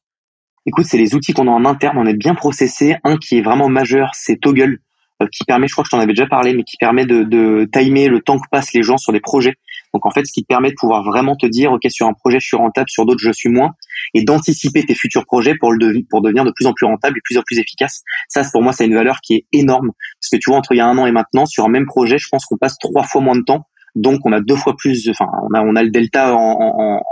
Écoute, 0.67 0.85
c'est 0.87 0.99
les 0.99 1.15
outils 1.15 1.33
qu'on 1.33 1.49
a 1.49 1.51
en 1.51 1.65
interne, 1.65 1.97
on 1.99 2.07
est 2.07 2.17
bien 2.17 2.35
processé. 2.35 2.97
Un 3.03 3.17
qui 3.17 3.39
est 3.39 3.43
vraiment 3.43 3.69
majeur, 3.69 4.11
c'est 4.13 4.37
Toggle, 4.37 4.79
euh, 5.23 5.27
qui 5.33 5.45
permet, 5.45 5.69
je 5.69 5.73
crois 5.73 5.85
que 5.85 5.89
je 5.89 5.97
t'en 5.97 6.01
avais 6.01 6.13
déjà 6.13 6.27
parlé, 6.27 6.53
mais 6.55 6.65
qui 6.65 6.77
permet 6.77 7.07
de, 7.07 7.23
de 7.23 7.69
timer 7.73 8.09
le 8.09 8.21
temps 8.21 8.39
que 8.39 8.49
passent 8.51 8.75
les 8.75 8.83
gens 8.83 8.99
sur 8.99 9.13
des 9.13 9.21
projets. 9.21 9.55
Donc 9.95 10.05
en 10.07 10.11
fait, 10.11 10.25
ce 10.27 10.33
qui 10.33 10.43
te 10.43 10.47
permet 10.47 10.71
de 10.71 10.75
pouvoir 10.79 11.03
vraiment 11.03 11.35
te 11.35 11.47
dire, 11.47 11.73
ok, 11.73 11.83
sur 11.89 12.07
un 12.07 12.13
projet 12.13 12.39
je 12.41 12.47
suis 12.47 12.57
rentable, 12.57 12.89
sur 12.91 13.07
d'autres 13.07 13.23
je 13.23 13.33
suis 13.33 13.49
moins, 13.49 13.71
et 14.15 14.23
d'anticiper 14.23 14.85
tes 14.85 14.95
futurs 14.95 15.25
projets 15.25 15.55
pour 15.59 15.73
le 15.73 16.03
pour 16.09 16.21
devenir 16.21 16.45
de 16.45 16.53
plus 16.55 16.67
en 16.67 16.73
plus 16.75 16.87
rentable 16.87 17.17
et 17.17 17.21
plus 17.25 17.39
en 17.39 17.43
plus 17.43 17.59
efficace. 17.59 18.03
Ça, 18.29 18.43
pour 18.53 18.63
moi, 18.63 18.73
c'est 18.73 18.87
une 18.87 18.95
valeur 18.95 19.17
qui 19.23 19.35
est 19.35 19.47
énorme 19.53 19.93
parce 20.21 20.31
que 20.31 20.37
tu 20.37 20.51
vois, 20.51 20.59
entre 20.59 20.73
il 20.73 20.79
y 20.79 20.81
a 20.81 20.87
un 20.87 20.97
an 20.99 21.07
et 21.07 21.13
maintenant, 21.13 21.47
sur 21.47 21.65
un 21.65 21.71
même 21.71 21.87
projet, 21.87 22.19
je 22.19 22.29
pense 22.31 22.45
qu'on 22.45 22.59
passe 22.59 22.77
trois 22.79 23.03
fois 23.03 23.21
moins 23.21 23.37
de 23.37 23.43
temps, 23.43 23.67
donc 23.95 24.21
on 24.25 24.33
a 24.33 24.41
deux 24.41 24.57
fois 24.57 24.77
plus, 24.77 25.09
enfin, 25.09 25.27
on 25.51 25.55
a 25.55 25.63
on 25.63 25.75
a 25.75 25.83
le 25.83 25.91
delta 25.91 26.37
en, 26.37 26.57
en, 26.61 27.03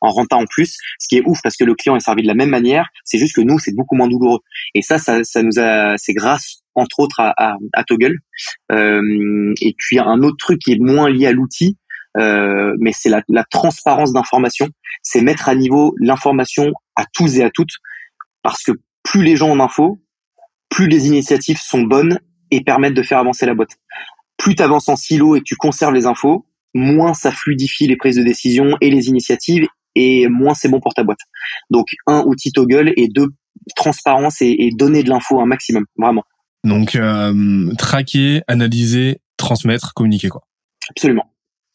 en 0.00 0.10
renta 0.10 0.36
en 0.36 0.46
plus, 0.46 0.76
ce 0.98 1.08
qui 1.08 1.16
est 1.16 1.22
ouf 1.26 1.40
parce 1.42 1.56
que 1.56 1.64
le 1.64 1.74
client 1.74 1.96
est 1.96 2.00
servi 2.00 2.22
de 2.22 2.28
la 2.28 2.34
même 2.34 2.50
manière. 2.50 2.88
C'est 3.04 3.18
juste 3.18 3.34
que 3.34 3.40
nous, 3.40 3.58
c'est 3.58 3.74
beaucoup 3.74 3.96
moins 3.96 4.08
douloureux. 4.08 4.40
Et 4.74 4.82
ça, 4.82 4.98
ça, 4.98 5.24
ça 5.24 5.42
nous 5.42 5.58
a, 5.58 5.96
c'est 5.96 6.14
grâce 6.14 6.62
entre 6.74 7.00
autres 7.00 7.20
à, 7.20 7.34
à, 7.36 7.56
à 7.72 7.84
Toggle. 7.84 8.18
Euh, 8.72 9.54
et 9.60 9.74
puis 9.78 9.98
un 9.98 10.22
autre 10.22 10.36
truc 10.38 10.60
qui 10.60 10.72
est 10.72 10.80
moins 10.80 11.08
lié 11.08 11.26
à 11.26 11.32
l'outil, 11.32 11.78
euh, 12.16 12.74
mais 12.78 12.92
c'est 12.92 13.08
la, 13.08 13.22
la, 13.28 13.44
transparence 13.44 14.12
d'information. 14.12 14.68
C'est 15.02 15.20
mettre 15.20 15.48
à 15.48 15.54
niveau 15.54 15.94
l'information 15.98 16.72
à 16.96 17.04
tous 17.12 17.38
et 17.38 17.42
à 17.42 17.50
toutes, 17.50 17.76
parce 18.42 18.62
que 18.62 18.72
plus 19.02 19.22
les 19.22 19.36
gens 19.36 19.50
ont 19.50 19.56
d'infos, 19.56 20.00
plus 20.68 20.88
les 20.88 21.06
initiatives 21.06 21.58
sont 21.58 21.82
bonnes 21.82 22.20
et 22.50 22.62
permettent 22.62 22.94
de 22.94 23.02
faire 23.02 23.18
avancer 23.18 23.46
la 23.46 23.54
boîte. 23.54 23.76
Plus 24.36 24.54
tu 24.54 24.62
avances 24.62 24.88
en 24.88 24.96
silo 24.96 25.36
et 25.36 25.40
que 25.40 25.44
tu 25.44 25.56
conserves 25.56 25.94
les 25.94 26.06
infos, 26.06 26.46
moins 26.74 27.14
ça 27.14 27.30
fluidifie 27.30 27.86
les 27.86 27.96
prises 27.96 28.16
de 28.16 28.22
décision 28.22 28.76
et 28.80 28.90
les 28.90 29.08
initiatives 29.08 29.66
et 29.94 30.26
moins 30.28 30.54
c'est 30.54 30.68
bon 30.68 30.80
pour 30.80 30.92
ta 30.94 31.04
boîte. 31.04 31.20
Donc 31.70 31.86
un 32.06 32.22
outil 32.24 32.52
toggle 32.52 32.92
et 32.96 33.08
deux 33.08 33.28
transparence 33.76 34.42
et, 34.42 34.54
et 34.58 34.70
donner 34.70 35.02
de 35.02 35.08
l'info 35.08 35.40
un 35.40 35.46
maximum, 35.46 35.84
vraiment. 35.96 36.24
Donc 36.64 36.96
euh, 36.96 37.72
traquer, 37.76 38.42
analyser, 38.48 39.20
transmettre, 39.36 39.94
communiquer 39.94 40.28
quoi. 40.28 40.42
Absolument. 40.90 41.30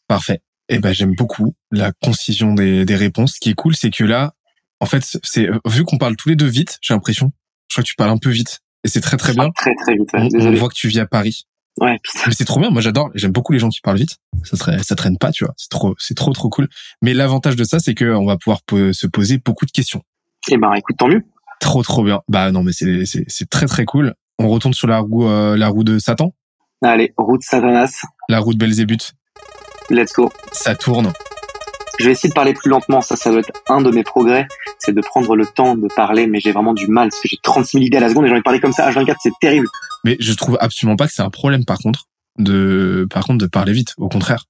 Parfait. 0.08 0.40
Eh 0.68 0.78
ben 0.78 0.92
j'aime 0.92 1.14
beaucoup 1.14 1.54
la 1.72 1.92
concision 1.92 2.54
des, 2.54 2.84
des 2.84 2.96
réponses. 2.96 3.34
Ce 3.34 3.40
qui 3.40 3.50
est 3.50 3.54
cool, 3.54 3.74
c'est 3.74 3.90
que 3.90 4.04
là, 4.04 4.34
en 4.78 4.86
fait, 4.86 5.18
c'est 5.22 5.48
vu 5.66 5.84
qu'on 5.84 5.98
parle 5.98 6.16
tous 6.16 6.28
les 6.28 6.36
deux 6.36 6.46
vite, 6.46 6.78
j'ai 6.80 6.94
l'impression. 6.94 7.32
Je 7.68 7.74
crois 7.74 7.84
que 7.84 7.88
tu 7.88 7.96
parles 7.96 8.10
un 8.10 8.18
peu 8.18 8.30
vite 8.30 8.60
et 8.84 8.88
c'est 8.88 9.00
très 9.00 9.16
très 9.16 9.34
bien. 9.34 9.50
Très 9.56 9.74
très 9.74 9.94
vite. 9.94 10.12
Ouais, 10.12 10.28
on, 10.34 10.46
on, 10.46 10.54
voit 10.54 10.68
que 10.68 10.74
tu 10.74 10.88
vis 10.88 11.00
à 11.00 11.06
Paris. 11.06 11.46
Ouais. 11.80 11.98
Putain. 12.02 12.24
Mais 12.26 12.32
c'est 12.32 12.44
trop 12.44 12.60
bien. 12.60 12.70
Moi, 12.70 12.82
j'adore. 12.82 13.10
J'aime 13.14 13.32
beaucoup 13.32 13.52
les 13.52 13.58
gens 13.58 13.70
qui 13.70 13.80
parlent 13.80 13.96
vite. 13.96 14.18
Ça 14.44 14.56
serait, 14.56 14.82
ça 14.82 14.94
traîne 14.94 15.18
pas, 15.18 15.32
tu 15.32 15.44
vois. 15.44 15.54
C'est 15.56 15.70
trop, 15.70 15.94
c'est 15.98 16.14
trop, 16.14 16.32
trop 16.32 16.50
cool. 16.50 16.68
Mais 17.02 17.14
l'avantage 17.14 17.56
de 17.56 17.64
ça, 17.64 17.78
c'est 17.78 17.94
que 17.94 18.14
on 18.14 18.26
va 18.26 18.36
pouvoir 18.36 18.60
se 18.68 19.06
poser 19.06 19.38
beaucoup 19.38 19.66
de 19.66 19.70
questions. 19.70 20.02
Eh 20.50 20.56
ben, 20.56 20.72
écoute, 20.74 20.96
tant 20.98 21.08
mieux. 21.08 21.22
Trop, 21.60 21.82
trop 21.82 22.04
bien. 22.04 22.20
Bah 22.28 22.52
non, 22.52 22.62
mais 22.62 22.72
c'est, 22.72 23.04
c'est, 23.04 23.24
c'est 23.28 23.48
très, 23.48 23.66
très 23.66 23.84
cool. 23.84 24.14
On 24.38 24.48
retourne 24.48 24.74
sur 24.74 24.88
la 24.88 24.98
roue, 24.98 25.26
euh, 25.26 25.56
la 25.56 25.68
roue 25.68 25.84
de 25.84 25.98
Satan. 25.98 26.34
Allez, 26.82 27.12
roue 27.18 27.36
de 27.36 27.42
Satanas. 27.42 28.02
La 28.28 28.38
roue 28.38 28.54
de 28.54 28.58
Belzébuth. 28.58 29.12
Let's 29.90 30.12
go. 30.14 30.30
Ça 30.52 30.74
tourne. 30.74 31.12
Je 32.00 32.06
vais 32.06 32.12
essayer 32.12 32.30
de 32.30 32.34
parler 32.34 32.54
plus 32.54 32.70
lentement. 32.70 33.02
Ça, 33.02 33.14
ça 33.14 33.30
doit 33.30 33.40
être 33.40 33.52
un 33.68 33.82
de 33.82 33.90
mes 33.90 34.02
progrès. 34.02 34.48
C'est 34.78 34.94
de 34.94 35.00
prendre 35.02 35.36
le 35.36 35.44
temps 35.44 35.76
de 35.76 35.86
parler, 35.94 36.26
mais 36.26 36.40
j'ai 36.40 36.50
vraiment 36.50 36.72
du 36.72 36.86
mal 36.86 37.10
parce 37.10 37.20
que 37.20 37.28
j'ai 37.28 37.36
36 37.42 37.72
000 37.72 37.84
idées 37.84 37.98
à 37.98 38.00
la 38.00 38.08
seconde 38.08 38.24
et 38.24 38.28
j'ai 38.28 38.32
envie 38.32 38.40
de 38.40 38.44
parler 38.44 38.60
comme 38.60 38.72
ça 38.72 38.90
H24. 38.90 39.16
C'est 39.22 39.32
terrible. 39.38 39.68
Mais 40.04 40.16
je 40.18 40.32
trouve 40.32 40.56
absolument 40.60 40.96
pas 40.96 41.06
que 41.06 41.12
c'est 41.12 41.20
un 41.20 41.28
problème, 41.28 41.66
par 41.66 41.76
contre, 41.76 42.06
de, 42.38 43.06
par 43.10 43.26
contre, 43.26 43.38
de 43.38 43.46
parler 43.46 43.74
vite. 43.74 43.92
Au 43.98 44.08
contraire. 44.08 44.46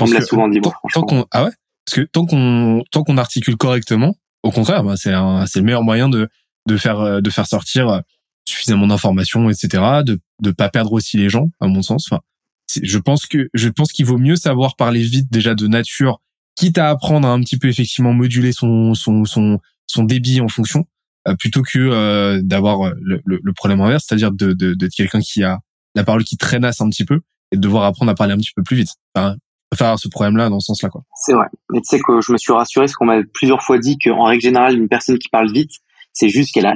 On 0.00 0.06
me 0.06 0.14
l'a 0.14 0.22
souvent 0.22 0.48
dit, 0.48 0.58
moi, 0.60 0.72
tant 0.94 1.02
qu'on, 1.02 1.26
ah 1.32 1.44
ouais? 1.44 1.50
Parce 1.84 1.96
que 1.96 2.00
tant 2.00 2.24
qu'on, 2.24 2.82
tant 2.90 3.02
qu'on 3.02 3.18
articule 3.18 3.58
correctement, 3.58 4.14
au 4.42 4.50
contraire, 4.50 4.82
bah, 4.82 4.94
c'est 4.96 5.12
un, 5.12 5.44
c'est 5.44 5.58
le 5.58 5.66
meilleur 5.66 5.82
moyen 5.82 6.08
de, 6.08 6.30
de 6.66 6.76
faire, 6.78 7.20
de 7.20 7.30
faire 7.30 7.46
sortir 7.46 8.00
suffisamment 8.48 8.86
d'informations, 8.86 9.50
etc., 9.50 10.02
de, 10.02 10.18
de 10.40 10.50
pas 10.50 10.70
perdre 10.70 10.94
aussi 10.94 11.18
les 11.18 11.28
gens, 11.28 11.50
à 11.60 11.66
mon 11.66 11.82
sens. 11.82 12.06
Enfin, 12.10 12.22
je 12.82 12.96
pense 12.96 13.26
que, 13.26 13.50
je 13.52 13.68
pense 13.68 13.92
qu'il 13.92 14.06
vaut 14.06 14.16
mieux 14.16 14.36
savoir 14.36 14.76
parler 14.76 15.02
vite 15.02 15.30
déjà 15.30 15.54
de 15.54 15.66
nature 15.66 16.22
quitte 16.56 16.78
à 16.78 16.90
apprendre 16.90 17.26
à 17.26 17.32
un 17.32 17.40
petit 17.40 17.58
peu 17.58 17.68
effectivement 17.68 18.12
moduler 18.12 18.52
son 18.52 18.94
son 18.94 19.24
son, 19.24 19.58
son 19.86 20.04
débit 20.04 20.40
en 20.40 20.48
fonction 20.48 20.84
euh, 21.28 21.34
plutôt 21.34 21.62
que 21.62 21.78
euh, 21.78 22.40
d'avoir 22.42 22.86
euh, 22.86 22.92
le, 23.00 23.20
le, 23.24 23.40
le, 23.42 23.52
problème 23.52 23.80
inverse 23.80 24.04
c'est-à-dire 24.06 24.32
de 24.32 24.52
de, 24.52 24.74
de 24.74 24.86
quelqu'un 24.88 25.20
qui 25.20 25.42
a 25.42 25.58
la 25.94 26.04
parole 26.04 26.24
qui 26.24 26.36
traînasse 26.36 26.80
un 26.80 26.88
petit 26.88 27.04
peu 27.04 27.20
et 27.52 27.56
de 27.56 27.60
devoir 27.60 27.84
apprendre 27.84 28.10
à 28.10 28.14
parler 28.14 28.32
un 28.32 28.38
petit 28.38 28.52
peu 28.54 28.62
plus 28.62 28.76
vite. 28.76 28.90
Enfin 29.14 29.36
faire 29.76 29.98
ce 29.98 30.08
problème 30.08 30.36
là 30.36 30.48
dans 30.48 30.58
ce 30.58 30.66
sens 30.66 30.82
là 30.82 30.88
quoi. 30.88 31.02
C'est 31.14 31.32
vrai. 31.32 31.46
Mais 31.70 31.78
tu 31.80 31.84
sais 31.96 32.00
que 32.00 32.20
je 32.20 32.32
me 32.32 32.38
suis 32.38 32.52
rassuré 32.52 32.86
parce 32.86 32.94
qu'on 32.94 33.04
m'a 33.04 33.20
plusieurs 33.32 33.62
fois 33.62 33.78
dit 33.78 33.98
qu'en 33.98 34.24
règle 34.24 34.42
générale 34.42 34.76
une 34.76 34.88
personne 34.88 35.18
qui 35.18 35.28
parle 35.28 35.52
vite 35.52 35.70
c'est 36.12 36.28
juste 36.28 36.52
qu'elle 36.52 36.66
a 36.66 36.74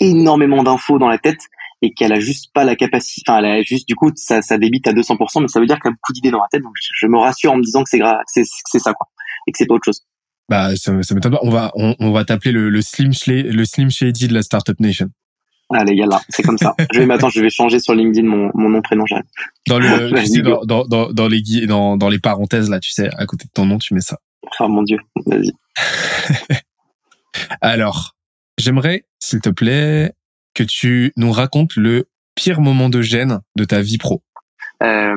énormément 0.00 0.62
d'infos 0.62 0.98
dans 0.98 1.08
la 1.08 1.18
tête 1.18 1.40
et 1.82 1.92
qu'elle 1.92 2.12
a 2.12 2.20
juste 2.20 2.52
pas 2.52 2.64
la 2.64 2.76
capacité, 2.76 3.22
enfin, 3.26 3.38
elle 3.38 3.44
a 3.46 3.62
juste, 3.62 3.86
du 3.86 3.94
coup, 3.94 4.10
ça, 4.16 4.42
ça 4.42 4.58
débite 4.58 4.86
à 4.88 4.92
200%, 4.92 5.42
mais 5.42 5.48
ça 5.48 5.60
veut 5.60 5.66
dire 5.66 5.78
qu'elle 5.80 5.92
a 5.92 5.94
beaucoup 5.94 6.12
d'idées 6.12 6.30
dans 6.30 6.40
la 6.40 6.48
tête, 6.50 6.62
donc 6.62 6.72
je, 6.74 6.88
je, 6.94 7.06
me 7.06 7.18
rassure 7.18 7.52
en 7.52 7.56
me 7.56 7.62
disant 7.62 7.84
que 7.84 7.90
c'est 7.90 7.98
grave, 7.98 8.18
c'est, 8.26 8.42
c'est 8.44 8.80
ça, 8.80 8.92
quoi 8.94 9.06
et 9.48 9.52
que 9.52 9.58
c'est 9.58 9.66
pas 9.66 9.74
autre 9.74 9.84
chose. 9.84 10.02
Bah, 10.48 10.76
ça, 10.76 11.02
ça 11.02 11.14
m'étonne 11.14 11.32
pas. 11.32 11.40
On 11.42 11.50
va, 11.50 11.72
on, 11.74 11.94
on 11.98 12.12
va 12.12 12.24
t'appeler 12.24 12.52
le, 12.52 12.70
le 12.70 12.82
Slim 12.82 13.12
le 13.26 13.64
Slim 13.64 13.90
Shady 13.90 14.28
de 14.28 14.34
la 14.34 14.42
Startup 14.42 14.78
Nation. 14.78 15.08
Allez, 15.70 15.94
yalla, 15.94 16.22
c'est 16.30 16.42
comme 16.42 16.56
ça. 16.56 16.74
je 16.92 16.98
vais 16.98 17.06
maintenant, 17.06 17.28
je 17.28 17.42
vais 17.42 17.50
changer 17.50 17.78
sur 17.78 17.94
LinkedIn 17.94 18.26
mon, 18.26 18.50
mon 18.54 18.70
nom 18.70 18.80
prénom. 18.80 19.04
J'arrête. 19.06 19.26
Dans 19.66 19.78
le, 19.78 20.10
tu 20.20 20.26
sais, 20.26 20.40
dans, 20.40 20.64
dans, 20.64 20.86
dans, 20.86 21.12
dans, 21.12 21.28
les 21.28 21.42
dans, 21.66 21.98
dans 21.98 22.08
les 22.08 22.18
parenthèses 22.18 22.70
là, 22.70 22.80
tu 22.80 22.90
sais, 22.90 23.10
à 23.16 23.26
côté 23.26 23.44
de 23.44 23.50
ton 23.52 23.66
nom, 23.66 23.76
tu 23.76 23.92
mets 23.92 24.00
ça. 24.00 24.18
Oh 24.60 24.68
mon 24.68 24.82
dieu, 24.82 24.98
vas-y. 25.26 25.52
Alors, 27.60 28.16
j'aimerais, 28.56 29.04
s'il 29.18 29.40
te 29.40 29.50
plaît, 29.50 30.14
que 30.58 30.64
tu 30.64 31.12
nous 31.16 31.30
racontes 31.30 31.76
le 31.76 32.08
pire 32.34 32.60
moment 32.60 32.88
de 32.88 33.00
gêne 33.00 33.42
de 33.54 33.64
ta 33.64 33.80
vie 33.80 33.96
pro. 33.96 34.24
Euh, 34.82 35.14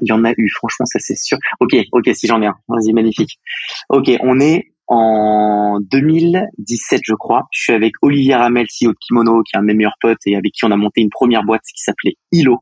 il 0.00 0.08
y 0.08 0.12
en 0.12 0.24
a 0.24 0.32
eu, 0.36 0.48
franchement, 0.50 0.86
ça 0.86 1.00
c'est 1.00 1.16
sûr. 1.16 1.36
Ok, 1.58 1.76
ok, 1.90 2.08
si 2.14 2.28
j'en 2.28 2.40
ai 2.40 2.46
un, 2.46 2.54
vas-y, 2.68 2.92
magnifique. 2.92 3.40
Ok, 3.88 4.08
on 4.20 4.38
est 4.38 4.72
en 4.86 5.80
2017, 5.80 7.00
je 7.04 7.14
crois. 7.14 7.48
Je 7.50 7.62
suis 7.62 7.72
avec 7.72 7.94
Olivier 8.00 8.36
Ramel, 8.36 8.66
CEO 8.66 8.92
de 8.92 8.96
Kimono, 9.00 9.42
qui 9.42 9.56
est 9.56 9.58
un 9.58 9.62
de 9.62 9.66
mes 9.66 9.74
meilleurs 9.74 9.98
potes 10.00 10.18
et 10.26 10.36
avec 10.36 10.52
qui 10.52 10.64
on 10.64 10.70
a 10.70 10.76
monté 10.76 11.00
une 11.00 11.10
première 11.10 11.42
boîte 11.42 11.62
qui 11.62 11.82
s'appelait 11.82 12.14
ILO. 12.30 12.60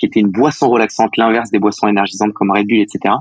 Qui 0.00 0.06
était 0.06 0.20
une 0.20 0.30
boisson 0.30 0.68
relaxante, 0.68 1.16
l'inverse 1.18 1.50
des 1.50 1.58
boissons 1.58 1.86
énergisantes 1.86 2.32
comme 2.32 2.50
Red 2.50 2.66
Bull, 2.66 2.80
etc. 2.80 3.14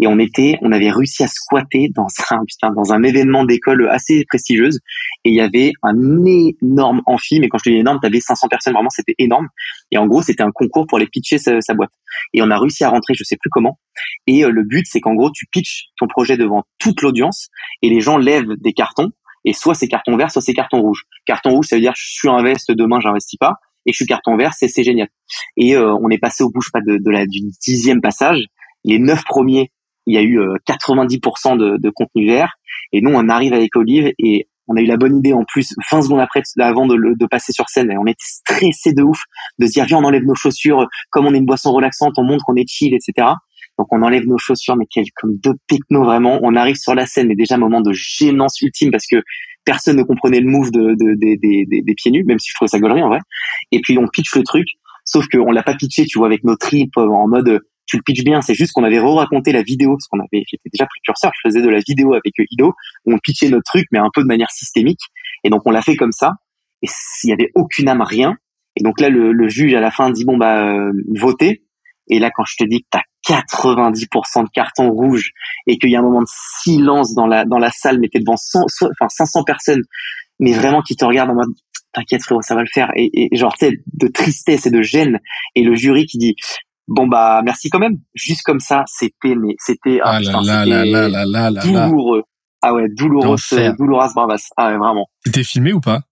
Et 0.00 0.06
on 0.06 0.18
était, 0.18 0.56
on 0.62 0.70
avait 0.70 0.90
réussi 0.90 1.24
à 1.24 1.26
squatter 1.26 1.88
dans 1.94 2.06
un, 2.30 2.44
putain, 2.46 2.70
dans 2.70 2.92
un 2.92 3.02
événement 3.02 3.44
d'école 3.44 3.88
assez 3.90 4.24
prestigieuse. 4.26 4.78
Et 5.24 5.30
il 5.30 5.34
y 5.34 5.40
avait 5.40 5.72
un 5.82 6.24
énorme 6.62 7.02
amphi, 7.04 7.40
mais 7.40 7.48
quand 7.48 7.58
je 7.58 7.64
te 7.64 7.70
dis 7.70 7.76
énorme, 7.76 7.98
t'avais 8.00 8.20
500 8.20 8.48
personnes, 8.48 8.72
vraiment, 8.72 8.90
c'était 8.90 9.16
énorme. 9.18 9.48
Et 9.90 9.98
en 9.98 10.06
gros, 10.06 10.22
c'était 10.22 10.44
un 10.44 10.52
concours 10.52 10.86
pour 10.86 10.98
les 10.98 11.06
pitcher 11.06 11.38
sa, 11.38 11.60
sa, 11.60 11.74
boîte. 11.74 11.90
Et 12.32 12.42
on 12.42 12.50
a 12.50 12.58
réussi 12.58 12.84
à 12.84 12.90
rentrer, 12.90 13.14
je 13.14 13.24
sais 13.24 13.36
plus 13.36 13.50
comment. 13.50 13.78
Et 14.26 14.44
euh, 14.44 14.50
le 14.50 14.62
but, 14.62 14.86
c'est 14.88 15.00
qu'en 15.00 15.14
gros, 15.14 15.30
tu 15.30 15.46
pitches 15.50 15.86
ton 15.98 16.06
projet 16.06 16.36
devant 16.36 16.62
toute 16.78 17.02
l'audience 17.02 17.48
et 17.82 17.90
les 17.90 18.00
gens 18.00 18.16
lèvent 18.16 18.54
des 18.60 18.72
cartons. 18.72 19.10
Et 19.44 19.54
soit 19.54 19.74
c'est 19.74 19.88
carton 19.88 20.16
vert, 20.16 20.30
soit 20.30 20.42
c'est 20.42 20.52
carton 20.52 20.82
rouge. 20.82 21.04
Carton 21.24 21.50
rouge, 21.50 21.66
ça 21.66 21.76
veut 21.76 21.80
dire 21.80 21.94
je 21.96 22.12
suis 22.12 22.28
invest 22.28 22.70
demain, 22.70 23.00
j'investis 23.00 23.38
pas 23.38 23.54
et 23.90 23.92
je 23.92 23.96
suis 23.96 24.06
carton 24.06 24.36
vert, 24.36 24.52
c'est 24.54 24.68
c'est 24.68 24.84
génial. 24.84 25.08
Et 25.56 25.76
euh, 25.76 25.94
on 26.00 26.08
est 26.10 26.18
passé 26.18 26.42
au 26.44 26.50
bout, 26.50 26.60
pas, 26.72 26.80
de, 26.80 26.96
du 27.26 27.40
dixième 27.62 28.00
passage. 28.00 28.44
Les 28.84 28.98
neuf 28.98 29.24
premiers, 29.24 29.70
il 30.06 30.14
y 30.14 30.18
a 30.18 30.22
eu 30.22 30.38
90% 30.38 31.54
euh, 31.54 31.56
de, 31.56 31.76
de 31.76 31.90
contenu 31.90 32.26
vert. 32.26 32.54
Et 32.92 33.00
nous, 33.00 33.10
on 33.12 33.28
arrive 33.28 33.52
avec 33.52 33.76
Olive 33.76 34.12
et 34.18 34.48
on 34.70 34.76
a 34.76 34.80
eu 34.80 34.86
la 34.86 34.96
bonne 34.96 35.18
idée 35.18 35.32
en 35.32 35.44
plus 35.44 35.74
20 35.90 36.02
secondes 36.02 36.20
après 36.20 36.42
avant 36.60 36.86
de, 36.86 37.26
passer 37.26 37.52
sur 37.52 37.68
scène 37.68 37.90
et 37.90 37.98
on 37.98 38.06
était 38.06 38.16
stressé 38.20 38.92
de 38.92 39.02
ouf 39.02 39.24
de 39.58 39.66
se 39.66 39.72
dire 39.72 39.84
viens 39.84 39.98
on 39.98 40.04
enlève 40.04 40.22
nos 40.22 40.34
chaussures 40.34 40.86
comme 41.10 41.26
on 41.26 41.34
est 41.34 41.38
une 41.38 41.46
boisson 41.46 41.72
relaxante 41.72 42.14
on 42.18 42.22
montre 42.22 42.44
qu'on 42.44 42.54
est 42.54 42.68
chill 42.68 42.94
etc 42.94 43.28
donc 43.78 43.88
on 43.90 44.02
enlève 44.02 44.26
nos 44.26 44.38
chaussures 44.38 44.76
mais 44.76 44.86
quel 44.88 45.04
comme 45.16 45.36
deux 45.38 45.54
techno 45.68 46.04
vraiment 46.04 46.38
on 46.42 46.54
arrive 46.54 46.76
sur 46.76 46.94
la 46.94 47.06
scène 47.06 47.26
mais 47.26 47.34
déjà 47.34 47.56
un 47.56 47.58
moment 47.58 47.80
de 47.80 47.92
gênance 47.92 48.60
ultime 48.62 48.90
parce 48.90 49.06
que 49.06 49.16
personne 49.64 49.96
ne 49.96 50.02
comprenait 50.02 50.40
le 50.40 50.50
move 50.50 50.70
de, 50.70 50.94
de, 50.94 51.14
des 51.16 51.94
pieds 51.94 52.10
nus, 52.10 52.24
même 52.24 52.38
si 52.38 52.50
je 52.50 52.54
trouvais 52.54 52.68
ça 52.68 52.78
gaulerie 52.78 53.02
en 53.02 53.08
vrai. 53.08 53.20
Et 53.72 53.80
puis 53.80 53.98
on 53.98 54.06
pitch 54.08 54.34
le 54.34 54.42
truc, 54.42 54.66
sauf 55.04 55.26
qu'on 55.28 55.52
l'a 55.52 55.62
pas 55.62 55.74
pitché, 55.74 56.04
tu 56.06 56.18
vois, 56.18 56.26
avec 56.26 56.44
nos 56.44 56.56
tripes 56.56 56.96
en 56.96 57.28
mode 57.28 57.60
tu 57.90 57.96
le 57.96 58.02
pitches 58.02 58.22
bien, 58.22 58.40
c'est 58.40 58.54
juste 58.54 58.72
qu'on 58.72 58.84
avait 58.84 59.00
re-raconté 59.00 59.50
la 59.50 59.62
vidéo, 59.62 59.96
parce 59.96 60.06
qu'on 60.06 60.20
avait, 60.20 60.44
j'étais 60.48 60.70
déjà 60.72 60.86
précurseur, 60.86 61.32
je 61.34 61.48
faisais 61.48 61.60
de 61.60 61.68
la 61.68 61.80
vidéo 61.80 62.14
avec 62.14 62.32
Ido, 62.50 62.72
où 63.04 63.12
on 63.12 63.18
pitchait 63.18 63.48
notre 63.48 63.64
truc, 63.64 63.86
mais 63.90 63.98
un 63.98 64.10
peu 64.14 64.22
de 64.22 64.28
manière 64.28 64.50
systémique. 64.50 65.00
Et 65.42 65.50
donc 65.50 65.62
on 65.66 65.72
l'a 65.72 65.82
fait 65.82 65.96
comme 65.96 66.12
ça, 66.12 66.34
et 66.82 66.86
s'il 66.88 67.30
y 67.30 67.32
avait 67.32 67.50
aucune 67.56 67.88
âme, 67.88 68.02
rien. 68.02 68.36
Et 68.76 68.84
donc 68.84 69.00
là, 69.00 69.08
le, 69.08 69.32
le 69.32 69.48
juge 69.48 69.74
à 69.74 69.80
la 69.80 69.90
fin 69.90 70.10
dit 70.10 70.24
bon 70.24 70.38
bah 70.38 70.72
euh, 70.72 70.92
votez. 71.16 71.64
Et 72.10 72.18
là, 72.18 72.30
quand 72.34 72.44
je 72.46 72.56
te 72.58 72.64
dis 72.64 72.82
que 72.82 72.88
t'as 72.90 73.02
90% 73.28 74.44
de 74.44 74.48
cartons 74.52 74.90
rouges 74.90 75.30
et 75.66 75.78
qu'il 75.78 75.90
y 75.90 75.96
a 75.96 76.00
un 76.00 76.02
moment 76.02 76.22
de 76.22 76.28
silence 76.62 77.14
dans 77.14 77.26
la 77.26 77.44
dans 77.44 77.58
la 77.58 77.70
salle, 77.70 77.98
mais 78.00 78.08
t'es 78.08 78.18
devant 78.18 78.36
100, 78.36 78.64
enfin 78.82 79.08
500 79.08 79.44
personnes, 79.44 79.82
mais 80.38 80.52
vraiment 80.52 80.82
qui 80.82 80.96
te 80.96 81.04
regardent 81.04 81.30
en 81.30 81.34
mode 81.34 81.54
t'inquiète 81.92 82.22
frérot, 82.22 82.42
ça 82.42 82.54
va 82.54 82.62
le 82.62 82.68
faire. 82.72 82.90
Et, 82.96 83.30
et 83.32 83.36
genre 83.36 83.54
tu 83.56 83.66
sais 83.66 83.72
de 83.92 84.08
tristesse 84.08 84.66
et 84.66 84.70
de 84.70 84.82
gêne. 84.82 85.18
Et 85.54 85.62
le 85.62 85.74
jury 85.74 86.06
qui 86.06 86.18
dit 86.18 86.34
bon 86.88 87.06
bah 87.06 87.40
merci 87.44 87.70
quand 87.70 87.78
même. 87.78 87.96
Juste 88.14 88.42
comme 88.42 88.60
ça, 88.60 88.84
c'était 88.86 89.34
mais 89.34 89.54
c'était 89.58 90.00
ah, 90.02 90.18
ah 90.18 90.20
douloureux. 91.62 92.22
Ah 92.62 92.74
ouais, 92.74 92.88
douloureux, 92.94 93.36
douloureuse 93.78 94.12
bravas. 94.14 94.48
Ah 94.56 94.70
ouais, 94.70 94.78
vraiment. 94.78 95.06
C'était 95.24 95.44
filmé 95.44 95.72
ou 95.72 95.80
pas? 95.80 96.02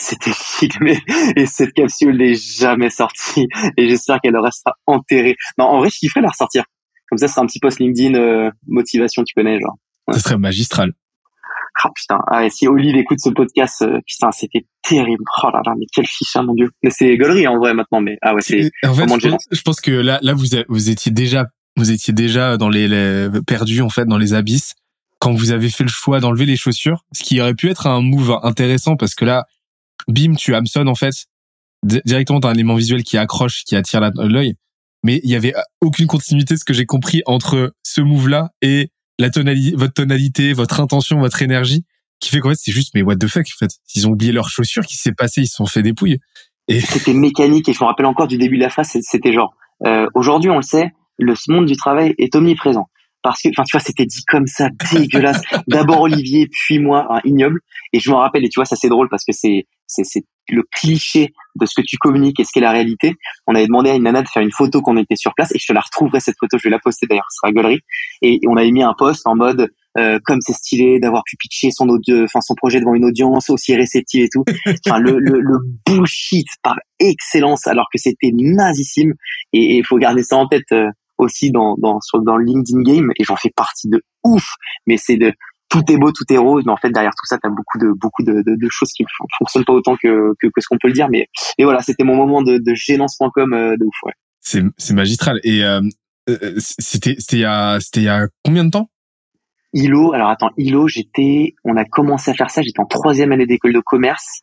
C'était 0.00 0.32
filmé 0.34 0.98
et 1.36 1.46
cette 1.46 1.72
capsule 1.72 2.16
n'est 2.16 2.34
jamais 2.34 2.90
sortie 2.90 3.46
et 3.76 3.88
j'espère 3.88 4.20
qu'elle 4.20 4.36
restera 4.36 4.74
enterrée. 4.86 5.36
Non, 5.58 5.66
en 5.66 5.78
vrai, 5.78 5.90
je 5.90 5.98
kifferais 5.98 6.20
la 6.20 6.28
ressortir. 6.28 6.64
Comme 7.08 7.18
ça, 7.18 7.28
c'est 7.28 7.40
un 7.40 7.46
petit 7.46 7.58
post 7.58 7.78
LinkedIn 7.80 8.14
euh, 8.14 8.50
motivation, 8.66 9.22
tu 9.24 9.34
connais, 9.34 9.58
genre. 9.60 9.76
Ça 10.12 10.20
serait 10.20 10.38
magistral. 10.38 10.92
Ah 11.84 11.90
putain, 11.94 12.18
ah, 12.26 12.44
et 12.44 12.50
si 12.50 12.66
Olive 12.66 12.96
écoute 12.96 13.20
ce 13.20 13.30
podcast, 13.30 13.82
euh, 13.82 14.00
putain, 14.04 14.32
c'était 14.32 14.66
terrible. 14.82 15.22
Oh 15.42 15.50
là 15.52 15.60
là, 15.64 15.74
mais 15.78 15.86
quel 15.94 16.06
fiche, 16.06 16.34
hein, 16.34 16.42
mon 16.42 16.54
dieu. 16.54 16.70
Mais 16.82 16.90
c'est 16.90 17.16
gaulerie 17.16 17.46
en 17.46 17.56
vrai 17.56 17.72
maintenant, 17.72 18.00
mais 18.00 18.18
ah 18.20 18.34
ouais, 18.34 18.40
c'est 18.40 18.70
en 18.84 18.94
fait, 18.94 19.02
je 19.02 19.28
pense, 19.28 19.44
je 19.52 19.62
pense, 19.62 19.80
que 19.80 19.92
là, 19.92 20.18
là, 20.22 20.34
vous, 20.34 20.46
vous 20.68 20.90
étiez 20.90 21.12
déjà, 21.12 21.46
vous 21.76 21.92
étiez 21.92 22.12
déjà 22.12 22.56
dans 22.56 22.68
les, 22.68 22.88
les 22.88 23.28
perdus 23.46 23.80
en 23.80 23.90
fait 23.90 24.06
dans 24.06 24.18
les 24.18 24.34
abysses 24.34 24.74
quand 25.20 25.32
vous 25.32 25.52
avez 25.52 25.68
fait 25.68 25.84
le 25.84 25.90
choix 25.90 26.20
d'enlever 26.20 26.46
les 26.46 26.56
chaussures, 26.56 27.04
ce 27.12 27.22
qui 27.22 27.40
aurait 27.40 27.54
pu 27.54 27.70
être 27.70 27.86
un 27.86 28.00
move 28.00 28.38
intéressant 28.42 28.96
parce 28.96 29.14
que 29.14 29.24
là, 29.24 29.44
bim, 30.06 30.34
tu 30.34 30.54
hameçonnes 30.54 30.88
en 30.88 30.94
fait. 30.94 31.26
Directement, 31.82 32.40
t'as 32.40 32.50
un 32.50 32.54
élément 32.54 32.74
visuel 32.74 33.04
qui 33.04 33.18
accroche, 33.18 33.62
qui 33.64 33.76
attire 33.76 34.00
l'œil. 34.16 34.54
Mais 35.04 35.20
il 35.22 35.30
y 35.30 35.36
avait 35.36 35.54
aucune 35.80 36.06
continuité, 36.06 36.56
ce 36.56 36.64
que 36.64 36.74
j'ai 36.74 36.86
compris, 36.86 37.22
entre 37.26 37.72
ce 37.84 38.00
move-là 38.00 38.50
et 38.62 38.90
la 39.18 39.30
tonalité, 39.30 39.76
votre 39.76 39.94
tonalité, 39.94 40.52
votre 40.52 40.80
intention, 40.80 41.20
votre 41.20 41.40
énergie, 41.40 41.84
qui 42.20 42.30
fait 42.30 42.40
qu'en 42.40 42.50
fait, 42.50 42.58
c'est 42.58 42.72
juste, 42.72 42.90
mais 42.94 43.02
what 43.02 43.16
the 43.16 43.28
fuck, 43.28 43.46
en 43.46 43.58
fait. 43.58 43.70
Ils 43.94 44.08
ont 44.08 44.10
oublié 44.10 44.32
leurs 44.32 44.48
chaussures, 44.48 44.84
qui 44.84 44.96
s'est 44.96 45.12
passé, 45.12 45.42
ils 45.42 45.46
se 45.46 45.54
sont 45.54 45.66
fait 45.66 45.82
des 45.82 45.92
pouilles. 45.92 46.18
Et... 46.66 46.80
C'était 46.80 47.14
mécanique, 47.14 47.68
et 47.68 47.72
je 47.72 47.82
me 47.82 47.86
rappelle 47.86 48.06
encore 48.06 48.26
du 48.26 48.38
début 48.38 48.56
de 48.56 48.62
la 48.62 48.70
phrase, 48.70 48.90
c'était 49.00 49.32
genre, 49.32 49.54
euh, 49.86 50.08
aujourd'hui, 50.14 50.50
on 50.50 50.56
le 50.56 50.62
sait, 50.62 50.92
le 51.18 51.34
monde 51.48 51.66
du 51.66 51.76
travail 51.76 52.14
est 52.18 52.34
omniprésent 52.34 52.88
parce 53.28 53.42
que, 53.42 53.48
enfin, 53.50 53.64
tu 53.64 53.76
vois, 53.76 53.84
c'était 53.84 54.06
dit 54.06 54.24
comme 54.26 54.46
ça, 54.46 54.68
dégueulasse. 54.92 55.40
D'abord 55.68 56.02
Olivier, 56.02 56.48
puis 56.50 56.78
moi, 56.78 57.06
ignoble. 57.24 57.60
Et 57.92 58.00
je 58.00 58.10
me 58.10 58.16
rappelle, 58.16 58.44
et 58.44 58.48
tu 58.48 58.58
vois, 58.58 58.64
ça 58.64 58.76
c'est 58.76 58.88
drôle 58.88 59.08
parce 59.08 59.24
que 59.24 59.32
c'est, 59.32 59.66
c'est, 59.86 60.04
c'est 60.04 60.24
le 60.50 60.62
cliché 60.72 61.32
de 61.56 61.66
ce 61.66 61.74
que 61.74 61.84
tu 61.86 61.96
communiques 61.98 62.40
et 62.40 62.44
ce 62.44 62.50
qu'est 62.52 62.60
la 62.60 62.70
réalité. 62.70 63.14
On 63.46 63.54
avait 63.54 63.66
demandé 63.66 63.90
à 63.90 63.94
une 63.94 64.04
nana 64.04 64.22
de 64.22 64.28
faire 64.28 64.42
une 64.42 64.52
photo 64.52 64.80
qu'on 64.80 64.96
était 64.96 65.16
sur 65.16 65.34
place 65.34 65.54
et 65.54 65.58
je 65.58 65.66
te 65.66 65.72
la 65.72 65.80
retrouverai 65.80 66.20
cette 66.20 66.36
photo, 66.38 66.56
je 66.58 66.64
vais 66.64 66.70
la 66.70 66.78
poster 66.78 67.06
d'ailleurs, 67.06 67.26
ce 67.30 67.38
sera 67.42 67.52
gaulerie. 67.52 67.80
Et 68.22 68.40
on 68.48 68.56
avait 68.56 68.70
mis 68.70 68.82
un 68.82 68.94
post 68.96 69.26
en 69.26 69.36
mode, 69.36 69.70
euh, 69.98 70.18
comme 70.24 70.40
c'est 70.40 70.54
stylé 70.54 71.00
d'avoir 71.00 71.22
pu 71.24 71.36
pitcher 71.36 71.70
son 71.70 71.88
audio, 71.88 72.24
enfin 72.24 72.40
son 72.40 72.54
projet 72.54 72.80
devant 72.80 72.94
une 72.94 73.04
audience 73.04 73.50
aussi 73.50 73.74
réceptive 73.74 74.24
et 74.24 74.28
tout. 74.32 74.44
Enfin 74.86 74.98
le, 74.98 75.18
le, 75.18 75.40
le 75.40 75.58
bullshit 75.86 76.46
par 76.62 76.76
excellence 76.98 77.66
alors 77.66 77.86
que 77.92 77.98
c'était 77.98 78.30
nazissime 78.32 79.12
et 79.52 79.76
il 79.76 79.84
faut 79.84 79.98
garder 79.98 80.22
ça 80.22 80.36
en 80.36 80.46
tête. 80.46 80.72
Euh, 80.72 80.88
aussi 81.18 81.50
dans 81.50 81.76
dans 81.78 82.00
sur 82.00 82.22
dans 82.22 82.36
le 82.36 82.44
LinkedIn 82.44 82.82
game 82.82 83.10
et 83.18 83.24
j'en 83.24 83.36
fais 83.36 83.50
partie 83.54 83.88
de 83.88 84.02
ouf. 84.24 84.54
Mais 84.86 84.96
c'est 84.96 85.16
de 85.16 85.32
tout 85.68 85.82
est 85.90 85.98
beau 85.98 86.12
tout 86.12 86.24
est 86.30 86.38
rose 86.38 86.64
mais 86.64 86.72
en 86.72 86.76
fait 86.76 86.90
derrière 86.90 87.12
tout 87.12 87.26
ça 87.26 87.36
t'as 87.42 87.50
beaucoup 87.50 87.78
de 87.78 87.92
beaucoup 87.92 88.22
de, 88.22 88.42
de, 88.42 88.56
de, 88.56 88.68
choses 88.70 88.90
qui 88.92 89.04
fonctionnent 89.38 89.64
pas 89.64 89.74
autant 89.74 89.96
que 89.96 90.32
que, 90.40 90.46
que 90.46 90.60
ce 90.60 90.66
qu'on 90.68 90.78
peut 90.80 90.88
le 90.88 90.94
dire. 90.94 91.08
Mais 91.10 91.28
et 91.58 91.64
voilà 91.64 91.80
c'était 91.82 92.04
mon 92.04 92.16
moment 92.16 92.42
de, 92.42 92.58
de 92.58 92.74
gênance.com 92.74 93.52
euh, 93.52 93.76
de 93.76 93.84
ouf 93.84 94.02
ouais. 94.04 94.14
C'est 94.40 94.62
c'est 94.76 94.94
magistral. 94.94 95.40
Et 95.44 95.64
euh, 95.64 95.82
euh, 96.28 96.54
c'était 96.58 97.16
c'était 97.18 97.36
il 97.36 97.40
y 97.40 97.44
a 97.44 97.80
c'était 97.80 98.00
il 98.00 98.04
y 98.04 98.08
a 98.08 98.28
combien 98.44 98.64
de 98.64 98.70
temps? 98.70 98.90
ILO 99.74 100.12
alors 100.14 100.30
attends 100.30 100.50
ILO 100.56 100.88
j'étais 100.88 101.54
on 101.64 101.76
a 101.76 101.84
commencé 101.84 102.30
à 102.30 102.34
faire 102.34 102.50
ça 102.50 102.62
j'étais 102.62 102.80
en 102.80 102.86
troisième 102.86 103.32
année 103.32 103.46
d'école 103.46 103.74
de 103.74 103.80
commerce. 103.80 104.42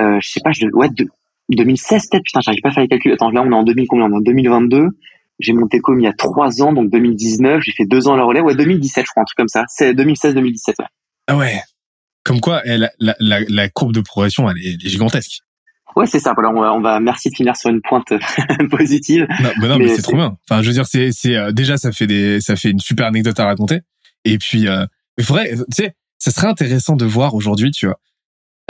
Euh, 0.00 0.18
je 0.20 0.28
sais 0.28 0.40
pas 0.42 0.50
je 0.52 0.66
ouais 0.72 0.88
de, 0.88 1.06
2016 1.50 2.08
peut-être 2.10 2.24
putain 2.24 2.40
j'arrive 2.40 2.60
pas 2.62 2.70
à 2.70 2.72
faire 2.72 2.82
les 2.82 2.88
calculs. 2.88 3.12
Attends 3.12 3.30
là 3.30 3.42
on 3.42 3.50
est 3.50 3.54
en 3.54 3.64
2000 3.64 3.86
combien? 3.86 4.06
On 4.06 4.12
est 4.12 4.16
en 4.16 4.20
2022 4.20 4.88
j'ai 5.40 5.52
monté 5.52 5.80
comme 5.80 6.00
il 6.00 6.04
y 6.04 6.08
a 6.08 6.12
trois 6.12 6.62
ans, 6.62 6.72
donc 6.72 6.90
2019. 6.90 7.60
J'ai 7.62 7.72
fait 7.72 7.86
deux 7.86 8.08
ans 8.08 8.14
à 8.14 8.16
la 8.16 8.24
relais. 8.24 8.40
Ouais, 8.40 8.54
2017, 8.54 9.04
je 9.04 9.10
crois, 9.10 9.22
un 9.22 9.24
truc 9.24 9.36
comme 9.36 9.48
ça. 9.48 9.64
C'est 9.68 9.92
2016-2017. 9.92 10.74
Ouais. 10.78 10.86
Ah 11.26 11.36
ouais. 11.36 11.60
Comme 12.24 12.40
quoi, 12.40 12.62
la, 12.64 12.90
la, 12.98 13.16
la, 13.18 13.40
la, 13.48 13.68
courbe 13.68 13.92
de 13.92 14.00
progression, 14.00 14.48
elle 14.48 14.58
est, 14.58 14.80
gigantesque. 14.80 15.40
Ouais, 15.96 16.06
c'est 16.06 16.20
ça. 16.20 16.32
Voilà, 16.34 16.50
on 16.50 16.60
va, 16.60 16.72
on 16.72 16.80
va, 16.80 16.98
merci 17.00 17.30
de 17.30 17.34
finir 17.34 17.56
sur 17.56 17.70
une 17.70 17.82
pointe 17.82 18.12
positive. 18.70 19.26
Non, 19.42 19.50
mais 19.60 19.68
non, 19.68 19.78
mais, 19.78 19.88
c'est 19.88 20.02
trop 20.02 20.16
bien. 20.16 20.36
Enfin, 20.48 20.62
je 20.62 20.68
veux 20.68 20.72
dire, 20.72 20.86
c'est, 20.86 21.12
c'est 21.12 21.36
euh, 21.36 21.52
déjà 21.52 21.76
ça 21.76 21.92
fait 21.92 22.06
des, 22.06 22.40
ça 22.40 22.56
fait 22.56 22.70
une 22.70 22.80
super 22.80 23.06
anecdote 23.06 23.38
à 23.38 23.44
raconter. 23.44 23.80
Et 24.24 24.38
puis, 24.38 24.66
euh, 24.68 24.86
il 25.18 25.24
faudrait, 25.24 25.54
tu 25.54 25.64
sais, 25.72 25.94
ça 26.18 26.30
serait 26.30 26.48
intéressant 26.48 26.96
de 26.96 27.04
voir 27.04 27.34
aujourd'hui, 27.34 27.70
tu 27.70 27.86
vois, 27.86 28.00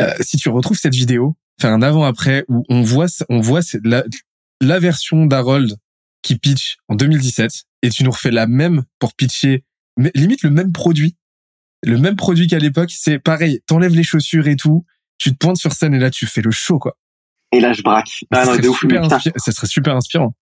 euh, 0.01 0.13
si 0.21 0.37
tu 0.37 0.49
retrouves 0.49 0.77
cette 0.77 0.95
vidéo, 0.95 1.37
faire 1.61 1.71
un 1.71 1.83
avant-après 1.83 2.45
où 2.49 2.65
on 2.69 2.83
voit, 2.83 3.07
on 3.29 3.41
voit 3.41 3.61
la, 3.85 4.03
la 4.61 4.79
version 4.81 5.27
d'Harold 5.27 5.77
qui 6.25 6.37
pitch 6.37 6.79
en 6.89 6.97
2017 6.97 7.53
et 7.83 7.91
tu 7.91 8.03
nous 8.03 8.11
refais 8.11 8.33
la 8.33 8.49
même 8.49 8.83
pour 8.99 9.15
pitcher 9.15 9.63
limite 10.15 10.43
le 10.43 10.51
même 10.51 10.73
produit. 10.73 11.17
Le 11.85 11.99
même 11.99 12.17
produit 12.17 12.49
qu'à 12.49 12.59
l'époque, 12.59 12.91
c'est 12.91 13.19
pareil, 13.19 13.61
t'enlèves 13.67 13.95
les 13.95 14.03
chaussures 14.03 14.49
et 14.49 14.57
tout, 14.57 14.85
tu 15.19 15.31
te 15.31 15.37
pointes 15.37 15.59
sur 15.59 15.73
scène 15.73 15.95
et 15.95 15.99
là 15.99 16.11
tu 16.11 16.27
fais 16.27 16.41
le 16.41 16.51
show 16.51 16.79
quoi. 16.79 16.97
Et 17.53 17.61
là 17.61 17.73
je 17.73 17.83
braque. 17.83 18.25
Ah, 18.33 18.47
ça, 18.47 19.53
serait 19.53 19.67
super 19.67 19.95
inspirant. 19.95 20.35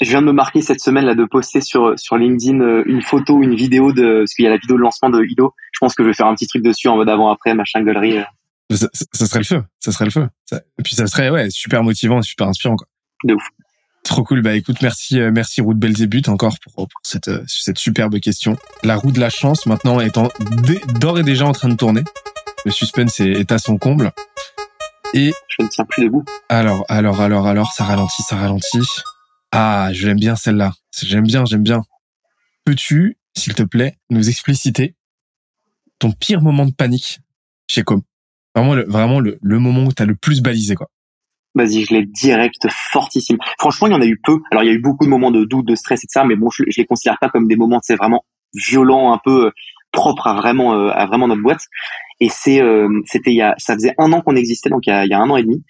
Je 0.00 0.10
viens 0.10 0.20
de 0.20 0.26
me 0.26 0.32
marquer 0.32 0.60
cette 0.60 0.80
semaine 0.80 1.06
là 1.06 1.14
de 1.14 1.24
poster 1.24 1.62
sur 1.62 1.98
sur 1.98 2.16
LinkedIn 2.18 2.60
euh, 2.60 2.82
une 2.86 3.00
photo, 3.00 3.42
une 3.42 3.54
vidéo 3.54 3.92
de 3.92 4.18
parce 4.18 4.34
qu'il 4.34 4.44
y 4.44 4.48
a 4.48 4.50
la 4.50 4.58
vidéo 4.58 4.76
de 4.76 4.82
lancement 4.82 5.08
de 5.08 5.24
Ido. 5.24 5.54
Je 5.72 5.78
pense 5.80 5.94
que 5.94 6.02
je 6.02 6.08
vais 6.08 6.14
faire 6.14 6.26
un 6.26 6.34
petit 6.34 6.46
truc 6.46 6.62
dessus 6.62 6.88
en 6.88 6.96
mode 6.96 7.08
avant 7.08 7.30
après 7.30 7.54
machin 7.54 7.82
gueulerie. 7.82 8.18
Euh. 8.18 8.24
Ça, 8.70 8.88
ça, 8.92 9.26
serait 9.26 9.40
le 9.40 9.44
feu, 9.44 9.62
ça 9.78 9.92
serait 9.92 10.06
le 10.06 10.10
feu. 10.10 10.26
et 10.52 10.82
puis 10.82 10.94
ça 10.94 11.06
serait 11.06 11.30
ouais 11.30 11.48
super 11.50 11.82
motivant, 11.82 12.20
super 12.22 12.48
inspirant 12.48 12.76
quoi. 12.76 12.88
De 13.24 13.34
ouf. 13.34 13.42
Trop 14.04 14.22
cool. 14.22 14.42
Bah 14.42 14.54
écoute, 14.54 14.80
merci, 14.82 15.18
euh, 15.18 15.32
merci 15.32 15.60
Route 15.60 15.78
Belzébuth 15.78 16.28
encore 16.28 16.56
pour, 16.62 16.74
pour 16.74 17.00
cette, 17.02 17.28
euh, 17.28 17.42
cette 17.48 17.78
superbe 17.78 18.20
question. 18.20 18.56
La 18.82 18.96
roue 18.96 19.10
de 19.10 19.18
la 19.18 19.30
chance 19.30 19.66
maintenant 19.66 19.98
étant 19.98 20.28
d'ores 21.00 21.18
et 21.18 21.22
déjà 21.22 21.46
en 21.46 21.52
train 21.52 21.68
de 21.68 21.74
tourner. 21.74 22.02
Le 22.64 22.70
suspense 22.70 23.18
est, 23.20 23.32
est 23.32 23.50
à 23.50 23.58
son 23.58 23.76
comble. 23.78 24.12
Et 25.14 25.32
je 25.48 25.62
ne 25.62 25.68
tiens 25.68 25.84
plus 25.84 26.04
debout. 26.04 26.24
Alors, 26.48 26.84
alors, 26.88 27.20
alors, 27.20 27.46
alors, 27.46 27.72
ça 27.72 27.84
ralentit, 27.84 28.22
ça 28.22 28.36
ralentit. 28.36 28.86
Ah, 29.52 29.90
je 29.92 30.06
l'aime 30.06 30.18
bien 30.18 30.36
celle-là. 30.36 30.74
J'aime 31.02 31.26
bien, 31.26 31.44
j'aime 31.44 31.62
bien. 31.62 31.82
Peux-tu, 32.64 33.16
s'il 33.36 33.54
te 33.54 33.62
plaît, 33.62 33.96
nous 34.10 34.28
expliciter 34.28 34.96
ton 35.98 36.12
pire 36.12 36.42
moment 36.42 36.66
de 36.66 36.72
panique 36.72 37.20
chez 37.68 37.84
Com? 37.84 38.02
Vraiment, 38.54 38.74
le, 38.74 38.84
vraiment 38.86 39.20
le, 39.20 39.38
le 39.40 39.58
moment 39.58 39.84
où 39.84 39.92
tu 39.92 40.02
as 40.02 40.06
le 40.06 40.14
plus 40.14 40.40
balisé, 40.42 40.74
quoi. 40.74 40.90
Vas-y, 41.54 41.84
je 41.84 41.94
l'ai 41.94 42.04
direct, 42.04 42.66
fortissime. 42.70 43.38
Franchement, 43.58 43.86
il 43.86 43.92
y 43.92 43.94
en 43.94 44.00
a 44.00 44.06
eu 44.06 44.20
peu. 44.22 44.40
Alors, 44.50 44.64
il 44.64 44.66
y 44.66 44.70
a 44.70 44.74
eu 44.74 44.80
beaucoup 44.80 45.04
de 45.04 45.10
moments 45.10 45.30
de 45.30 45.44
doute, 45.44 45.66
de 45.66 45.74
stress 45.74 46.02
et 46.02 46.06
de 46.06 46.10
ça, 46.10 46.24
mais 46.24 46.36
bon, 46.36 46.50
je, 46.50 46.64
je 46.68 46.80
les 46.80 46.86
considère 46.86 47.18
pas 47.20 47.28
comme 47.28 47.46
des 47.46 47.56
moments, 47.56 47.78
c'est 47.82 47.96
vraiment 47.96 48.24
violent, 48.54 49.12
un 49.12 49.20
peu 49.24 49.52
propre 49.92 50.26
à 50.26 50.34
vraiment 50.34 50.72
à 50.72 51.06
vraiment 51.06 51.28
notre 51.28 51.42
boîte. 51.42 51.62
Et 52.20 52.28
c'est 52.28 52.60
c'était 53.06 53.30
il 53.30 53.36
y 53.36 53.42
a 53.42 53.54
ça 53.58 53.74
faisait 53.74 53.94
un 53.98 54.12
an 54.12 54.20
qu'on 54.20 54.36
existait, 54.36 54.68
donc 54.68 54.86
il 54.86 54.90
y 54.90 54.92
a, 54.92 55.04
il 55.04 55.10
y 55.10 55.14
a 55.14 55.20
un 55.20 55.30
an 55.30 55.36
et 55.36 55.42
demi. 55.42 55.62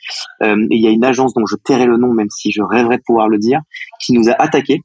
et 0.42 0.54
il 0.70 0.82
y 0.82 0.86
a 0.86 0.90
une 0.90 1.04
agence 1.04 1.34
dont 1.34 1.44
je 1.46 1.56
tairai 1.56 1.86
le 1.86 1.98
nom, 1.98 2.12
même 2.12 2.30
si 2.30 2.50
je 2.50 2.62
rêverais 2.62 2.98
de 2.98 3.02
pouvoir 3.06 3.28
le 3.28 3.38
dire, 3.38 3.60
qui 4.00 4.12
nous 4.14 4.28
a 4.28 4.32
attaqué 4.32 4.80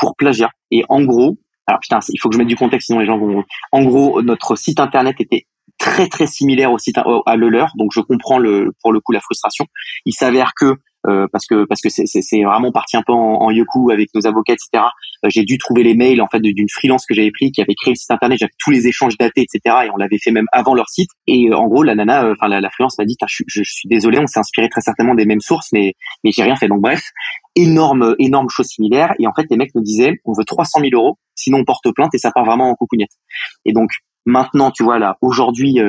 pour 0.00 0.16
plagiat. 0.16 0.50
Et 0.70 0.84
en 0.88 1.02
gros, 1.02 1.36
alors 1.66 1.80
putain, 1.80 2.00
il 2.08 2.18
faut 2.18 2.28
que 2.28 2.34
je 2.34 2.38
mette 2.38 2.48
du 2.48 2.56
contexte, 2.56 2.86
sinon 2.86 3.00
les 3.00 3.06
gens 3.06 3.18
vont. 3.18 3.44
En 3.72 3.84
gros, 3.84 4.22
notre 4.22 4.56
site 4.56 4.80
internet 4.80 5.16
était 5.18 5.46
très 5.78 6.08
très 6.08 6.26
similaire 6.26 6.72
au 6.72 6.78
site 6.78 6.96
à 6.98 7.36
le 7.36 7.48
leur, 7.48 7.72
donc 7.76 7.90
je 7.92 8.00
comprends 8.00 8.38
le 8.38 8.72
pour 8.82 8.92
le 8.92 9.00
coup 9.00 9.12
la 9.12 9.20
frustration. 9.20 9.66
Il 10.06 10.12
s'avère 10.12 10.52
que 10.54 10.76
euh, 11.06 11.26
parce 11.30 11.46
que 11.46 11.66
parce 11.66 11.82
que 11.82 11.90
c'est 11.90 12.42
vraiment 12.44 12.72
parti 12.72 12.96
un 12.96 13.02
peu 13.06 13.12
en, 13.12 13.42
en 13.42 13.50
yoku 13.50 13.90
avec 13.90 14.08
nos 14.14 14.26
avocats 14.26 14.54
etc. 14.54 14.84
Euh, 15.24 15.28
j'ai 15.28 15.44
dû 15.44 15.58
trouver 15.58 15.82
les 15.82 15.94
mails 15.94 16.22
en 16.22 16.28
fait 16.28 16.40
d'une 16.40 16.68
freelance 16.70 17.04
que 17.04 17.14
j'avais 17.14 17.30
pris 17.30 17.52
qui 17.52 17.60
avait 17.60 17.74
créé 17.74 17.92
le 17.92 17.96
site 17.96 18.10
internet, 18.10 18.38
j'avais 18.38 18.52
tous 18.58 18.70
les 18.70 18.86
échanges 18.86 19.18
datés 19.18 19.42
etc. 19.42 19.76
Et 19.84 19.90
on 19.92 19.98
l'avait 19.98 20.16
fait 20.18 20.30
même 20.30 20.46
avant 20.50 20.74
leur 20.74 20.88
site. 20.88 21.10
Et 21.26 21.50
euh, 21.50 21.56
en 21.56 21.66
gros 21.66 21.82
la 21.82 21.94
nana, 21.94 22.30
enfin 22.30 22.48
la, 22.48 22.62
la, 22.62 22.70
freelance 22.70 22.98
m'a 22.98 23.04
dit 23.04 23.16
je, 23.28 23.44
je, 23.46 23.62
suis 23.64 23.88
désolé, 23.88 24.18
on 24.18 24.26
s'est 24.26 24.40
inspiré 24.40 24.70
très 24.70 24.80
certainement 24.80 25.14
des 25.14 25.26
mêmes 25.26 25.42
sources, 25.42 25.68
mais 25.72 25.92
mais 26.24 26.30
j'ai 26.32 26.42
rien 26.42 26.56
fait. 26.56 26.68
Donc 26.68 26.80
bref, 26.80 27.02
énorme 27.54 28.14
énorme 28.18 28.48
chose 28.48 28.66
similaire. 28.66 29.12
Et 29.18 29.26
en 29.26 29.34
fait 29.34 29.44
les 29.50 29.58
mecs 29.58 29.74
nous 29.74 29.82
disaient 29.82 30.14
on 30.24 30.32
veut 30.32 30.44
300 30.46 30.80
000 30.80 30.90
euros, 30.94 31.18
sinon 31.34 31.58
on 31.58 31.64
porte 31.64 31.92
plainte 31.94 32.14
et 32.14 32.18
ça 32.18 32.30
part 32.30 32.46
vraiment 32.46 32.70
en 32.70 32.74
coucougnette. 32.74 33.12
Et 33.66 33.74
donc 33.74 33.90
maintenant 34.26 34.70
tu 34.70 34.82
vois 34.82 34.98
là 34.98 35.16
aujourd'hui 35.20 35.80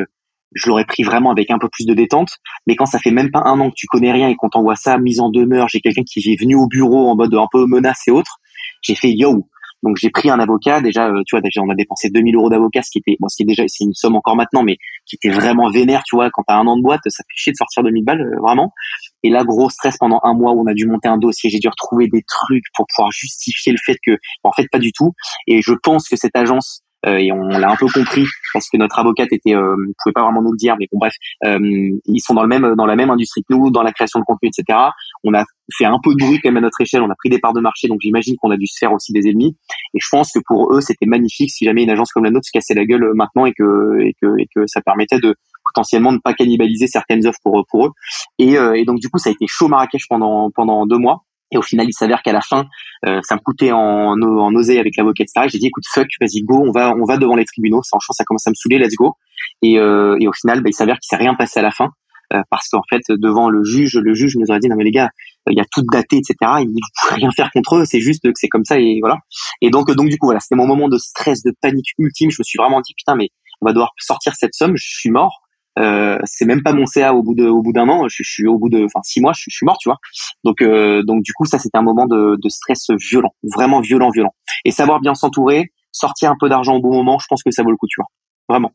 je 0.56 0.70
l'aurais 0.70 0.86
pris 0.86 1.04
vraiment 1.04 1.32
avec 1.32 1.52
un 1.52 1.60
peu 1.60 1.70
plus 1.70 1.86
de 1.86 1.94
détente. 1.94 2.38
Mais 2.66 2.76
quand 2.76 2.86
ça 2.86 2.98
fait 2.98 3.12
même 3.12 3.30
pas 3.30 3.44
un 3.46 3.60
an 3.60 3.70
que 3.70 3.76
tu 3.76 3.88
connais 3.88 4.12
rien 4.12 4.30
et 4.30 4.36
qu'on 4.36 4.50
t'envoie 4.50 4.76
ça 4.76 4.98
mise 4.98 5.20
en 5.20 5.30
demeure, 5.30 5.68
j'ai 5.68 5.82
quelqu'un 5.82 6.04
qui 6.04 6.20
est 6.20 6.40
venu 6.40 6.56
au 6.56 6.68
bureau 6.68 7.10
en 7.10 7.16
mode 7.16 7.34
un 7.36 7.48
peu 7.52 7.66
menace 7.68 8.08
et 8.08 8.12
autres, 8.12 8.38
j'ai 8.82 8.96
fait 8.96 9.12
yo. 9.12 9.48
Donc 9.84 9.98
j'ai 9.98 10.10
pris 10.10 10.32
un 10.32 10.40
avocat 10.40 10.82
déjà, 10.82 11.10
euh, 11.10 11.22
tu 11.28 11.36
vois, 11.36 11.42
déjà 11.42 11.62
on 11.62 11.70
a 11.70 11.76
dépensé 11.76 12.10
2000 12.10 12.36
euros 12.36 12.50
d'avocat, 12.50 12.82
ce 12.82 12.90
qui 12.90 12.98
était, 12.98 13.18
bon, 13.20 13.28
ce 13.28 13.36
qui 13.36 13.44
est 13.44 13.46
déjà, 13.46 13.64
c'est 13.68 13.84
une 13.84 13.94
somme 13.94 14.16
encore 14.16 14.36
maintenant, 14.36 14.64
mais 14.64 14.78
qui 15.06 15.16
était 15.16 15.30
vraiment 15.30 15.70
vénère, 15.70 16.02
tu 16.04 16.16
vois, 16.16 16.32
quand 16.32 16.42
t'as 16.48 16.56
un 16.56 16.66
an 16.66 16.78
de 16.78 16.82
boîte, 16.82 17.02
ça 17.06 17.24
fait 17.24 17.36
chier 17.36 17.52
de 17.52 17.58
sortir 17.58 17.84
2000 17.84 18.04
balles, 18.04 18.22
euh, 18.22 18.40
vraiment. 18.42 18.74
Et 19.22 19.30
là, 19.30 19.44
gros 19.44 19.70
stress 19.70 19.98
pendant 19.98 20.20
un 20.24 20.34
mois 20.34 20.54
où 20.54 20.62
on 20.62 20.66
a 20.66 20.74
dû 20.74 20.88
monter 20.88 21.08
un 21.08 21.18
dossier, 21.18 21.52
j'ai 21.52 21.60
dû 21.60 21.68
retrouver 21.68 22.08
des 22.08 22.24
trucs 22.28 22.64
pour 22.74 22.88
pouvoir 22.96 23.12
justifier 23.12 23.74
le 23.74 23.78
fait 23.78 23.98
que, 24.04 24.18
en 24.44 24.52
fait, 24.54 24.68
pas 24.72 24.80
du 24.80 24.92
tout. 24.92 25.14
Et 25.46 25.62
je 25.62 25.74
pense 25.84 26.10
que 26.10 26.16
cette 26.16 26.36
agence 26.36 26.82
euh, 26.82 26.85
et 27.06 27.32
on, 27.32 27.48
l'a 27.48 27.72
un 27.72 27.76
peu 27.76 27.88
compris 27.88 28.26
parce 28.54 28.70
que 28.70 28.78
notre 28.78 29.00
avocate 29.00 29.32
était 29.32 29.56
euh, 29.56 29.76
pouvait 30.04 30.14
pas 30.14 30.24
vraiment 30.24 30.42
nous 30.42 30.52
le 30.52 30.58
dire 30.58 30.76
mais 30.80 30.88
bon 30.92 31.00
bref 31.00 31.14
euh, 31.46 31.60
ils 32.06 32.20
sont 32.20 32.34
dans 32.34 32.42
le 32.42 32.48
même 32.48 32.76
dans 32.76 32.86
la 32.86 32.96
même 32.96 33.10
industrie 33.10 33.42
que 33.48 33.54
nous 33.54 33.70
dans 33.70 33.84
la 33.84 33.92
création 33.92 34.20
de 34.20 34.26
contenu 34.26 34.50
etc 34.50 34.80
on 35.24 35.34
a 35.34 35.44
fait 35.78 35.86
un 35.86 35.98
peu 36.04 36.12
de 36.14 36.24
bruit 36.24 36.40
quand 36.42 36.50
même 36.50 36.58
à 36.58 36.62
notre 36.62 36.80
échelle 36.82 37.02
on 37.02 37.10
a 37.10 37.16
pris 37.16 37.30
des 37.30 37.40
parts 37.40 37.54
de 37.54 37.62
marché 37.62 37.88
donc 37.88 38.00
j'imagine 38.02 38.36
qu'on 38.38 38.52
a 38.52 38.58
dû 38.58 38.68
se 38.68 38.78
faire 38.78 38.94
aussi 38.94 39.12
des 39.12 39.28
ennemis. 39.30 39.56
Et 39.94 40.00
je 40.02 40.08
pense 40.12 40.32
que 40.32 40.40
pour 40.46 40.74
eux 40.74 40.82
c'était 40.82 41.06
magnifique 41.06 41.52
si 41.52 41.66
jamais 41.66 41.84
une 41.84 41.90
agence 41.90 42.12
comme 42.12 42.24
la 42.24 42.32
nôtre 42.32 42.46
se 42.46 42.52
cassait 42.52 42.74
la 42.74 42.86
gueule 42.86 43.12
maintenant 43.14 43.46
et 43.46 43.54
que 43.54 44.00
et 44.02 44.14
que 44.22 44.28
et 44.40 44.48
que 44.54 44.66
ça 44.68 44.82
permettait 44.82 45.20
de 45.20 45.36
potentiellement 45.64 46.12
ne 46.12 46.20
pas 46.20 46.34
cannibaliser 46.34 46.88
certaines 46.88 47.26
offres 47.28 47.40
pour 47.44 47.66
pour 47.70 47.88
eux. 47.88 47.92
Et, 48.40 48.54
et 48.54 48.86
donc 48.86 49.00
du 49.00 49.10
coup 49.10 49.18
ça 49.18 49.30
a 49.30 49.34
été 49.34 49.46
chaud 49.48 49.68
Marrakech 49.68 50.08
pendant 50.08 50.52
pendant 50.52 50.86
deux 50.86 50.98
mois 50.98 51.24
et 51.52 51.58
au 51.58 51.62
final, 51.62 51.88
il 51.88 51.94
s'avère 51.94 52.22
qu'à 52.22 52.34
la 52.34 52.42
fin, 52.42 52.66
euh, 53.06 53.20
ça 53.24 53.36
me 53.36 53.40
coûtait 53.40 53.72
en, 53.72 53.80
en 53.80 54.56
osé 54.56 54.80
avec 54.80 54.98
l'avocat, 54.98 55.24
etc. 55.24 55.48
J'ai 55.52 55.60
dit, 55.60 55.68
écoute, 55.68 55.84
fuck, 55.94 56.08
vas-y, 56.20 56.42
go, 56.42 56.64
on 56.66 56.72
va, 56.72 56.94
on 56.96 57.06
va 57.06 57.18
devant 57.18 57.36
les 57.36 57.46
tribunaux. 57.46 57.82
Franchement, 57.88 58.14
ça 58.14 58.24
commence 58.24 58.48
à 58.48 58.50
me 58.50 58.56
saouler, 58.56 58.80
let's 58.80 58.96
go. 58.96 59.16
Et, 59.62 59.80
euh, 59.80 60.18
et 60.20 60.28
au 60.28 60.34
final, 60.34 60.62
bah, 60.62 60.70
il 60.70 60.74
s'avère 60.74 60.96
qu'il 60.96 61.08
s'est 61.08 61.24
rien 61.24 61.36
passé 61.36 61.60
à 61.60 61.64
la 61.64 61.72
fin. 61.72 61.90
Euh, 62.34 62.42
parce 62.50 62.70
qu'en 62.70 62.82
fait, 62.90 63.04
devant 63.10 63.50
le 63.50 63.64
juge, 63.64 64.00
le 64.02 64.16
juge 64.16 64.36
nous 64.38 64.48
aurait 64.50 64.60
dit, 64.60 64.68
non 64.68 64.76
mais 64.76 64.84
les 64.84 64.92
gars, 64.92 65.10
il 65.48 65.56
y 65.56 65.62
a 65.62 65.66
tout 65.72 65.84
daté, 65.92 66.18
etc. 66.18 66.36
Il 66.62 66.74
ne 66.74 67.16
rien 67.16 67.30
faire 67.30 67.52
contre 67.52 67.76
eux, 67.76 67.86
c'est 67.86 68.00
juste 68.00 68.24
que 68.24 68.32
c'est 68.34 68.48
comme 68.48 68.66
ça 68.66 68.80
et 68.80 68.98
voilà. 69.00 69.18
Et 69.62 69.70
donc, 69.70 69.92
donc 69.92 70.10
du 70.10 70.18
coup, 70.18 70.26
voilà, 70.26 70.40
c'était 70.40 70.56
mon 70.56 70.66
moment 70.66 70.90
de 70.90 70.98
stress, 70.98 71.44
de 71.44 71.54
panique 71.62 71.90
ultime. 72.00 72.32
Je 72.32 72.38
me 72.40 72.44
suis 72.44 72.58
vraiment 72.58 72.82
dit, 72.82 72.94
putain, 72.98 73.16
mais 73.16 73.30
on 73.62 73.68
va 73.68 73.74
devoir 73.74 73.92
sortir 74.00 74.34
cette 74.36 74.56
somme, 74.56 74.74
je 74.76 74.88
suis 74.88 75.12
mort. 75.12 75.42
Euh, 75.78 76.18
c'est 76.24 76.46
même 76.46 76.64
pas 76.64 76.72
mon 76.72 76.86
CA 76.86 77.14
au 77.14 77.22
bout 77.22 77.36
de 77.36 77.46
au 77.46 77.62
bout 77.62 77.74
d'un 77.74 77.88
an. 77.90 78.08
Je, 78.08 78.24
suis 78.24 78.48
au 78.48 78.58
bout 78.58 78.70
de 78.70 78.86
enfin 78.86 79.02
six 79.04 79.20
mois 79.20 79.34
je, 79.36 79.44
suis 79.50 79.66
mort 79.66 79.78
tu 79.80 79.90
vois. 79.90 79.98
Donc 80.44 80.62
euh, 80.62 81.04
donc 81.04 81.22
du 81.24 81.34
coup 81.34 81.46
ça 81.46 81.60
c'était 81.60 81.78
un 81.78 81.82
moment 81.84 82.06
de, 82.06 82.38
de 82.42 82.50
stress 82.50 82.88
violent 82.92 83.36
vraiment 83.44 83.82
violent 83.82 84.10
violent. 84.10 84.34
Et 84.64 84.72
savoir 84.72 85.02
bien 85.02 85.16
s'entourer 85.16 85.74
sortir 85.92 86.32
un 86.32 86.36
peu 86.40 86.48
d'argent 86.48 86.76
au 86.76 86.82
bon 86.82 86.94
moment 86.94 87.20
je 87.20 87.28
pense 87.28 87.44
que 87.44 87.52
ça 87.52 87.64
vaut 87.64 87.72
le 87.72 87.78
coup 87.78 87.88
tu 87.90 88.00
vois. 88.00 88.08
Vraiment. 88.48 88.72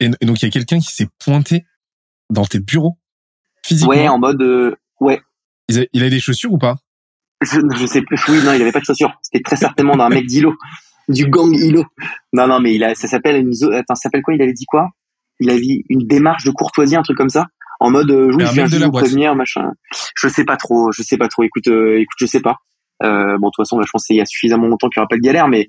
Et, 0.00 0.08
donc 0.08 0.42
il 0.42 0.46
y 0.46 0.48
a 0.48 0.50
quelqu'un 0.50 0.78
qui 0.78 0.92
s'est 0.92 1.08
pointé 1.24 1.64
dans 2.30 2.44
tes 2.44 2.58
bureaux 2.58 2.98
physiquement 3.64 3.90
ouais 3.90 4.08
en 4.08 4.18
mode 4.18 4.42
euh, 4.42 4.74
ouais. 4.98 5.20
Il 5.68 5.78
a, 5.78 5.84
il 5.92 6.02
a 6.02 6.10
des 6.10 6.20
chaussures 6.20 6.52
ou 6.52 6.58
pas? 6.58 6.76
Je, 7.42 7.60
je 7.76 7.86
sais 7.86 8.02
plus 8.02 8.20
oui 8.28 8.42
non 8.44 8.52
il 8.54 8.60
avait 8.60 8.72
pas 8.72 8.80
de 8.80 8.84
chaussures. 8.84 9.14
C'était 9.22 9.42
très 9.42 9.56
certainement 9.56 9.96
d'un 9.96 10.08
mec 10.08 10.26
d'Ilo 10.26 10.54
du 11.08 11.26
gang 11.26 11.52
Ilo. 11.54 11.84
Non 12.32 12.48
non 12.48 12.60
mais 12.60 12.74
il 12.74 12.82
a 12.82 12.96
ça 12.96 13.06
s'appelle 13.06 13.36
une 13.36 13.52
attends 13.72 13.94
ça 13.94 14.02
s'appelle 14.02 14.22
quoi? 14.22 14.34
Il 14.34 14.42
avait 14.42 14.52
dit 14.52 14.66
quoi? 14.66 14.90
Il 15.40 15.50
avait 15.50 15.82
une 15.88 16.06
démarche 16.06 16.44
de 16.44 16.50
courtoisie, 16.50 16.96
un 16.96 17.02
truc 17.02 17.16
comme 17.16 17.28
ça, 17.28 17.46
en 17.80 17.90
mode 17.90 18.10
euh, 18.10 18.30
je 18.30 18.36
viens 18.36 18.66
juste 18.66 18.84
vous 18.84 18.92
prévenir, 18.92 19.34
machin. 19.34 19.72
Je 20.14 20.28
sais 20.28 20.44
pas 20.44 20.56
trop, 20.56 20.92
je 20.92 21.02
sais 21.02 21.16
pas 21.16 21.28
trop. 21.28 21.42
Écoute, 21.42 21.66
euh, 21.68 21.98
écoute, 21.98 22.16
je 22.18 22.26
sais 22.26 22.40
pas. 22.40 22.56
Euh, 23.02 23.38
bon, 23.38 23.48
de 23.48 23.52
toute 23.54 23.56
façon, 23.56 23.80
je 23.80 23.88
pense 23.90 24.06
qu'il 24.06 24.16
y 24.16 24.20
a 24.20 24.26
suffisamment 24.26 24.66
longtemps 24.66 24.88
qu'il 24.88 25.00
n'y 25.00 25.02
aura 25.02 25.08
pas 25.08 25.16
de 25.16 25.22
galère, 25.22 25.48
mais 25.48 25.66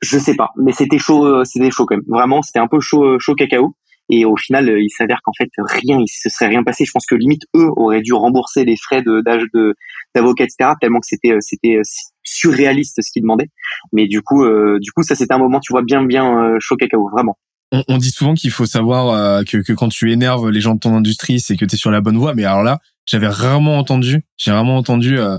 je 0.00 0.18
sais 0.18 0.34
pas. 0.34 0.48
Mais 0.56 0.72
c'était 0.72 0.98
chaud, 0.98 1.26
euh, 1.26 1.44
c'était 1.44 1.70
chaud 1.70 1.84
quand 1.84 1.96
même. 1.96 2.04
Vraiment, 2.08 2.40
c'était 2.40 2.58
un 2.58 2.68
peu 2.68 2.80
chaud, 2.80 3.18
chaud 3.20 3.34
cacao. 3.34 3.76
Et 4.08 4.24
au 4.24 4.36
final, 4.36 4.68
il 4.78 4.90
s'avère 4.90 5.20
qu'en 5.22 5.32
fait 5.36 5.48
rien, 5.58 5.98
il 6.00 6.08
se 6.08 6.28
serait 6.28 6.48
rien 6.48 6.64
passé. 6.64 6.84
Je 6.84 6.90
pense 6.90 7.06
que 7.06 7.14
limite 7.14 7.42
eux 7.54 7.68
auraient 7.76 8.00
dû 8.00 8.14
rembourser 8.14 8.64
les 8.64 8.76
frais 8.76 9.02
de 9.02 9.20
d'âge 9.20 9.44
de 9.54 9.74
d'avocat, 10.14 10.44
etc. 10.44 10.70
Tellement 10.80 11.00
que 11.00 11.06
c'était 11.06 11.36
c'était 11.40 11.78
surréaliste 12.22 13.00
ce 13.00 13.12
qu'ils 13.12 13.22
demandaient. 13.22 13.50
Mais 13.92 14.08
du 14.08 14.20
coup, 14.20 14.44
du 14.80 14.90
coup, 14.92 15.02
ça 15.02 15.14
c'était 15.14 15.32
un 15.32 15.38
moment, 15.38 15.60
tu 15.60 15.72
vois, 15.72 15.82
bien 15.82 16.04
bien 16.04 16.56
chaud 16.58 16.76
cacao, 16.76 17.08
vraiment 17.10 17.38
on, 17.72 17.98
dit 17.98 18.10
souvent 18.10 18.34
qu'il 18.34 18.50
faut 18.50 18.66
savoir 18.66 19.08
euh, 19.08 19.42
que, 19.44 19.58
que, 19.58 19.72
quand 19.72 19.88
tu 19.88 20.12
énerves 20.12 20.50
les 20.50 20.60
gens 20.60 20.74
de 20.74 20.80
ton 20.80 20.94
industrie, 20.94 21.40
c'est 21.40 21.56
que 21.56 21.64
tu 21.64 21.74
es 21.74 21.78
sur 21.78 21.90
la 21.90 22.00
bonne 22.00 22.18
voie. 22.18 22.34
Mais 22.34 22.44
alors 22.44 22.62
là, 22.62 22.78
j'avais 23.06 23.28
rarement 23.28 23.78
entendu, 23.78 24.24
j'ai 24.36 24.50
rarement 24.50 24.76
entendu 24.76 25.18
euh, 25.18 25.38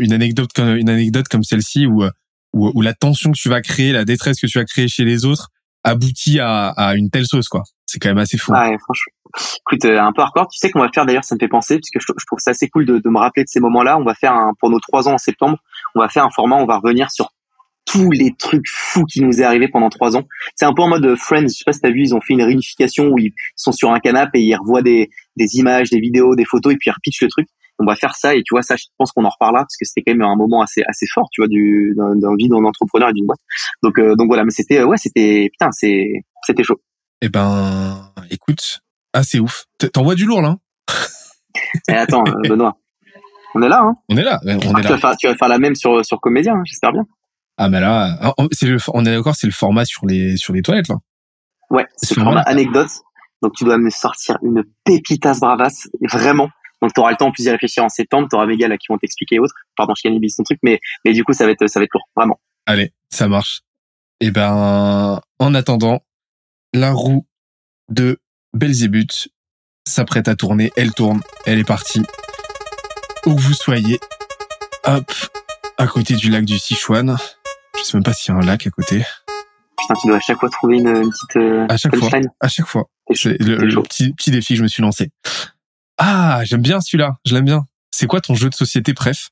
une 0.00 0.12
anecdote 0.12 0.50
comme 0.54 0.76
une 0.76 0.88
anecdote 0.88 1.28
comme 1.28 1.42
celle-ci 1.42 1.86
où, 1.86 2.04
où, 2.52 2.70
où 2.74 2.82
la 2.82 2.94
tension 2.94 3.32
que 3.32 3.38
tu 3.38 3.48
vas 3.48 3.60
créer, 3.60 3.92
la 3.92 4.04
détresse 4.04 4.40
que 4.40 4.46
tu 4.46 4.58
vas 4.58 4.64
créer 4.64 4.88
chez 4.88 5.04
les 5.04 5.24
autres 5.24 5.48
aboutit 5.84 6.40
à, 6.40 6.68
à 6.68 6.94
une 6.94 7.10
telle 7.10 7.26
sauce 7.26 7.48
quoi. 7.48 7.62
C'est 7.86 8.00
quand 8.00 8.08
même 8.08 8.18
assez 8.18 8.36
fou. 8.36 8.52
Ouais, 8.52 8.76
franchement. 8.78 9.12
Écoute, 9.70 9.84
euh, 9.84 10.00
un 10.00 10.12
peu 10.12 10.22
hardcore. 10.22 10.48
Tu 10.48 10.58
sais 10.58 10.70
qu'on 10.70 10.80
va 10.80 10.88
faire 10.92 11.06
d'ailleurs, 11.06 11.24
ça 11.24 11.34
me 11.36 11.38
fait 11.38 11.48
penser, 11.48 11.76
parce 11.78 11.90
que 11.90 12.00
je, 12.00 12.26
trouve 12.26 12.38
ça 12.38 12.50
assez 12.50 12.68
cool 12.68 12.84
de, 12.84 12.98
de 12.98 13.08
me 13.08 13.18
rappeler 13.18 13.44
de 13.44 13.48
ces 13.48 13.60
moments-là. 13.60 13.96
On 13.98 14.04
va 14.04 14.14
faire 14.14 14.32
un, 14.32 14.52
pour 14.58 14.70
nos 14.70 14.80
trois 14.80 15.08
ans 15.08 15.14
en 15.14 15.18
septembre, 15.18 15.58
on 15.94 16.00
va 16.00 16.08
faire 16.08 16.24
un 16.24 16.30
format, 16.30 16.56
on 16.56 16.66
va 16.66 16.78
revenir 16.78 17.10
sur 17.10 17.30
tous 17.86 18.10
les 18.10 18.34
trucs 18.36 18.68
fous 18.68 19.04
qui 19.04 19.22
nous 19.22 19.40
est 19.40 19.44
arrivé 19.44 19.68
pendant 19.68 19.88
trois 19.88 20.16
ans. 20.16 20.24
C'est 20.54 20.66
un 20.66 20.74
peu 20.74 20.82
en 20.82 20.88
mode 20.88 21.16
Friends. 21.16 21.48
Je 21.48 21.58
sais 21.58 21.64
pas 21.64 21.72
si 21.72 21.80
t'as 21.80 21.90
vu, 21.90 22.02
ils 22.02 22.14
ont 22.14 22.20
fait 22.20 22.34
une 22.34 22.42
réunification 22.42 23.08
où 23.08 23.18
ils 23.18 23.32
sont 23.54 23.72
sur 23.72 23.90
un 23.92 24.00
canapé 24.00 24.40
et 24.40 24.42
ils 24.42 24.56
revoient 24.56 24.82
des, 24.82 25.08
des 25.36 25.56
images, 25.56 25.90
des 25.90 26.00
vidéos, 26.00 26.34
des 26.34 26.44
photos 26.44 26.74
et 26.74 26.76
puis 26.76 26.90
ils 26.90 26.92
repitchent 26.92 27.22
le 27.22 27.28
truc. 27.28 27.48
On 27.78 27.84
va 27.84 27.94
faire 27.94 28.14
ça 28.16 28.34
et 28.34 28.42
tu 28.42 28.54
vois 28.54 28.62
ça, 28.62 28.76
je 28.76 28.84
pense 28.98 29.12
qu'on 29.12 29.24
en 29.24 29.28
reparlera 29.28 29.62
parce 29.62 29.76
que 29.76 29.84
c'était 29.84 30.02
quand 30.02 30.14
même 30.14 30.26
un 30.26 30.36
moment 30.36 30.62
assez 30.62 30.82
assez 30.88 31.06
fort, 31.12 31.28
tu 31.30 31.42
vois, 31.42 31.48
du 31.48 31.94
d'un 31.96 32.34
vie 32.36 32.48
d'un 32.48 32.64
entrepreneur 32.64 33.10
et 33.10 33.12
d'une 33.12 33.26
boîte. 33.26 33.40
Donc 33.82 33.98
euh, 33.98 34.14
donc 34.16 34.28
voilà, 34.28 34.44
mais 34.44 34.50
c'était 34.50 34.82
ouais, 34.82 34.96
c'était 34.96 35.48
putain, 35.52 35.70
c'est 35.72 36.24
c'était 36.46 36.64
chaud. 36.64 36.80
Eh 37.20 37.28
ben, 37.28 38.12
écoute, 38.30 38.80
assez 39.12 39.38
ouf. 39.38 39.66
T'envoies 39.92 40.14
du 40.14 40.24
lourd 40.24 40.40
là. 40.40 40.48
Hein 40.48 40.58
eh, 41.90 41.92
attends, 41.92 42.24
euh, 42.26 42.48
Benoît. 42.48 42.78
On 43.54 43.62
est 43.62 43.68
là, 43.68 43.82
hein 43.82 43.94
On 44.08 44.16
est 44.16 44.22
là, 44.22 44.40
on 44.42 44.48
est 44.48 44.54
là. 44.54 44.80
Tu 44.80 44.88
vas, 44.88 44.98
faire, 44.98 45.16
tu 45.16 45.26
vas 45.26 45.34
faire 45.34 45.48
la 45.48 45.58
même 45.58 45.74
sur 45.74 46.04
sur 46.04 46.18
comédien, 46.20 46.54
hein, 46.54 46.62
j'espère 46.64 46.92
bien. 46.92 47.06
Ah 47.58 47.68
mais 47.68 47.80
là, 47.80 48.34
c'est 48.52 48.66
le, 48.66 48.78
on 48.92 49.04
est 49.04 49.14
d'accord, 49.14 49.34
c'est 49.34 49.46
le 49.46 49.52
format 49.52 49.84
sur 49.84 50.06
les 50.06 50.36
sur 50.36 50.52
les 50.52 50.62
toilettes 50.62 50.88
là. 50.88 50.96
Ouais, 51.70 51.86
c'est 51.96 52.16
le 52.16 52.22
format 52.22 52.42
anecdote. 52.42 52.90
Donc 53.42 53.52
tu 53.56 53.64
dois 53.64 53.78
me 53.78 53.90
sortir 53.90 54.38
une 54.42 54.62
pépitas 54.84 55.38
bravas, 55.40 55.88
vraiment. 56.02 56.50
Donc 56.82 56.92
tu 56.94 57.00
auras 57.00 57.10
le 57.10 57.16
temps 57.16 57.28
en 57.28 57.32
plus 57.32 57.44
d'y 57.44 57.50
réfléchir 57.50 57.84
en 57.84 57.88
septembre. 57.88 58.28
Tu 58.30 58.36
auras 58.36 58.46
mes 58.46 58.56
gars 58.56 58.68
là 58.68 58.76
qui 58.76 58.86
vont 58.90 58.98
t'expliquer 58.98 59.38
autre. 59.38 59.54
Pardon, 59.76 59.94
je 59.96 60.02
cannibalise 60.02 60.36
ton 60.36 60.42
truc, 60.42 60.58
mais 60.62 60.80
mais 61.04 61.12
du 61.12 61.24
coup 61.24 61.32
ça 61.32 61.44
va 61.46 61.52
être 61.52 61.66
ça 61.66 61.80
va 61.80 61.84
être 61.84 61.94
lourd, 61.94 62.08
vraiment. 62.14 62.38
Allez, 62.66 62.92
ça 63.10 63.28
marche. 63.28 63.62
Et 64.20 64.26
eh 64.26 64.30
ben, 64.30 65.20
en 65.38 65.54
attendant, 65.54 66.00
la 66.72 66.92
roue 66.92 67.26
de 67.90 68.18
Belzébuth 68.54 69.28
s'apprête 69.84 70.28
à 70.28 70.34
tourner. 70.34 70.72
Elle 70.76 70.92
tourne, 70.92 71.20
elle 71.44 71.58
est 71.58 71.64
partie. 71.64 72.02
Où 73.26 73.34
que 73.34 73.40
vous 73.40 73.52
soyez, 73.52 74.00
hop, 74.84 75.12
à 75.78 75.86
côté 75.86 76.14
du 76.14 76.30
lac 76.30 76.44
du 76.44 76.58
Sichuan. 76.58 77.16
Je 77.78 77.82
sais 77.82 77.96
même 77.96 78.04
pas 78.04 78.12
s'il 78.12 78.34
y 78.34 78.36
a 78.36 78.40
un 78.40 78.44
lac 78.44 78.66
à 78.66 78.70
côté. 78.70 79.04
Putain, 79.78 79.94
tu 80.00 80.06
dois 80.08 80.16
à 80.16 80.20
chaque 80.20 80.38
fois 80.38 80.48
trouver 80.48 80.78
une, 80.78 81.10
petite 81.10 81.36
euh, 81.36 81.66
à 81.68 81.76
chaque 81.76 81.96
fois. 81.96 82.08
À 82.40 82.48
chaque 82.48 82.66
fois. 82.66 82.84
C'est 83.12 83.40
le, 83.40 83.82
petit, 83.82 84.12
petit 84.14 84.30
défi 84.30 84.54
que 84.54 84.58
je 84.58 84.62
me 84.62 84.68
suis 84.68 84.82
lancé. 84.82 85.10
Ah, 85.98 86.40
j'aime 86.44 86.62
bien 86.62 86.80
celui-là. 86.80 87.16
Je 87.24 87.34
l'aime 87.34 87.44
bien. 87.44 87.64
C'est 87.90 88.06
quoi 88.06 88.20
ton 88.20 88.34
jeu 88.34 88.48
de 88.50 88.54
société, 88.54 88.92
bref 88.92 89.30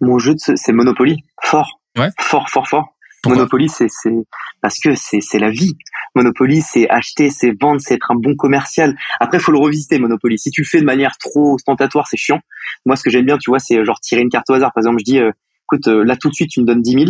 Mon 0.00 0.18
jeu, 0.18 0.34
c'est 0.38 0.72
Monopoly. 0.72 1.24
Fort. 1.42 1.80
Ouais. 1.96 2.10
Fort, 2.20 2.48
fort, 2.50 2.68
fort. 2.68 2.94
Monopoly, 3.26 3.68
c'est 3.70 3.88
c'est 3.88 4.12
parce 4.60 4.78
que 4.78 4.94
c'est 4.94 5.20
c'est 5.20 5.38
la 5.38 5.50
vie. 5.50 5.72
Monopoly, 6.14 6.60
c'est 6.60 6.88
acheter, 6.90 7.30
c'est 7.30 7.52
vendre, 7.58 7.80
c'est 7.80 7.94
être 7.94 8.10
un 8.10 8.16
bon 8.16 8.36
commercial. 8.36 8.96
Après, 9.18 9.38
faut 9.38 9.52
le 9.52 9.58
revisiter 9.58 9.98
Monopoly. 9.98 10.38
Si 10.38 10.50
tu 10.50 10.60
le 10.60 10.66
fais 10.66 10.80
de 10.80 10.84
manière 10.84 11.16
trop 11.18 11.54
ostentatoire, 11.54 12.06
c'est 12.06 12.16
chiant. 12.16 12.40
Moi, 12.84 12.96
ce 12.96 13.02
que 13.02 13.10
j'aime 13.10 13.24
bien, 13.24 13.38
tu 13.38 13.50
vois, 13.50 13.58
c'est 13.58 13.82
genre 13.84 14.00
tirer 14.00 14.20
une 14.20 14.28
carte 14.28 14.50
au 14.50 14.54
hasard. 14.54 14.72
Par 14.74 14.82
exemple, 14.82 14.98
je 15.00 15.04
dis, 15.04 15.18
euh, 15.18 15.30
écoute, 15.64 15.88
euh, 15.88 16.04
là 16.04 16.16
tout 16.16 16.28
de 16.28 16.34
suite, 16.34 16.50
tu 16.50 16.60
me 16.60 16.66
donnes 16.66 16.82
10 16.82 16.92
000 16.92 17.04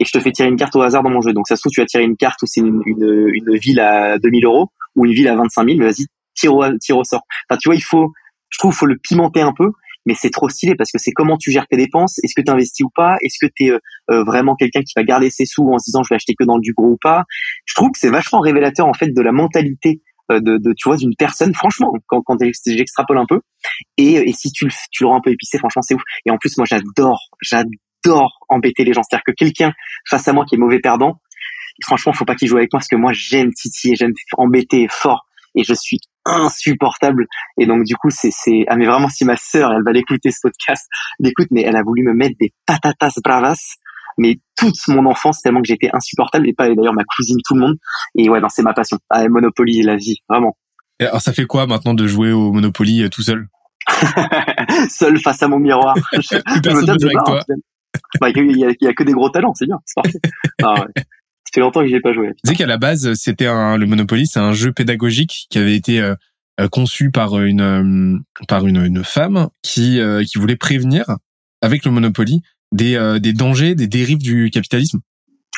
et 0.00 0.04
je 0.04 0.10
te 0.10 0.18
fais 0.18 0.32
tirer 0.32 0.48
une 0.48 0.56
carte 0.56 0.74
au 0.74 0.82
hasard 0.82 1.02
dans 1.02 1.10
mon 1.10 1.20
jeu. 1.20 1.32
Donc 1.32 1.46
ça 1.46 1.54
se 1.56 1.62
trouve, 1.62 1.72
tu 1.72 1.80
vas 1.80 1.86
tirer 1.86 2.04
une 2.04 2.16
carte 2.16 2.42
où 2.42 2.46
c'est 2.46 2.60
une, 2.60 2.82
une, 2.86 3.30
une, 3.32 3.56
ville 3.56 3.78
à 3.78 4.18
2000 4.18 4.44
euros 4.44 4.70
ou 4.96 5.06
une 5.06 5.12
ville 5.12 5.28
à 5.28 5.36
25 5.36 5.64
000, 5.64 5.78
mais 5.78 5.84
vas-y, 5.84 6.06
tire 6.34 6.54
au, 6.54 6.64
tire 6.78 6.98
au 6.98 7.04
sort. 7.04 7.22
Enfin, 7.48 7.58
tu 7.60 7.68
vois, 7.68 7.76
il 7.76 7.84
faut, 7.84 8.10
je 8.48 8.58
trouve, 8.58 8.74
faut 8.74 8.86
le 8.86 8.96
pimenter 8.96 9.42
un 9.42 9.52
peu 9.56 9.70
mais 10.06 10.14
c'est 10.14 10.30
trop 10.30 10.48
stylé 10.48 10.74
parce 10.74 10.90
que 10.90 10.98
c'est 10.98 11.12
comment 11.12 11.36
tu 11.36 11.52
gères 11.52 11.66
tes 11.66 11.76
dépenses, 11.76 12.18
est-ce 12.24 12.34
que 12.34 12.42
tu 12.42 12.50
investis 12.50 12.84
ou 12.84 12.90
pas, 12.94 13.16
est-ce 13.22 13.36
que 13.44 13.50
tu 13.54 13.66
es 13.66 13.70
euh, 13.70 13.78
euh, 14.10 14.24
vraiment 14.24 14.56
quelqu'un 14.56 14.80
qui 14.80 14.92
va 14.96 15.02
garder 15.02 15.30
ses 15.30 15.46
sous 15.46 15.68
en 15.68 15.78
se 15.78 15.84
disant 15.84 16.02
je 16.02 16.08
vais 16.10 16.16
acheter 16.16 16.34
que 16.38 16.44
dans 16.44 16.56
le 16.56 16.62
du 16.62 16.72
gros 16.72 16.92
ou 16.92 16.98
pas. 17.00 17.24
Je 17.66 17.74
trouve 17.74 17.90
que 17.90 17.98
c'est 17.98 18.10
vachement 18.10 18.40
révélateur 18.40 18.86
en 18.86 18.94
fait 18.94 19.08
de 19.08 19.22
la 19.22 19.32
mentalité 19.32 20.00
euh, 20.30 20.40
de, 20.40 20.56
de, 20.56 20.72
tu 20.76 20.88
vois 20.88 20.96
d'une 20.96 21.14
personne 21.18 21.54
franchement 21.54 21.92
quand, 22.06 22.22
quand 22.22 22.36
j'extrapole 22.66 23.18
un 23.18 23.26
peu 23.26 23.40
et, 23.96 24.14
et 24.14 24.32
si 24.32 24.52
tu, 24.52 24.68
tu 24.90 25.04
le 25.04 25.08
rends 25.08 25.18
un 25.18 25.20
peu 25.20 25.30
épicé 25.30 25.58
franchement 25.58 25.82
c'est 25.82 25.94
ouf 25.94 26.02
et 26.24 26.30
en 26.30 26.38
plus 26.38 26.56
moi 26.56 26.66
j'adore 26.68 27.20
j'adore 27.42 27.70
embêter 28.48 28.84
les 28.84 28.92
gens 28.92 29.02
c'est-à-dire 29.02 29.24
que 29.24 29.32
quelqu'un 29.32 29.72
face 30.08 30.26
à 30.28 30.32
moi 30.32 30.44
qui 30.44 30.54
est 30.54 30.58
mauvais 30.58 30.80
perdant 30.80 31.20
franchement 31.82 32.12
faut 32.12 32.24
pas 32.24 32.34
qu'il 32.34 32.48
joue 32.48 32.56
avec 32.56 32.72
moi 32.72 32.78
parce 32.78 32.88
que 32.88 32.96
moi 32.96 33.12
j'aime 33.12 33.52
titiller 33.52 33.96
j'aime 33.96 34.12
embêter 34.36 34.86
fort 34.90 35.26
et 35.54 35.64
je 35.64 35.74
suis 35.74 35.98
insupportable. 36.24 37.26
Et 37.58 37.66
donc 37.66 37.84
du 37.84 37.96
coup, 37.96 38.10
c'est 38.10 38.30
c'est 38.30 38.64
ah 38.68 38.76
mais 38.76 38.86
vraiment 38.86 39.08
si 39.08 39.24
ma 39.24 39.36
sœur, 39.36 39.72
elle 39.72 39.82
va 39.84 39.92
l'écouter 39.92 40.30
ce 40.30 40.38
podcast, 40.42 40.86
l'écoute, 41.18 41.48
mais 41.50 41.62
elle 41.62 41.76
a 41.76 41.82
voulu 41.82 42.02
me 42.02 42.14
mettre 42.14 42.36
des 42.38 42.52
patatas 42.66 43.14
bravas, 43.22 43.76
mais 44.18 44.38
toute 44.56 44.76
mon 44.88 45.06
enfance 45.06 45.40
tellement 45.42 45.62
que 45.62 45.68
j'étais 45.68 45.90
insupportable 45.92 46.48
et 46.48 46.52
pas 46.52 46.72
d'ailleurs 46.74 46.94
ma 46.94 47.04
cousine, 47.04 47.38
tout 47.44 47.54
le 47.54 47.60
monde. 47.60 47.76
Et 48.14 48.28
ouais, 48.28 48.40
non, 48.40 48.48
c'est 48.48 48.62
ma 48.62 48.74
passion. 48.74 48.98
Ah, 49.08 49.26
Monopoly, 49.28 49.82
la 49.82 49.96
vie, 49.96 50.18
vraiment. 50.28 50.56
Et 50.98 51.06
alors 51.06 51.20
ça 51.20 51.32
fait 51.32 51.46
quoi 51.46 51.66
maintenant 51.66 51.94
de 51.94 52.06
jouer 52.06 52.32
au 52.32 52.52
Monopoly 52.52 53.02
euh, 53.02 53.08
tout 53.08 53.22
seul? 53.22 53.48
Seul 54.90 55.18
face 55.20 55.42
à 55.42 55.48
mon 55.48 55.58
miroir. 55.58 55.94
Personne 56.12 56.94
ne 56.94 56.98
joue 56.98 57.06
avec 57.06 57.24
toi. 57.24 57.42
Bah, 58.20 58.28
il 58.30 58.56
y, 58.56 58.64
a, 58.64 58.72
y, 58.80 58.86
a 58.86 58.92
que 58.92 59.04
des 59.04 59.12
gros 59.12 59.30
talents, 59.30 59.54
c'est 59.54 59.66
bien, 59.66 59.78
c'est 59.84 59.94
parfait. 59.94 60.20
Ah, 60.62 60.74
ouais. 60.74 61.02
Ça 61.50 61.54
fait 61.54 61.60
longtemps 61.60 61.80
que 61.80 61.88
j'ai 61.88 62.00
pas 62.00 62.12
joué. 62.12 62.28
Tu 62.44 62.50
sais 62.50 62.54
qu'à 62.54 62.66
la 62.66 62.76
base, 62.76 63.14
c'était 63.14 63.46
un, 63.46 63.76
le 63.76 63.86
Monopoly, 63.86 64.26
c'est 64.26 64.38
un 64.38 64.52
jeu 64.52 64.72
pédagogique 64.72 65.46
qui 65.50 65.58
avait 65.58 65.74
été 65.74 66.00
euh, 66.00 66.14
euh, 66.60 66.68
conçu 66.68 67.10
par 67.10 67.40
une 67.40 67.60
euh, 67.60 68.18
par 68.46 68.66
une, 68.66 68.76
une 68.76 69.02
femme 69.02 69.48
qui 69.62 70.00
qui 70.28 70.38
voulait 70.38 70.56
prévenir 70.56 71.16
avec 71.60 71.84
le 71.84 71.90
Monopoly 71.90 72.42
des 72.72 73.18
des 73.20 73.32
dangers, 73.32 73.74
des 73.74 73.88
dérives 73.88 74.18
du 74.18 74.50
capitalisme. 74.50 75.00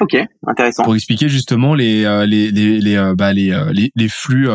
Ok, 0.01 0.17
intéressant. 0.47 0.85
Pour 0.85 0.95
expliquer 0.95 1.29
justement 1.29 1.75
les 1.75 2.05
les 2.27 2.51
les 2.51 2.81
les 2.81 3.13
bah, 3.15 3.35
les, 3.35 3.55
les, 3.73 3.93
les 3.95 4.09
flux 4.09 4.49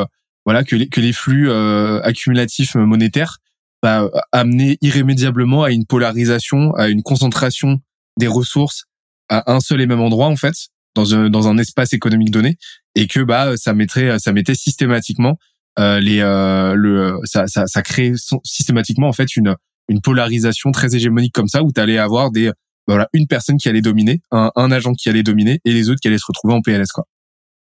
voilà 0.43 0.63
que 0.63 0.75
les 0.75 0.89
que 0.89 1.01
les 1.01 1.13
flux 1.13 1.51
accumulatifs 1.51 2.73
monétaires 2.75 3.37
bah, 3.81 4.09
amenaient 4.31 4.77
irrémédiablement 4.81 5.63
à 5.63 5.71
une 5.71 5.85
polarisation, 5.85 6.73
à 6.75 6.87
une 6.87 7.03
concentration 7.03 7.79
des 8.17 8.27
ressources 8.27 8.85
à 9.29 9.51
un 9.51 9.59
seul 9.59 9.81
et 9.81 9.87
même 9.87 10.01
endroit 10.01 10.27
en 10.27 10.35
fait 10.35 10.53
dans 10.95 11.13
un 11.13 11.29
dans 11.29 11.47
un 11.47 11.57
espace 11.57 11.93
économique 11.93 12.31
donné 12.31 12.57
et 12.95 13.07
que 13.07 13.19
bah 13.19 13.55
ça 13.57 13.73
mettrait 13.73 14.19
ça 14.19 14.33
mettait 14.33 14.55
systématiquement 14.55 15.37
euh, 15.79 15.99
les 15.99 16.19
euh, 16.21 16.73
le 16.73 17.19
ça, 17.23 17.45
ça 17.47 17.67
ça 17.67 17.81
crée 17.81 18.13
systématiquement 18.43 19.07
en 19.07 19.13
fait 19.13 19.35
une 19.35 19.55
une 19.89 20.01
polarisation 20.01 20.71
très 20.71 20.95
hégémonique 20.95 21.33
comme 21.33 21.47
ça 21.47 21.63
où 21.63 21.71
tu 21.71 21.79
allais 21.79 21.97
avoir 21.97 22.31
des 22.31 22.51
voilà 22.87 23.07
une 23.13 23.27
personne 23.27 23.57
qui 23.57 23.69
allait 23.69 23.81
dominer 23.81 24.21
un, 24.31 24.51
un 24.55 24.71
agent 24.71 24.93
qui 24.93 25.09
allait 25.09 25.23
dominer 25.23 25.59
et 25.65 25.73
les 25.73 25.89
autres 25.89 25.99
qui 26.01 26.07
allaient 26.07 26.17
se 26.17 26.25
retrouver 26.27 26.53
en 26.53 26.61
PLS 26.61 26.91
quoi. 26.91 27.05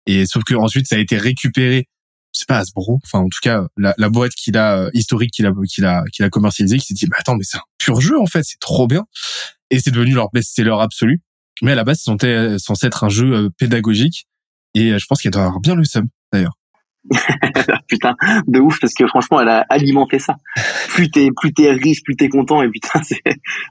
Et 0.06 0.26
sauf 0.28 0.44
que 0.44 0.54
ensuite 0.54 0.88
ça 0.88 0.96
a 0.96 1.00
été 1.00 1.18
récupéré 1.18 1.88
c'est 2.38 2.48
pas 2.48 2.60
Hasbro 2.60 3.00
enfin 3.04 3.20
en 3.20 3.30
tout 3.30 3.40
cas 3.42 3.64
la, 3.78 3.94
la 3.98 4.10
boîte 4.10 4.34
qu'il 4.34 4.58
a 4.58 4.78
euh, 4.78 4.90
historique 4.94 5.32
qu'il 5.32 5.46
a 5.46 5.54
qu'il 5.68 5.86
a 5.86 6.04
qu'il 6.14 6.26
a 6.26 6.30
commercialisé 6.30 6.78
qui 6.78 6.86
s'est 6.88 6.94
dit 6.94 7.08
bah 7.08 7.18
attends 7.20 7.36
mais 7.36 7.44
c'est 7.44 7.58
un 7.58 7.64
pur 7.78 8.00
jeu 8.02 8.20
en 8.20 8.26
fait 8.26 8.44
c'est 8.44 8.60
trop 8.60 8.88
bien 8.88 9.06
et 9.72 9.80
c'est 9.80 9.92
devenu 9.92 10.14
leur 10.14 10.30
best-seller 10.32 10.76
absolu 10.80 11.22
mais 11.62 11.72
à 11.72 11.76
la 11.76 11.84
base, 11.84 12.02
c'est 12.04 12.58
censé 12.60 12.88
être 12.88 13.04
un 13.04 13.10
jeu 13.10 13.34
euh, 13.34 13.50
pédagogique. 13.58 14.28
Et 14.74 14.92
euh, 14.92 14.98
je 14.98 15.06
pense 15.08 15.22
qu'il 15.22 15.32
doit 15.32 15.44
avoir 15.44 15.60
bien 15.60 15.76
le 15.76 15.86
seum, 15.86 16.08
d'ailleurs. 16.34 16.58
putain, 17.88 18.16
de 18.48 18.60
ouf, 18.60 18.80
parce 18.80 18.94
que 18.94 19.08
franchement, 19.08 19.40
elle 19.40 19.50
a 19.50 19.66
alimenté 19.70 20.20
ça. 20.20 20.36
Plus 20.90 21.10
t'es, 21.12 21.30
plus 21.40 21.54
t'es 21.54 21.72
riche, 21.72 22.04
plus 22.04 22.16
t'es 22.16 22.30
content, 22.30 22.62
et 22.64 22.70
putain, 22.70 23.02
c'est, 23.04 23.22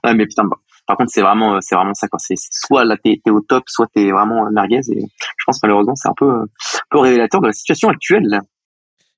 ouais, 0.04 0.14
mais 0.14 0.26
putain, 0.26 0.44
par 0.86 0.96
contre, 0.96 1.10
c'est 1.12 1.20
vraiment, 1.20 1.58
c'est 1.60 1.74
vraiment 1.74 1.94
ça, 1.94 2.06
quand 2.08 2.18
c'est, 2.18 2.36
soit 2.38 2.84
là, 2.84 2.96
t'es, 2.96 3.20
au 3.28 3.40
top, 3.40 3.64
soit 3.66 3.88
t'es 3.92 4.10
vraiment 4.10 4.48
merguez, 4.50 4.80
et 4.92 5.00
je 5.00 5.44
pense, 5.44 5.60
malheureusement, 5.62 5.96
c'est 5.96 6.08
un 6.08 6.14
peu, 6.16 6.30
un 6.30 6.46
peu 6.90 6.98
révélateur 7.00 7.40
de 7.40 7.48
la 7.48 7.52
situation 7.52 7.88
actuelle. 7.88 8.40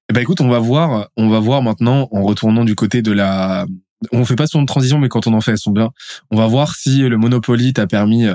Eh 0.08 0.12
ben, 0.12 0.20
écoute, 0.20 0.40
on 0.40 0.48
va 0.48 0.58
voir, 0.58 1.08
on 1.16 1.28
va 1.28 1.40
voir 1.40 1.62
maintenant, 1.62 2.08
en 2.12 2.22
retournant 2.22 2.64
du 2.64 2.74
côté 2.74 3.02
de 3.02 3.12
la, 3.12 3.66
on 4.12 4.24
fait 4.24 4.36
pas 4.36 4.46
son 4.46 4.64
transition, 4.64 4.98
mais 4.98 5.08
quand 5.08 5.26
on 5.26 5.32
en 5.32 5.40
fait, 5.40 5.52
elles 5.52 5.58
sont 5.58 5.72
bien. 5.72 5.90
On 6.30 6.36
va 6.36 6.46
voir 6.46 6.74
si 6.74 7.00
le 7.00 7.16
Monopoly 7.16 7.72
t'a 7.72 7.86
permis 7.86 8.26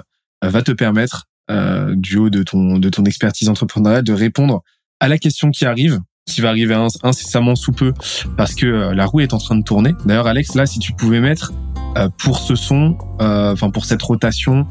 va 0.43 0.61
te 0.61 0.71
permettre, 0.71 1.25
euh, 1.49 1.93
du 1.95 2.17
haut 2.17 2.29
de 2.29 2.43
ton, 2.43 2.77
de 2.77 2.89
ton 2.89 3.03
expertise 3.03 3.49
entrepreneuriale, 3.49 4.03
de 4.03 4.13
répondre 4.13 4.63
à 4.99 5.07
la 5.07 5.17
question 5.17 5.51
qui 5.51 5.65
arrive, 5.65 5.99
qui 6.25 6.41
va 6.41 6.49
arriver 6.49 6.75
incessamment 7.03 7.55
sous 7.55 7.71
peu, 7.71 7.93
parce 8.37 8.55
que 8.55 8.65
euh, 8.65 8.93
la 8.93 9.05
roue 9.05 9.21
est 9.21 9.33
en 9.33 9.37
train 9.37 9.55
de 9.55 9.63
tourner. 9.63 9.93
D'ailleurs, 10.05 10.27
Alex, 10.27 10.55
là, 10.55 10.65
si 10.65 10.79
tu 10.79 10.93
pouvais 10.93 11.19
mettre 11.19 11.51
euh, 11.97 12.09
pour 12.17 12.39
ce 12.39 12.55
son, 12.55 12.97
euh, 13.21 13.53
enfin 13.53 13.69
pour 13.69 13.85
cette 13.85 14.01
rotation, 14.01 14.65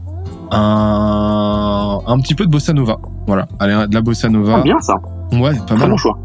un, 0.50 2.00
un 2.06 2.20
petit 2.20 2.34
peu 2.34 2.44
de 2.46 2.50
bossa 2.50 2.72
nova. 2.72 2.98
Voilà, 3.26 3.46
allez, 3.58 3.86
de 3.88 3.94
la 3.94 4.00
bossa 4.00 4.28
nova. 4.28 4.56
Ah, 4.58 4.62
bien 4.62 4.80
ça. 4.80 4.94
Ouais, 5.32 5.56
pas 5.56 5.64
très 5.64 5.76
mal. 5.76 5.90
bon 5.90 5.96
choix. 5.96 6.18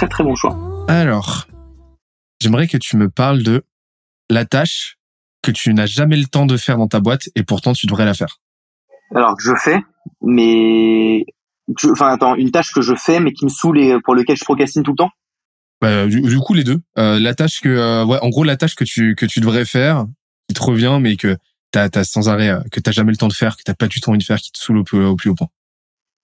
Très 0.00 0.08
très 0.08 0.24
bon 0.24 0.34
choix. 0.34 0.56
Alors, 0.88 1.46
j'aimerais 2.40 2.66
que 2.66 2.78
tu 2.78 2.96
me 2.96 3.10
parles 3.10 3.42
de 3.42 3.66
la 4.30 4.46
tâche 4.46 4.96
que 5.42 5.50
tu 5.50 5.74
n'as 5.74 5.84
jamais 5.84 6.16
le 6.16 6.24
temps 6.24 6.46
de 6.46 6.56
faire 6.56 6.78
dans 6.78 6.88
ta 6.88 7.00
boîte 7.00 7.28
et 7.36 7.42
pourtant 7.42 7.74
tu 7.74 7.84
devrais 7.84 8.06
la 8.06 8.14
faire 8.14 8.38
Alors 9.14 9.34
je 9.38 9.52
fais, 9.62 9.78
mais 10.22 11.26
enfin 11.84 12.14
attends, 12.14 12.34
une 12.34 12.50
tâche 12.50 12.72
que 12.72 12.80
je 12.80 12.94
fais 12.94 13.20
mais 13.20 13.34
qui 13.34 13.44
me 13.44 13.50
saoule 13.50 13.78
et 13.78 14.00
pour 14.02 14.14
lequel 14.14 14.38
je 14.38 14.44
procrastine 14.44 14.82
tout 14.82 14.92
le 14.92 14.96
temps? 14.96 15.10
Bah, 15.82 16.06
du, 16.06 16.38
coup 16.38 16.54
les 16.54 16.64
deux. 16.64 16.80
Euh, 16.96 17.20
la 17.20 17.34
tâche 17.34 17.60
que, 17.60 17.68
euh, 17.68 18.06
ouais, 18.06 18.18
en 18.22 18.30
gros 18.30 18.44
la 18.44 18.56
tâche 18.56 18.76
que 18.76 18.84
tu 18.84 19.14
que 19.14 19.26
tu 19.26 19.40
devrais 19.40 19.66
faire, 19.66 20.06
qui 20.48 20.54
te 20.54 20.62
revient 20.62 20.96
mais 20.98 21.16
que 21.16 21.36
t'as 21.72 21.90
as 21.94 22.04
sans 22.04 22.30
arrêt, 22.30 22.48
euh, 22.48 22.62
que 22.72 22.80
t'as 22.80 22.92
jamais 22.92 23.12
le 23.12 23.18
temps 23.18 23.28
de 23.28 23.34
faire, 23.34 23.54
que 23.54 23.64
t'as 23.64 23.74
pas 23.74 23.86
du 23.86 24.00
tout 24.00 24.08
envie 24.08 24.18
de 24.18 24.24
faire, 24.24 24.38
qui 24.38 24.50
te 24.50 24.58
saoule 24.58 24.78
au 24.78 24.84
plus, 24.84 25.04
au 25.04 25.14
plus 25.14 25.28
haut 25.28 25.34
point. 25.34 25.48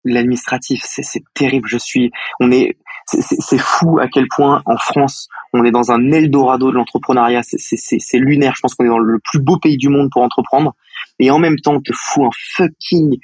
L'administratif, 0.07 0.83
c'est 0.87 1.25
terrible. 1.35 1.69
Je 1.69 1.79
suis, 1.79 2.13
on 2.39 2.53
est, 2.53 2.79
c'est 3.07 3.59
fou 3.59 3.99
à 4.01 4.09
quel 4.09 4.27
point 4.29 4.63
en 4.67 4.77
France 4.77 5.29
on 5.53 5.65
est 5.65 5.71
dans 5.71 5.93
un 5.93 6.11
Eldorado 6.11 6.71
de 6.71 6.77
l'entrepreneuriat. 6.77 7.43
C'est 7.43 8.19
lunaire. 8.19 8.55
Je 8.57 8.61
pense 8.61 8.75
qu'on 8.75 8.85
est 8.85 8.89
dans 8.89 8.99
le 8.99 9.19
plus 9.31 9.41
beau 9.41 9.59
pays 9.59 9.77
du 9.77 9.89
monde 9.89 10.11
pour 10.11 10.23
entreprendre. 10.23 10.75
Et 11.19 11.31
en 11.31 11.39
même 11.39 11.57
temps, 11.57 11.75
on 11.75 11.81
te 11.81 11.93
fout 11.95 12.25
un 12.25 12.31
fucking 12.57 13.19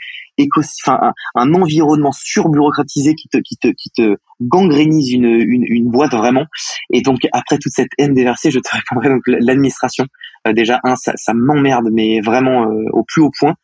enfin, 0.57 1.13
un, 1.35 1.55
environnement 1.55 2.13
surbureaucratisé 2.13 3.15
qui 3.15 3.29
te, 3.29 3.39
qui 3.39 3.57
te, 3.57 3.69
qui 3.69 3.91
te 3.91 4.17
gangrénise 4.41 5.13
une, 5.13 5.27
une, 5.27 5.65
une 5.67 5.91
boîte 5.91 6.13
vraiment. 6.13 6.47
Et 6.91 7.03
donc, 7.03 7.21
après 7.33 7.59
toute 7.59 7.73
cette 7.73 7.91
haine 7.99 8.15
déversée, 8.15 8.51
je 8.51 8.59
te 8.59 8.69
répondrai 8.73 9.09
donc 9.09 9.23
l'administration. 9.27 10.07
Euh, 10.49 10.53
déjà, 10.53 10.81
un, 10.85 10.97
ça, 10.97 11.13
ça 11.17 11.33
m'emmerde, 11.35 11.89
mais 11.93 12.21
vraiment 12.21 12.65
euh, 12.65 12.85
au 12.93 13.05
plus 13.05 13.23
haut 13.23 13.31
point. 13.39 13.55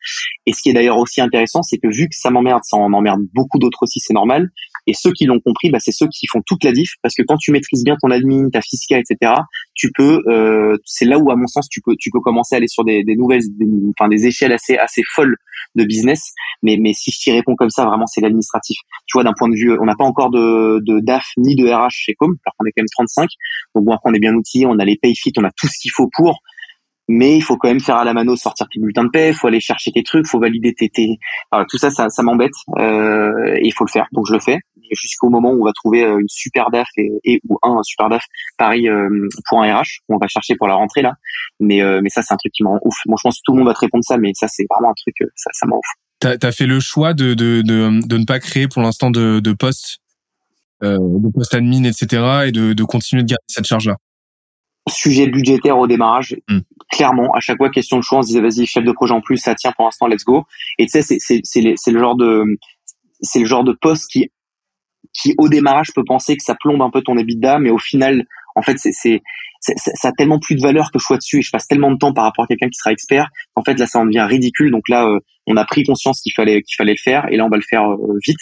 Et 0.45 0.53
ce 0.53 0.61
qui 0.61 0.69
est 0.69 0.73
d'ailleurs 0.73 0.97
aussi 0.97 1.21
intéressant, 1.21 1.61
c'est 1.61 1.77
que 1.77 1.87
vu 1.87 2.07
que 2.07 2.15
ça 2.15 2.29
m'emmerde, 2.29 2.61
ça 2.63 2.77
en 2.77 2.93
emmerde 2.93 3.21
beaucoup 3.33 3.59
d'autres 3.59 3.83
aussi, 3.83 3.99
c'est 3.99 4.13
normal. 4.13 4.49
Et 4.89 4.93
ceux 4.93 5.11
qui 5.11 5.25
l'ont 5.25 5.39
compris, 5.39 5.69
bah, 5.69 5.77
c'est 5.79 5.91
ceux 5.91 6.07
qui 6.07 6.25
font 6.25 6.41
toute 6.47 6.63
la 6.63 6.71
diff, 6.71 6.93
parce 7.03 7.13
que 7.13 7.21
quand 7.21 7.37
tu 7.37 7.51
maîtrises 7.51 7.83
bien 7.83 7.95
ton 8.01 8.09
admin, 8.09 8.49
ta 8.49 8.59
fiscale, 8.59 9.03
etc., 9.07 9.33
tu 9.75 9.91
peux, 9.93 10.23
euh, 10.27 10.77
c'est 10.83 11.05
là 11.05 11.19
où 11.19 11.29
à 11.29 11.35
mon 11.35 11.45
sens 11.45 11.69
tu 11.69 11.79
peux, 11.79 11.95
tu 11.99 12.09
peux 12.09 12.19
commencer 12.21 12.55
à 12.55 12.57
aller 12.57 12.67
sur 12.67 12.83
des, 12.83 13.03
des 13.03 13.15
nouvelles, 13.15 13.43
enfin 13.95 14.09
des 14.09 14.25
échelles 14.25 14.51
assez, 14.51 14.77
assez 14.77 15.03
folles 15.13 15.35
de 15.75 15.83
business. 15.83 16.33
Mais, 16.63 16.77
mais 16.81 16.93
si 16.93 17.11
je 17.11 17.19
t'y 17.19 17.31
réponds 17.31 17.55
comme 17.55 17.69
ça, 17.69 17.85
vraiment, 17.85 18.07
c'est 18.07 18.19
l'administratif. 18.19 18.79
Tu 19.05 19.13
vois, 19.13 19.23
d'un 19.23 19.33
point 19.37 19.47
de 19.47 19.53
vue, 19.53 19.77
on 19.79 19.85
n'a 19.85 19.95
pas 19.95 20.05
encore 20.05 20.31
de, 20.31 20.79
de 20.81 21.01
DAF 21.01 21.27
ni 21.37 21.55
de 21.55 21.69
RH 21.69 21.89
chez 21.91 22.15
Com, 22.15 22.35
alors 22.43 22.55
qu'on 22.57 22.65
est 22.65 22.71
quand 22.71 22.81
même 22.81 22.87
35. 22.91 23.29
Donc 23.75 23.85
bon, 23.85 23.93
après, 23.93 24.09
on 24.09 24.13
est 24.15 24.19
bien 24.19 24.33
outillé, 24.33 24.65
on 24.65 24.79
a 24.79 24.85
les 24.85 24.97
payfit, 24.97 25.33
on 25.37 25.43
a 25.43 25.51
tout 25.51 25.67
ce 25.67 25.77
qu'il 25.79 25.91
faut 25.91 26.09
pour 26.11 26.39
mais 27.09 27.35
il 27.35 27.41
faut 27.41 27.57
quand 27.57 27.67
même 27.67 27.81
faire 27.81 27.97
à 27.97 28.05
la 28.05 28.13
mano 28.13 28.37
sortir 28.37 28.67
tes 28.71 28.79
bulletins 28.79 29.03
de 29.03 29.09
paie, 29.09 29.29
il 29.29 29.33
faut 29.33 29.47
aller 29.47 29.59
chercher 29.59 29.91
tes 29.91 30.03
trucs, 30.03 30.27
faut 30.27 30.39
valider 30.39 30.73
tes, 30.73 30.89
tes... 30.89 31.17
tout 31.69 31.77
ça, 31.77 31.89
ça, 31.89 32.09
ça 32.09 32.23
m'embête 32.23 32.53
euh, 32.77 33.55
et 33.57 33.65
il 33.65 33.73
faut 33.73 33.83
le 33.83 33.91
faire, 33.91 34.07
donc 34.13 34.25
je 34.27 34.33
le 34.33 34.39
fais 34.39 34.59
jusqu'au 34.91 35.29
moment 35.29 35.51
où 35.51 35.61
on 35.61 35.65
va 35.65 35.73
trouver 35.73 36.03
euh, 36.03 36.19
une 36.19 36.27
super 36.27 36.69
DAF 36.71 36.87
et, 36.97 37.41
ou 37.47 37.57
un 37.63 37.81
super 37.83 38.09
DAF 38.09 38.23
pareil 38.57 38.87
euh, 38.87 39.09
pour 39.47 39.61
un 39.61 39.79
RH 39.79 39.99
on 40.09 40.17
va 40.17 40.27
chercher 40.27 40.55
pour 40.55 40.67
la 40.67 40.75
rentrée 40.75 41.01
là, 41.01 41.13
mais 41.59 41.81
euh, 41.81 41.99
mais 42.01 42.09
ça 42.09 42.21
c'est 42.21 42.33
un 42.33 42.37
truc 42.37 42.51
qui 42.53 42.63
me 42.63 42.69
rend 42.69 42.79
ouf. 42.83 42.95
Moi 43.05 43.17
je 43.19 43.23
pense 43.23 43.37
que 43.37 43.41
tout 43.43 43.53
le 43.53 43.59
monde 43.59 43.67
va 43.67 43.73
te 43.73 43.79
répondre 43.79 44.03
ça, 44.03 44.17
mais 44.17 44.31
ça 44.33 44.47
c'est 44.47 44.65
vraiment 44.69 44.91
un 44.91 44.95
truc 44.95 45.15
ça, 45.35 45.49
ça 45.53 45.65
me 45.65 45.71
rend 45.71 45.77
ouf. 45.77 45.85
T'as 46.19 46.35
as 46.41 46.51
fait 46.51 46.65
le 46.65 46.79
choix 46.79 47.13
de 47.13 47.33
de 47.33 47.61
de, 47.61 48.17
ne 48.17 48.25
pas 48.25 48.39
créer 48.39 48.67
pour 48.67 48.81
l'instant 48.81 49.11
de 49.11 49.39
de 49.39 49.53
poste 49.53 49.99
euh, 50.83 50.97
de 50.97 51.31
poste 51.31 51.53
admin 51.53 51.83
etc 51.83 52.47
et 52.47 52.51
de 52.51 52.73
de 52.73 52.83
continuer 52.83 53.23
de 53.23 53.27
garder 53.27 53.43
cette 53.47 53.65
charge 53.65 53.87
là. 53.87 53.97
Sujet 54.89 55.27
budgétaire 55.27 55.77
au 55.77 55.87
démarrage. 55.87 56.35
Mm. 56.49 56.59
Clairement, 56.91 57.31
à 57.33 57.39
chaque 57.39 57.57
fois, 57.57 57.69
question 57.69 57.97
de 57.97 58.03
choix, 58.03 58.19
on 58.19 58.21
se 58.21 58.27
disait, 58.27 58.41
vas-y, 58.41 58.65
chef 58.65 58.83
de 58.83 58.91
projet 58.91 59.13
en 59.13 59.21
plus, 59.21 59.37
ça 59.37 59.55
tient 59.55 59.71
pour 59.71 59.85
l'instant, 59.85 60.07
let's 60.07 60.23
go. 60.23 60.45
Et 60.77 60.85
tu 60.85 60.91
sais, 60.91 61.01
c'est, 61.01 61.17
c'est, 61.19 61.41
c'est, 61.43 61.73
c'est 61.75 61.91
le 61.91 61.99
genre 61.99 62.15
de, 62.15 62.43
c'est 63.21 63.39
le 63.39 63.45
genre 63.45 63.63
de 63.63 63.73
poste 63.73 64.09
qui, 64.11 64.31
qui 65.13 65.35
au 65.37 65.49
démarrage 65.49 65.93
peut 65.93 66.03
penser 66.05 66.35
que 66.35 66.43
ça 66.43 66.55
plombe 66.55 66.81
un 66.81 66.89
peu 66.89 67.01
ton 67.01 67.17
EBITDA, 67.17 67.59
mais 67.59 67.69
au 67.69 67.77
final, 67.77 68.25
en 68.55 68.61
fait, 68.61 68.77
c'est, 68.77 69.21
ça 69.61 70.07
a 70.07 70.11
tellement 70.13 70.39
plus 70.39 70.55
de 70.55 70.61
valeur 70.61 70.91
que 70.91 70.99
je 70.99 71.03
sois 71.03 71.17
dessus 71.17 71.39
et 71.39 71.41
je 71.41 71.51
passe 71.51 71.67
tellement 71.67 71.91
de 71.91 71.97
temps 71.97 72.13
par 72.13 72.23
rapport 72.23 72.45
à 72.45 72.47
quelqu'un 72.47 72.67
qui 72.67 72.77
sera 72.77 72.91
expert. 72.91 73.29
En 73.55 73.63
fait, 73.63 73.77
là, 73.77 73.87
ça 73.87 73.99
en 73.99 74.05
devient 74.05 74.25
ridicule. 74.27 74.71
Donc 74.71 74.87
là, 74.87 75.05
euh, 75.05 75.19
on 75.47 75.57
a 75.57 75.65
pris 75.65 75.83
conscience 75.83 76.21
qu'il 76.21 76.33
fallait 76.33 76.61
qu'il 76.61 76.75
fallait 76.77 76.93
le 76.93 77.01
faire 77.01 77.27
et 77.29 77.37
là, 77.37 77.45
on 77.45 77.49
va 77.49 77.57
le 77.57 77.63
faire 77.67 77.89
euh, 77.91 78.17
vite. 78.25 78.37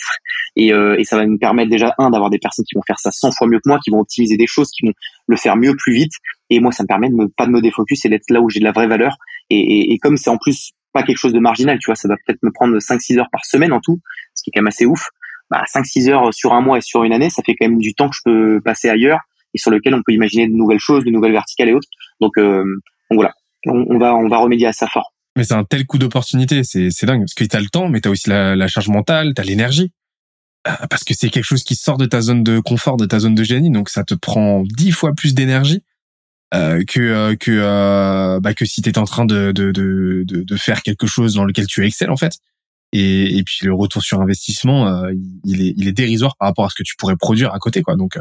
Et, 0.55 0.73
euh, 0.73 0.97
et 0.97 1.03
ça 1.03 1.17
va 1.17 1.25
nous 1.25 1.37
permettre 1.37 1.69
déjà 1.69 1.93
un 1.97 2.09
d'avoir 2.09 2.29
des 2.29 2.39
personnes 2.39 2.65
qui 2.65 2.75
vont 2.75 2.83
faire 2.85 2.99
ça 2.99 3.11
100 3.11 3.31
fois 3.31 3.47
mieux 3.47 3.59
que 3.59 3.69
moi, 3.69 3.79
qui 3.83 3.89
vont 3.89 3.99
optimiser 3.99 4.37
des 4.37 4.47
choses, 4.47 4.69
qui 4.71 4.85
vont 4.85 4.93
le 5.27 5.37
faire 5.37 5.55
mieux, 5.55 5.75
plus 5.75 5.93
vite. 5.93 6.13
Et 6.49 6.59
moi, 6.59 6.71
ça 6.71 6.83
me 6.83 6.87
permet 6.87 7.09
de 7.09 7.15
me, 7.15 7.27
pas 7.27 7.45
de 7.45 7.51
me 7.51 7.61
défocus 7.61 8.05
et 8.05 8.09
d'être 8.09 8.29
là 8.29 8.41
où 8.41 8.49
j'ai 8.49 8.59
de 8.59 8.65
la 8.65 8.71
vraie 8.71 8.87
valeur. 8.87 9.17
Et, 9.49 9.59
et, 9.59 9.93
et 9.93 9.97
comme 9.97 10.17
c'est 10.17 10.29
en 10.29 10.37
plus 10.37 10.71
pas 10.93 11.03
quelque 11.03 11.17
chose 11.17 11.33
de 11.33 11.39
marginal, 11.39 11.77
tu 11.79 11.87
vois, 11.87 11.95
ça 11.95 12.07
va 12.07 12.15
peut-être 12.25 12.41
me 12.43 12.51
prendre 12.51 12.77
5-6 12.77 13.19
heures 13.19 13.29
par 13.31 13.45
semaine 13.45 13.73
en 13.73 13.79
tout, 13.79 13.99
ce 14.33 14.43
qui 14.43 14.49
est 14.49 14.53
quand 14.53 14.61
même 14.61 14.67
assez 14.67 14.85
ouf. 14.85 15.09
Bah, 15.49 15.63
5-6 15.73 16.09
heures 16.09 16.33
sur 16.33 16.53
un 16.53 16.61
mois 16.61 16.77
et 16.77 16.81
sur 16.81 17.03
une 17.03 17.13
année, 17.13 17.29
ça 17.29 17.41
fait 17.43 17.55
quand 17.55 17.67
même 17.67 17.79
du 17.79 17.93
temps 17.93 18.09
que 18.09 18.15
je 18.15 18.21
peux 18.23 18.61
passer 18.61 18.89
ailleurs 18.89 19.19
et 19.57 19.59
sur 19.59 19.71
lequel 19.71 19.95
on 19.95 20.01
peut 20.05 20.13
imaginer 20.13 20.47
de 20.47 20.53
nouvelles 20.53 20.79
choses, 20.79 21.03
de 21.03 21.09
nouvelles 21.09 21.31
verticales 21.31 21.69
et 21.69 21.73
autres. 21.73 21.87
Donc, 22.21 22.37
euh, 22.37 22.63
donc 23.09 23.17
voilà, 23.17 23.33
on, 23.65 23.85
on, 23.89 23.97
va 23.97 24.15
on 24.15 24.27
va 24.27 24.37
remédier 24.37 24.67
à 24.67 24.73
ça 24.73 24.87
fort. 24.87 25.13
Mais 25.35 25.43
c'est 25.43 25.53
un 25.53 25.63
tel 25.63 25.85
coup 25.85 25.97
d'opportunité, 25.97 26.63
c'est 26.63 26.89
c'est 26.91 27.05
dingue 27.05 27.21
parce 27.21 27.33
que 27.33 27.43
t'as 27.43 27.59
le 27.59 27.67
temps, 27.67 27.89
mais 27.89 28.01
t'as 28.01 28.09
aussi 28.09 28.29
la, 28.29 28.55
la 28.55 28.67
charge 28.67 28.89
mentale, 28.89 29.33
t'as 29.35 29.43
l'énergie. 29.43 29.91
Euh, 30.67 30.71
parce 30.89 31.03
que 31.03 31.13
c'est 31.13 31.29
quelque 31.29 31.45
chose 31.45 31.63
qui 31.63 31.75
sort 31.75 31.97
de 31.97 32.05
ta 32.05 32.21
zone 32.21 32.43
de 32.43 32.59
confort, 32.59 32.97
de 32.97 33.05
ta 33.05 33.19
zone 33.19 33.35
de 33.35 33.43
génie, 33.43 33.69
donc 33.69 33.89
ça 33.89 34.03
te 34.03 34.13
prend 34.13 34.63
dix 34.63 34.91
fois 34.91 35.13
plus 35.13 35.33
d'énergie 35.33 35.83
euh, 36.53 36.83
que 36.87 36.99
euh, 36.99 37.35
que 37.35 37.51
euh, 37.51 38.39
bah, 38.39 38.53
que 38.53 38.65
si 38.65 38.81
t'étais 38.81 38.99
en 38.99 39.05
train 39.05 39.25
de, 39.25 39.51
de 39.51 39.71
de 39.71 40.23
de 40.25 40.55
faire 40.55 40.81
quelque 40.81 41.05
chose 41.05 41.33
dans 41.35 41.45
lequel 41.45 41.67
tu 41.67 41.85
excelles 41.85 42.11
en 42.11 42.17
fait. 42.17 42.33
Et, 42.93 43.37
et 43.37 43.43
puis 43.43 43.59
le 43.63 43.73
retour 43.73 44.01
sur 44.01 44.21
investissement, 44.21 44.87
euh, 44.87 45.11
il 45.43 45.61
est 45.61 45.73
il 45.75 45.87
est 45.89 45.91
dérisoire 45.91 46.37
par 46.37 46.47
rapport 46.47 46.65
à 46.65 46.69
ce 46.69 46.75
que 46.75 46.83
tu 46.83 46.95
pourrais 46.95 47.17
produire 47.17 47.53
à 47.53 47.59
côté 47.59 47.81
quoi. 47.81 47.95
Donc 47.95 48.17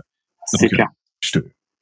c'est 0.46 0.68
clair 0.68 0.88
je 1.20 1.32
te, 1.32 1.38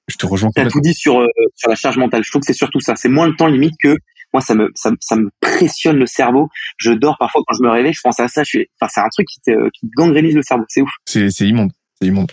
je 0.08 0.16
te 0.16 0.26
rejoins 0.26 0.48
complètement. 0.48 0.70
tout 0.70 0.80
dit 0.80 0.94
sur, 0.94 1.20
euh, 1.20 1.28
sur 1.54 1.68
la 1.68 1.76
charge 1.76 1.96
mentale. 1.96 2.24
Je 2.24 2.30
trouve 2.30 2.40
que 2.40 2.46
c'est 2.46 2.52
surtout 2.52 2.80
ça. 2.80 2.96
C'est 2.96 3.08
moins 3.08 3.26
le 3.26 3.36
temps 3.36 3.46
limite 3.46 3.74
que 3.82 3.96
moi, 4.32 4.40
ça 4.40 4.54
me, 4.54 4.70
ça, 4.74 4.90
ça, 5.00 5.16
me 5.16 5.30
pressionne 5.40 5.96
le 5.96 6.06
cerveau. 6.06 6.48
Je 6.76 6.90
dors 6.90 7.16
parfois 7.18 7.40
quand 7.46 7.56
je 7.56 7.62
me 7.62 7.70
réveille, 7.70 7.92
je 7.94 8.00
pense 8.02 8.18
à 8.18 8.28
ça. 8.28 8.42
Je 8.42 8.48
suis, 8.48 8.66
enfin, 8.80 8.90
c'est 8.92 9.00
un 9.00 9.08
truc 9.08 9.26
qui 9.28 9.40
te, 9.40 9.70
qui 9.70 9.86
te 9.86 9.92
gangrénise 9.96 10.34
le 10.34 10.42
cerveau. 10.42 10.64
C'est 10.68 10.82
ouf. 10.82 10.90
C'est, 11.06 11.30
c'est 11.30 11.46
immonde. 11.46 11.70
C'est 12.00 12.08
immonde. 12.08 12.32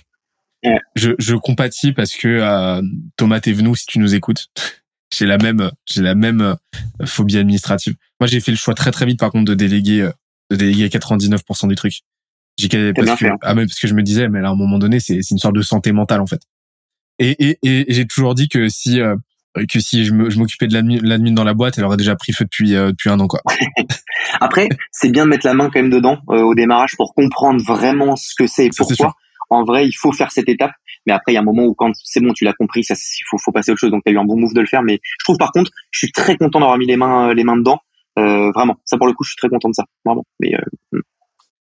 Ouais. 0.63 0.79
Je, 0.95 1.11
je 1.19 1.35
compatis 1.35 1.91
parce 1.91 2.15
que 2.15 2.27
euh, 2.27 2.81
Thomas 3.17 3.39
Thévenoud, 3.39 3.75
si 3.75 3.85
tu 3.85 3.99
nous 3.99 4.15
écoutes, 4.15 4.47
j'ai 5.15 5.25
la 5.27 5.37
même, 5.37 5.71
j'ai 5.85 6.01
la 6.01 6.15
même 6.15 6.41
euh, 6.41 7.05
phobie 7.05 7.37
administrative. 7.37 7.95
Moi, 8.19 8.27
j'ai 8.27 8.39
fait 8.39 8.51
le 8.51 8.57
choix 8.57 8.73
très 8.73 8.91
très 8.91 9.05
vite, 9.05 9.19
par 9.19 9.31
contre, 9.31 9.45
de 9.45 9.55
déléguer, 9.55 10.01
euh, 10.01 10.11
de 10.49 10.55
déléguer 10.55 10.87
99% 10.87 11.67
du 11.67 11.75
truc. 11.75 12.01
J'ai 12.57 12.93
parce 12.93 13.19
que, 13.19 13.27
ah, 13.41 13.53
même 13.53 13.67
parce 13.67 13.79
que 13.79 13.87
je 13.87 13.93
me 13.93 14.03
disais, 14.03 14.27
mais 14.27 14.41
là, 14.41 14.49
à 14.49 14.51
un 14.51 14.55
moment 14.55 14.77
donné, 14.77 14.99
c'est, 14.99 15.21
c'est 15.21 15.33
une 15.33 15.39
sorte 15.39 15.55
de 15.55 15.61
santé 15.61 15.91
mentale 15.93 16.21
en 16.21 16.27
fait. 16.27 16.41
Et, 17.21 17.35
et, 17.39 17.57
et 17.61 17.85
j'ai 17.87 18.07
toujours 18.07 18.33
dit 18.33 18.49
que 18.49 18.67
si 18.67 18.99
euh, 18.99 19.15
que 19.69 19.79
si 19.79 20.05
je 20.05 20.13
m'occupais 20.13 20.67
de 20.67 20.73
l'admin 20.73 21.33
dans 21.33 21.43
la 21.43 21.53
boîte, 21.53 21.77
elle 21.77 21.83
aurait 21.83 21.97
déjà 21.97 22.15
pris 22.15 22.33
feu 22.33 22.45
depuis 22.45 22.75
euh, 22.75 22.89
depuis 22.89 23.09
un 23.09 23.19
an 23.19 23.27
quoi. 23.27 23.41
Après, 24.39 24.69
c'est 24.91 25.11
bien 25.11 25.25
de 25.25 25.29
mettre 25.29 25.45
la 25.45 25.53
main 25.53 25.65
quand 25.65 25.79
même 25.79 25.91
dedans 25.91 26.17
euh, 26.29 26.41
au 26.41 26.55
démarrage 26.55 26.95
pour 26.97 27.13
comprendre 27.13 27.61
vraiment 27.63 28.15
ce 28.15 28.33
que 28.35 28.47
c'est 28.47 28.65
et 28.65 28.69
pourquoi. 28.75 29.13
En 29.51 29.65
vrai, 29.65 29.85
il 29.85 29.91
faut 29.91 30.13
faire 30.13 30.31
cette 30.31 30.47
étape, 30.47 30.71
mais 31.05 31.11
après 31.11 31.33
il 31.33 31.35
y 31.35 31.37
a 31.37 31.41
un 31.41 31.43
moment 31.43 31.65
où 31.65 31.75
quand 31.75 31.91
c'est 32.01 32.21
bon, 32.21 32.31
tu 32.33 32.45
l'as 32.45 32.53
compris, 32.53 32.83
ça 32.83 32.95
il 32.95 33.23
faut 33.29 33.37
faut 33.37 33.51
passer 33.51 33.69
à 33.69 33.73
autre 33.73 33.81
chose. 33.81 33.91
Donc 33.91 34.01
tu 34.03 34.11
as 34.11 34.15
eu 34.15 34.17
un 34.17 34.23
bon 34.23 34.39
move 34.39 34.53
de 34.53 34.61
le 34.61 34.67
faire, 34.67 34.81
mais 34.81 34.99
je 35.03 35.25
trouve 35.25 35.37
par 35.37 35.51
contre, 35.51 35.69
je 35.91 35.99
suis 35.99 36.11
très 36.11 36.37
content 36.37 36.59
d'avoir 36.59 36.77
mis 36.77 36.87
les 36.87 36.97
mains 36.97 37.33
les 37.33 37.43
mains 37.43 37.57
dedans. 37.57 37.81
vraiment, 38.15 38.77
ça 38.85 38.97
pour 38.97 39.05
le 39.05 39.13
coup, 39.13 39.25
je 39.25 39.31
suis 39.31 39.37
très 39.37 39.49
content 39.49 39.69
de 39.69 39.75
ça, 39.75 39.83
vraiment. 40.05 40.23
Mais 40.39 40.53
hmm. 40.93 41.01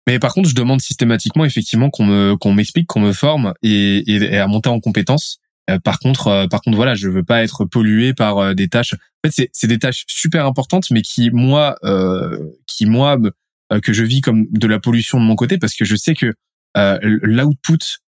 mais 0.05 0.19
par 0.19 0.33
contre, 0.33 0.49
je 0.49 0.55
demande 0.55 0.81
systématiquement 0.81 1.45
effectivement 1.45 1.89
qu'on 1.89 2.05
me 2.05 2.35
qu'on 2.35 2.53
m'explique, 2.53 2.87
qu'on 2.87 2.99
me 2.99 3.13
forme 3.13 3.53
et, 3.63 4.03
et, 4.05 4.37
à 4.37 4.47
monter 4.47 4.67
en 4.67 4.81
compétences 4.81 5.39
euh, 5.69 5.79
par 5.79 5.99
contre, 5.99 6.27
euh, 6.27 6.47
par 6.47 6.61
contre, 6.61 6.77
voilà, 6.77 6.95
je 6.95 7.09
veux 7.09 7.23
pas 7.23 7.43
être 7.43 7.65
pollué 7.65 8.13
par 8.13 8.37
euh, 8.37 8.53
des 8.53 8.69
tâches. 8.69 8.93
En 8.93 9.29
fait, 9.29 9.49
c'est 9.51 9.67
des 9.67 9.79
tâches 9.79 10.05
super 10.07 10.45
importantes, 10.45 10.89
mais 10.91 11.01
qui 11.01 11.31
moi, 11.31 11.75
qui 12.67 12.85
moi, 12.85 13.17
que 13.81 13.91
je 13.91 14.03
vis 14.03 14.21
comme 14.21 14.45
de 14.51 14.67
la 14.67 14.79
pollution 14.79 15.19
de 15.19 15.25
mon 15.25 15.35
côté, 15.35 15.57
parce 15.57 15.75
que 15.75 15.85
je 15.85 15.95
sais 15.95 16.13
que 16.13 16.33
l'output, 16.75 17.99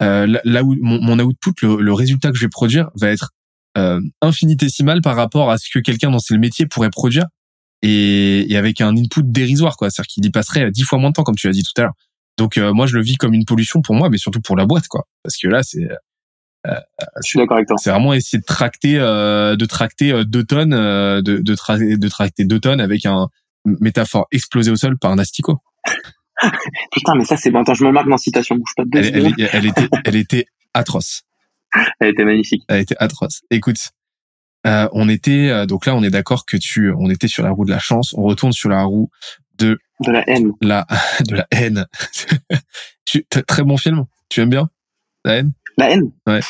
là 0.00 0.62
où 0.62 0.76
mon, 0.80 1.18
output, 1.18 1.54
le, 1.62 1.92
résultat 1.92 2.30
que 2.30 2.36
je 2.36 2.44
vais 2.44 2.50
produire, 2.50 2.90
va 2.94 3.08
être 3.08 3.30
infinitésimal 4.20 5.00
par 5.00 5.16
rapport 5.16 5.50
à 5.50 5.56
ce 5.56 5.70
que 5.72 5.78
quelqu'un 5.78 6.10
dans 6.10 6.18
ce 6.18 6.34
métier 6.34 6.66
pourrait 6.66 6.90
produire, 6.90 7.24
et, 7.80 8.52
et 8.52 8.58
avec 8.58 8.82
un 8.82 8.94
input 8.94 9.22
dérisoire, 9.24 9.78
quoi. 9.78 9.88
C'est-à-dire 9.88 10.08
qu'il 10.08 10.26
y 10.26 10.30
passerait 10.30 10.70
dix 10.70 10.82
fois 10.82 10.98
moins 10.98 11.08
de 11.08 11.14
temps, 11.14 11.24
comme 11.24 11.36
tu 11.36 11.46
l'as 11.46 11.54
dit 11.54 11.64
tout 11.64 11.80
à 11.80 11.84
l'heure. 11.84 11.94
Donc 12.36 12.58
moi, 12.58 12.86
je 12.86 12.96
le 12.96 13.02
vis 13.02 13.16
comme 13.16 13.32
une 13.32 13.46
pollution 13.46 13.80
pour 13.80 13.94
moi, 13.94 14.10
mais 14.10 14.18
surtout 14.18 14.42
pour 14.42 14.56
la 14.56 14.66
boîte, 14.66 14.88
quoi. 14.88 15.06
Parce 15.22 15.38
que 15.38 15.48
là, 15.48 15.62
c'est 15.62 15.90
euh, 15.90 15.96
je 16.64 17.22
suis 17.22 17.38
d'accord 17.38 17.56
avec 17.56 17.68
toi. 17.68 17.76
C'est 17.78 17.90
vraiment 17.90 18.12
essayer 18.12 18.38
de 18.38 18.44
tracter, 18.44 18.98
euh, 18.98 19.56
de 19.56 19.64
tracter 19.64 20.12
euh, 20.12 20.24
deux 20.24 20.44
tonnes, 20.44 20.70
de, 20.70 21.20
de, 21.20 21.96
de 21.96 22.08
tracter 22.08 22.44
deux 22.44 22.60
tonnes 22.60 22.80
avec 22.80 23.06
un 23.06 23.28
métaphore 23.64 24.26
explosé 24.30 24.70
au 24.70 24.76
sol 24.76 24.98
par 24.98 25.10
un 25.12 25.18
asticot. 25.18 25.58
Putain, 26.92 27.14
mais 27.16 27.24
ça 27.24 27.36
c'est 27.36 27.50
bon. 27.50 27.60
Attends, 27.60 27.74
je 27.74 27.84
me 27.84 27.92
marque 27.92 28.08
dans 28.08 28.16
citation. 28.16 28.56
Bouge 28.56 28.72
pas 28.76 28.84
de 28.84 28.98
elle, 28.98 29.34
elle, 29.38 29.48
elle, 29.52 29.66
était, 29.66 29.88
elle 30.04 30.16
était 30.16 30.46
atroce. 30.74 31.22
Elle 32.00 32.08
était 32.08 32.24
magnifique. 32.24 32.64
Elle 32.66 32.80
était 32.80 32.96
atroce. 32.98 33.42
Écoute, 33.50 33.90
euh, 34.66 34.88
on 34.92 35.08
était 35.08 35.66
donc 35.66 35.86
là, 35.86 35.94
on 35.94 36.02
est 36.02 36.10
d'accord 36.10 36.44
que 36.44 36.56
tu, 36.56 36.92
on 36.98 37.08
était 37.10 37.28
sur 37.28 37.44
la 37.44 37.50
roue 37.50 37.64
de 37.64 37.70
la 37.70 37.78
chance. 37.78 38.12
On 38.18 38.22
retourne 38.22 38.52
sur 38.52 38.68
la 38.68 38.82
roue 38.82 39.08
de 39.56 39.78
de 40.00 40.10
la 40.10 40.28
haine. 40.28 40.52
La 40.60 40.86
de 41.28 41.36
la 41.36 41.46
haine. 41.52 41.86
tu, 43.04 43.24
très 43.46 43.62
bon 43.62 43.76
film. 43.76 44.06
Tu 44.28 44.40
aimes 44.40 44.50
bien? 44.50 44.68
La 45.24 45.36
haine? 45.36 45.52
La 45.76 45.90
haine? 45.90 46.10
Ouais. 46.26 46.40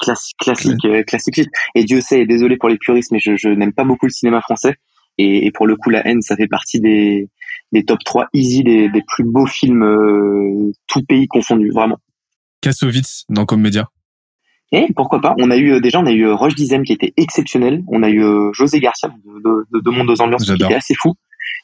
Classique, 0.00 0.36
classique, 0.38 0.84
euh, 0.86 1.02
classique. 1.02 1.40
Et 1.74 1.84
Dieu 1.84 2.00
sait, 2.00 2.24
désolé 2.24 2.56
pour 2.56 2.68
les 2.68 2.78
puristes, 2.78 3.12
mais 3.12 3.18
je, 3.20 3.36
je 3.36 3.48
n'aime 3.48 3.72
pas 3.72 3.84
beaucoup 3.84 4.06
le 4.06 4.10
cinéma 4.10 4.40
français. 4.40 4.76
Et, 5.18 5.46
et, 5.46 5.50
pour 5.50 5.66
le 5.66 5.76
coup, 5.76 5.90
La 5.90 6.06
haine, 6.06 6.22
ça 6.22 6.36
fait 6.36 6.46
partie 6.46 6.80
des, 6.80 7.28
des 7.72 7.84
top 7.84 7.98
3 8.04 8.28
easy, 8.32 8.62
des, 8.64 8.88
des 8.88 9.02
plus 9.06 9.24
beaux 9.24 9.46
films, 9.46 9.82
euh, 9.82 10.72
tout 10.86 11.02
pays 11.02 11.26
confondu, 11.26 11.70
vraiment. 11.70 11.98
Kassovitz 12.62 13.24
dans 13.28 13.44
Comédia. 13.44 13.88
Et 14.72 14.86
pourquoi 14.94 15.20
pas? 15.20 15.34
On 15.38 15.50
a 15.50 15.56
eu 15.56 15.72
euh, 15.72 15.80
déjà, 15.80 16.00
on 16.00 16.06
a 16.06 16.12
eu 16.12 16.26
euh, 16.26 16.34
Roche 16.34 16.54
Dizem 16.54 16.84
qui 16.84 16.92
était 16.92 17.12
exceptionnel. 17.16 17.82
On 17.88 18.02
a 18.02 18.08
eu 18.08 18.22
José 18.54 18.80
Garcia 18.80 19.08
de, 19.08 19.40
de, 19.42 19.66
de 19.72 19.80
Deux 19.80 19.90
Mondes 19.90 20.06
Deux 20.06 20.20
Ambiances 20.22 20.44
qui 20.44 20.52
était 20.52 20.74
assez 20.74 20.94
fou. 20.94 21.14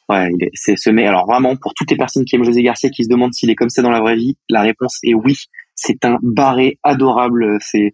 Ouais, 0.09 0.29
c'est 0.53 0.77
ce 0.77 0.89
mec. 0.89 1.05
Alors 1.05 1.25
vraiment, 1.25 1.55
pour 1.55 1.73
toutes 1.73 1.91
les 1.91 1.97
personnes 1.97 2.25
qui 2.25 2.35
aiment 2.35 2.43
José 2.43 2.63
Garcia, 2.63 2.89
qui 2.89 3.03
se 3.03 3.09
demandent 3.09 3.33
s'il 3.33 3.49
est 3.49 3.55
comme 3.55 3.69
ça 3.69 3.81
dans 3.81 3.89
la 3.89 3.99
vraie 4.01 4.15
vie, 4.15 4.37
la 4.49 4.61
réponse 4.61 4.99
est 5.03 5.13
oui. 5.13 5.35
C'est 5.77 6.03
un 6.03 6.17
barré 6.21 6.77
adorable. 6.83 7.57
C'est 7.61 7.93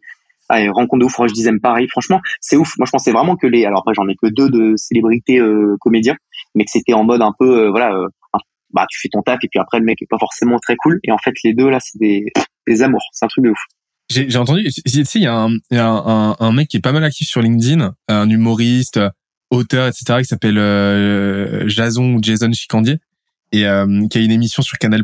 Allez, 0.50 0.70
rencontre 0.70 1.00
de 1.00 1.06
ouf, 1.06 1.16
je 1.28 1.34
disais 1.34 1.52
pareil. 1.58 1.88
Franchement, 1.88 2.22
c'est 2.42 2.58
ouf. 2.58 2.78
Moi, 2.78 2.86
je 2.86 2.92
pensais 2.92 3.12
vraiment 3.12 3.36
que 3.36 3.48
les. 3.48 3.66
Alors 3.66 3.80
après, 3.80 3.94
j'en 3.94 4.08
ai 4.08 4.16
que 4.16 4.28
deux 4.28 4.50
de 4.50 4.76
célébrités 4.76 5.40
euh, 5.40 5.78
comédiens, 5.80 6.16
mais 6.56 6.66
que 6.66 6.72
c'était 6.72 6.94
en 6.94 7.04
mode 7.04 7.22
un 7.22 7.34
peu, 7.38 7.66
euh, 7.66 7.70
voilà, 7.70 7.94
euh, 7.94 8.08
bah 8.72 8.86
tu 8.90 9.00
fais 9.00 9.10
ton 9.10 9.22
taf 9.22 9.38
et 9.44 9.48
puis 9.48 9.60
après 9.60 9.80
le 9.80 9.86
mec 9.86 10.02
est 10.02 10.10
pas 10.10 10.18
forcément 10.18 10.58
très 10.60 10.76
cool. 10.76 11.00
Et 11.04 11.12
en 11.12 11.18
fait, 11.18 11.34
les 11.44 11.54
deux 11.54 11.70
là, 11.70 11.80
c'est 11.80 11.98
des, 11.98 12.26
des 12.68 12.84
amours. 12.84 13.04
C'est 13.14 13.26
un 13.26 13.30
truc 13.30 13.46
de 13.46 13.52
ouf. 13.52 13.60
J'ai 14.10 14.38
entendu. 14.38 14.70
Tu 14.70 15.06
sais, 15.06 15.20
il 15.20 15.24
y 15.24 15.28
a, 15.28 15.36
un, 15.36 15.54
y 15.72 15.78
a 15.78 15.88
un, 15.88 16.36
un, 16.40 16.52
mec 16.52 16.68
qui 16.68 16.78
est 16.78 16.82
pas 16.82 16.92
mal 16.92 17.04
actif 17.04 17.28
sur 17.28 17.42
LinkedIn, 17.42 17.96
un 18.10 18.30
humoriste, 18.30 19.00
auteur, 19.50 19.88
etc., 19.88 20.20
qui 20.20 20.26
s'appelle 20.26 21.68
Jason 21.68 22.16
ou 22.16 22.20
Jason 22.22 22.52
Chicandier 22.52 22.98
et 23.54 23.62
qui 23.62 24.18
a 24.18 24.22
une 24.22 24.32
émission 24.32 24.62
sur 24.62 24.78
Canal+. 24.78 25.04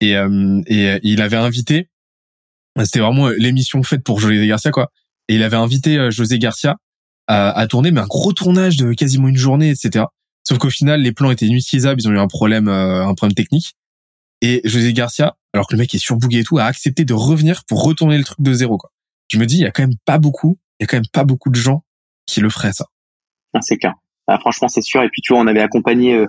Et, 0.00 0.12
et 0.12 1.00
il 1.02 1.20
avait 1.22 1.36
invité 1.36 1.88
c'était 2.84 3.00
vraiment 3.00 3.28
euh, 3.28 3.34
l'émission 3.38 3.82
faite 3.82 4.02
pour 4.02 4.20
José 4.20 4.46
Garcia, 4.46 4.70
quoi. 4.70 4.90
Et 5.28 5.34
il 5.34 5.42
avait 5.42 5.56
invité 5.56 5.98
euh, 5.98 6.10
José 6.10 6.38
Garcia 6.38 6.76
à, 7.30 7.66
tourner, 7.66 7.90
mais 7.90 8.00
un 8.00 8.06
gros 8.06 8.32
tournage 8.32 8.78
de 8.78 8.94
quasiment 8.94 9.28
une 9.28 9.36
journée, 9.36 9.68
etc. 9.68 10.06
Sauf 10.44 10.56
qu'au 10.56 10.70
final, 10.70 11.02
les 11.02 11.12
plans 11.12 11.30
étaient 11.30 11.44
inutilisables, 11.44 12.00
ils 12.00 12.08
ont 12.08 12.12
eu 12.12 12.18
un 12.18 12.26
problème, 12.26 12.68
euh, 12.68 13.06
un 13.06 13.14
problème 13.14 13.34
technique. 13.34 13.74
Et 14.40 14.62
José 14.64 14.94
Garcia, 14.94 15.36
alors 15.52 15.66
que 15.66 15.74
le 15.74 15.78
mec 15.80 15.94
est 15.94 15.98
surbooké 15.98 16.38
et 16.38 16.44
tout, 16.44 16.56
a 16.56 16.64
accepté 16.64 17.04
de 17.04 17.12
revenir 17.12 17.64
pour 17.66 17.84
retourner 17.84 18.16
le 18.16 18.24
truc 18.24 18.40
de 18.40 18.54
zéro, 18.54 18.78
quoi. 18.78 18.92
Je 19.30 19.36
me 19.38 19.44
dis, 19.44 19.56
il 19.56 19.60
y 19.60 19.66
a 19.66 19.70
quand 19.70 19.82
même 19.82 19.98
pas 20.06 20.16
beaucoup, 20.16 20.58
il 20.80 20.84
y 20.84 20.84
a 20.84 20.86
quand 20.86 20.96
même 20.96 21.08
pas 21.12 21.24
beaucoup 21.24 21.50
de 21.50 21.56
gens 21.56 21.84
qui 22.24 22.40
le 22.40 22.48
feraient, 22.48 22.72
ça. 22.72 22.86
Ah, 23.52 23.60
c'est 23.60 23.76
clair. 23.76 23.92
Ah, 24.30 24.38
franchement, 24.38 24.68
c'est 24.68 24.82
sûr. 24.82 25.02
Et 25.02 25.08
puis, 25.08 25.22
tu 25.22 25.32
vois, 25.32 25.42
on 25.42 25.46
avait 25.46 25.62
accompagné 25.62 26.14
euh, 26.14 26.26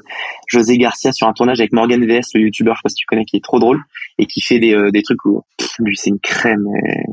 José 0.47 0.77
Garcia 0.77 1.11
sur 1.11 1.27
un 1.27 1.33
tournage 1.33 1.59
avec 1.59 1.73
Morgan 1.73 2.03
VS, 2.05 2.33
le 2.33 2.41
youtubeur, 2.41 2.75
je 2.75 2.79
sais 2.79 2.83
pas 2.83 2.89
si 2.89 2.95
tu 2.95 3.05
connais, 3.05 3.25
qui 3.25 3.35
est 3.35 3.43
trop 3.43 3.59
drôle 3.59 3.81
et 4.17 4.25
qui 4.25 4.39
fait 4.39 4.57
des, 4.57 4.73
euh, 4.73 4.89
des 4.89 5.03
trucs 5.03 5.23
où 5.25 5.43
lui, 5.79 5.97
c'est 5.97 6.09
une 6.09 6.19
crème, 6.19 6.65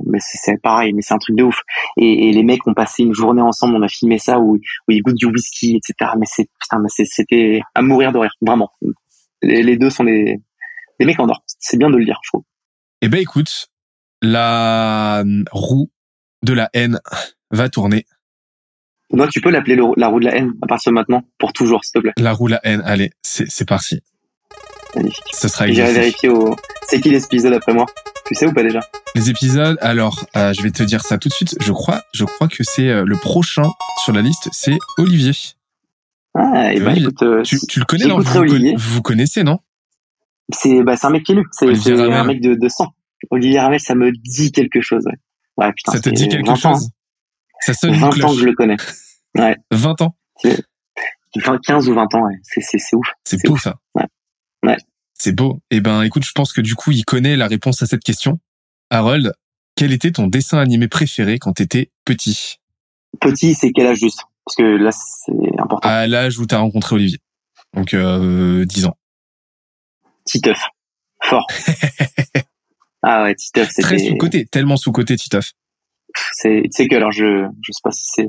mais, 0.07 0.19
c'est 0.21 0.61
pareil, 0.63 0.93
mais 0.93 1.03
c'est 1.03 1.15
un 1.15 1.19
truc 1.19 1.37
de 1.37 1.43
ouf. 1.43 1.61
Et, 1.97 2.33
les 2.33 2.43
mecs 2.45 2.65
ont 2.69 2.75
passé 2.75 3.03
une 3.03 3.15
journée 3.15 3.43
ensemble, 3.43 3.75
on 3.75 3.83
a 3.83 3.89
filmé 3.89 4.19
ça 4.19 4.39
où, 4.39 4.55
où 4.55 4.91
ils 4.91 5.03
goûtent 5.03 5.17
du 5.17 5.27
whisky, 5.27 5.77
etc. 5.77 6.13
Mais 6.19 6.27
c'est, 6.29 6.49
mais 6.73 6.89
c'était 6.89 7.61
à 7.75 7.83
mourir 7.83 8.13
de 8.13 8.19
rire, 8.19 8.33
vraiment. 8.41 8.71
Les, 9.43 9.77
deux 9.77 9.91
sont 9.91 10.05
des, 10.05 10.41
des 11.01 11.07
mecs 11.07 11.19
en 11.19 11.29
or. 11.29 11.43
C'est 11.47 11.79
bien 11.79 11.91
de 11.91 11.97
le 11.97 12.05
dire, 12.05 12.19
je 12.23 12.31
trouve. 12.31 12.43
Eh 13.03 13.09
ben, 13.09 13.21
écoute, 13.21 13.67
la 14.23 15.25
roue 15.51 15.91
de 16.43 16.53
la 16.53 16.71
haine 16.73 17.01
va 17.51 17.69
tourner. 17.69 18.07
Moi, 19.12 19.28
tu 19.28 19.41
peux 19.41 19.51
l'appeler 19.51 19.77
la 19.97 20.09
roue 20.09 20.20
de 20.20 20.24
la 20.24 20.37
haine 20.37 20.53
à 20.62 20.66
partir 20.66 20.91
de 20.91 20.95
maintenant, 20.95 21.23
pour 21.39 21.53
toujours, 21.53 21.85
s'il 21.85 21.93
te 21.93 21.99
plaît. 22.01 22.12
La 22.19 22.33
roue 22.33 22.49
de 22.49 22.53
la 22.53 22.61
haine, 22.65 22.83
allez, 22.85 23.11
c'est 23.23 23.69
parti. 23.69 24.01
Magnifique. 24.95 25.23
Ce 25.33 25.49
sera 25.49 25.66
J'irai 25.69 25.93
vérifier 25.93 26.28
au... 26.28 26.57
C'est 26.89 27.01
qui 27.01 27.11
l'épisode 27.11 27.53
après 27.53 27.74
moi 27.74 27.87
Tu 28.27 28.35
sais 28.35 28.47
ou 28.47 28.53
pas 28.53 28.62
déjà? 28.62 28.81
Les 29.15 29.31
épisodes, 29.31 29.77
alors, 29.81 30.24
euh, 30.37 30.53
je 30.53 30.62
vais 30.62 30.70
te 30.70 30.83
dire 30.83 31.03
ça 31.03 31.19
tout 31.19 31.28
de 31.28 31.35
suite. 31.35 31.57
Je 31.61 31.73
crois, 31.73 32.03
je 32.12 32.24
crois 32.24 32.49
que 32.49 32.62
c'est 32.62 32.89
euh, 32.89 33.05
le 33.05 33.16
prochain 33.16 33.69
sur 34.05 34.12
la 34.12 34.23
liste, 34.23 34.49
c'est 34.53 34.78
Olivier. 34.99 35.33
Ah, 36.35 36.73
et 36.73 36.81
ben 36.81 36.97
écoute, 36.97 37.23
euh, 37.23 37.43
tu, 37.43 37.59
tu, 37.66 37.78
le 37.78 37.87
connais, 37.87 38.05
non? 38.05 38.19
vous, 38.19 38.39
Olivier. 38.39 38.74
vous 38.77 39.03
connaissez, 39.03 39.43
non? 39.43 39.59
C'est 40.53 40.83
bah, 40.83 40.95
un 41.03 41.11
mec 41.11 41.24
qui 41.24 41.33
est. 41.33 41.37
C'est 41.51 42.01
un 42.01 42.24
mec 42.24 42.43
de, 42.43 42.55
de 42.55 42.69
sang. 42.69 42.89
Olivier 43.31 43.59
Ramel, 43.61 43.81
ça 43.81 43.95
me 43.95 44.12
dit 44.12 44.53
quelque 44.53 44.81
chose. 44.81 45.05
Ouais, 45.07 45.66
ouais 45.66 45.73
putain, 45.73 45.93
ça 45.93 46.01
te 46.01 46.11
dit 46.11 46.28
quelque 46.28 46.55
chose? 46.55 46.91
Ça 47.67 47.75
sonne 47.75 47.95
20 47.95 48.07
ans 48.23 48.35
que 48.35 48.41
je 48.41 48.45
le 48.45 48.55
connais. 48.55 48.77
Ouais. 49.35 49.57
20 49.73 50.03
ans 50.03 50.17
15 51.67 51.89
ou 51.89 51.95
20 51.95 52.15
ans, 52.15 52.27
ouais. 52.27 52.35
C'est 52.43 52.95
ouf. 52.95 53.07
C'est 53.25 53.45
beau, 53.45 53.57
ça. 53.57 53.77
Ouais. 53.95 54.07
ouais. 54.63 54.77
C'est 55.15 55.33
beau. 55.33 55.61
Eh 55.71 55.81
ben, 55.81 56.03
écoute, 56.03 56.25
je 56.25 56.33
pense 56.33 56.53
que 56.53 56.61
du 56.61 56.75
coup, 56.75 56.93
il 56.93 57.05
connaît 57.05 57.37
la 57.37 57.47
réponse 57.47 57.83
à 57.83 57.87
cette 57.87 58.03
question. 58.03 58.39
Harold, 58.91 59.33
quel 59.75 59.93
était 59.93 60.13
ton 60.13 60.29
dessin 60.29 60.59
animé 60.59 60.89
préféré 60.89 61.39
quand 61.39 61.55
t'étais 61.55 61.91
petit? 62.05 62.57
Petit, 63.21 63.55
c'est 63.55 63.73
quel 63.73 63.89
âge 63.89 63.99
juste? 63.99 64.23
Parce 64.45 64.57
que 64.57 64.63
là, 64.63 64.91
c'est 64.93 65.61
important. 65.61 65.89
À 65.89 66.07
l'âge 66.07 66.39
où 66.39 66.47
t'as 66.47 66.59
rencontré 66.59 66.95
Olivier. 66.95 67.19
Donc, 67.75 67.95
euh, 67.95 68.65
10 68.65 68.87
ans. 68.87 68.97
Titeuf. 70.25 70.59
Fort. 71.23 71.47
ah 73.03 73.25
ouais, 73.25 73.35
Titeuf, 73.35 73.71
c'était... 73.71 73.83
Très 73.83 73.99
sous-côté, 73.99 74.47
tellement 74.47 74.77
sous-côté, 74.77 75.17
Titeuf. 75.17 75.53
C'est, 76.33 76.63
tu 76.65 76.71
sais 76.71 76.89
que, 76.89 76.97
alors, 76.97 77.13
je, 77.13 77.47
je 77.63 77.73
sais 77.73 77.81
pas 77.83 77.91
si 77.91 78.05
c'est 78.07 78.29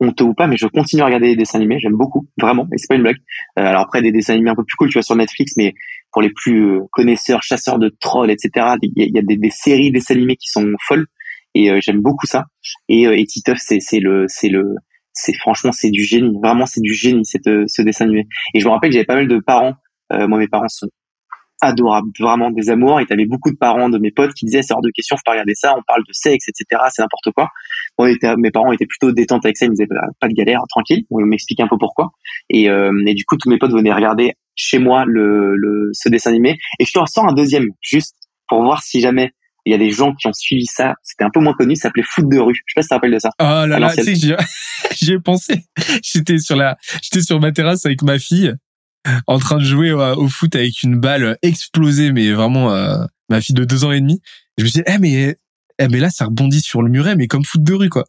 honteux 0.00 0.24
ou 0.24 0.34
pas, 0.34 0.46
mais 0.46 0.56
je 0.56 0.66
continue 0.66 1.02
à 1.02 1.06
regarder 1.06 1.28
des 1.28 1.36
dessins 1.36 1.58
animés, 1.58 1.78
j'aime 1.78 1.96
beaucoup, 1.96 2.26
vraiment, 2.40 2.66
et 2.72 2.78
c'est 2.78 2.88
pas 2.88 2.96
une 2.96 3.02
blague. 3.02 3.18
Euh, 3.58 3.62
alors 3.62 3.82
après, 3.82 4.02
des 4.02 4.12
dessins 4.12 4.34
animés 4.34 4.50
un 4.50 4.54
peu 4.54 4.64
plus 4.64 4.76
cool, 4.76 4.88
tu 4.88 4.94
vois, 4.94 5.02
sur 5.02 5.16
Netflix, 5.16 5.52
mais 5.56 5.74
pour 6.12 6.22
les 6.22 6.30
plus 6.30 6.76
euh, 6.76 6.80
connaisseurs, 6.92 7.42
chasseurs 7.42 7.78
de 7.78 7.94
trolls, 8.00 8.30
etc., 8.30 8.76
il 8.82 8.92
y 8.96 9.18
a, 9.18 9.22
des, 9.22 9.36
des, 9.36 9.50
séries 9.50 9.90
de 9.90 9.94
dessins 9.94 10.14
animés 10.14 10.36
qui 10.36 10.48
sont 10.48 10.66
folles, 10.86 11.06
et 11.54 11.70
euh, 11.70 11.78
j'aime 11.80 12.00
beaucoup 12.00 12.26
ça. 12.26 12.44
Et, 12.88 13.06
euh, 13.06 13.16
et 13.16 13.24
Titeuf, 13.24 13.58
c'est, 13.60 13.80
c'est 13.80 14.00
le, 14.00 14.26
c'est 14.28 14.48
le, 14.48 14.74
c'est 15.12 15.34
franchement, 15.34 15.72
c'est 15.72 15.90
du 15.90 16.02
génie, 16.02 16.36
vraiment, 16.42 16.66
c'est 16.66 16.80
du 16.80 16.92
génie, 16.92 17.24
cette, 17.24 17.48
ce 17.66 17.82
dessin 17.82 18.06
animé. 18.06 18.26
Et 18.54 18.60
je 18.60 18.66
me 18.66 18.72
rappelle 18.72 18.90
que 18.90 18.94
j'avais 18.94 19.06
pas 19.06 19.14
mal 19.14 19.28
de 19.28 19.38
parents, 19.38 19.74
moi, 20.10 20.38
mes 20.38 20.46
parents 20.46 20.68
sont 20.68 20.88
adorable, 21.64 22.08
vraiment 22.18 22.50
des 22.50 22.70
amours. 22.70 23.00
Et 23.00 23.06
t'avais 23.06 23.26
beaucoup 23.26 23.50
de 23.50 23.56
parents 23.56 23.88
de 23.88 23.98
mes 23.98 24.10
potes 24.10 24.32
qui 24.34 24.46
disaient 24.46 24.62
c'est 24.62 24.74
hors 24.74 24.82
de 24.82 24.90
question, 24.90 25.16
faut 25.16 25.22
pas 25.24 25.32
regarder 25.32 25.54
ça, 25.54 25.74
on 25.76 25.82
parle 25.86 26.02
de 26.06 26.12
sexe, 26.12 26.48
etc. 26.48 26.82
C'est 26.90 27.02
n'importe 27.02 27.30
quoi. 27.34 27.48
Bon, 27.98 28.12
mes 28.38 28.50
parents 28.50 28.72
étaient 28.72 28.86
plutôt 28.86 29.12
détente 29.12 29.44
avec 29.44 29.56
ça, 29.56 29.66
ils 29.66 29.70
me 29.70 29.74
disaient 29.74 29.86
bah, 29.88 30.06
pas 30.20 30.28
de 30.28 30.34
galère, 30.34 30.62
tranquille. 30.68 31.04
On 31.10 31.20
m'explique 31.20 31.60
un 31.60 31.68
peu 31.68 31.76
pourquoi. 31.78 32.10
Et, 32.50 32.68
euh, 32.68 32.92
et 33.06 33.14
du 33.14 33.24
coup, 33.24 33.36
tous 33.36 33.48
mes 33.48 33.58
potes 33.58 33.72
venaient 33.72 33.92
regarder 33.92 34.32
chez 34.56 34.78
moi 34.78 35.04
le, 35.06 35.56
le 35.56 35.90
ce 35.92 36.08
dessin 36.08 36.30
animé. 36.30 36.58
Et 36.78 36.84
je 36.84 36.92
te 36.92 36.98
ressens 36.98 37.28
un 37.28 37.34
deuxième, 37.34 37.68
juste 37.80 38.14
pour 38.48 38.62
voir 38.62 38.82
si 38.82 39.00
jamais 39.00 39.30
il 39.66 39.72
y 39.72 39.74
a 39.74 39.78
des 39.78 39.90
gens 39.90 40.14
qui 40.14 40.26
ont 40.26 40.32
suivi 40.32 40.66
ça. 40.66 40.94
C'était 41.02 41.24
un 41.24 41.30
peu 41.32 41.40
moins 41.40 41.54
connu, 41.54 41.74
ça 41.74 41.84
s'appelait 41.84 42.02
foot 42.06 42.28
de 42.28 42.38
rue. 42.38 42.54
Je 42.54 42.72
sais 42.72 42.74
pas 42.76 42.82
si 42.82 42.86
tu 42.86 42.90
te 42.90 42.94
rappelles 42.94 43.12
de 43.12 43.18
ça. 43.18 43.30
Oh 43.40 43.66
là 43.66 43.78
là, 43.78 43.94
tu 43.94 44.04
sais 44.04 44.36
j'y 44.94 45.12
ai 45.12 45.18
pensé. 45.18 45.64
J'étais 46.02 46.38
sur 46.38 46.56
la, 46.56 46.76
j'étais 47.02 47.22
sur 47.22 47.40
ma 47.40 47.52
terrasse 47.52 47.86
avec 47.86 48.02
ma 48.02 48.18
fille 48.18 48.54
en 49.26 49.38
train 49.38 49.56
de 49.56 49.64
jouer 49.64 49.92
au 49.92 50.28
foot 50.28 50.54
avec 50.56 50.82
une 50.82 50.98
balle 50.98 51.38
explosée, 51.42 52.12
mais 52.12 52.32
vraiment 52.32 52.72
euh, 52.72 53.04
ma 53.28 53.40
fille 53.40 53.54
de 53.54 53.64
deux 53.64 53.84
ans 53.84 53.92
et 53.92 54.00
demi. 54.00 54.20
je 54.58 54.64
me 54.64 54.68
suis 54.68 54.80
dit, 54.80 54.84
eh 54.86 54.98
mais, 54.98 55.36
eh 55.78 55.88
mais 55.88 55.98
là 55.98 56.10
ça 56.10 56.26
rebondit 56.26 56.60
sur 56.60 56.82
le 56.82 56.90
muret, 56.90 57.16
mais 57.16 57.26
comme 57.26 57.44
foot 57.44 57.62
de 57.62 57.74
rue 57.74 57.90
quoi. 57.90 58.04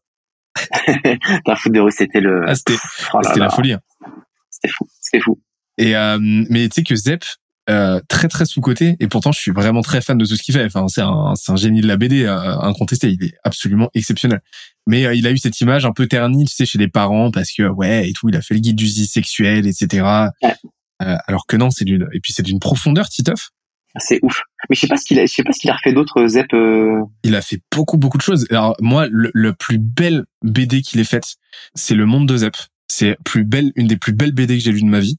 Un 1.48 1.56
foot 1.56 1.74
de 1.74 1.80
rue, 1.80 1.92
c'était 1.92 2.22
le. 2.22 2.44
Ah, 2.48 2.56
c'était, 2.56 2.78
oh 3.14 3.20
la 3.36 3.50
folie. 3.50 3.74
Hein. 3.74 3.82
C'était 4.50 4.74
fou, 4.74 4.88
c'était 5.02 5.22
fou. 5.22 5.42
Et 5.78 5.96
euh, 5.98 6.18
mais 6.22 6.70
tu 6.70 6.76
sais 6.76 6.84
que 6.84 6.96
Zep, 6.96 7.26
euh, 7.68 8.00
très 8.08 8.28
très 8.28 8.46
sous 8.46 8.62
côté 8.62 8.96
et 9.00 9.08
pourtant 9.08 9.32
je 9.32 9.40
suis 9.40 9.50
vraiment 9.50 9.82
très 9.82 10.00
fan 10.00 10.20
de 10.20 10.26
tout 10.26 10.36
ce 10.36 10.44
qu'il 10.44 10.54
fait. 10.54 10.66
Enfin 10.66 10.88
c'est 10.88 11.02
un 11.02 11.34
un 11.48 11.56
génie 11.56 11.82
de 11.82 11.88
la 11.88 11.98
BD 11.98 12.24
euh, 12.24 12.60
incontesté. 12.60 13.10
Il 13.10 13.24
est 13.24 13.34
absolument 13.44 13.90
exceptionnel. 13.96 14.42
Mais 14.86 15.06
euh, 15.06 15.16
il 15.16 15.26
a 15.26 15.32
eu 15.32 15.38
cette 15.40 15.60
image 15.62 15.84
un 15.84 15.92
peu 15.92 16.06
ternie, 16.06 16.46
tu 16.46 16.54
sais, 16.54 16.68
chez 16.68 16.78
les 16.78 16.88
parents 16.88 17.32
parce 17.32 17.52
que 17.52 17.64
ouais 17.64 18.08
et 18.08 18.14
tout, 18.14 18.30
il 18.30 18.36
a 18.36 18.42
fait 18.42 18.54
le 18.54 18.60
guide 18.60 18.76
du 18.76 18.88
sexuel, 18.88 19.66
etc. 19.66 20.30
Ouais. 20.44 20.54
Euh, 21.02 21.18
alors 21.28 21.46
que 21.46 21.58
non, 21.58 21.70
c'est 21.72 21.86
d'une 21.86 22.08
et 22.14 22.20
puis 22.20 22.34
c'est 22.34 22.44
d'une 22.44 22.60
profondeur, 22.60 23.10
Titeuf. 23.10 23.50
C'est 23.98 24.20
ouf. 24.24 24.42
Mais 24.70 24.76
je 24.76 24.82
sais 24.82 24.88
pas 24.88 24.98
ce 24.98 25.06
qu'il 25.06 25.20
a, 25.20 25.26
je 25.26 25.34
sais 25.34 25.44
pas 25.44 25.54
ce 25.54 25.60
qu'il 25.60 25.70
a 25.70 25.74
refait 25.74 25.94
d'autres 25.94 26.28
Zep. 26.28 26.54
Euh... 26.54 27.02
Il 27.24 27.36
a 27.36 27.42
fait 27.42 27.62
beaucoup 27.74 27.98
beaucoup 27.98 28.18
de 28.18 28.24
choses. 28.24 28.46
Alors 28.50 28.76
moi, 28.80 29.08
le, 29.10 29.54
plus 29.54 29.78
belle 29.78 30.26
BD 30.42 30.82
qu'il 30.82 31.00
ait 31.00 31.06
faite, 31.06 31.36
c'est 31.76 31.96
Le 31.96 32.06
Monde 32.06 32.28
de 32.28 32.38
Zep. 32.38 32.56
C'est 32.88 33.18
plus 33.24 33.46
belle, 33.46 33.72
une 33.76 33.88
des 33.88 33.98
plus 33.98 34.14
belles 34.14 34.34
BD 34.34 34.58
que 34.58 34.64
j'ai 34.64 34.72
lues 34.72 34.82
de 34.82 34.88
ma 34.88 35.00
vie. 35.00 35.18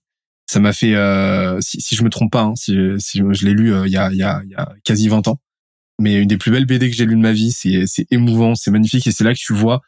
Ça 0.48 0.60
m'a 0.60 0.72
fait, 0.72 0.94
euh, 0.94 1.58
si, 1.60 1.80
si 1.80 1.96
je 1.96 2.04
me 2.04 2.10
trompe 2.10 2.30
pas, 2.30 2.42
hein, 2.42 2.54
si, 2.54 2.76
si 2.98 3.18
je 3.18 3.44
l'ai 3.44 3.52
lu 3.52 3.74
euh, 3.74 3.86
il 3.86 3.92
y, 3.92 3.96
a, 3.96 4.12
y, 4.12 4.22
a, 4.22 4.40
y 4.44 4.54
a 4.54 4.72
quasi 4.84 5.08
20 5.08 5.26
ans, 5.26 5.40
mais 5.98 6.14
une 6.20 6.28
des 6.28 6.36
plus 6.36 6.52
belles 6.52 6.66
BD 6.66 6.88
que 6.88 6.94
j'ai 6.94 7.04
lues 7.04 7.16
de 7.16 7.20
ma 7.20 7.32
vie, 7.32 7.50
c'est, 7.50 7.84
c'est 7.86 8.06
émouvant, 8.12 8.54
c'est 8.54 8.70
magnifique 8.70 9.06
et 9.06 9.10
c'est 9.10 9.24
là 9.24 9.34
que 9.34 9.38
tu 9.38 9.52
vois 9.52 9.80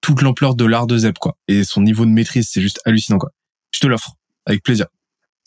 toute 0.00 0.22
l'ampleur 0.22 0.54
de 0.54 0.64
l'art 0.64 0.86
de 0.86 0.98
Zep 0.98 1.18
quoi. 1.18 1.36
Et 1.46 1.62
son 1.62 1.82
niveau 1.82 2.04
de 2.04 2.10
maîtrise, 2.10 2.48
c'est 2.50 2.62
juste 2.62 2.80
hallucinant 2.84 3.18
quoi. 3.18 3.30
Je 3.72 3.80
te 3.80 3.86
l'offre 3.86 4.14
avec 4.46 4.62
plaisir. 4.62 4.86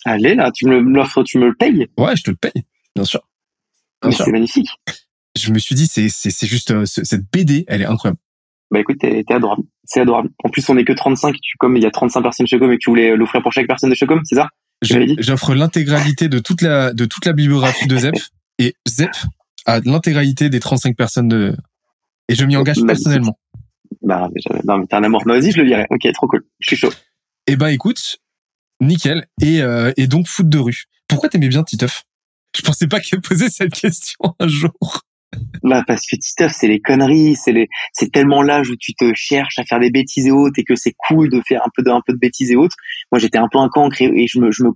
Allez 0.05 0.35
là, 0.35 0.51
tu 0.51 0.65
me 0.65 0.80
l'offres, 0.80 1.23
tu 1.23 1.38
me 1.38 1.47
le 1.47 1.55
payes 1.55 1.88
Ouais, 1.97 2.15
je 2.15 2.23
te 2.23 2.31
le 2.31 2.38
paye, 2.38 2.63
bien 2.95 3.05
sûr. 3.05 3.21
C'est 4.11 4.31
magnifique. 4.31 4.69
Je 5.38 5.51
me 5.51 5.59
suis 5.59 5.75
dit, 5.75 5.88
c'est 5.88 6.09
c'est 6.09 6.47
juste 6.47 6.71
euh, 6.71 6.85
cette 6.85 7.23
BD, 7.31 7.65
elle 7.67 7.81
est 7.81 7.85
incroyable. 7.85 8.19
Bah 8.69 8.80
écoute, 8.80 8.97
t'es 8.99 9.23
adorable, 9.30 9.63
c'est 9.84 10.01
adorable. 10.01 10.30
En 10.43 10.49
plus, 10.49 10.67
on 10.69 10.77
est 10.77 10.84
que 10.84 10.93
35. 10.93 11.35
Tu 11.41 11.57
comme 11.57 11.77
il 11.77 11.84
y 11.84 11.85
a 11.85 11.91
35 11.91 12.21
personnes 12.21 12.47
chez 12.47 12.59
Com 12.59 12.71
et 12.71 12.75
que 12.75 12.81
tu 12.81 12.89
voulais 12.89 13.15
l'offrir 13.15 13.41
pour 13.41 13.53
chaque 13.53 13.67
personne 13.67 13.89
de 13.89 13.95
chez 13.95 14.05
Com, 14.05 14.19
c'est 14.25 14.35
ça? 14.35 14.49
J'offre 14.81 15.53
l'intégralité 15.53 16.27
de 16.27 16.39
toute 16.39 16.61
la 16.61 16.91
de 16.91 17.05
toute 17.05 17.25
la 17.25 17.34
bibliographie 17.34 17.88
de 17.88 17.97
Zep 17.97 18.15
et 18.59 18.75
Zep 18.88 19.11
a 19.65 19.80
l'intégralité 19.80 20.49
des 20.49 20.59
35 20.59 20.97
personnes 20.97 21.27
de 21.27 21.55
et 22.27 22.35
je 22.35 22.45
m'y 22.45 22.57
engage 22.57 22.80
bah, 22.80 22.88
personnellement. 22.88 23.38
Bah 24.01 24.27
non 24.65 24.77
mais 24.80 24.88
t'es 24.88 24.95
un 24.95 25.03
amour. 25.03 25.23
Vas-y, 25.25 25.51
je 25.51 25.61
le 25.61 25.67
dirai. 25.67 25.85
Ok, 25.89 26.07
trop 26.13 26.27
cool. 26.27 26.43
Je 26.59 26.67
suis 26.67 26.77
chaud. 26.77 26.91
Eh 27.47 27.55
ben 27.55 27.67
écoute, 27.67 28.17
Nickel. 28.84 29.26
Et, 29.41 29.61
euh, 29.61 29.91
et 29.97 30.07
donc 30.07 30.27
foot 30.27 30.47
de 30.47 30.60
rue. 30.60 30.84
Pourquoi 31.07 31.30
t'aimais 31.30 31.49
bien 31.49 31.64
Titeuf? 31.64 32.03
Je 32.55 32.61
pensais 32.61 32.88
pas 32.88 32.99
qu'elle 32.99 33.22
posait 33.22 33.49
cette 33.49 33.73
question 33.73 34.35
un 34.39 34.47
jour. 34.47 35.01
Bah 35.64 35.84
parce 35.88 36.05
que 36.05 36.15
Titeuf 36.15 36.51
c'est 36.53 36.68
les 36.68 36.80
conneries, 36.80 37.35
c'est 37.35 37.51
les 37.51 37.68
c'est 37.91 38.11
tellement 38.11 38.43
l'âge 38.43 38.69
où 38.69 38.76
tu 38.80 38.93
te 38.93 39.11
cherches 39.15 39.57
à 39.57 39.64
faire 39.64 39.80
des 39.80 39.89
bêtises 39.89 40.27
et 40.27 40.31
autres 40.31 40.60
et 40.60 40.64
que 40.64 40.76
c'est 40.76 40.93
cool 41.07 41.30
de 41.30 41.41
faire 41.47 41.61
un 41.65 41.69
peu 41.76 41.81
de 41.81 41.89
un 41.89 42.01
peu 42.05 42.14
de 42.14 42.19
bêtises 42.19 42.51
et 42.51 42.55
autres. 42.55 42.76
Moi 43.11 43.18
j'étais 43.19 43.39
un 43.39 43.47
peu 43.51 43.57
un 43.57 43.69
cancre 43.69 44.01
et 44.01 44.27
je 44.27 44.39
me 44.39 44.51
je 44.51 44.64
me 44.64 44.69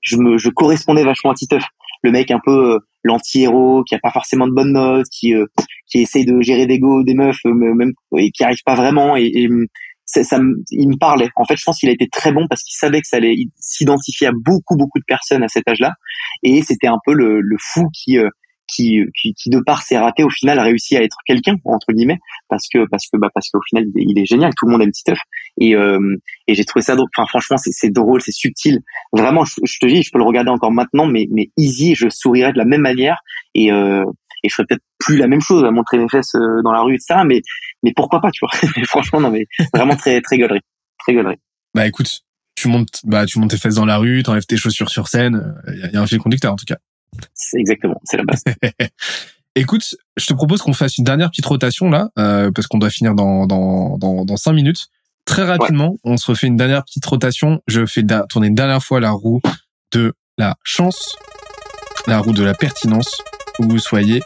je 0.00 0.16
me 0.16 0.38
je 0.38 0.48
correspondais 0.48 1.04
vachement 1.04 1.32
à 1.32 1.34
Titeuf. 1.34 1.64
Le 2.02 2.12
mec 2.12 2.30
un 2.30 2.40
peu 2.42 2.76
euh, 2.76 2.78
l'anti-héros 3.04 3.84
qui 3.84 3.94
a 3.94 3.98
pas 3.98 4.10
forcément 4.10 4.46
de 4.46 4.54
bonnes 4.54 4.72
notes, 4.72 5.06
qui 5.12 5.34
euh, 5.34 5.44
qui 5.86 5.98
essaye 5.98 6.24
de 6.24 6.40
gérer 6.40 6.66
des 6.66 6.78
go 6.78 7.02
des 7.02 7.14
meufs 7.14 7.44
même 7.44 7.92
et 8.16 8.30
qui 8.30 8.42
arrive 8.42 8.62
pas 8.64 8.74
vraiment 8.74 9.16
et 9.16 9.48
ça, 10.12 10.38
il 10.70 10.88
me 10.88 10.96
parlait. 10.96 11.28
En 11.36 11.44
fait, 11.44 11.56
je 11.56 11.64
pense 11.64 11.78
qu'il 11.78 11.88
a 11.88 11.92
été 11.92 12.08
très 12.08 12.32
bon 12.32 12.46
parce 12.48 12.62
qu'il 12.62 12.76
savait 12.76 13.00
que 13.00 13.06
ça 13.06 13.16
allait 13.16 13.36
s'identifier 13.58 14.28
à 14.28 14.32
beaucoup, 14.32 14.76
beaucoup 14.76 14.98
de 14.98 15.04
personnes 15.06 15.42
à 15.42 15.48
cet 15.48 15.68
âge-là. 15.68 15.92
Et 16.42 16.62
c'était 16.62 16.88
un 16.88 16.98
peu 17.04 17.14
le, 17.14 17.40
le 17.40 17.56
fou 17.58 17.88
qui, 17.92 18.18
euh, 18.18 18.28
qui, 18.72 19.00
qui, 19.20 19.34
qui, 19.34 19.50
de 19.50 19.60
par 19.60 19.82
ses 19.82 19.98
ratés, 19.98 20.22
au 20.22 20.30
final, 20.30 20.58
a 20.58 20.62
réussi 20.62 20.96
à 20.96 21.02
être 21.02 21.16
quelqu'un 21.26 21.56
entre 21.64 21.92
guillemets, 21.92 22.18
parce 22.48 22.66
que, 22.72 22.86
parce 22.90 23.04
que, 23.12 23.18
bah, 23.18 23.28
parce 23.34 23.48
qu'au 23.50 23.60
final, 23.68 23.84
il 23.96 24.18
est, 24.18 24.26
génial. 24.26 24.52
Tout 24.56 24.66
le 24.66 24.72
monde 24.72 24.82
aime 24.82 24.92
Titeuf. 24.92 25.18
Et, 25.60 25.74
euh, 25.74 25.98
et 26.46 26.54
j'ai 26.54 26.64
trouvé 26.64 26.82
ça 26.82 26.94
drôle. 26.96 27.08
Enfin, 27.16 27.26
franchement, 27.26 27.56
c'est 27.58 27.92
drôle, 27.92 28.20
c'est 28.20 28.32
subtil. 28.32 28.80
Vraiment, 29.12 29.44
je, 29.44 29.78
te 29.80 29.86
dis, 29.86 30.02
je 30.02 30.10
peux 30.12 30.18
le 30.18 30.24
regarder 30.24 30.50
encore 30.50 30.72
maintenant, 30.72 31.06
mais, 31.06 31.26
mais 31.30 31.50
easy, 31.56 31.94
je 31.94 32.08
sourirais 32.08 32.52
de 32.52 32.58
la 32.58 32.64
même 32.64 32.82
manière. 32.82 33.18
Et, 33.54 33.72
euh, 33.72 34.04
et 34.42 34.48
je 34.48 34.54
ferais 34.54 34.66
peut-être 34.66 34.82
plus 34.98 35.16
la 35.16 35.26
même 35.26 35.40
chose 35.40 35.64
à 35.64 35.70
montrer 35.70 35.98
mes 35.98 36.08
fesses 36.08 36.34
euh, 36.34 36.62
dans 36.62 36.72
la 36.72 36.80
rue 36.82 36.94
etc 36.94 37.22
mais 37.26 37.42
mais 37.82 37.92
pourquoi 37.94 38.20
pas 38.20 38.30
tu 38.30 38.44
vois. 38.44 38.84
Franchement 38.86 39.20
non 39.20 39.30
mais 39.30 39.46
vraiment 39.74 39.96
très 39.96 40.20
très 40.20 40.38
gaulerie. 40.38 40.60
Très 40.98 41.14
gaulerie. 41.14 41.38
Bah 41.74 41.86
écoute 41.86 42.20
tu 42.56 42.68
montes 42.68 43.00
bah 43.04 43.26
tu 43.26 43.38
montes 43.38 43.50
tes 43.50 43.58
fesses 43.58 43.76
dans 43.76 43.86
la 43.86 43.98
rue 43.98 44.22
t'enlèves 44.22 44.46
tes 44.46 44.56
chaussures 44.56 44.90
sur 44.90 45.08
scène 45.08 45.54
il 45.68 45.84
euh, 45.84 45.90
y, 45.92 45.96
a 45.96 46.00
un 46.00 46.06
fil 46.06 46.18
conducteur 46.18 46.52
en 46.52 46.56
tout 46.56 46.66
cas. 46.66 46.76
C'est 47.34 47.58
exactement 47.58 48.00
c'est 48.04 48.16
la 48.16 48.24
base. 48.24 48.44
Écoute 49.54 49.96
je 50.16 50.26
te 50.26 50.34
propose 50.34 50.62
qu'on 50.62 50.72
fasse 50.72 50.98
une 50.98 51.04
dernière 51.04 51.30
petite 51.30 51.46
rotation 51.46 51.90
là 51.90 52.10
euh, 52.18 52.50
parce 52.54 52.66
qu'on 52.66 52.78
doit 52.78 52.90
finir 52.90 53.14
dans 53.14 53.46
dans 53.46 53.98
dans 53.98 54.24
dans 54.24 54.36
cinq 54.36 54.52
minutes. 54.52 54.88
Très 55.24 55.44
rapidement 55.44 55.96
on 56.04 56.16
se 56.16 56.30
refait 56.30 56.46
une 56.46 56.56
dernière 56.56 56.84
petite 56.84 57.04
rotation. 57.04 57.60
Je 57.66 57.86
fais 57.86 58.04
tourner 58.28 58.48
une 58.48 58.54
dernière 58.54 58.82
fois 58.82 59.00
la 59.00 59.10
roue 59.10 59.40
de 59.92 60.14
la 60.38 60.56
chance 60.62 61.16
la 62.06 62.18
roue 62.18 62.32
de 62.32 62.42
la 62.42 62.54
pertinence 62.54 63.22
où 63.60 63.68
vous 63.68 63.78
soyez, 63.78 64.22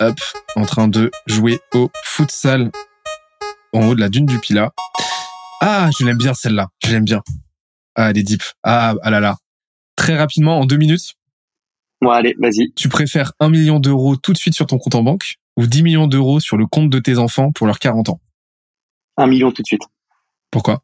hop, 0.00 0.18
en 0.56 0.64
train 0.64 0.88
de 0.88 1.10
jouer 1.26 1.60
au 1.72 1.90
futsal 2.02 2.70
en 3.72 3.88
haut 3.88 3.94
de 3.94 4.00
la 4.00 4.08
dune 4.08 4.26
du 4.26 4.38
Pila. 4.40 4.72
Ah, 5.60 5.88
je 5.96 6.04
l'aime 6.04 6.18
bien 6.18 6.34
celle-là, 6.34 6.68
je 6.84 6.90
l'aime 6.90 7.04
bien. 7.04 7.22
Ah, 7.94 8.12
les 8.12 8.22
dips. 8.22 8.54
Ah, 8.64 8.94
ah 9.02 9.10
là 9.10 9.20
là. 9.20 9.36
Très 9.94 10.16
rapidement, 10.16 10.58
en 10.58 10.64
deux 10.64 10.78
minutes. 10.78 11.14
Bon, 12.00 12.10
allez, 12.10 12.34
vas-y. 12.38 12.72
Tu 12.74 12.88
préfères 12.88 13.32
un 13.38 13.50
million 13.50 13.78
d'euros 13.78 14.16
tout 14.16 14.32
de 14.32 14.38
suite 14.38 14.54
sur 14.54 14.66
ton 14.66 14.78
compte 14.78 14.94
en 14.94 15.02
banque 15.02 15.34
ou 15.56 15.66
10 15.66 15.82
millions 15.82 16.06
d'euros 16.06 16.40
sur 16.40 16.56
le 16.56 16.66
compte 16.66 16.90
de 16.90 16.98
tes 16.98 17.18
enfants 17.18 17.52
pour 17.52 17.66
leurs 17.66 17.78
40 17.78 18.08
ans? 18.08 18.20
Un 19.16 19.26
million 19.26 19.52
tout 19.52 19.62
de 19.62 19.66
suite. 19.66 19.82
Pourquoi? 20.50 20.82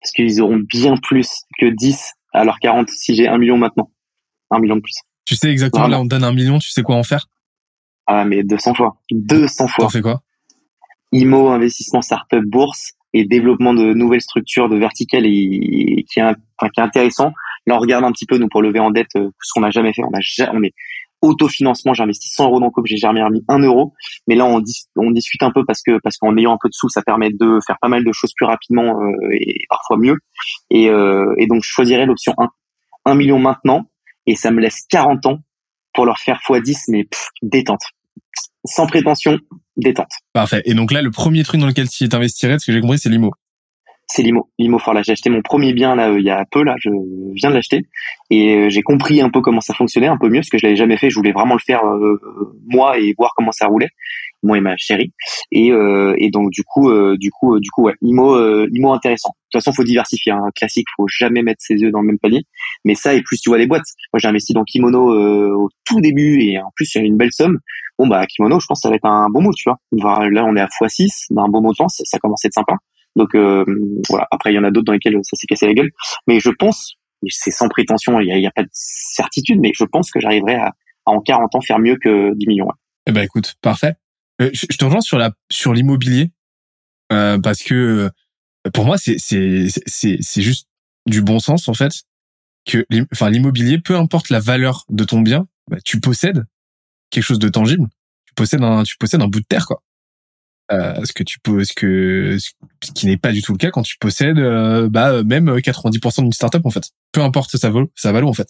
Parce 0.00 0.12
qu'ils 0.12 0.40
auront 0.40 0.58
bien 0.58 0.96
plus 0.98 1.28
que 1.58 1.66
10 1.66 2.12
à 2.32 2.44
leur 2.44 2.58
40 2.60 2.90
si 2.90 3.16
j'ai 3.16 3.26
un 3.26 3.38
million 3.38 3.56
maintenant. 3.56 3.90
Un 4.50 4.60
million 4.60 4.76
de 4.76 4.82
plus. 4.82 5.00
Tu 5.26 5.34
sais 5.34 5.50
exactement, 5.50 5.88
là, 5.88 6.00
on 6.00 6.04
te 6.04 6.08
donne 6.08 6.24
un 6.24 6.32
million, 6.32 6.58
tu 6.58 6.70
sais 6.70 6.82
quoi 6.82 6.96
en 6.96 7.02
faire? 7.02 7.26
Ah, 8.06 8.24
mais 8.24 8.44
200 8.44 8.74
fois. 8.74 8.96
200 9.10 9.66
fois. 9.68 9.84
T'en 9.84 9.88
fais 9.90 10.00
quoi? 10.00 10.22
IMO, 11.12 11.48
investissement 11.48 12.00
startup, 12.00 12.44
bourse 12.44 12.92
et 13.12 13.24
développement 13.24 13.74
de 13.74 13.92
nouvelles 13.92 14.20
structures 14.20 14.68
de 14.68 14.76
verticales 14.76 15.26
et, 15.26 16.04
qui, 16.08 16.20
est, 16.20 16.22
enfin, 16.22 16.70
qui 16.72 16.80
est 16.80 16.82
intéressant. 16.82 17.32
Là, 17.66 17.76
on 17.76 17.78
regarde 17.78 18.04
un 18.04 18.12
petit 18.12 18.26
peu, 18.26 18.38
nous, 18.38 18.48
pour 18.48 18.62
lever 18.62 18.78
en 18.78 18.90
dette, 18.90 19.16
euh, 19.16 19.30
ce 19.42 19.52
qu'on 19.52 19.60
n'a 19.60 19.70
jamais 19.70 19.92
fait. 19.92 20.02
On, 20.04 20.12
a, 20.12 20.50
on 20.52 20.62
est 20.62 20.74
autofinancement, 21.22 21.94
j'ai 21.94 22.04
investi 22.04 22.28
100 22.28 22.44
euros 22.46 22.60
dans 22.60 22.70
Coop, 22.70 22.86
j'ai 22.86 22.96
jamais 22.96 23.22
remis 23.22 23.42
1 23.48 23.58
euro. 23.60 23.94
Mais 24.28 24.36
là, 24.36 24.44
on, 24.44 24.62
on 24.96 25.10
discute 25.10 25.42
un 25.42 25.50
peu 25.50 25.64
parce 25.64 25.82
que 25.82 25.98
parce 26.02 26.18
qu'en 26.18 26.36
ayant 26.36 26.52
un 26.52 26.58
peu 26.60 26.68
de 26.68 26.74
sous, 26.74 26.88
ça 26.88 27.02
permet 27.02 27.30
de 27.30 27.58
faire 27.66 27.78
pas 27.80 27.88
mal 27.88 28.04
de 28.04 28.12
choses 28.12 28.32
plus 28.36 28.46
rapidement 28.46 29.00
euh, 29.00 29.30
et 29.32 29.64
parfois 29.68 29.96
mieux. 29.96 30.18
Et, 30.70 30.88
euh, 30.88 31.34
et 31.38 31.46
donc, 31.46 31.62
je 31.64 31.70
choisirais 31.70 32.06
l'option 32.06 32.34
1. 32.38 32.48
1 33.06 33.14
million 33.14 33.38
maintenant, 33.38 33.86
et 34.26 34.36
ça 34.36 34.50
me 34.50 34.60
laisse 34.60 34.82
40 34.88 35.26
ans 35.26 35.38
pour 35.92 36.06
leur 36.06 36.18
faire 36.18 36.40
x10, 36.48 36.84
mais 36.88 37.06
détente. 37.42 37.82
Sans 38.64 38.86
prétention, 38.86 39.38
détente. 39.76 40.10
Parfait. 40.32 40.62
Et 40.64 40.74
donc 40.74 40.92
là, 40.92 41.02
le 41.02 41.10
premier 41.10 41.42
truc 41.44 41.60
dans 41.60 41.66
lequel 41.66 41.88
tu 41.88 42.08
t'investirais, 42.08 42.58
ce 42.58 42.66
que 42.66 42.72
j'ai 42.72 42.80
compris, 42.80 42.98
c'est 42.98 43.08
l'IMO 43.08 43.32
c'est 44.08 44.22
l'IMO. 44.22 44.48
L'IMO 44.58 44.78
fort 44.78 44.94
là. 44.94 45.02
J'ai 45.02 45.12
acheté 45.12 45.30
mon 45.30 45.42
premier 45.42 45.72
bien 45.72 45.96
là 45.96 46.10
euh, 46.10 46.20
il 46.20 46.24
y 46.24 46.30
a 46.30 46.44
peu 46.50 46.62
là. 46.62 46.76
Je 46.78 46.90
viens 47.34 47.50
de 47.50 47.54
l'acheter 47.54 47.82
et 48.30 48.54
euh, 48.54 48.68
j'ai 48.68 48.82
compris 48.82 49.20
un 49.20 49.30
peu 49.30 49.40
comment 49.40 49.60
ça 49.60 49.74
fonctionnait, 49.74 50.06
un 50.06 50.16
peu 50.16 50.28
mieux 50.28 50.40
parce 50.40 50.48
que 50.48 50.58
je 50.58 50.64
l'avais 50.64 50.76
jamais 50.76 50.96
fait. 50.96 51.10
Je 51.10 51.16
voulais 51.16 51.32
vraiment 51.32 51.54
le 51.54 51.60
faire 51.60 51.84
euh, 51.84 52.20
moi 52.66 52.98
et 52.98 53.14
voir 53.18 53.32
comment 53.36 53.52
ça 53.52 53.66
roulait, 53.66 53.90
moi 54.42 54.58
et 54.58 54.60
ma 54.60 54.76
chérie. 54.76 55.12
Et, 55.52 55.68
et 55.68 56.30
donc 56.30 56.50
du 56.50 56.62
coup, 56.64 56.90
du 57.16 57.30
coup, 57.30 57.58
du 57.58 57.70
coup, 57.70 57.84
ouais, 57.84 57.94
IMO, 58.02 58.66
IMO 58.68 58.92
intéressant. 58.92 59.30
De 59.30 59.58
toute 59.58 59.64
façon, 59.64 59.74
faut 59.74 59.84
diversifier. 59.84 60.32
Un 60.32 60.38
hein. 60.38 60.50
classique, 60.54 60.86
faut 60.96 61.08
jamais 61.08 61.42
mettre 61.42 61.60
ses 61.60 61.82
œufs 61.82 61.90
dans 61.90 62.00
le 62.00 62.06
même 62.06 62.18
panier. 62.18 62.44
Mais 62.84 62.94
ça 62.94 63.14
et 63.14 63.22
plus 63.22 63.40
tu 63.40 63.50
vois 63.50 63.58
les 63.58 63.66
boîtes. 63.66 63.86
Moi, 64.12 64.18
j'ai 64.18 64.28
investi 64.28 64.52
dans 64.52 64.64
Kimono 64.64 65.12
au 65.56 65.68
tout 65.84 66.00
début 66.00 66.42
et 66.42 66.58
en 66.58 66.70
plus 66.74 66.94
il 66.94 66.98
y 66.98 67.00
a 67.02 67.04
une 67.04 67.16
belle 67.16 67.32
somme. 67.32 67.58
Bon 67.98 68.06
bah 68.06 68.26
Kimono, 68.26 68.60
je 68.60 68.66
pense 68.66 68.80
que 68.80 68.82
ça 68.82 68.90
va 68.90 68.96
être 68.96 69.06
un 69.06 69.28
bon 69.30 69.42
mot, 69.42 69.52
tu 69.54 69.68
vois. 69.68 69.78
Là, 69.92 70.44
on 70.44 70.56
est 70.56 70.60
à 70.60 70.66
x6, 70.66 71.26
d'un 71.30 71.48
bon 71.48 71.62
montant, 71.62 71.88
ça, 71.88 72.04
ça 72.04 72.18
commence 72.18 72.44
à 72.44 72.48
être 72.48 72.54
sympa. 72.54 72.74
Donc 73.16 73.34
euh, 73.34 73.64
voilà. 74.08 74.28
Après, 74.30 74.52
il 74.52 74.56
y 74.56 74.58
en 74.58 74.64
a 74.64 74.70
d'autres 74.70 74.84
dans 74.84 74.92
lesquels 74.92 75.18
ça 75.22 75.36
s'est 75.36 75.46
cassé 75.46 75.66
la 75.66 75.74
gueule. 75.74 75.90
Mais 76.26 76.38
je 76.38 76.50
pense, 76.50 76.96
c'est 77.28 77.50
sans 77.50 77.68
prétention, 77.68 78.20
il 78.20 78.26
n'y 78.26 78.46
a, 78.46 78.50
pas 78.50 78.62
de 78.62 78.68
certitude, 78.72 79.58
mais 79.60 79.72
je 79.74 79.84
pense 79.84 80.10
que 80.10 80.20
j'arriverai 80.20 80.56
à, 80.56 80.72
en 81.06 81.20
40 81.20 81.54
ans 81.54 81.60
faire 81.60 81.78
mieux 81.78 81.96
que 81.96 82.34
10 82.34 82.46
millions. 82.46 82.68
Eh 83.06 83.12
ben 83.12 83.22
écoute, 83.22 83.54
parfait. 83.62 83.94
Euh, 84.42 84.50
je, 84.52 84.66
te 84.66 84.84
rejoins 84.84 85.00
sur 85.00 85.18
la 85.18 85.32
sur 85.50 85.72
l'immobilier 85.72 86.30
euh, 87.12 87.38
parce 87.38 87.62
que 87.62 88.10
pour 88.74 88.84
moi 88.84 88.98
c'est 88.98 89.16
c'est 89.18 89.68
c'est 89.86 90.18
c'est 90.20 90.42
juste 90.42 90.68
du 91.06 91.22
bon 91.22 91.38
sens 91.38 91.68
en 91.68 91.74
fait 91.74 91.92
que 92.66 92.84
enfin 93.12 93.30
l'immobilier 93.30 93.78
peu 93.78 93.96
importe 93.96 94.28
la 94.28 94.40
valeur 94.40 94.84
de 94.90 95.04
ton 95.04 95.20
bien 95.20 95.46
bah, 95.70 95.78
tu 95.84 96.00
possèdes 96.00 96.44
quelque 97.10 97.24
chose 97.24 97.38
de 97.38 97.48
tangible 97.48 97.88
tu 98.26 98.34
possèdes 98.34 98.62
un 98.62 98.82
tu 98.82 98.96
possèdes 98.98 99.22
un 99.22 99.28
bout 99.28 99.40
de 99.40 99.46
terre 99.46 99.66
quoi 99.66 99.82
euh, 100.72 101.04
ce 101.04 101.12
que 101.12 101.22
tu 101.22 101.38
peux, 101.38 101.62
ce 101.62 101.72
que 101.72 102.38
ce 102.38 102.92
qui 102.92 103.06
n'est 103.06 103.16
pas 103.16 103.30
du 103.30 103.40
tout 103.40 103.52
le 103.52 103.58
cas 103.58 103.70
quand 103.70 103.82
tu 103.82 103.96
possèdes 103.98 104.38
euh, 104.38 104.88
bah 104.88 105.22
même 105.22 105.48
90% 105.48 106.22
d'une 106.22 106.32
startup 106.32 106.66
en 106.66 106.70
fait. 106.70 106.90
Peu 107.12 107.20
importe 107.20 107.56
ça 107.56 107.70
vaut, 107.70 107.88
ça 107.94 108.10
vaut 108.10 108.26
en 108.26 108.32
fait. 108.32 108.48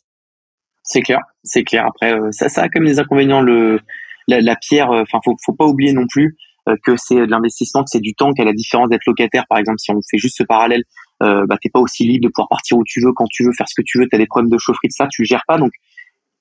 C'est 0.82 1.02
clair, 1.02 1.20
c'est 1.44 1.64
clair. 1.64 1.84
Après 1.86 2.14
euh, 2.14 2.30
ça, 2.32 2.48
ça 2.48 2.62
a 2.62 2.68
comme 2.70 2.86
des 2.86 2.98
inconvénients 2.98 3.42
le 3.42 3.80
la, 4.28 4.56
pierre. 4.56 4.90
Enfin 4.90 5.18
faut 5.24 5.34
faut 5.44 5.54
pas 5.54 5.66
oublier 5.66 5.92
non 5.92 6.06
plus 6.06 6.36
que 6.82 6.96
c'est 6.96 7.14
de 7.14 7.30
l'investissement, 7.30 7.84
que 7.84 7.90
c'est 7.90 8.00
du 8.00 8.14
temps, 8.14 8.32
qu'à 8.32 8.44
la 8.44 8.52
différence 8.52 8.88
d'être 8.88 9.06
locataire 9.06 9.44
par 9.48 9.58
exemple. 9.58 9.78
Si 9.78 9.90
on 9.92 10.00
fait 10.10 10.18
juste 10.18 10.36
ce 10.38 10.42
parallèle, 10.42 10.82
euh, 11.22 11.46
bah 11.46 11.56
t'es 11.62 11.70
pas 11.70 11.80
aussi 11.80 12.04
libre 12.04 12.26
de 12.26 12.32
pouvoir 12.32 12.48
partir 12.48 12.76
où 12.76 12.82
tu 12.84 13.00
veux, 13.00 13.12
quand 13.12 13.26
tu 13.30 13.44
veux, 13.44 13.52
faire 13.52 13.68
ce 13.68 13.74
que 13.76 13.84
tu 13.84 13.98
veux. 13.98 14.08
T'as 14.10 14.18
des 14.18 14.26
problèmes 14.26 14.50
de 14.50 14.58
chaufferie 14.58 14.88
de 14.88 14.92
ça, 14.92 15.06
tu 15.10 15.24
gères 15.24 15.44
pas. 15.46 15.58
Donc 15.58 15.70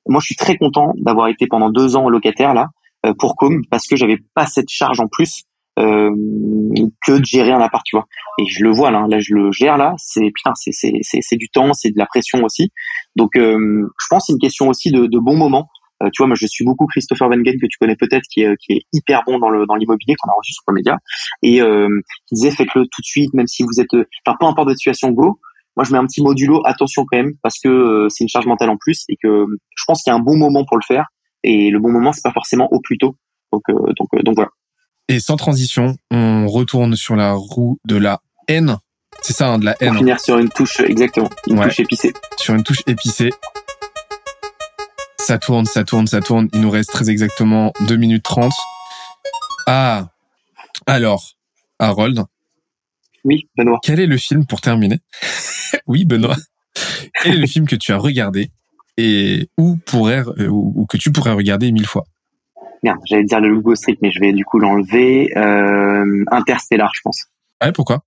moi 0.08 0.20
je 0.20 0.26
suis 0.26 0.36
très 0.36 0.58
content 0.58 0.94
d'avoir 0.98 1.28
été 1.28 1.48
pendant 1.48 1.70
deux 1.70 1.96
ans 1.96 2.10
locataire 2.10 2.54
là 2.54 2.70
pour 3.20 3.36
Com 3.36 3.62
parce 3.70 3.88
que 3.88 3.96
j'avais 3.96 4.18
pas 4.34 4.48
cette 4.48 4.70
charge 4.70 5.00
en 5.00 5.08
plus 5.08 5.44
euh, 5.78 6.10
que 7.06 7.18
de 7.18 7.26
gérer 7.26 7.52
un 7.52 7.60
appart, 7.60 7.84
tu 7.86 7.98
vois. 7.98 8.06
Et 8.40 8.46
je 8.48 8.64
le 8.64 8.72
vois 8.72 8.92
là, 8.92 9.08
là 9.10 9.20
je 9.20 9.34
le 9.34 9.52
gère 9.52 9.78
là, 9.78 9.94
c'est 9.98 10.32
putain, 10.34 10.52
c'est 10.56 10.72
c'est 10.72 10.94
c'est 11.02 11.20
c'est 11.22 11.36
du 11.36 11.50
temps, 11.50 11.74
c'est 11.74 11.90
de 11.90 11.98
la 11.98 12.06
pression 12.06 12.44
aussi. 12.44 12.72
Donc 13.18 13.36
euh, 13.36 13.92
je 14.00 14.08
pense 14.10 14.26
c'est 14.28 14.34
une 14.34 14.40
question 14.40 14.70
aussi 14.70 14.92
de, 14.92 15.06
de 15.06 15.20
bon 15.20 15.36
moment. 15.36 15.68
Euh, 16.04 16.10
tu 16.14 16.22
vois, 16.22 16.28
moi 16.28 16.36
je 16.36 16.46
suis 16.46 16.66
beaucoup 16.66 16.86
Christopher 16.88 17.30
Van 17.30 17.38
Gain 17.38 17.54
que 17.54 17.68
tu 17.68 17.78
connais 17.80 17.96
peut-être, 17.96 18.24
qui 18.30 18.42
est 18.42 18.56
qui 18.58 18.74
est 18.74 18.82
hyper 18.94 19.24
bon 19.26 19.40
dans 19.40 19.50
le 19.50 19.66
dans 19.66 19.76
l'immobilier 19.76 20.16
qu'on 20.20 20.30
a 20.30 20.34
reçu 20.38 20.54
sur 20.54 20.64
le 20.68 20.74
média 20.74 20.98
et 21.42 21.62
euh, 21.62 21.88
qui 22.28 22.36
disait 22.36 22.52
faites-le 22.52 22.84
tout 22.84 23.02
de 23.02 23.06
suite, 23.06 23.34
même 23.34 23.48
si 23.48 23.64
vous 23.64 23.80
êtes, 23.80 23.94
enfin 24.26 24.36
peu 24.40 24.46
importe 24.46 24.68
votre 24.68 24.78
situation, 24.78 25.12
go. 25.12 25.40
Moi 25.78 25.84
je 25.84 25.92
mets 25.92 25.98
un 25.98 26.06
petit 26.06 26.22
modulo, 26.22 26.62
attention 26.66 27.06
quand 27.10 27.18
même, 27.18 27.34
parce 27.42 27.60
que 27.60 28.08
c'est 28.10 28.24
une 28.24 28.30
charge 28.30 28.46
mentale 28.46 28.70
en 28.70 28.78
plus 28.78 29.04
et 29.10 29.16
que 29.22 29.46
je 29.76 29.84
pense 29.88 30.04
qu'il 30.04 30.12
y 30.12 30.14
a 30.14 30.18
un 30.18 30.22
bon 30.22 30.38
moment 30.38 30.66
pour 30.66 30.78
le 30.78 30.84
faire. 30.86 31.06
Et 31.44 31.70
le 31.70 31.80
bon 31.80 31.92
moment 31.92 32.12
c'est 32.12 32.24
pas 32.24 32.34
forcément 32.34 32.68
au 32.72 32.80
plus 32.82 32.98
tôt. 32.98 33.16
Donc 33.52 33.64
donc 33.70 34.24
donc 34.24 34.36
voilà. 34.36 34.52
Et 35.08 35.20
sans 35.20 35.36
transition, 35.36 35.96
on 36.12 36.48
retourne 36.48 36.96
sur 36.96 37.16
la 37.16 37.34
roue 37.34 37.78
de 37.86 37.96
la 37.96 38.22
haine. 38.48 38.78
C'est 39.22 39.34
ça, 39.34 39.54
hein, 39.54 39.60
de 39.60 39.66
la 39.66 39.76
haine. 39.80 39.90
Pour 39.90 39.98
finir 40.00 40.20
sur 40.20 40.38
une 40.40 40.50
touche, 40.50 40.80
exactement, 40.82 41.30
une 41.48 41.62
touche 41.62 41.80
épicée. 41.80 42.14
Sur 42.38 42.56
une 42.56 42.64
touche 42.64 42.82
épicée. 42.88 43.32
Ça 45.26 45.40
tourne, 45.40 45.66
ça 45.66 45.84
tourne, 45.84 46.06
ça 46.06 46.22
tourne. 46.22 46.50
Il 46.54 46.62
nous 46.62 46.70
reste 46.70 46.92
très 46.92 47.10
exactement 47.10 47.74
2 47.88 47.96
minutes 47.96 48.22
30. 48.22 48.54
Ah, 49.66 50.10
alors, 50.86 51.32
Harold. 51.80 52.22
Oui, 53.24 53.50
Benoît. 53.58 53.80
Quel 53.82 54.00
est 54.00 54.06
le 54.06 54.18
film, 54.18 54.46
pour 54.46 54.62
terminer 54.62 55.00
Oui, 55.88 56.06
Benoît. 56.06 56.36
Quel 57.24 57.34
est 57.34 57.40
le 57.40 57.48
film 57.48 57.66
que 57.66 57.76
tu 57.76 57.92
as 57.92 57.98
regardé 57.98 58.52
et 58.98 59.50
où 59.58 59.78
pourrait, 59.78 60.24
euh, 60.38 60.48
ou 60.48 60.86
que 60.86 60.98
tu 60.98 61.12
pourrais 61.12 61.32
regarder 61.32 61.72
mille 61.72 61.88
fois? 61.88 62.04
Merde, 62.84 63.00
j'allais 63.06 63.24
dire 63.24 63.40
le 63.40 63.50
Lugo 63.50 63.74
Street, 63.74 63.98
mais 64.04 64.12
je 64.12 64.20
vais 64.20 64.32
du 64.32 64.46
coup 64.46 64.60
l'enlever. 64.60 65.36
Euh, 65.36 66.24
Interstellar, 66.30 66.92
je 66.94 67.02
pense. 67.04 67.26
Ouais, 67.64 67.72
pourquoi? 67.72 68.04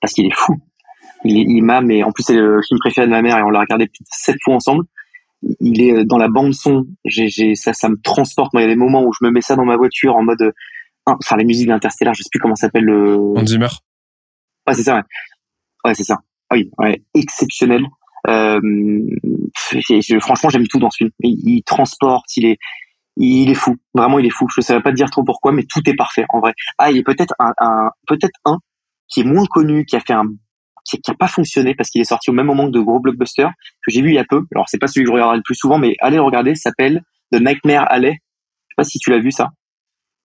Parce 0.00 0.12
qu'il 0.12 0.26
est 0.26 0.34
fou. 0.34 0.56
Il, 1.22 1.36
il 1.36 1.62
m'a, 1.62 1.80
mais 1.80 2.02
en 2.02 2.10
plus 2.10 2.24
c'est 2.24 2.34
le 2.34 2.60
film 2.62 2.80
préféré 2.80 3.06
de 3.06 3.12
ma 3.12 3.22
mère 3.22 3.38
et 3.38 3.42
on 3.42 3.50
l'a 3.50 3.60
regardé 3.60 3.86
peut-être 3.86 4.08
sept 4.10 4.36
fois 4.42 4.56
ensemble. 4.56 4.86
Il 5.60 5.82
est 5.82 6.04
dans 6.04 6.18
la 6.18 6.28
bande 6.28 6.52
son. 6.52 6.86
J'ai, 7.04 7.54
ça, 7.54 7.72
ça 7.72 7.88
me 7.88 7.96
transporte. 8.02 8.52
Moi, 8.52 8.62
il 8.62 8.66
y 8.66 8.68
a 8.68 8.72
des 8.72 8.78
moments 8.78 9.02
où 9.04 9.12
je 9.12 9.24
me 9.24 9.30
mets 9.30 9.40
ça 9.40 9.56
dans 9.56 9.64
ma 9.64 9.76
voiture 9.76 10.16
en 10.16 10.22
mode, 10.22 10.52
enfin 11.06 11.36
les 11.36 11.44
musiques 11.44 11.68
d'Interstellar, 11.68 12.14
je 12.14 12.22
sais 12.22 12.28
plus 12.30 12.40
comment 12.40 12.56
s'appelle 12.56 12.84
le. 12.84 13.16
Hans 13.16 13.46
Zimmer. 13.46 13.68
Ouais, 14.66 14.74
c'est 14.74 14.82
ça. 14.82 14.96
Ouais, 14.96 15.02
ouais 15.86 15.94
c'est 15.94 16.04
ça. 16.04 16.18
Ah 16.50 16.56
oui, 16.56 16.70
ouais, 16.78 17.02
exceptionnel. 17.14 17.84
Euh, 18.28 18.60
franchement, 20.20 20.50
j'aime 20.50 20.66
tout 20.66 20.78
dans 20.78 20.90
ce 20.90 20.98
film. 20.98 21.10
Il, 21.20 21.38
il 21.48 21.62
transporte, 21.62 22.36
il 22.36 22.46
est, 22.46 22.58
il 23.16 23.50
est 23.50 23.54
fou. 23.54 23.76
Vraiment, 23.94 24.18
il 24.18 24.26
est 24.26 24.30
fou. 24.30 24.46
Je 24.54 24.60
ne 24.60 24.64
savais 24.64 24.82
pas 24.82 24.90
te 24.90 24.96
dire 24.96 25.10
trop 25.10 25.24
pourquoi, 25.24 25.52
mais 25.52 25.64
tout 25.64 25.80
est 25.88 25.94
parfait 25.94 26.26
en 26.30 26.40
vrai. 26.40 26.52
Ah, 26.78 26.90
il 26.90 26.96
y 26.96 27.00
a 27.00 27.02
peut-être 27.02 27.34
un, 27.38 27.90
peut-être 28.06 28.38
un 28.44 28.58
qui 29.08 29.20
est 29.20 29.24
moins 29.24 29.46
connu, 29.46 29.84
qui 29.84 29.96
a 29.96 30.00
fait 30.00 30.12
un, 30.12 30.26
qui, 30.90 31.10
a 31.10 31.14
pas 31.14 31.28
fonctionné 31.28 31.74
parce 31.74 31.90
qu'il 31.90 32.00
est 32.00 32.04
sorti 32.04 32.30
au 32.30 32.32
même 32.32 32.46
moment 32.46 32.66
que 32.66 32.72
de 32.72 32.80
gros 32.80 33.00
blockbusters 33.00 33.50
que 33.84 33.90
j'ai 33.90 34.02
vu 34.02 34.10
il 34.10 34.14
y 34.14 34.18
a 34.18 34.24
peu. 34.24 34.42
Alors 34.54 34.68
c'est 34.68 34.78
pas 34.78 34.86
celui 34.86 35.04
que 35.04 35.08
je 35.08 35.14
regarde 35.14 35.36
le 35.36 35.42
plus 35.42 35.54
souvent, 35.54 35.78
mais 35.78 35.94
allez 36.00 36.16
le 36.16 36.22
regarder. 36.22 36.54
S'appelle 36.54 37.02
The 37.32 37.40
Nightmare 37.40 37.90
Alley. 37.90 38.12
Je 38.12 38.14
sais 38.14 38.76
pas 38.76 38.84
si 38.84 38.98
tu 38.98 39.10
l'as 39.10 39.18
vu 39.18 39.30
ça, 39.30 39.50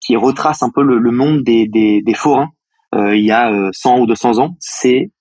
qui 0.01 0.15
retrace 0.15 0.63
un 0.63 0.69
peu 0.69 0.83
le, 0.83 1.11
monde 1.11 1.43
des, 1.43 1.67
des, 1.67 2.01
des 2.01 2.13
forains 2.13 2.51
euh, 2.93 3.15
il 3.15 3.25
y 3.25 3.31
a 3.31 3.51
100 3.71 3.97
euh, 3.97 4.01
ou 4.01 4.05
200 4.05 4.39
ans. 4.39 4.55
C'est 4.59 5.11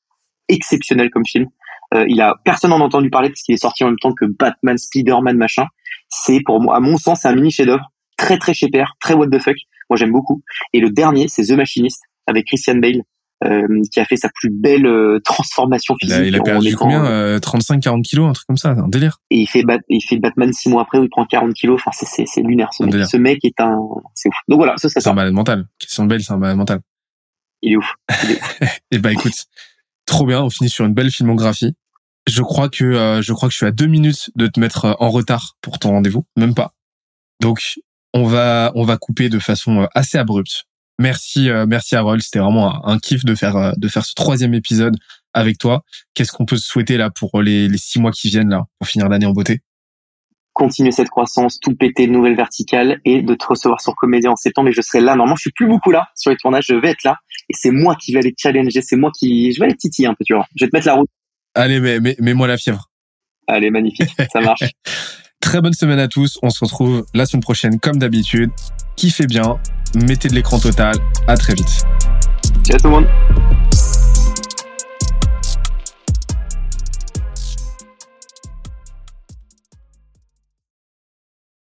exceptionnel 0.48 1.10
comme 1.10 1.24
film. 1.26 1.46
Euh, 1.94 2.04
il 2.08 2.20
a 2.20 2.34
personne 2.44 2.72
en 2.72 2.80
a 2.80 2.84
entendu 2.84 3.10
parler 3.10 3.28
parce 3.28 3.42
qu'il 3.42 3.54
est 3.54 3.58
sorti 3.58 3.84
en 3.84 3.88
même 3.88 3.98
temps 3.98 4.12
que 4.12 4.24
Batman, 4.24 4.76
Spider-Man, 4.76 5.36
machin 5.36 5.66
c'est 6.08 6.40
pour 6.44 6.60
moi, 6.60 6.76
à 6.76 6.80
mon 6.80 6.96
sens, 6.96 7.20
c'est 7.22 7.28
un 7.28 7.34
mini 7.34 7.50
chef-d'œuvre, 7.50 7.90
très 8.16 8.38
très 8.38 8.54
chez 8.54 8.68
père, 8.68 8.94
très 9.00 9.14
what 9.14 9.28
the 9.28 9.38
fuck. 9.38 9.56
Moi, 9.90 9.96
j'aime 9.96 10.12
beaucoup. 10.12 10.42
Et 10.72 10.80
le 10.80 10.90
dernier, 10.90 11.28
c'est 11.28 11.44
The 11.44 11.52
Machinist 11.52 12.02
avec 12.26 12.46
Christian 12.46 12.76
Bale. 12.76 13.02
Euh, 13.44 13.82
qui 13.92 14.00
a 14.00 14.04
fait 14.06 14.16
sa 14.16 14.30
plus 14.34 14.50
belle 14.50 14.86
euh, 14.86 15.20
transformation 15.22 15.94
physique. 16.00 16.22
Il 16.24 16.34
a, 16.36 16.40
perdu 16.40 16.74
combien 16.76 17.36
35-40 17.36 17.98
euh, 17.98 18.02
kilos, 18.02 18.28
un 18.30 18.32
truc 18.32 18.46
comme 18.46 18.56
ça, 18.56 18.70
un 18.70 18.88
délire. 18.88 19.18
Et 19.30 19.40
il 19.40 19.46
fait, 19.46 19.62
il 19.90 20.00
fait 20.00 20.18
Batman 20.18 20.50
six 20.52 20.70
mois 20.70 20.82
après 20.82 20.98
où 20.98 21.04
il 21.04 21.10
prend 21.10 21.26
40 21.26 21.52
kilos. 21.52 21.78
Enfin, 21.78 21.90
c'est, 21.92 22.24
c'est, 22.26 22.40
lunaire. 22.40 22.70
Ce 22.72 22.84
mec. 22.84 23.06
ce 23.06 23.16
mec. 23.18 23.44
est 23.44 23.60
un, 23.60 23.76
c'est 24.14 24.28
ouf. 24.28 24.34
Donc 24.48 24.58
voilà, 24.58 24.76
ça. 24.78 24.88
C'est 24.88 25.06
un 25.06 25.12
malade 25.12 25.34
mental. 25.34 25.66
Christian 25.78 26.06
Bale, 26.06 26.22
c'est 26.22 26.32
un 26.32 26.38
malade 26.38 26.56
mental. 26.56 26.80
Il 27.60 27.72
est 27.72 27.76
ouf. 27.76 27.92
et 28.08 28.38
eh 28.92 28.98
bah 28.98 29.10
ben, 29.10 29.10
écoute, 29.10 29.34
trop 30.06 30.24
bien. 30.24 30.42
On 30.42 30.50
finit 30.50 30.70
sur 30.70 30.86
une 30.86 30.94
belle 30.94 31.10
filmographie. 31.10 31.74
Je 32.26 32.42
crois 32.42 32.68
que 32.68 32.84
euh, 32.84 33.20
je 33.20 33.32
crois 33.32 33.48
que 33.48 33.52
je 33.52 33.58
suis 33.58 33.66
à 33.66 33.72
deux 33.72 33.86
minutes 33.86 34.30
de 34.36 34.46
te 34.46 34.58
mettre 34.58 34.86
euh, 34.86 34.94
en 34.98 35.10
retard 35.10 35.56
pour 35.60 35.78
ton 35.78 35.90
rendez-vous, 35.90 36.24
même 36.36 36.54
pas. 36.54 36.72
Donc 37.40 37.78
on 38.14 38.24
va 38.24 38.72
on 38.74 38.84
va 38.84 38.96
couper 38.96 39.28
de 39.28 39.38
façon 39.38 39.82
euh, 39.82 39.86
assez 39.94 40.16
abrupte. 40.16 40.64
Merci 41.00 41.48
merci 41.66 41.96
Harold, 41.96 42.22
c'était 42.22 42.38
vraiment 42.38 42.86
un, 42.86 42.98
kiff 42.98 43.24
de 43.24 43.34
faire 43.34 43.72
de 43.76 43.88
faire 43.88 44.04
ce 44.04 44.14
troisième 44.14 44.54
épisode 44.54 44.96
avec 45.32 45.58
toi. 45.58 45.82
Qu'est-ce 46.14 46.32
qu'on 46.32 46.46
peut 46.46 46.56
se 46.56 46.66
souhaiter 46.66 46.96
là 46.96 47.10
pour 47.10 47.42
les, 47.42 47.68
les 47.68 47.78
six 47.78 48.00
mois 48.00 48.12
qui 48.12 48.28
viennent 48.28 48.48
là 48.48 48.64
pour 48.78 48.88
finir 48.88 49.08
l'année 49.08 49.26
en 49.26 49.32
beauté? 49.32 49.60
Continuer 50.52 50.92
cette 50.92 51.08
croissance, 51.08 51.58
tout 51.58 51.74
péter 51.74 52.06
de 52.06 52.12
nouvelles 52.12 52.36
verticales 52.36 53.00
et 53.04 53.22
de 53.22 53.34
te 53.34 53.44
recevoir 53.44 53.80
sur 53.80 53.96
Comédia 53.96 54.30
en 54.30 54.36
septembre. 54.36 54.68
Et 54.68 54.72
je 54.72 54.80
serai 54.82 55.00
là. 55.00 55.16
Normalement, 55.16 55.34
je 55.34 55.40
suis 55.40 55.50
plus 55.50 55.66
beaucoup 55.66 55.90
là 55.90 56.06
sur 56.14 56.30
les 56.30 56.36
tournages. 56.36 56.66
Je 56.68 56.76
vais 56.76 56.90
être 56.90 57.02
là 57.02 57.16
et 57.48 57.54
c'est 57.54 57.72
moi 57.72 57.96
qui 57.96 58.12
vais 58.12 58.20
aller 58.20 58.32
challenger. 58.38 58.80
C'est 58.80 58.96
moi 58.96 59.10
qui, 59.18 59.52
je 59.52 59.58
vais 59.58 59.66
aller 59.66 59.76
titiller 59.76 60.06
un 60.06 60.14
peu, 60.14 60.24
tu 60.24 60.32
vois. 60.32 60.46
Je 60.54 60.64
vais 60.64 60.70
te 60.70 60.76
mettre 60.76 60.86
la 60.86 60.94
route. 60.94 61.10
Allez, 61.56 61.80
mais, 61.80 61.98
mais, 61.98 62.14
mets-moi 62.20 62.46
la 62.46 62.56
fièvre. 62.56 62.88
Allez, 63.48 63.70
magnifique. 63.70 64.10
Ça 64.32 64.40
marche. 64.40 64.62
Très 65.40 65.60
bonne 65.60 65.74
semaine 65.74 65.98
à 65.98 66.06
tous. 66.06 66.38
On 66.42 66.50
se 66.50 66.64
retrouve 66.64 67.04
la 67.14 67.26
semaine 67.26 67.42
prochaine 67.42 67.80
comme 67.80 67.98
d'habitude. 67.98 68.50
Kiffez 68.96 69.26
bien. 69.26 69.58
Mettez 69.94 70.28
de 70.28 70.34
l'écran 70.34 70.58
total. 70.58 70.94
À 71.28 71.36
très 71.36 71.54
vite. 71.54 71.84
Ciao 72.64 72.78
tout 72.78 72.88
le 72.88 72.90
monde. 72.90 73.06